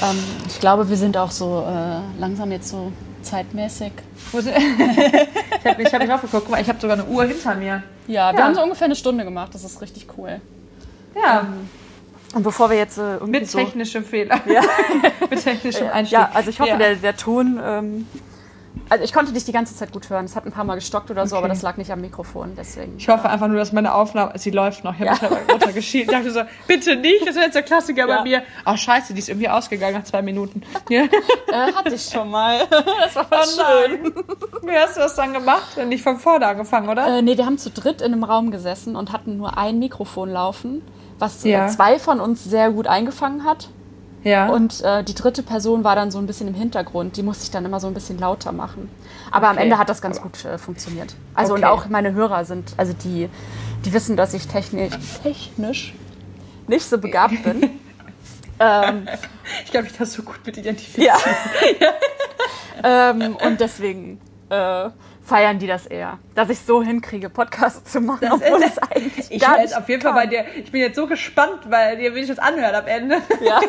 Ähm, 0.01 0.19
ich 0.47 0.59
glaube, 0.59 0.87
wir 0.89 0.97
sind 0.97 1.17
auch 1.17 1.31
so 1.31 1.65
äh, 1.67 2.19
langsam 2.19 2.51
jetzt 2.51 2.69
so 2.69 2.91
zeitmäßig. 3.23 3.91
Ich 4.31 4.33
habe 5.65 5.81
ich 5.81 5.93
hab 5.93 6.01
mich 6.01 6.11
aufgeguckt, 6.11 6.43
guck 6.45 6.49
mal, 6.51 6.61
ich 6.61 6.69
habe 6.69 6.79
sogar 6.79 6.97
eine 6.99 7.05
Uhr 7.07 7.23
hinter 7.25 7.55
mir. 7.55 7.81
Ja, 8.07 8.31
wir 8.31 8.39
Ja. 8.39 8.45
haben 8.45 8.53
so 8.55 8.61
ungefähr 8.61 8.85
eine 8.85 8.95
Stunde 8.95 9.23
gemacht. 9.23 9.53
Das 9.55 9.63
ist 9.63 9.81
richtig 9.81 10.07
cool. 10.17 10.39
Ja, 11.15 11.45
Und 12.35 12.43
bevor 12.43 12.69
wir 12.69 12.77
jetzt 12.77 12.97
äh, 12.97 13.17
mit 13.25 13.49
so 13.49 13.57
technischem 13.57 14.03
Fehler. 14.03 14.39
mit 15.29 15.43
technischem 15.43 15.87
Einstieg. 15.87 16.19
Ja, 16.19 16.29
also 16.33 16.49
ich 16.49 16.59
hoffe, 16.59 16.69
Ja. 16.71 16.77
der, 16.77 16.95
der 16.95 17.15
Ton. 17.15 17.59
Ähm, 17.63 18.07
also 18.89 19.03
ich 19.03 19.11
konnte 19.11 19.33
dich 19.33 19.43
die 19.43 19.51
ganze 19.51 19.75
Zeit 19.75 19.91
gut 19.91 20.09
hören. 20.09 20.23
Es 20.25 20.35
hat 20.35 20.45
ein 20.45 20.51
paar 20.51 20.63
Mal 20.63 20.75
gestockt 20.75 21.09
oder 21.11 21.25
so, 21.27 21.35
Okay. 21.35 21.43
aber 21.45 21.53
das 21.53 21.61
lag 21.61 21.75
nicht 21.77 21.91
am 21.91 21.99
Mikrofon. 21.99 22.53
Deswegen. 22.55 22.93
Ich 22.97 23.09
hoffe 23.09 23.27
einfach 23.29 23.47
nur, 23.47 23.57
dass 23.57 23.73
meine 23.73 23.93
Aufnahme, 23.93 24.37
sie 24.37 24.51
läuft 24.51 24.83
noch. 24.83 24.93
Ich 24.93 24.99
habe 24.99 25.05
Ja. 25.07 25.11
mich 25.13 25.23
aber 25.23 25.51
runtergeschielt. 25.53 26.05
Ich 26.05 26.11
dachte 26.11 26.31
so, 26.31 26.41
bitte 26.67 26.95
nicht, 26.95 27.27
das 27.27 27.35
wäre 27.35 27.45
jetzt 27.45 27.55
der 27.55 27.63
Klassiker 27.63 28.07
Ja. 28.07 28.17
bei 28.17 28.23
mir. 28.23 28.43
Oh 28.65 28.75
scheiße, 28.77 29.13
die 29.13 29.19
ist 29.19 29.29
irgendwie 29.29 29.49
ausgegangen 29.49 29.95
nach 29.95 30.03
zwei 30.03 30.21
Minuten. 30.21 30.61
Ja. 30.89 31.03
Äh, 31.03 31.73
hatte 31.73 31.95
ich 31.95 32.03
schon 32.05 32.29
mal. 32.29 32.59
das 32.69 33.15
war 33.15 33.25
voll 33.25 33.39
Oh 33.41 33.87
schön. 33.87 34.13
Wie 34.63 34.77
hast 34.77 34.95
du 34.95 35.01
das 35.01 35.15
dann 35.15 35.33
gemacht? 35.33 35.77
Nicht 35.87 36.03
von 36.03 36.17
vorne 36.19 36.45
angefangen, 36.47 36.87
oder? 36.87 37.17
Äh, 37.17 37.21
nee, 37.21 37.35
wir 37.37 37.45
haben 37.45 37.57
zu 37.57 37.69
dritt 37.71 38.01
in 38.01 38.13
einem 38.13 38.23
Raum 38.23 38.51
gesessen 38.51 38.95
und 38.95 39.11
hatten 39.11 39.37
nur 39.37 39.57
ein 39.57 39.79
Mikrofon 39.79 40.29
laufen, 40.29 40.81
was 41.19 41.43
äh, 41.45 41.49
Ja. 41.51 41.67
zwei 41.67 41.99
von 41.99 42.19
uns 42.19 42.43
sehr 42.43 42.71
gut 42.71 42.87
eingefangen 42.87 43.43
hat. 43.43 43.69
ja. 44.23 44.47
Und 44.49 44.81
äh, 44.83 45.03
die 45.03 45.13
dritte 45.13 45.41
Person 45.43 45.83
war 45.83 45.95
dann 45.95 46.11
so 46.11 46.17
ein 46.19 46.25
bisschen 46.27 46.47
im 46.47 46.53
Hintergrund. 46.53 47.15
Die 47.17 47.23
musste 47.23 47.43
ich 47.45 47.51
dann 47.51 47.63
immer 47.65 47.79
so 47.79 47.87
ein 47.87 47.93
bisschen 47.93 48.17
lauter 48.19 48.51
machen. 48.51 48.89
Aber 49.31 49.47
am 49.49 49.55
Okay. 49.55 49.63
Ende 49.63 49.77
hat 49.77 49.89
das 49.89 50.01
ganz 50.01 50.21
gut 50.21 50.43
äh, 50.45 50.57
funktioniert. 50.57 51.15
Also 51.33 51.53
und 51.53 51.63
Okay. 51.63 51.71
auch 51.71 51.87
meine 51.87 52.13
Hörer 52.13 52.43
sind, 52.45 52.73
also 52.77 52.93
die, 52.93 53.29
die 53.85 53.93
wissen, 53.93 54.17
dass 54.17 54.33
ich 54.33 54.47
technisch, 54.47 54.93
technisch 55.23 55.93
nicht 56.67 56.85
so 56.85 56.97
begabt 56.97 57.41
bin. 57.43 57.61
ähm, 58.59 59.07
ich 59.65 59.71
glaube, 59.71 59.87
ich 59.87 59.97
das 59.97 60.13
so 60.13 60.23
gut 60.23 60.39
mit 60.45 60.57
identifiziert. 60.57 61.13
ja. 61.79 61.93
ähm, 63.11 63.35
und 63.37 63.59
deswegen 63.59 64.19
äh, 64.49 64.89
feiern 65.27 65.59
die 65.59 65.67
das 65.67 65.85
eher, 65.85 66.19
dass 66.35 66.49
ich 66.49 66.59
so 66.59 66.81
hinkriege, 66.81 67.29
Podcasts 67.29 67.91
zu 67.91 67.99
machen, 67.99 68.29
obwohl 68.31 68.63
es 68.63 68.77
eigentlich 68.79 69.29
Ich 69.29 69.41
gar 69.41 69.59
nicht 69.59 69.75
auf 69.75 69.87
jeden 69.89 70.01
Fall 70.01 70.13
bei 70.13 70.25
dir. 70.25 70.45
Ich 70.55 70.71
bin 70.71 70.81
jetzt 70.81 70.95
so 70.95 71.05
gespannt, 71.05 71.69
weil 71.69 71.97
dir 71.97 72.15
will 72.15 72.23
ich 72.23 72.29
das 72.29 72.39
anhören 72.39 72.73
am 72.73 72.87
Ende. 72.87 73.21
Ja. 73.41 73.59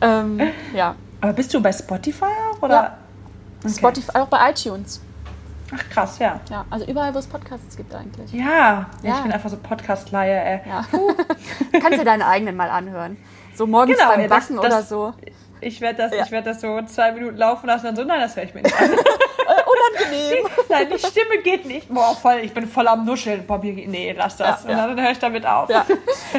ähm, 0.20 0.40
ja. 0.74 0.96
Aber 1.20 1.32
bist 1.32 1.54
du 1.54 1.62
bei 1.62 1.72
Spotify 1.72 2.24
auch? 2.24 2.62
Oder? 2.62 2.74
Ja. 2.74 2.98
Okay. 3.64 3.74
Spotify, 3.74 4.18
auch 4.18 4.26
bei 4.26 4.50
iTunes. 4.50 5.00
Ach 5.74 5.88
krass, 5.90 6.18
ja. 6.18 6.40
Ja, 6.50 6.64
also 6.70 6.86
überall, 6.86 7.14
wo 7.14 7.18
es 7.18 7.26
Podcasts 7.26 7.76
gibt 7.76 7.94
eigentlich. 7.94 8.32
Ja, 8.32 8.86
ja. 9.02 9.16
ich 9.16 9.22
bin 9.22 9.32
einfach 9.32 9.50
so 9.50 9.56
Podcast-Leier, 9.56 10.44
ey. 10.44 10.60
Ja. 10.68 10.84
Kannst 11.80 12.00
du 12.00 12.04
deine 12.04 12.26
eigenen 12.26 12.56
mal 12.56 12.70
anhören. 12.70 13.18
So 13.54 13.66
morgens 13.66 13.98
genau, 13.98 14.10
beim 14.10 14.28
Backen 14.28 14.56
das, 14.56 14.64
oder 14.64 14.82
so. 14.82 15.14
Ich 15.60 15.80
werde 15.80 15.98
das, 15.98 16.12
ja. 16.14 16.30
werd 16.30 16.46
das 16.46 16.60
so 16.60 16.80
zwei 16.82 17.12
Minuten 17.12 17.36
laufen 17.36 17.66
lassen 17.66 17.88
und 17.88 17.96
so, 17.96 18.04
nein, 18.04 18.20
das 18.20 18.36
höre 18.36 18.44
ich 18.44 18.54
mir 18.54 18.62
nicht 18.62 18.80
an. 18.80 18.90
Unangenehm. 19.46 20.46
nein, 20.68 20.88
die 20.92 20.98
Stimme 20.98 21.42
geht 21.42 21.64
nicht. 21.66 21.88
Boah, 21.88 22.14
voll, 22.14 22.40
ich 22.42 22.52
bin 22.52 22.66
voll 22.66 22.88
am 22.88 23.04
Nuscheln. 23.04 23.46
Boah, 23.46 23.58
nee, 23.58 24.14
lass 24.16 24.36
das. 24.36 24.64
Ja, 24.64 24.84
und 24.84 24.96
dann 24.96 25.00
höre 25.02 25.12
ich 25.12 25.18
damit 25.18 25.46
auf. 25.46 25.68
Ja. 25.70 25.86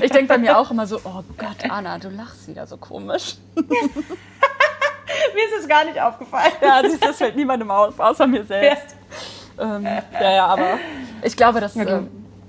Ich 0.02 0.12
denke 0.12 0.28
bei 0.28 0.38
mir 0.38 0.58
auch 0.58 0.70
immer 0.72 0.86
so, 0.86 0.98
oh 1.04 1.24
Gott, 1.38 1.70
Anna, 1.70 1.98
du 1.98 2.10
lachst 2.10 2.48
wieder 2.48 2.68
so 2.68 2.78
komisch. 2.78 3.36
mir 3.56 3.64
ist 3.64 5.62
es 5.62 5.68
gar 5.68 5.86
nicht 5.86 6.00
aufgefallen. 6.00 6.52
Ja, 6.62 6.82
das 6.82 7.18
fällt 7.18 7.36
niemandem 7.36 7.72
auf, 7.72 8.00
außer 8.00 8.28
mir 8.28 8.44
selbst. 8.44 8.96
Ja, 9.58 9.76
ähm, 9.76 9.86
ja, 9.86 10.32
ja, 10.32 10.46
aber 10.48 10.78
ich 11.22 11.36
glaube, 11.36 11.60
dass, 11.60 11.76
äh, 11.76 12.02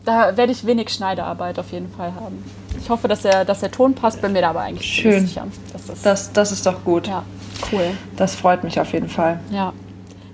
da 0.04 0.36
werde 0.36 0.52
ich 0.52 0.66
wenig 0.66 0.90
Schneidearbeit 0.90 1.58
auf 1.58 1.70
jeden 1.72 1.90
Fall 1.92 2.14
haben. 2.14 2.44
Ich 2.78 2.88
hoffe, 2.88 3.08
dass 3.08 3.22
der, 3.22 3.44
dass 3.44 3.60
der 3.60 3.70
Ton 3.70 3.94
passt, 3.94 4.20
bin 4.22 4.32
mir 4.32 4.42
da 4.42 4.50
aber 4.50 4.60
eigentlich 4.60 4.90
Schön. 4.90 5.26
sicher. 5.26 5.46
Das, 5.72 6.02
das, 6.02 6.32
das 6.32 6.52
ist 6.52 6.66
doch 6.66 6.84
gut. 6.84 7.06
Ja, 7.06 7.24
cool. 7.72 7.96
Das 8.16 8.34
freut 8.34 8.64
mich 8.64 8.80
auf 8.80 8.92
jeden 8.92 9.08
Fall. 9.08 9.40
Ja. 9.50 9.72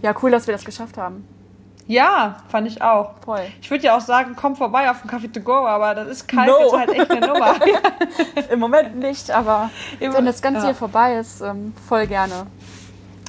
Ja, 0.07 0.15
cool, 0.23 0.31
dass 0.31 0.47
wir 0.47 0.55
das 0.55 0.65
geschafft 0.65 0.99
haben. 0.99 1.27
Ja, 1.89 2.37
fand 2.49 2.69
ich 2.69 2.81
auch. 2.81 3.15
Voll. 3.25 3.41
Ich 3.61 3.69
würde 3.73 3.83
ja 3.83 3.97
auch 3.97 4.01
sagen, 4.01 4.37
komm 4.41 4.55
vorbei 4.55 4.89
auf 4.89 5.03
den 5.03 5.11
Kaffee 5.11 5.27
to 5.27 5.41
go, 5.41 5.67
aber 5.67 5.97
das 5.97 6.07
ist 6.07 6.29
kalt, 6.29 6.49
no. 6.49 6.65
ist 6.65 6.79
halt 6.79 6.91
echt 6.91 7.11
eine 7.11 7.27
Nummer. 7.27 7.55
Im 8.51 8.61
Moment 8.61 8.95
nicht, 9.01 9.33
aber 9.33 9.69
Im, 9.99 10.15
wenn 10.15 10.25
das 10.25 10.41
Ganze 10.41 10.61
ja. 10.61 10.67
hier 10.67 10.75
vorbei 10.77 11.17
ist, 11.17 11.41
ähm, 11.41 11.75
voll 11.89 12.07
gerne. 12.07 12.47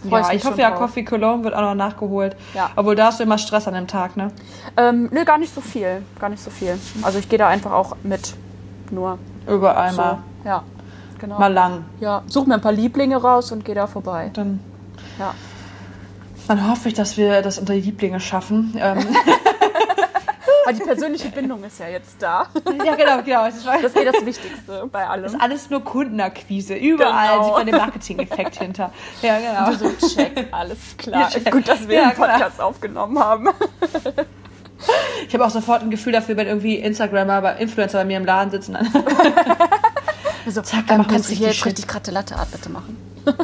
Ja, 0.04 0.20
ich, 0.30 0.38
ich 0.38 0.46
hoffe 0.46 0.62
ja, 0.62 0.70
Coffee 0.70 1.04
Cologne 1.04 1.46
wird 1.46 1.56
auch 1.56 1.62
noch 1.62 1.74
nachgeholt. 1.74 2.36
Ja. 2.54 2.70
Obwohl 2.76 2.96
da 2.96 3.08
hast 3.08 3.20
du 3.20 3.24
immer 3.24 3.40
Stress 3.40 3.68
an 3.68 3.74
dem 3.74 3.88
Tag, 3.88 4.16
ne? 4.16 4.30
Ähm, 4.78 5.10
nö, 5.12 5.26
gar 5.26 5.40
nicht 5.40 5.56
so 5.56 5.62
viel. 5.62 6.04
Gar 6.20 6.30
nicht 6.30 6.44
so 6.44 6.52
viel. 6.52 6.78
Also 7.02 7.18
ich 7.18 7.28
gehe 7.28 7.40
da 7.40 7.48
einfach 7.48 7.72
auch 7.72 7.96
mit. 8.04 8.36
Nur. 8.92 9.18
Überall 9.48 9.94
so. 9.94 9.98
mal. 9.98 10.18
Ja, 10.46 10.64
genau. 11.18 11.40
Mal 11.40 11.52
lang. 11.52 11.86
Ja, 12.00 12.22
such 12.28 12.46
mir 12.46 12.54
ein 12.54 12.62
paar 12.62 12.72
Lieblinge 12.72 13.18
raus 13.18 13.52
und 13.52 13.66
gehe 13.66 13.74
da 13.74 13.88
vorbei. 13.88 14.30
Dann. 14.32 14.60
Ja. 15.18 15.34
Dann 16.48 16.70
hoffe 16.70 16.88
ich, 16.88 16.94
dass 16.94 17.18
wir 17.18 17.42
das 17.42 17.60
unter 17.60 17.74
die 17.74 17.82
Lieblinge 17.82 18.20
schaffen. 18.20 18.76
Ähm. 18.80 19.06
Aber 20.66 20.74
die 20.74 20.84
persönliche 20.84 21.30
Bindung 21.30 21.64
ist 21.64 21.80
ja 21.80 21.88
jetzt 21.88 22.22
da. 22.22 22.48
Ja, 22.86 22.96
genau, 22.96 23.22
genau. 23.24 23.46
Das 23.46 23.56
ist 23.56 23.96
eh 23.96 24.04
das 24.04 24.26
Wichtigste 24.26 24.86
bei 24.92 25.08
allem. 25.08 25.24
Das 25.24 25.34
ist 25.34 25.42
alles 25.42 25.70
nur 25.70 25.82
Kundenakquise. 25.82 26.76
Überall 26.76 27.38
genau. 27.38 27.44
sieht 27.46 27.54
man 27.54 27.66
den 27.68 27.76
Marketing-Effekt 27.76 28.56
hinter. 28.58 28.92
Ja, 29.22 29.38
genau. 29.40 29.70
Und 29.70 30.00
so, 30.00 30.08
check, 30.08 30.48
alles 30.52 30.98
klar. 30.98 31.30
Ja, 31.34 31.52
Gut, 31.52 31.70
dass 31.70 31.88
wir 31.88 31.96
ja, 31.96 32.04
einen 32.10 32.16
Podcast 32.16 32.56
klar. 32.56 32.68
aufgenommen 32.68 33.18
haben. 33.18 33.48
Ich 35.28 35.34
habe 35.34 35.46
auch 35.46 35.50
sofort 35.50 35.82
ein 35.82 35.90
Gefühl 35.90 36.14
dafür, 36.14 36.38
wenn 36.38 36.48
irgendwie 36.48 36.76
Instagrammer, 36.76 37.34
aber 37.34 37.58
Influencer 37.58 38.00
bei 38.00 38.06
mir 38.06 38.18
im 38.18 38.26
Laden 38.26 38.52
sitzen. 38.52 38.76
also, 40.46 40.62
Zack, 40.62 40.88
dann 40.88 41.02
ähm, 41.02 41.08
kannst 41.08 41.32
du 41.32 41.34
hier 41.34 41.48
jetzt 41.48 41.66
richtig 41.66 41.88
gerade 41.88 42.12
Latte 42.12 42.36
Art 42.36 42.52
bitte 42.52 42.70
machen. 42.70 42.98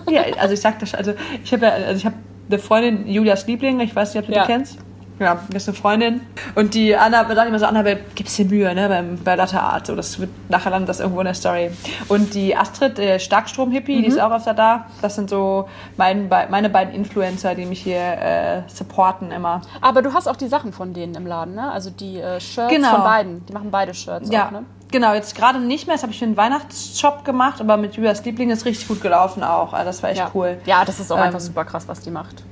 ja, 0.09 0.23
also 0.39 0.53
ich 0.53 0.61
sag 0.61 0.79
das, 0.79 0.93
also 0.93 1.13
ich 1.43 1.51
habe 1.53 1.65
ja, 1.65 1.71
also 1.71 1.97
ich 1.97 2.05
habe 2.05 2.15
eine 2.49 2.59
Freundin, 2.59 3.07
Julias 3.07 3.47
Liebling, 3.47 3.79
ich 3.79 3.95
weiß 3.95 4.13
nicht, 4.13 4.23
ob 4.23 4.27
du 4.27 4.35
ja. 4.35 4.41
die 4.41 4.51
kennst. 4.51 4.79
Ja, 5.19 5.39
das 5.49 5.63
ist 5.63 5.69
eine 5.69 5.77
Freundin. 5.77 6.21
Und 6.55 6.73
die 6.73 6.95
Anna, 6.95 7.29
ich 7.29 7.47
immer 7.47 7.59
so, 7.59 7.65
Annabelle, 7.65 7.99
gib's 8.15 8.35
dir 8.35 8.45
Mühe, 8.45 8.73
ne, 8.73 8.89
beim, 8.89 9.17
bei 9.23 9.35
Latte 9.35 9.59
Art. 9.61 9.87
So, 9.87 9.95
das 9.95 10.19
wird, 10.19 10.29
nachher 10.49 10.71
landet 10.71 10.89
das 10.89 10.99
irgendwo 10.99 11.19
in 11.19 11.25
der 11.25 11.33
Story. 11.33 11.71
Und 12.07 12.33
die 12.33 12.55
Astrid, 12.55 12.97
der 12.97 13.19
Starkstrom-Hippie, 13.19 13.97
mhm. 13.97 14.01
die 14.01 14.07
ist 14.07 14.19
auch 14.19 14.31
öfter 14.31 14.53
da. 14.53 14.87
Das 15.01 15.15
sind 15.15 15.29
so 15.29 15.69
mein, 15.97 16.29
meine 16.49 16.69
beiden 16.69 16.93
Influencer, 16.93 17.55
die 17.55 17.65
mich 17.65 17.81
hier 17.81 17.97
äh, 17.97 18.61
supporten 18.67 19.31
immer. 19.31 19.61
Aber 19.81 20.01
du 20.01 20.13
hast 20.13 20.27
auch 20.27 20.35
die 20.35 20.47
Sachen 20.47 20.73
von 20.73 20.93
denen 20.93 21.15
im 21.15 21.27
Laden, 21.27 21.55
ne? 21.55 21.71
Also 21.71 21.89
die 21.89 22.19
äh, 22.19 22.39
Shirts 22.39 22.73
genau. 22.73 22.89
von 22.95 23.03
beiden. 23.03 23.45
Die 23.45 23.53
machen 23.53 23.69
beide 23.71 23.93
Shirts 23.93 24.29
ja. 24.31 24.47
auch, 24.47 24.51
ne? 24.51 24.63
Genau, 24.91 25.13
jetzt 25.15 25.35
gerade 25.35 25.59
nicht 25.59 25.87
mehr. 25.87 25.95
Das 25.95 26.03
habe 26.03 26.13
ich 26.13 26.19
für 26.19 26.25
einen 26.25 26.37
Weihnachtsshop 26.37 27.25
gemacht, 27.25 27.59
aber 27.59 27.77
mit 27.77 27.95
Julias 27.95 28.23
Liebling 28.25 28.51
ist 28.51 28.65
richtig 28.65 28.87
gut 28.87 29.01
gelaufen 29.01 29.43
auch. 29.43 29.73
Also 29.73 29.85
das 29.85 30.03
war 30.03 30.11
echt 30.11 30.19
ja. 30.19 30.31
cool. 30.35 30.59
Ja, 30.65 30.85
das 30.85 30.99
ist 30.99 31.11
auch 31.11 31.17
ähm, 31.17 31.23
einfach 31.23 31.39
super 31.39 31.65
krass, 31.65 31.87
was 31.87 32.01
die 32.01 32.11
macht. 32.11 32.43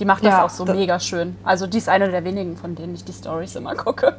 Die 0.00 0.06
macht 0.06 0.24
das 0.24 0.32
ja, 0.32 0.44
auch 0.44 0.50
so 0.50 0.64
das 0.64 0.74
mega 0.74 0.98
schön. 0.98 1.36
Also 1.44 1.66
die 1.66 1.76
ist 1.76 1.88
eine 1.88 2.10
der 2.10 2.24
wenigen, 2.24 2.56
von 2.56 2.74
denen 2.74 2.94
ich 2.94 3.04
die 3.04 3.12
Stories 3.12 3.54
immer 3.54 3.74
gucke. 3.74 4.16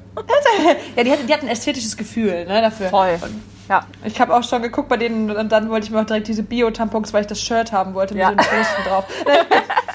ja, 0.96 1.04
die 1.04 1.12
hat, 1.12 1.20
die 1.28 1.34
hat 1.34 1.42
ein 1.42 1.48
ästhetisches 1.48 1.98
Gefühl 1.98 2.46
ne, 2.46 2.62
dafür. 2.62 2.90
Voll. 2.90 3.18
Und 3.20 3.42
ja. 3.68 3.84
Ich 4.04 4.22
habe 4.22 4.36
auch 4.36 4.44
schon 4.44 4.62
geguckt 4.62 4.90
bei 4.90 4.98
denen 4.98 5.32
und 5.32 5.52
dann 5.52 5.70
wollte 5.70 5.88
ich 5.88 5.92
mir 5.92 6.02
auch 6.02 6.06
direkt 6.06 6.28
diese 6.28 6.44
Bio-Tampons, 6.44 7.14
weil 7.14 7.22
ich 7.22 7.28
das 7.28 7.42
Shirt 7.42 7.72
haben 7.72 7.96
wollte 7.96 8.14
mit 8.14 8.22
ja. 8.22 8.30
den 8.30 8.38
Brüsten 8.38 8.84
drauf. 8.88 9.06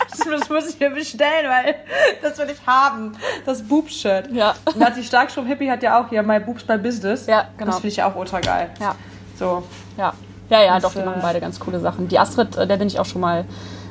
Das, 0.09 0.41
das, 0.41 0.49
muss 0.49 0.69
ich 0.71 0.81
mir 0.81 0.91
bestellen, 0.91 1.47
weil 1.47 1.77
das 2.23 2.39
will 2.39 2.49
ich 2.51 2.67
haben. 2.67 3.13
Das 3.45 3.63
Boobs-Shirt. 3.63 4.31
Ja. 4.33 4.55
Und 4.75 4.83
hat 4.83 4.97
die 4.97 5.05
Starkstrom-Hippie 5.05 5.71
hat 5.71 5.83
ja 5.83 6.01
auch 6.01 6.09
hier 6.09 6.23
My 6.23 6.41
Boobs 6.41 6.65
by 6.65 6.79
Business. 6.79 7.27
Ja, 7.27 7.49
genau. 7.57 7.73
Das 7.73 7.81
finde 7.81 7.89
ich 7.89 8.03
auch 8.03 8.17
ultra 8.17 8.41
geil. 8.41 8.71
Ja. 8.81 8.97
So. 9.39 9.63
Ja. 9.97 10.15
Ja, 10.49 10.63
ja, 10.63 10.75
das, 10.75 10.83
doch, 10.85 11.01
die 11.01 11.07
machen 11.07 11.21
äh, 11.21 11.23
beide 11.23 11.41
ganz 11.41 11.61
coole 11.61 11.81
Sachen. 11.81 12.09
Die 12.09 12.19
Astrid, 12.19 12.57
äh, 12.57 12.67
der 12.67 12.77
bin 12.77 12.89
ich 12.89 12.99
auch 12.99 13.05
schon 13.05 13.21
mal 13.21 13.45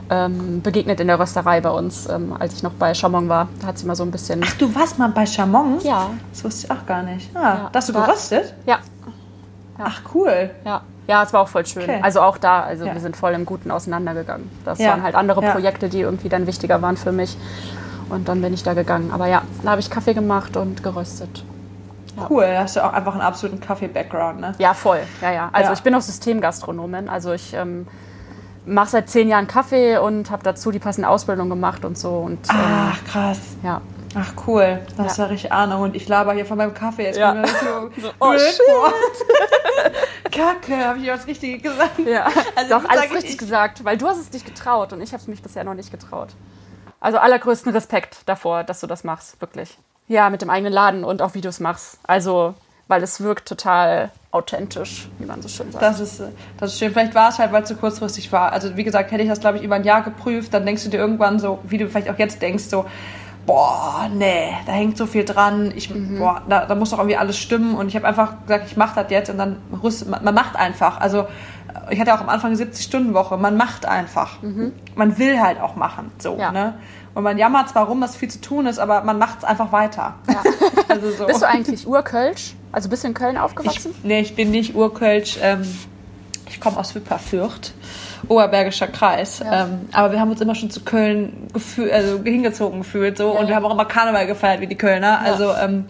ähm, 0.10 0.62
begegnet 0.62 1.00
in 1.00 1.08
der 1.08 1.20
Rösterei 1.20 1.62
bei 1.62 1.70
uns, 1.70 2.08
ähm, 2.08 2.36
als 2.38 2.54
ich 2.54 2.64
noch 2.64 2.74
bei 2.74 2.94
Chamon 2.94 3.30
war. 3.30 3.48
Da 3.62 3.68
hat 3.68 3.78
sie 3.78 3.86
mal 3.86 3.96
so 3.96 4.04
ein 4.04 4.12
bisschen. 4.12 4.42
Ach, 4.46 4.54
du 4.54 4.74
warst 4.76 5.00
mal 5.00 5.10
bei 5.10 5.26
Chamon? 5.26 5.80
Ja. 5.84 6.12
Das 6.32 6.44
wusste 6.44 6.68
ich 6.68 6.72
auch 6.72 6.86
gar 6.86 7.04
nicht. 7.04 7.36
Ah, 7.36 7.42
ja, 7.42 7.70
hast 7.74 7.90
du 7.90 7.94
geröstet? 7.94 8.54
Ja. 8.66 8.76
ja. 8.76 8.80
Ach, 9.80 10.02
cool. 10.14 10.52
Ja. 10.64 10.82
Ja, 11.08 11.24
es 11.24 11.34
war 11.34 11.42
auch 11.42 11.48
voll 11.48 11.66
schön. 11.66 11.84
Okay. 11.84 12.00
Also 12.02 12.22
auch 12.22 12.38
da, 12.38 12.62
also 12.62 12.86
ja. 12.86 12.94
wir 12.94 13.02
sind 13.02 13.16
voll 13.16 13.34
im 13.34 13.46
Guten 13.46 13.70
auseinandergegangen. 13.70 14.50
Das 14.64 14.80
ja. 14.80 14.92
waren 14.92 15.04
halt 15.04 15.16
andere 15.16 15.44
ja. 15.44 15.52
Projekte, 15.52 15.88
die 15.88 16.02
irgendwie 16.02 16.30
dann 16.30 16.48
wichtiger 16.48 16.82
waren 16.82 16.98
für 16.98 17.12
mich. 17.12 17.38
Und 18.10 18.28
dann 18.28 18.42
bin 18.42 18.54
ich 18.54 18.64
da 18.64 18.74
gegangen. 18.74 19.12
Aber 19.12 19.28
ja, 19.28 19.44
da 19.64 19.72
habe 19.72 19.82
ich 19.82 19.90
Kaffee 19.90 20.14
gemacht 20.14 20.58
und 20.58 20.82
geröstet. 20.82 21.44
Cool, 22.30 22.46
da 22.46 22.62
hast 22.62 22.78
du 22.78 22.84
auch 22.84 22.94
einfach 22.94 23.12
einen 23.12 23.22
absoluten 23.22 23.60
Kaffee-Background, 23.60 24.40
ne? 24.40 24.56
Ja, 24.58 24.74
voll. 24.74 25.00
Ja, 25.22 25.32
ja. 25.32 25.50
Also 25.52 25.74
ich 25.74 25.82
bin 25.82 25.94
auch 25.96 26.02
Systemgastronomin. 26.02 27.10
Also 27.10 27.34
ich 27.34 27.54
ähm, 27.54 27.88
mache 28.66 28.90
seit 28.90 29.10
zehn 29.10 29.28
Jahren 29.30 29.48
Kaffee 29.48 29.98
und 29.98 30.32
habe 30.32 30.44
dazu 30.44 30.72
die 30.72 30.80
passende 30.80 31.10
Ausbildung 31.10 31.50
gemacht 31.50 31.86
und 31.86 31.98
so. 31.98 32.18
Und, 32.18 32.40
ähm, 32.50 32.56
Ach, 32.56 33.04
krass. 33.06 33.40
Ja. 33.64 33.82
Ach 34.18 34.32
cool, 34.48 34.80
das 34.96 35.12
ist 35.12 35.18
ja 35.18 35.26
richtig 35.26 35.52
Ahnung. 35.52 35.82
Und 35.82 35.96
ich 35.96 36.08
laber 36.08 36.34
hier 36.34 36.46
von 36.46 36.58
meinem 36.58 36.74
Kaffee. 36.74 37.04
Jetzt 37.04 37.18
ja. 37.20 37.34
mir 37.34 37.48
so, 37.48 37.92
so 38.02 38.10
oh, 38.20 38.34
vor. 38.34 38.94
Kacke, 40.32 40.86
habe 40.86 41.00
ich 41.00 41.08
was 41.10 41.28
Richtiges 41.28 41.62
gesagt? 41.62 42.00
Ja, 42.00 42.28
also 42.56 42.80
doch, 42.80 42.90
alles 42.90 43.12
richtig 43.12 43.32
ich, 43.32 43.38
gesagt, 43.38 43.84
weil 43.84 43.98
du 43.98 44.08
hast 44.08 44.18
es 44.18 44.32
nicht 44.32 44.46
getraut 44.46 44.94
und 44.94 45.02
ich 45.02 45.12
habe 45.12 45.22
es 45.22 45.28
mich 45.28 45.42
bisher 45.42 45.64
noch 45.64 45.74
nicht 45.74 45.92
getraut. 45.92 46.30
Also 47.02 47.18
allergrößten 47.18 47.72
Respekt 47.74 48.20
davor, 48.26 48.64
dass 48.64 48.80
du 48.80 48.88
das 48.88 49.04
machst, 49.04 49.40
wirklich. 49.42 49.78
Ja, 50.08 50.30
mit 50.30 50.42
dem 50.42 50.50
eigenen 50.50 50.72
Laden 50.72 51.04
und 51.04 51.22
auch 51.22 51.36
es 51.36 51.60
machst. 51.60 52.00
Also, 52.04 52.54
weil 52.88 53.02
es 53.04 53.22
wirkt 53.22 53.48
total 53.48 54.12
authentisch, 54.32 55.08
wie 55.18 55.26
man 55.26 55.42
so 55.42 55.48
schön 55.48 55.72
sagt. 55.72 55.84
Das 55.84 56.00
ist, 56.00 56.22
das 56.58 56.74
ist 56.74 56.80
schön. 56.80 56.92
Vielleicht 56.92 57.16
war 57.16 57.30
es 57.30 57.40
halt, 57.40 57.52
weil 57.52 57.64
es 57.64 57.70
so 57.70 57.76
kurzfristig 57.76 58.32
war. 58.32 58.52
Also 58.52 58.76
wie 58.76 58.84
gesagt, 58.84 59.12
hätte 59.12 59.24
ich 59.24 59.30
das, 59.30 59.40
glaube 59.40 59.58
ich, 59.58 59.64
über 59.64 59.76
ein 59.76 59.84
Jahr 59.84 60.02
geprüft, 60.02 60.54
dann 60.54 60.66
denkst 60.66 60.84
du 60.84 60.90
dir 60.90 60.98
irgendwann 60.98 61.40
so, 61.40 61.60
wie 61.64 61.78
du 61.78 61.88
vielleicht 61.88 62.10
auch 62.10 62.20
jetzt 62.20 62.42
denkst, 62.42 62.66
so, 62.66 62.86
boah, 63.46 64.10
nee, 64.12 64.54
da 64.66 64.72
hängt 64.74 64.98
so 64.98 65.06
viel 65.06 65.24
dran. 65.24 65.72
Ich, 65.76 65.90
mhm. 65.90 66.20
boah, 66.20 66.42
da, 66.50 66.66
da 66.66 66.76
muss 66.76 66.90
doch 66.90 67.00
irgendwie 67.00 67.18
alles 67.18 67.38
stimmen. 67.38 67.76
Und 67.76 67.88
ich 67.88 67.96
habe 67.96 68.08
einfach 68.08 68.34
gesagt, 68.42 68.66
ich 68.68 68.78
mache 68.78 69.02
das 69.02 69.12
jetzt 69.12 69.30
und 69.30 69.38
dann 69.38 69.58
rüstet 69.82 70.10
man, 70.10 70.24
man 70.24 70.36
macht 70.36 70.56
einfach. 70.56 71.00
Also 71.00 71.28
ich 71.90 72.00
hatte 72.00 72.14
auch 72.14 72.22
am 72.22 72.30
Anfang 72.30 72.52
eine 72.52 72.62
70-Stunden-Woche. 72.62 73.38
Man 73.38 73.58
macht 73.58 73.86
einfach. 73.86 74.42
Mhm. 74.42 74.74
Man 74.96 75.18
will 75.18 75.40
halt 75.40 75.60
auch 75.60 75.76
machen. 75.76 76.12
So, 76.20 76.38
ja. 76.38 76.52
ne? 76.52 76.76
Und 77.14 77.24
man 77.24 77.38
jammert 77.38 77.70
zwar 77.70 77.86
rum, 77.86 78.02
dass 78.02 78.16
viel 78.16 78.30
zu 78.30 78.42
tun 78.42 78.66
ist, 78.66 78.80
aber 78.80 79.04
man 79.04 79.18
macht 79.18 79.40
es 79.40 79.44
einfach 79.46 79.72
weiter. 79.72 80.16
Ja. 80.28 80.44
also 80.90 81.12
so. 81.12 81.26
Bist 81.26 81.42
du 81.42 81.48
eigentlich 81.48 81.88
Urkölsch? 81.88 82.56
Also 82.76 82.90
bist 82.90 83.06
du 83.06 83.08
in 83.08 83.14
Köln 83.14 83.38
aufgewachsen? 83.38 83.96
Ich, 83.98 84.04
nee, 84.04 84.20
ich 84.20 84.36
bin 84.36 84.52
nicht 84.52 84.76
Urkölsch. 84.76 85.38
Ähm, 85.42 85.66
ich 86.50 86.60
komme 86.60 86.78
aus 86.78 86.94
Wipperfürth, 86.94 87.74
Oberbergischer 88.28 88.88
Kreis. 88.88 89.40
Ja. 89.40 89.64
Ähm, 89.64 89.88
aber 89.94 90.12
wir 90.12 90.20
haben 90.20 90.30
uns 90.30 90.42
immer 90.42 90.56
schon 90.56 90.70
zu 90.70 90.82
Köln 90.82 91.48
gefühl, 91.54 91.90
also 91.90 92.22
hingezogen 92.22 92.80
gefühlt. 92.80 93.18
So. 93.18 93.34
Ja, 93.34 93.40
und 93.40 93.48
wir 93.48 93.56
haben 93.56 93.64
auch 93.64 93.72
immer 93.72 93.86
Karneval 93.86 94.28
gefeiert 94.28 94.60
wie 94.60 94.68
die 94.68 94.76
Kölner. 94.76 95.22
Also 95.22 95.54
ähm, 95.54 95.86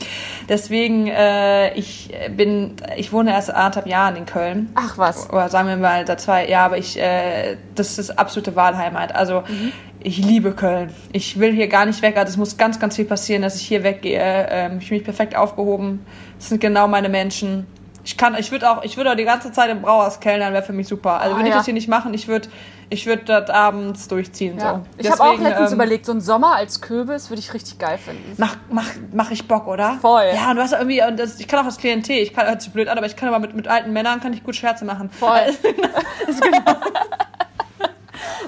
deswegen, 0.48 1.08
äh, 1.08 1.74
ich 1.74 2.14
bin, 2.38 2.76
ich 2.96 3.12
wohne 3.12 3.32
erst 3.32 3.50
anderthalb 3.50 3.88
Jahre 3.88 4.16
in 4.20 4.28
Köln. 4.28 4.70
Ach 4.76 4.96
was. 5.00 5.28
Oder 5.32 5.50
sagen 5.50 5.68
wir 5.68 5.78
mal 5.78 6.06
da 6.06 6.18
zwei, 6.20 6.48
ja, 6.48 6.66
aber 6.66 6.78
ich, 6.78 7.00
äh, 7.00 7.58
das 7.74 7.98
ist 7.98 8.12
absolute 8.12 8.56
Wahlheimat. 8.56 9.16
Also 9.16 9.42
mhm 9.42 9.72
ich 10.06 10.20
liebe 10.20 10.52
Köln. 10.52 10.94
Ich 11.14 11.40
will 11.40 11.52
hier 11.52 11.68
gar 11.68 11.86
nicht 11.86 12.02
weg. 12.04 12.16
Also 12.16 12.30
es 12.30 12.38
muss 12.38 12.58
ganz, 12.58 12.80
ganz 12.80 12.96
viel 12.96 13.06
passieren, 13.06 13.42
dass 13.42 13.56
ich 13.56 13.68
hier 13.68 13.84
weggehe. 13.84 14.48
Ähm, 14.52 14.78
ich 14.80 14.90
bin 14.90 15.00
mich 15.00 15.04
perfekt 15.04 15.36
aufgehoben. 15.36 16.06
Das 16.38 16.50
sind 16.50 16.62
genau 16.62 16.88
meine 16.88 17.10
Menschen. 17.10 17.66
Ich 18.04 18.16
kann, 18.16 18.36
ich 18.36 18.52
würde 18.52 18.70
auch, 18.70 18.84
ich 18.84 18.98
würde 18.98 19.12
auch 19.12 19.16
die 19.16 19.24
ganze 19.24 19.52
Zeit 19.52 19.72
im 19.72 19.82
Brauhaus 19.82 20.20
kellnern, 20.20 20.54
wäre 20.54 20.62
für 20.62 20.74
mich 20.74 20.88
super. 20.88 21.20
Also 21.20 21.34
oh, 21.34 21.38
würde 21.40 21.50
ich 21.50 21.56
das 21.56 21.66
hier 21.66 21.74
nicht 21.74 21.88
machen, 21.88 22.14
ich 22.14 22.28
würde, 22.28 22.50
ich 22.92 23.08
würde 23.08 23.24
das 23.24 23.50
abends 23.50 24.08
durchziehen. 24.08 24.60
Ja. 24.60 24.76
So. 24.76 24.82
Ich 25.00 25.10
habe 25.10 25.24
auch 25.24 25.40
letztens 25.40 25.72
ähm, 25.72 25.76
überlegt, 25.78 26.06
so 26.06 26.12
ein 26.12 26.22
Sommer 26.22 26.56
als 26.56 26.82
Kürbis 26.82 27.32
würde 27.32 27.40
ich 27.40 27.52
richtig 27.56 27.80
geil 27.80 27.98
finden. 27.98 28.36
Mach, 28.38 28.58
mach, 28.70 28.92
mach 29.12 29.32
ich 29.32 29.48
Bock, 29.48 29.66
oder? 29.66 29.98
Voll. 30.02 30.26
Ja, 30.36 30.52
und 30.52 30.58
du 30.58 30.62
hast 30.62 30.74
irgendwie, 30.74 31.02
und 31.02 31.18
das, 31.18 31.40
ich 31.40 31.48
kann 31.48 31.62
auch 31.62 31.66
das 31.66 31.78
Klientel, 31.80 32.18
ich 32.18 32.32
kann, 32.32 32.46
hört 32.46 32.62
sich 32.62 32.72
blöd 32.72 32.90
an, 32.90 32.98
aber 33.00 33.08
ich 33.08 33.16
kann 33.16 33.28
aber 33.28 33.40
mit, 33.40 33.56
mit 33.56 33.68
alten 33.68 33.92
Männern 33.92 34.22
kann 34.22 34.34
ich 34.34 34.44
gut 34.44 34.56
Scherze 34.56 34.86
machen. 34.86 35.10
Voll. 35.10 35.40
das 36.28 36.36
ist 36.36 36.44
genau. 36.44 36.60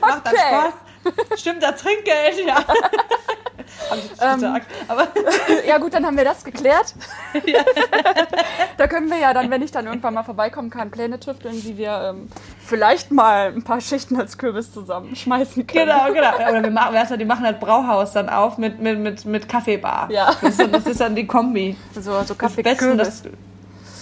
Macht 0.01 0.23
dann 0.23 0.33
Okay. 0.33 0.37
Spaß. 0.49 0.86
Stimmt, 1.37 1.63
das 1.63 1.81
Trinkgeld, 1.81 2.45
ja. 2.45 2.57
Hab 3.89 3.97
ich 3.97 4.21
Ähm, 4.21 4.35
gesagt. 4.35 4.67
Aber 4.87 5.07
Ja 5.67 5.77
gut, 5.77 5.93
dann 5.93 6.05
haben 6.05 6.17
wir 6.17 6.23
das 6.23 6.43
geklärt. 6.43 6.93
da 8.77 8.87
können 8.87 9.09
wir 9.09 9.17
ja 9.17 9.33
dann, 9.33 9.49
wenn 9.51 9.61
ich 9.61 9.71
dann 9.71 9.85
irgendwann 9.85 10.13
mal 10.13 10.23
vorbeikommen 10.23 10.69
kann, 10.69 10.89
Pläne 10.91 11.19
tüfteln, 11.19 11.63
wie 11.63 11.77
wir 11.77 12.13
ähm, 12.15 12.27
vielleicht 12.65 13.11
mal 13.11 13.53
ein 13.53 13.63
paar 13.63 13.81
Schichten 13.81 14.19
als 14.19 14.37
Kürbis 14.37 14.73
zusammenschmeißen 14.73 15.67
können. 15.67 15.85
genau, 15.85 16.13
genau. 16.13 16.35
Oder 16.49 16.63
wir 16.63 16.71
machen, 16.71 16.95
du, 17.09 17.17
die 17.17 17.25
machen 17.25 17.43
das 17.43 17.59
Brauhaus 17.59 18.13
dann 18.13 18.29
auf 18.29 18.57
mit, 18.57 18.79
mit, 18.79 18.99
mit, 18.99 19.25
mit 19.25 19.49
Kaffeebar. 19.49 20.09
Ja. 20.11 20.27
Das 20.41 20.51
ist, 20.51 20.59
dann, 20.59 20.71
das 20.71 20.85
ist 20.85 20.99
dann 20.99 21.15
die 21.15 21.27
Kombi. 21.27 21.75
So, 21.93 22.23
so 22.23 22.35
Kaffee 22.35 22.63
Besten, 22.63 22.97
das, 22.97 23.23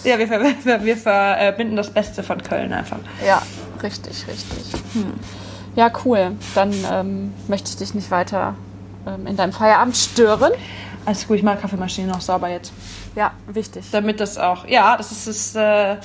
ja, 0.04 0.18
wir, 0.18 0.30
wir, 0.30 0.84
wir 0.84 0.96
verbinden 0.96 1.76
das 1.76 1.90
Beste 1.90 2.22
von 2.22 2.42
Köln 2.42 2.72
einfach. 2.72 2.98
Ja, 3.24 3.42
richtig, 3.82 4.26
richtig. 4.28 4.80
Ja, 5.76 5.90
cool. 6.04 6.32
Dann 6.54 6.74
ähm, 6.90 7.34
möchte 7.48 7.70
ich 7.70 7.76
dich 7.76 7.94
nicht 7.94 8.10
weiter 8.10 8.54
ähm, 9.06 9.26
in 9.26 9.36
deinem 9.36 9.52
Feierabend 9.52 9.96
stören. 9.96 10.52
Alles 11.04 11.28
gut, 11.28 11.36
ich 11.36 11.42
mache 11.42 11.58
Kaffeemaschine 11.58 12.08
noch 12.08 12.20
sauber 12.20 12.48
jetzt. 12.48 12.72
Ja, 13.14 13.32
wichtig. 13.46 13.84
Damit 13.92 14.18
das 14.20 14.38
auch, 14.38 14.66
ja, 14.66 14.96
das 14.96 15.12
ist, 15.12 15.54
das, 15.54 15.54
äh, 15.54 15.96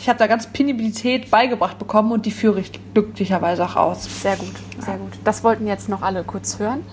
ich 0.00 0.08
habe 0.08 0.18
da 0.18 0.26
ganz 0.26 0.46
Penibilität 0.46 1.30
beigebracht 1.30 1.78
bekommen 1.78 2.12
und 2.12 2.26
die 2.26 2.30
führe 2.30 2.60
ich 2.60 2.72
glücklicherweise 2.92 3.64
auch 3.64 3.76
aus. 3.76 4.04
Sehr 4.22 4.36
gut, 4.36 4.52
sehr 4.78 4.98
gut. 4.98 5.12
Das 5.24 5.42
wollten 5.42 5.66
jetzt 5.66 5.88
noch 5.88 6.02
alle 6.02 6.22
kurz 6.24 6.58
hören. 6.58 6.84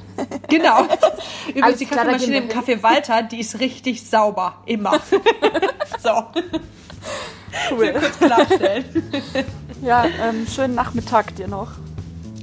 Genau. 0.47 0.83
Übrigens, 1.49 1.63
Alles 1.63 1.77
die 1.79 1.85
klar, 1.85 2.05
Kaffeemaschine 2.05 2.37
im 2.37 2.47
Café 2.47 2.81
Walter, 2.81 3.23
die 3.23 3.41
ist 3.41 3.59
richtig 3.59 4.07
sauber. 4.07 4.55
Immer. 4.65 4.93
so, 6.01 6.23
Cool. 7.69 7.93
kurz 7.93 8.17
klarstellen. 8.17 8.85
Ja, 9.83 10.05
ähm, 10.05 10.45
schönen 10.47 10.75
Nachmittag 10.75 11.35
dir 11.35 11.47
noch. 11.47 11.71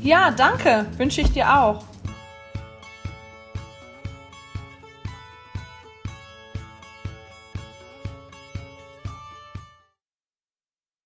Ja, 0.03 0.33
danke. 0.33 0.87
Wünsche 0.97 1.21
ich 1.21 1.31
dir 1.31 1.57
auch. 1.57 1.85